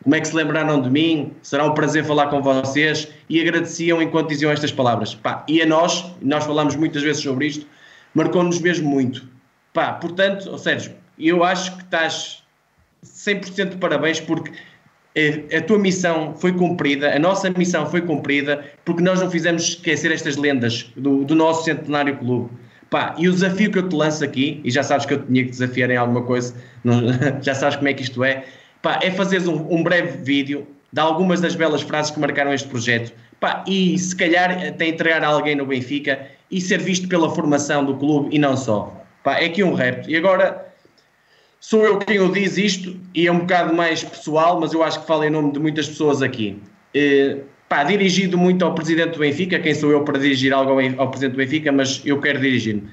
como 0.07 0.15
é 0.15 0.21
que 0.21 0.27
se 0.29 0.35
lembraram 0.37 0.81
de 0.81 0.89
mim, 0.89 1.33
será 1.41 1.65
um 1.65 1.73
prazer 1.73 2.05
falar 2.05 2.27
com 2.27 2.41
vocês 2.41 3.09
e 3.29 3.41
agradeciam 3.41 4.01
enquanto 4.01 4.29
diziam 4.29 4.49
estas 4.49 4.71
palavras. 4.71 5.13
Pá, 5.13 5.43
e 5.49 5.61
a 5.61 5.65
nós, 5.65 6.05
nós 6.21 6.45
falamos 6.45 6.77
muitas 6.77 7.03
vezes 7.03 7.21
sobre 7.21 7.47
isto, 7.47 7.67
marcou-nos 8.13 8.61
mesmo 8.61 8.89
muito. 8.89 9.27
Pá, 9.73 9.91
portanto, 9.91 10.57
Sérgio, 10.57 10.93
eu 11.19 11.43
acho 11.43 11.75
que 11.75 11.83
estás 11.83 12.41
100% 13.06 13.69
de 13.69 13.77
parabéns 13.77 14.19
porque 14.19 14.51
a 15.56 15.61
tua 15.61 15.80
missão 15.80 16.35
foi 16.35 16.53
cumprida, 16.53 17.16
a 17.16 17.19
nossa 17.19 17.50
missão 17.50 17.90
foi 17.90 18.01
cumprida, 18.01 18.64
porque 18.85 19.01
nós 19.01 19.19
não 19.19 19.32
fizemos 19.32 19.64
esquecer 19.64 20.11
estas 20.11 20.38
lendas 20.38 20.92
do, 20.95 21.24
do 21.26 21.34
nosso 21.34 21.64
centenário 21.64 22.16
clube. 22.17 22.51
Pá, 22.90 23.16
e 23.17 23.27
o 23.27 23.32
desafio 23.34 23.72
que 23.72 23.80
eu 23.80 23.90
te 23.90 23.95
lanço 23.95 24.24
aqui, 24.24 24.61
e 24.64 24.72
já 24.72 24.84
sabes 24.84 25.06
que 25.06 25.14
eu 25.14 25.26
tinha 25.26 25.43
que 25.43 25.50
desafiar 25.50 25.90
em 25.90 25.98
alguma 25.98 26.22
coisa, 26.22 26.56
não, 26.84 27.01
já 27.42 27.53
sabes 27.53 27.76
como 27.76 27.88
é 27.88 27.93
que 27.93 28.03
isto 28.03 28.24
é, 28.24 28.45
pá, 28.82 29.00
é 29.01 29.11
fazeres 29.11 29.48
um, 29.48 29.56
um, 29.74 29.84
breve 29.84 30.24
vídeo 30.24 30.67
de 30.93 31.01
algumas 31.01 31.42
das 31.42 31.56
belas 31.56 31.82
frases 31.82 32.11
que 32.11 32.19
marcaram 32.19 32.53
este 32.53 32.67
projeto 32.67 33.11
pá, 33.40 33.66
e 33.67 33.98
se 33.98 34.16
calhar 34.16 34.51
até 34.51 34.88
entregar 34.88 35.24
a 35.24 35.27
alguém 35.27 35.56
no 35.56 35.66
Benfica 35.66 36.27
e 36.50 36.61
ser 36.61 36.80
visto 36.80 37.09
pela 37.09 37.30
formação 37.30 37.84
do 37.84 37.98
clube 37.98 38.34
e 38.34 38.40
não 38.40 38.56
só. 38.56 38.93
Pá, 39.24 39.40
é 39.40 39.45
aqui 39.45 39.64
um 39.64 39.74
repto. 39.74 40.09
E 40.09 40.16
agora 40.16 40.66
sou 41.59 41.83
eu 41.83 41.97
quem 41.97 42.19
o 42.19 42.31
diz 42.31 42.57
isto 42.57 42.95
e 43.13 43.27
é 43.27 43.31
um 43.31 43.39
bocado 43.39 43.73
mais 43.73 44.03
pessoal, 44.03 44.59
mas 44.59 44.73
eu 44.73 44.83
acho 44.83 45.01
que 45.01 45.07
falo 45.07 45.23
em 45.23 45.29
nome 45.29 45.51
de 45.51 45.59
muitas 45.59 45.87
pessoas 45.87 46.21
aqui. 46.21 46.61
Eh, 46.93 47.37
pá, 47.67 47.83
dirigido 47.83 48.37
muito 48.37 48.63
ao 48.63 48.73
Presidente 48.73 49.13
do 49.13 49.19
Benfica, 49.19 49.59
quem 49.59 49.73
sou 49.73 49.91
eu 49.91 50.03
para 50.03 50.19
dirigir 50.19 50.53
algo 50.53 50.71
ao, 50.97 51.09
Presidente 51.09 51.33
do 51.33 51.37
Benfica, 51.37 51.71
mas 51.71 52.01
eu 52.05 52.19
quero 52.21 52.39
dirigir-me. 52.39 52.83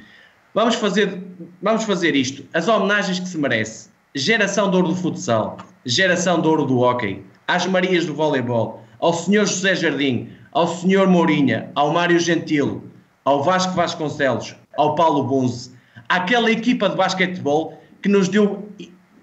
Vamos 0.55 0.77
fazer, 0.77 1.19
vamos 1.63 1.85
fazer 1.85 2.15
isto, 2.15 2.45
as 2.55 2.69
homenagens 2.69 3.19
que 3.21 3.29
se 3.29 3.39
merece. 3.39 3.89
Geração 4.15 4.71
de 4.71 4.77
ouro 4.77 4.89
do 4.89 4.97
futsal, 4.97 5.59
geração 5.85 6.41
de 6.41 6.47
ouro 6.47 6.65
do 6.65 6.79
hóquei, 6.81 7.25
às 7.49 7.67
Marias 7.67 8.07
do 8.07 8.15
voleibol, 8.15 8.83
ao 9.01 9.13
Sr. 9.13 9.47
José 9.47 9.75
Jardim, 9.75 10.29
ao 10.53 10.69
Sr. 10.69 11.09
Mourinha, 11.09 11.71
ao 11.75 11.93
Mário 11.93 12.19
Gentil, 12.21 12.85
ao 13.25 13.43
Vasco 13.43 13.73
Vasconcelos, 13.75 14.55
ao 14.77 14.95
Paulo 14.95 15.25
Bunze, 15.25 15.73
àquela 16.09 16.51
equipa 16.51 16.89
de 16.89 16.97
basquetebol 16.97 17.77
que 18.05 18.09
nos 18.11 18.29
deu 18.29 18.69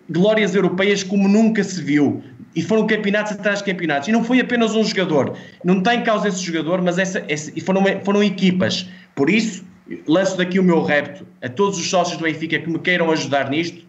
glórias 0.09 0.55
europeias 0.55 1.03
como 1.03 1.27
nunca 1.27 1.63
se 1.63 1.79
viu. 1.83 2.23
E 2.55 2.63
foram 2.63 2.87
campeonatos 2.87 3.33
atrás 3.33 3.59
de 3.59 3.65
campeonatos. 3.65 4.07
E 4.07 4.11
não 4.11 4.23
foi 4.23 4.39
apenas 4.39 4.73
um 4.73 4.83
jogador. 4.83 5.37
Não 5.63 5.77
está 5.77 5.93
em 5.93 6.03
causa 6.03 6.27
esse 6.27 6.41
jogador, 6.43 6.81
mas 6.81 6.97
essa, 6.97 7.23
essa, 7.27 7.51
foram, 7.63 7.83
foram 8.03 8.23
equipas. 8.23 8.89
Por 9.13 9.29
isso, 9.29 9.63
lanço 10.07 10.35
daqui 10.35 10.59
o 10.59 10.63
meu 10.63 10.81
repto 10.81 11.27
a 11.43 11.47
todos 11.47 11.77
os 11.77 11.87
sócios 11.87 12.17
do 12.17 12.23
Benfica 12.23 12.57
que 12.57 12.67
me 12.67 12.79
queiram 12.79 13.11
ajudar 13.11 13.51
nisto 13.51 13.85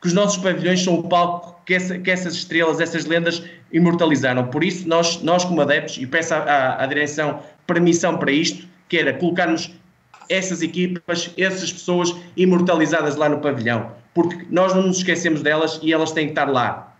que 0.00 0.06
os 0.06 0.14
nossos 0.14 0.42
pavilhões 0.42 0.82
são 0.82 0.94
o 0.94 1.02
palco 1.06 1.60
que, 1.66 1.74
essa, 1.74 1.98
que 1.98 2.10
essas 2.10 2.32
estrelas, 2.32 2.80
essas 2.80 3.04
lendas 3.04 3.42
imortalizaram. 3.70 4.46
Por 4.46 4.64
isso, 4.64 4.88
nós, 4.88 5.20
nós 5.22 5.44
como 5.44 5.60
adeptos, 5.60 5.98
e 5.98 6.06
peço 6.06 6.32
à, 6.32 6.82
à 6.82 6.86
direção 6.86 7.40
permissão 7.66 8.16
para 8.16 8.32
isto, 8.32 8.66
que 8.88 8.96
era 8.96 9.12
colocarmos 9.12 9.70
essas 10.30 10.62
equipas, 10.62 11.30
essas 11.36 11.72
pessoas 11.72 12.14
imortalizadas 12.36 13.16
lá 13.16 13.28
no 13.28 13.40
pavilhão, 13.40 13.90
porque 14.22 14.46
nós 14.50 14.74
não 14.74 14.82
nos 14.82 14.98
esquecemos 14.98 15.42
delas 15.42 15.80
e 15.82 15.92
elas 15.92 16.12
têm 16.12 16.26
que 16.26 16.32
estar 16.32 16.48
lá. 16.48 16.96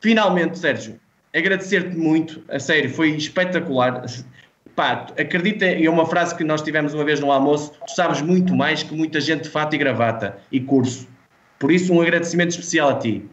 Finalmente, 0.00 0.58
Sérgio, 0.58 0.98
agradecer-te 1.34 1.96
muito, 1.96 2.42
a 2.48 2.58
sério, 2.58 2.90
foi 2.90 3.10
espetacular. 3.10 4.04
pá, 4.76 5.06
acredita, 5.18 5.64
é 5.64 5.88
uma 5.88 6.06
frase 6.06 6.34
que 6.34 6.44
nós 6.44 6.62
tivemos 6.62 6.94
uma 6.94 7.04
vez 7.04 7.20
no 7.20 7.30
almoço, 7.32 7.72
tu 7.86 7.94
sabes 7.94 8.20
muito 8.20 8.54
mais 8.54 8.82
que 8.82 8.94
muita 8.94 9.20
gente 9.20 9.44
de 9.44 9.48
fato 9.48 9.74
e 9.74 9.78
gravata 9.78 10.38
e 10.52 10.60
curso. 10.60 11.08
Por 11.58 11.70
isso, 11.70 11.92
um 11.92 12.00
agradecimento 12.00 12.50
especial 12.50 12.90
a 12.90 12.98
ti. 12.98 13.24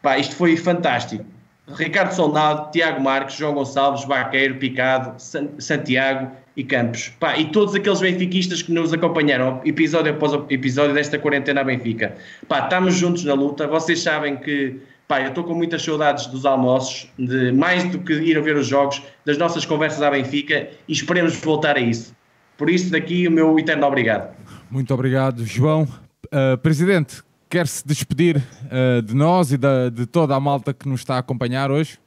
Pá, 0.00 0.18
isto 0.18 0.34
foi 0.34 0.56
fantástico. 0.56 1.24
Ricardo 1.68 2.12
Soldado, 2.12 2.70
Tiago 2.72 3.00
Marques, 3.00 3.36
João 3.36 3.54
Gonçalves, 3.54 4.04
Baqueiro, 4.04 4.56
Picado, 4.56 5.14
Santiago 5.58 6.41
e 6.56 6.64
Campos. 6.64 7.12
Pá, 7.20 7.36
e 7.38 7.46
todos 7.50 7.74
aqueles 7.74 8.00
benfiquistas 8.00 8.62
que 8.62 8.72
nos 8.72 8.92
acompanharam 8.92 9.60
episódio 9.64 10.12
após 10.12 10.32
episódio 10.50 10.94
desta 10.94 11.18
quarentena 11.18 11.62
à 11.62 11.64
Benfica. 11.64 12.14
Pá, 12.48 12.60
estamos 12.64 12.94
juntos 12.94 13.24
na 13.24 13.34
luta. 13.34 13.66
Vocês 13.66 14.00
sabem 14.00 14.36
que 14.36 14.78
pá, 15.08 15.20
eu 15.22 15.28
estou 15.28 15.44
com 15.44 15.54
muitas 15.54 15.82
saudades 15.82 16.26
dos 16.26 16.44
almoços, 16.46 17.08
de 17.18 17.52
mais 17.52 17.84
do 17.90 17.98
que 17.98 18.12
ir 18.12 18.36
a 18.36 18.40
ver 18.40 18.56
os 18.56 18.66
jogos, 18.66 19.02
das 19.24 19.38
nossas 19.38 19.64
conversas 19.64 20.02
à 20.02 20.10
Benfica 20.10 20.68
e 20.86 20.92
esperemos 20.92 21.36
voltar 21.36 21.76
a 21.76 21.80
isso. 21.80 22.14
Por 22.56 22.70
isso, 22.70 22.90
daqui 22.90 23.26
o 23.26 23.30
meu 23.30 23.58
eterno 23.58 23.86
obrigado. 23.86 24.34
Muito 24.70 24.92
obrigado, 24.94 25.44
João. 25.44 25.82
Uh, 26.26 26.56
Presidente, 26.62 27.22
quer-se 27.48 27.86
despedir 27.86 28.36
uh, 28.36 29.02
de 29.02 29.14
nós 29.14 29.52
e 29.52 29.56
da, 29.56 29.88
de 29.88 30.06
toda 30.06 30.34
a 30.34 30.40
malta 30.40 30.72
que 30.72 30.88
nos 30.88 31.00
está 31.00 31.16
a 31.16 31.18
acompanhar 31.18 31.70
hoje? 31.70 31.98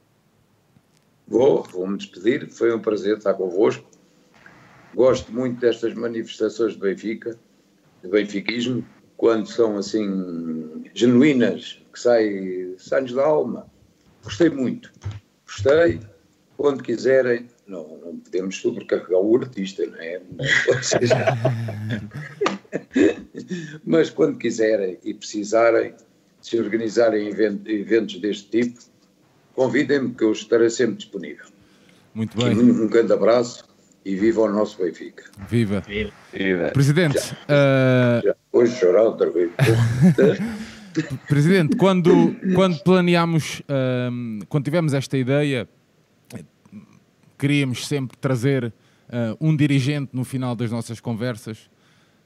Vou, 1.28 1.64
vou-me 1.72 1.98
despedir. 1.98 2.50
Foi 2.50 2.74
um 2.74 2.80
prazer 2.80 3.18
estar 3.18 3.34
convosco. 3.34 3.84
Gosto 4.96 5.32
muito 5.34 5.60
destas 5.60 5.94
manifestações 5.94 6.74
de 6.74 6.80
Benfica, 6.80 7.38
de 8.02 8.10
benfiquismo, 8.10 8.84
quando 9.18 9.48
são 9.48 9.78
assim 9.78 10.86
genuínas, 10.94 11.82
que 11.92 12.00
saem, 12.00 12.76
saem 12.78 13.14
da 13.14 13.26
alma. 13.26 13.68
Gostei 14.24 14.50
muito. 14.50 14.90
Gostei. 15.46 16.00
Quando 16.56 16.82
quiserem, 16.82 17.50
não, 17.68 17.98
não 17.98 18.18
podemos 18.18 18.56
sobrecarregar 18.56 19.20
o 19.20 19.36
artista, 19.36 19.86
não 19.86 20.00
é? 20.00 20.22
Mas 23.86 24.10
quando 24.10 24.38
quiserem 24.38 24.98
e 25.04 25.14
precisarem 25.14 25.94
se 26.42 26.58
organizarem 26.58 27.28
eventos 27.28 28.18
deste 28.20 28.50
tipo, 28.50 28.80
convidem-me 29.54 30.14
que 30.14 30.24
eu 30.24 30.32
estarei 30.32 30.70
sempre 30.70 30.96
disponível. 30.96 31.48
Muito 32.14 32.38
bem. 32.38 32.58
Um, 32.58 32.84
um 32.84 32.88
grande 32.88 33.12
abraço 33.12 33.75
e 34.06 34.16
viva 34.16 34.42
o 34.42 34.50
nosso 34.50 34.78
Benfica. 34.78 35.24
Viva. 35.50 35.84
Viva. 36.32 36.70
Presidente. 36.72 37.18
Já, 37.18 37.34
uh... 37.34 38.24
já, 38.24 38.36
hoje 38.54 38.76
chorar 38.80 39.02
outra 39.02 39.32
vez. 39.32 39.52
Presidente, 41.28 41.76
quando, 41.76 42.38
quando 42.54 42.80
planeámos, 42.84 43.62
uh, 43.62 44.46
quando 44.48 44.64
tivemos 44.64 44.94
esta 44.94 45.18
ideia, 45.18 45.68
queríamos 47.38 47.86
sempre 47.86 48.16
trazer 48.18 48.66
uh, 48.66 49.38
um 49.42 49.56
dirigente 49.56 50.12
no 50.14 50.24
final 50.24 50.56
das 50.56 50.72
nossas 50.72 51.00
conversas 51.00 51.70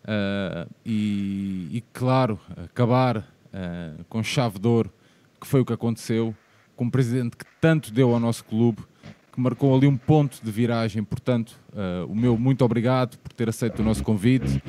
uh, 0.03 0.69
e, 0.85 1.69
e, 1.71 1.83
claro, 1.93 2.39
acabar 2.65 3.17
uh, 3.17 4.03
com 4.07 4.21
chave 4.21 4.59
de 4.59 4.67
ouro, 4.67 4.91
que 5.39 5.47
foi 5.47 5.61
o 5.61 5.65
que 5.65 5.73
aconteceu, 5.73 6.35
com 6.75 6.85
um 6.85 6.89
presidente 6.89 7.35
que 7.37 7.45
tanto 7.59 7.91
deu 7.91 8.13
ao 8.13 8.19
nosso 8.19 8.43
clube, 8.45 8.83
que 9.31 9.39
marcou 9.39 9.75
ali 9.75 9.87
um 9.87 9.97
ponto 9.97 10.39
de 10.43 10.51
viragem. 10.51 11.03
Portanto, 11.03 11.59
o 12.07 12.15
meu 12.15 12.37
muito 12.37 12.63
obrigado 12.65 13.17
por 13.17 13.31
ter 13.33 13.49
aceito 13.49 13.79
o 13.79 13.83
nosso 13.83 14.03
convite, 14.03 14.61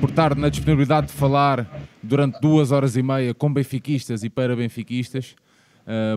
por 0.00 0.10
estar 0.10 0.34
na 0.34 0.48
disponibilidade 0.48 1.08
de 1.08 1.12
falar 1.12 1.88
durante 2.02 2.40
duas 2.40 2.72
horas 2.72 2.96
e 2.96 3.02
meia 3.02 3.32
com 3.34 3.52
benfiquistas 3.52 4.22
e 4.24 4.30
para 4.30 4.54
benfiquistas. 4.56 5.34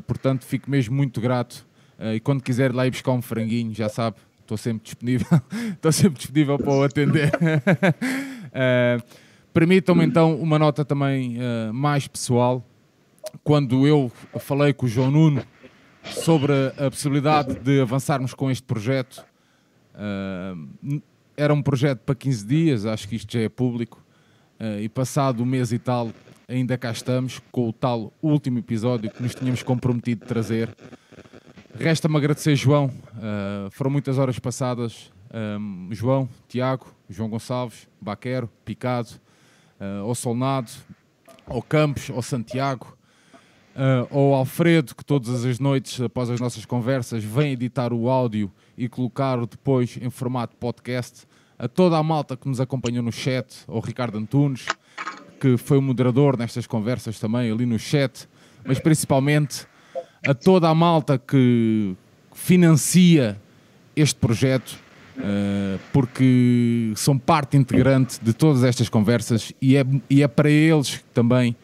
portanto, 0.07 0.45
fico 0.45 0.69
mesmo 0.69 0.95
muito 0.95 1.21
grato 1.21 1.65
Uh, 2.03 2.15
e 2.15 2.19
quando 2.19 2.41
quiser 2.41 2.73
lá 2.73 2.87
ir 2.87 2.91
buscar 2.91 3.11
um 3.11 3.21
franguinho, 3.21 3.73
já 3.73 3.87
sabe, 3.87 4.17
estou 4.41 4.57
sempre 4.57 4.83
disponível, 4.83 5.27
estou 5.73 5.91
sempre 5.91 6.17
disponível 6.17 6.57
para 6.57 6.71
o 6.71 6.83
atender. 6.83 7.31
uh, 7.33 9.03
Permitam-me 9.53 10.03
então 10.03 10.35
uma 10.35 10.57
nota 10.57 10.83
também 10.83 11.37
uh, 11.37 11.73
mais 11.73 12.07
pessoal. 12.07 12.65
Quando 13.43 13.87
eu 13.87 14.11
falei 14.39 14.73
com 14.73 14.87
o 14.87 14.89
João 14.89 15.11
Nuno 15.11 15.43
sobre 16.05 16.53
a 16.77 16.89
possibilidade 16.89 17.55
de 17.55 17.81
avançarmos 17.81 18.33
com 18.33 18.49
este 18.51 18.63
projeto, 18.63 19.23
era 21.35 21.53
um 21.53 21.61
projeto 21.61 21.99
para 21.99 22.15
15 22.15 22.45
dias, 22.45 22.85
acho 22.85 23.07
que 23.07 23.15
isto 23.15 23.31
já 23.31 23.41
é 23.41 23.49
público, 23.49 24.03
e 24.81 24.89
passado 24.89 25.43
um 25.43 25.45
mês 25.45 25.71
e 25.71 25.79
tal, 25.79 26.11
ainda 26.47 26.77
cá 26.77 26.91
estamos 26.91 27.41
com 27.51 27.69
o 27.69 27.73
tal 27.73 28.11
último 28.21 28.59
episódio 28.59 29.11
que 29.11 29.21
nos 29.21 29.35
tínhamos 29.35 29.63
comprometido 29.63 30.21
de 30.21 30.27
trazer. 30.27 30.75
Resta-me 31.75 32.17
agradecer, 32.17 32.55
João. 32.55 32.85
Uh, 32.85 33.71
foram 33.71 33.89
muitas 33.89 34.17
horas 34.17 34.37
passadas. 34.37 35.11
Um, 35.33 35.89
João, 35.91 36.29
Tiago, 36.47 36.93
João 37.09 37.29
Gonçalves, 37.29 37.87
Baquero, 37.99 38.47
Picado, 38.63 39.09
uh, 39.79 40.07
ao 40.07 40.13
Solnado, 40.13 40.69
ao 41.47 41.61
Campos, 41.61 42.11
ao 42.11 42.21
Santiago, 42.21 42.95
uh, 43.75 44.15
ao 44.15 44.33
Alfredo, 44.33 44.95
que 44.95 45.03
todas 45.03 45.45
as 45.45 45.59
noites, 45.59 45.99
após 46.01 46.29
as 46.29 46.39
nossas 46.39 46.65
conversas, 46.65 47.23
vem 47.23 47.51
editar 47.51 47.93
o 47.93 48.09
áudio 48.09 48.51
e 48.77 48.87
colocar-o 48.87 49.45
depois 49.45 49.97
em 50.01 50.09
formato 50.09 50.55
podcast. 50.55 51.25
A 51.57 51.67
toda 51.67 51.97
a 51.97 52.03
malta 52.03 52.35
que 52.35 52.47
nos 52.47 52.59
acompanhou 52.59 53.03
no 53.03 53.11
chat, 53.11 53.63
ao 53.67 53.79
Ricardo 53.79 54.17
Antunes, 54.17 54.65
que 55.39 55.57
foi 55.57 55.77
o 55.77 55.81
moderador 55.81 56.37
nestas 56.37 56.65
conversas 56.65 57.19
também, 57.19 57.51
ali 57.51 57.65
no 57.65 57.77
chat, 57.77 58.27
mas 58.65 58.79
principalmente 58.79 59.67
a 60.25 60.33
toda 60.33 60.69
a 60.69 60.75
malta 60.75 61.17
que 61.17 61.95
financia 62.33 63.39
este 63.95 64.15
projeto, 64.15 64.79
uh, 65.17 65.79
porque 65.91 66.91
são 66.95 67.17
parte 67.17 67.57
integrante 67.57 68.19
de 68.21 68.33
todas 68.33 68.63
estas 68.63 68.89
conversas 68.89 69.53
e 69.61 69.77
é, 69.77 69.85
e 70.09 70.23
é 70.23 70.27
para 70.27 70.49
eles 70.49 71.03
também 71.13 71.55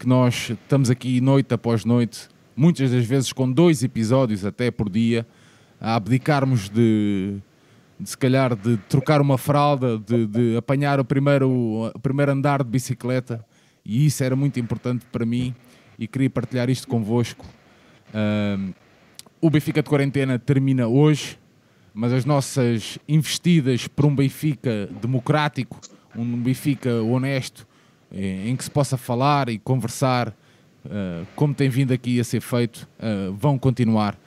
que 0.00 0.08
nós 0.08 0.48
estamos 0.48 0.88
aqui 0.88 1.20
noite 1.20 1.52
após 1.52 1.84
noite, 1.84 2.26
muitas 2.56 2.90
das 2.90 3.04
vezes 3.04 3.34
com 3.34 3.52
dois 3.52 3.82
episódios 3.82 4.46
até 4.46 4.70
por 4.70 4.88
dia, 4.88 5.26
a 5.78 5.94
abdicarmos 5.94 6.70
de, 6.70 7.36
de 7.98 8.08
se 8.08 8.16
calhar 8.16 8.56
de 8.56 8.78
trocar 8.88 9.20
uma 9.20 9.36
fralda, 9.36 9.98
de, 9.98 10.26
de 10.26 10.56
apanhar 10.56 10.98
o 10.98 11.04
primeiro, 11.04 11.50
o 11.94 11.98
primeiro 11.98 12.32
andar 12.32 12.64
de 12.64 12.70
bicicleta, 12.70 13.44
e 13.84 14.06
isso 14.06 14.24
era 14.24 14.34
muito 14.34 14.58
importante 14.58 15.04
para 15.12 15.26
mim 15.26 15.54
e 15.98 16.08
queria 16.08 16.30
partilhar 16.30 16.70
isto 16.70 16.88
convosco. 16.88 17.44
O 19.38 19.50
Benfica 19.50 19.82
de 19.82 19.88
quarentena 19.90 20.38
termina 20.38 20.88
hoje, 20.88 21.38
mas 21.92 22.10
as 22.10 22.24
nossas 22.24 22.98
investidas 23.06 23.86
por 23.86 24.06
um 24.06 24.16
Benfica 24.16 24.88
democrático, 25.02 25.78
um 26.16 26.40
Benfica 26.40 27.02
honesto, 27.02 27.68
em 28.12 28.56
que 28.56 28.64
se 28.64 28.70
possa 28.70 28.96
falar 28.96 29.48
e 29.48 29.58
conversar, 29.58 30.28
uh, 30.28 31.26
como 31.36 31.54
tem 31.54 31.68
vindo 31.68 31.92
aqui 31.92 32.18
a 32.18 32.24
ser 32.24 32.40
feito, 32.40 32.88
uh, 32.98 33.32
vão 33.34 33.58
continuar. 33.58 34.18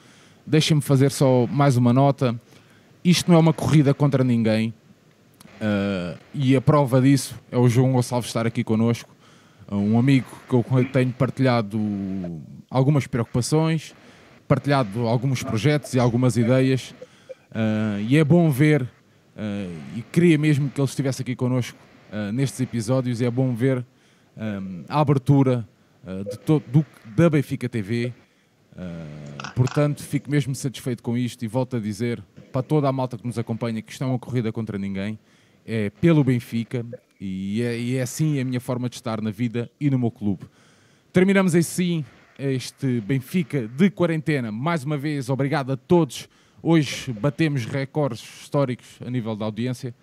Deixem-me 0.45 0.81
fazer 0.81 1.11
só 1.11 1.47
mais 1.47 1.77
uma 1.77 1.93
nota. 1.93 2.39
Isto 3.03 3.29
não 3.31 3.37
é 3.37 3.39
uma 3.39 3.53
corrida 3.53 3.93
contra 3.93 4.23
ninguém. 4.23 4.73
Uh, 5.61 6.17
e 6.33 6.55
a 6.55 6.61
prova 6.61 7.01
disso 7.01 7.39
é 7.51 7.57
o 7.57 7.67
João 7.69 7.93
Gonçalves 7.93 8.27
estar 8.27 8.45
aqui 8.45 8.63
connosco 8.63 9.13
um 9.71 9.97
amigo 9.97 10.27
que 10.47 10.53
eu 10.53 10.63
tenho 10.91 11.11
partilhado 11.13 11.79
algumas 12.69 13.07
preocupações, 13.07 13.95
partilhado 14.47 15.07
alguns 15.07 15.41
projetos 15.41 15.93
e 15.93 15.99
algumas 15.99 16.37
ideias, 16.37 16.93
e 18.07 18.17
é 18.17 18.23
bom 18.23 18.51
ver, 18.51 18.83
uh, 18.83 18.87
e 19.95 20.03
queria 20.11 20.37
mesmo 20.37 20.69
que 20.69 20.79
ele 20.79 20.87
estivesse 20.87 21.21
aqui 21.21 21.35
connosco 21.35 21.77
uh, 22.13 22.31
nestes 22.31 22.61
episódios, 22.61 23.19
e 23.19 23.25
é 23.25 23.31
bom 23.31 23.53
ver 23.53 23.85
a 24.89 24.99
abertura 24.99 25.67
de 26.03 26.59
do, 26.71 26.83
da 27.15 27.29
Benfica 27.29 27.69
TV. 27.69 28.11
portanto, 29.55 30.01
fico 30.01 30.27
mesmo 30.27 30.55
satisfeito 30.55 31.03
com 31.03 31.15
isto 31.15 31.45
e 31.45 31.47
volto 31.47 31.75
a 31.75 31.79
dizer 31.79 32.23
para 32.51 32.63
toda 32.63 32.89
a 32.89 32.91
malta 32.91 33.15
que 33.15 33.27
nos 33.27 33.37
acompanha 33.37 33.79
que 33.79 33.91
isto 33.91 34.03
é 34.03 34.07
uma 34.07 34.17
corrida 34.17 34.51
contra 34.51 34.75
ninguém, 34.77 35.19
é 35.65 35.89
pelo 35.89 36.23
Benfica 36.23 36.83
e 37.19 37.61
é, 37.61 37.79
e 37.79 37.95
é 37.95 38.01
assim 38.01 38.39
a 38.39 38.45
minha 38.45 38.59
forma 38.59 38.89
de 38.89 38.95
estar 38.95 39.21
na 39.21 39.31
vida 39.31 39.69
e 39.79 39.89
no 39.89 39.97
meu 39.97 40.11
clube. 40.11 40.45
Terminamos 41.11 41.55
assim 41.55 42.03
este 42.37 43.01
Benfica 43.01 43.67
de 43.67 43.89
quarentena. 43.89 44.51
Mais 44.51 44.83
uma 44.83 44.97
vez, 44.97 45.29
obrigado 45.29 45.71
a 45.71 45.77
todos. 45.77 46.27
Hoje 46.61 47.11
batemos 47.13 47.65
recordes 47.65 48.21
históricos 48.21 48.99
a 49.05 49.09
nível 49.09 49.35
da 49.35 49.45
audiência. 49.45 49.93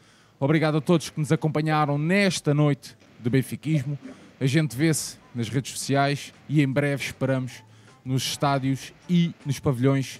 Obrigado 0.41 0.79
a 0.79 0.81
todos 0.81 1.11
que 1.11 1.21
nos 1.21 1.31
acompanharam 1.31 1.99
nesta 1.99 2.55
noite 2.55 2.97
de 3.21 3.29
benfiquismo. 3.29 3.99
A 4.41 4.47
gente 4.47 4.75
vê-se 4.75 5.19
nas 5.35 5.51
redes 5.51 5.73
sociais 5.73 6.33
e 6.49 6.63
em 6.63 6.67
breve 6.67 7.05
esperamos 7.05 7.63
nos 8.03 8.23
estádios 8.23 8.95
e 9.07 9.35
nos 9.45 9.61
pavilhões 9.61 10.19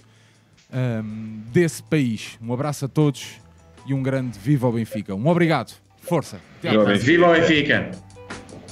um, 0.71 1.41
desse 1.51 1.81
país. 1.81 2.37
Um 2.39 2.53
abraço 2.53 2.85
a 2.85 2.87
todos 2.87 3.39
e 3.83 3.95
um 3.95 4.03
grande 4.03 4.37
viva 4.37 4.67
ao 4.67 4.73
Benfica. 4.73 5.15
Um 5.15 5.27
obrigado. 5.27 5.73
Força. 5.99 6.39
Viva 6.61 7.27
o 7.27 7.33
Benfica. 7.33 7.89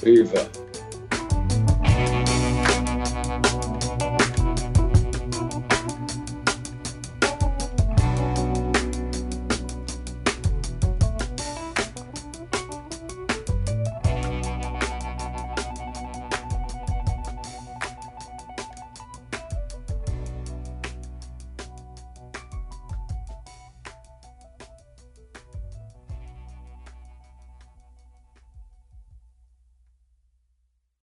Viva. 0.00 0.69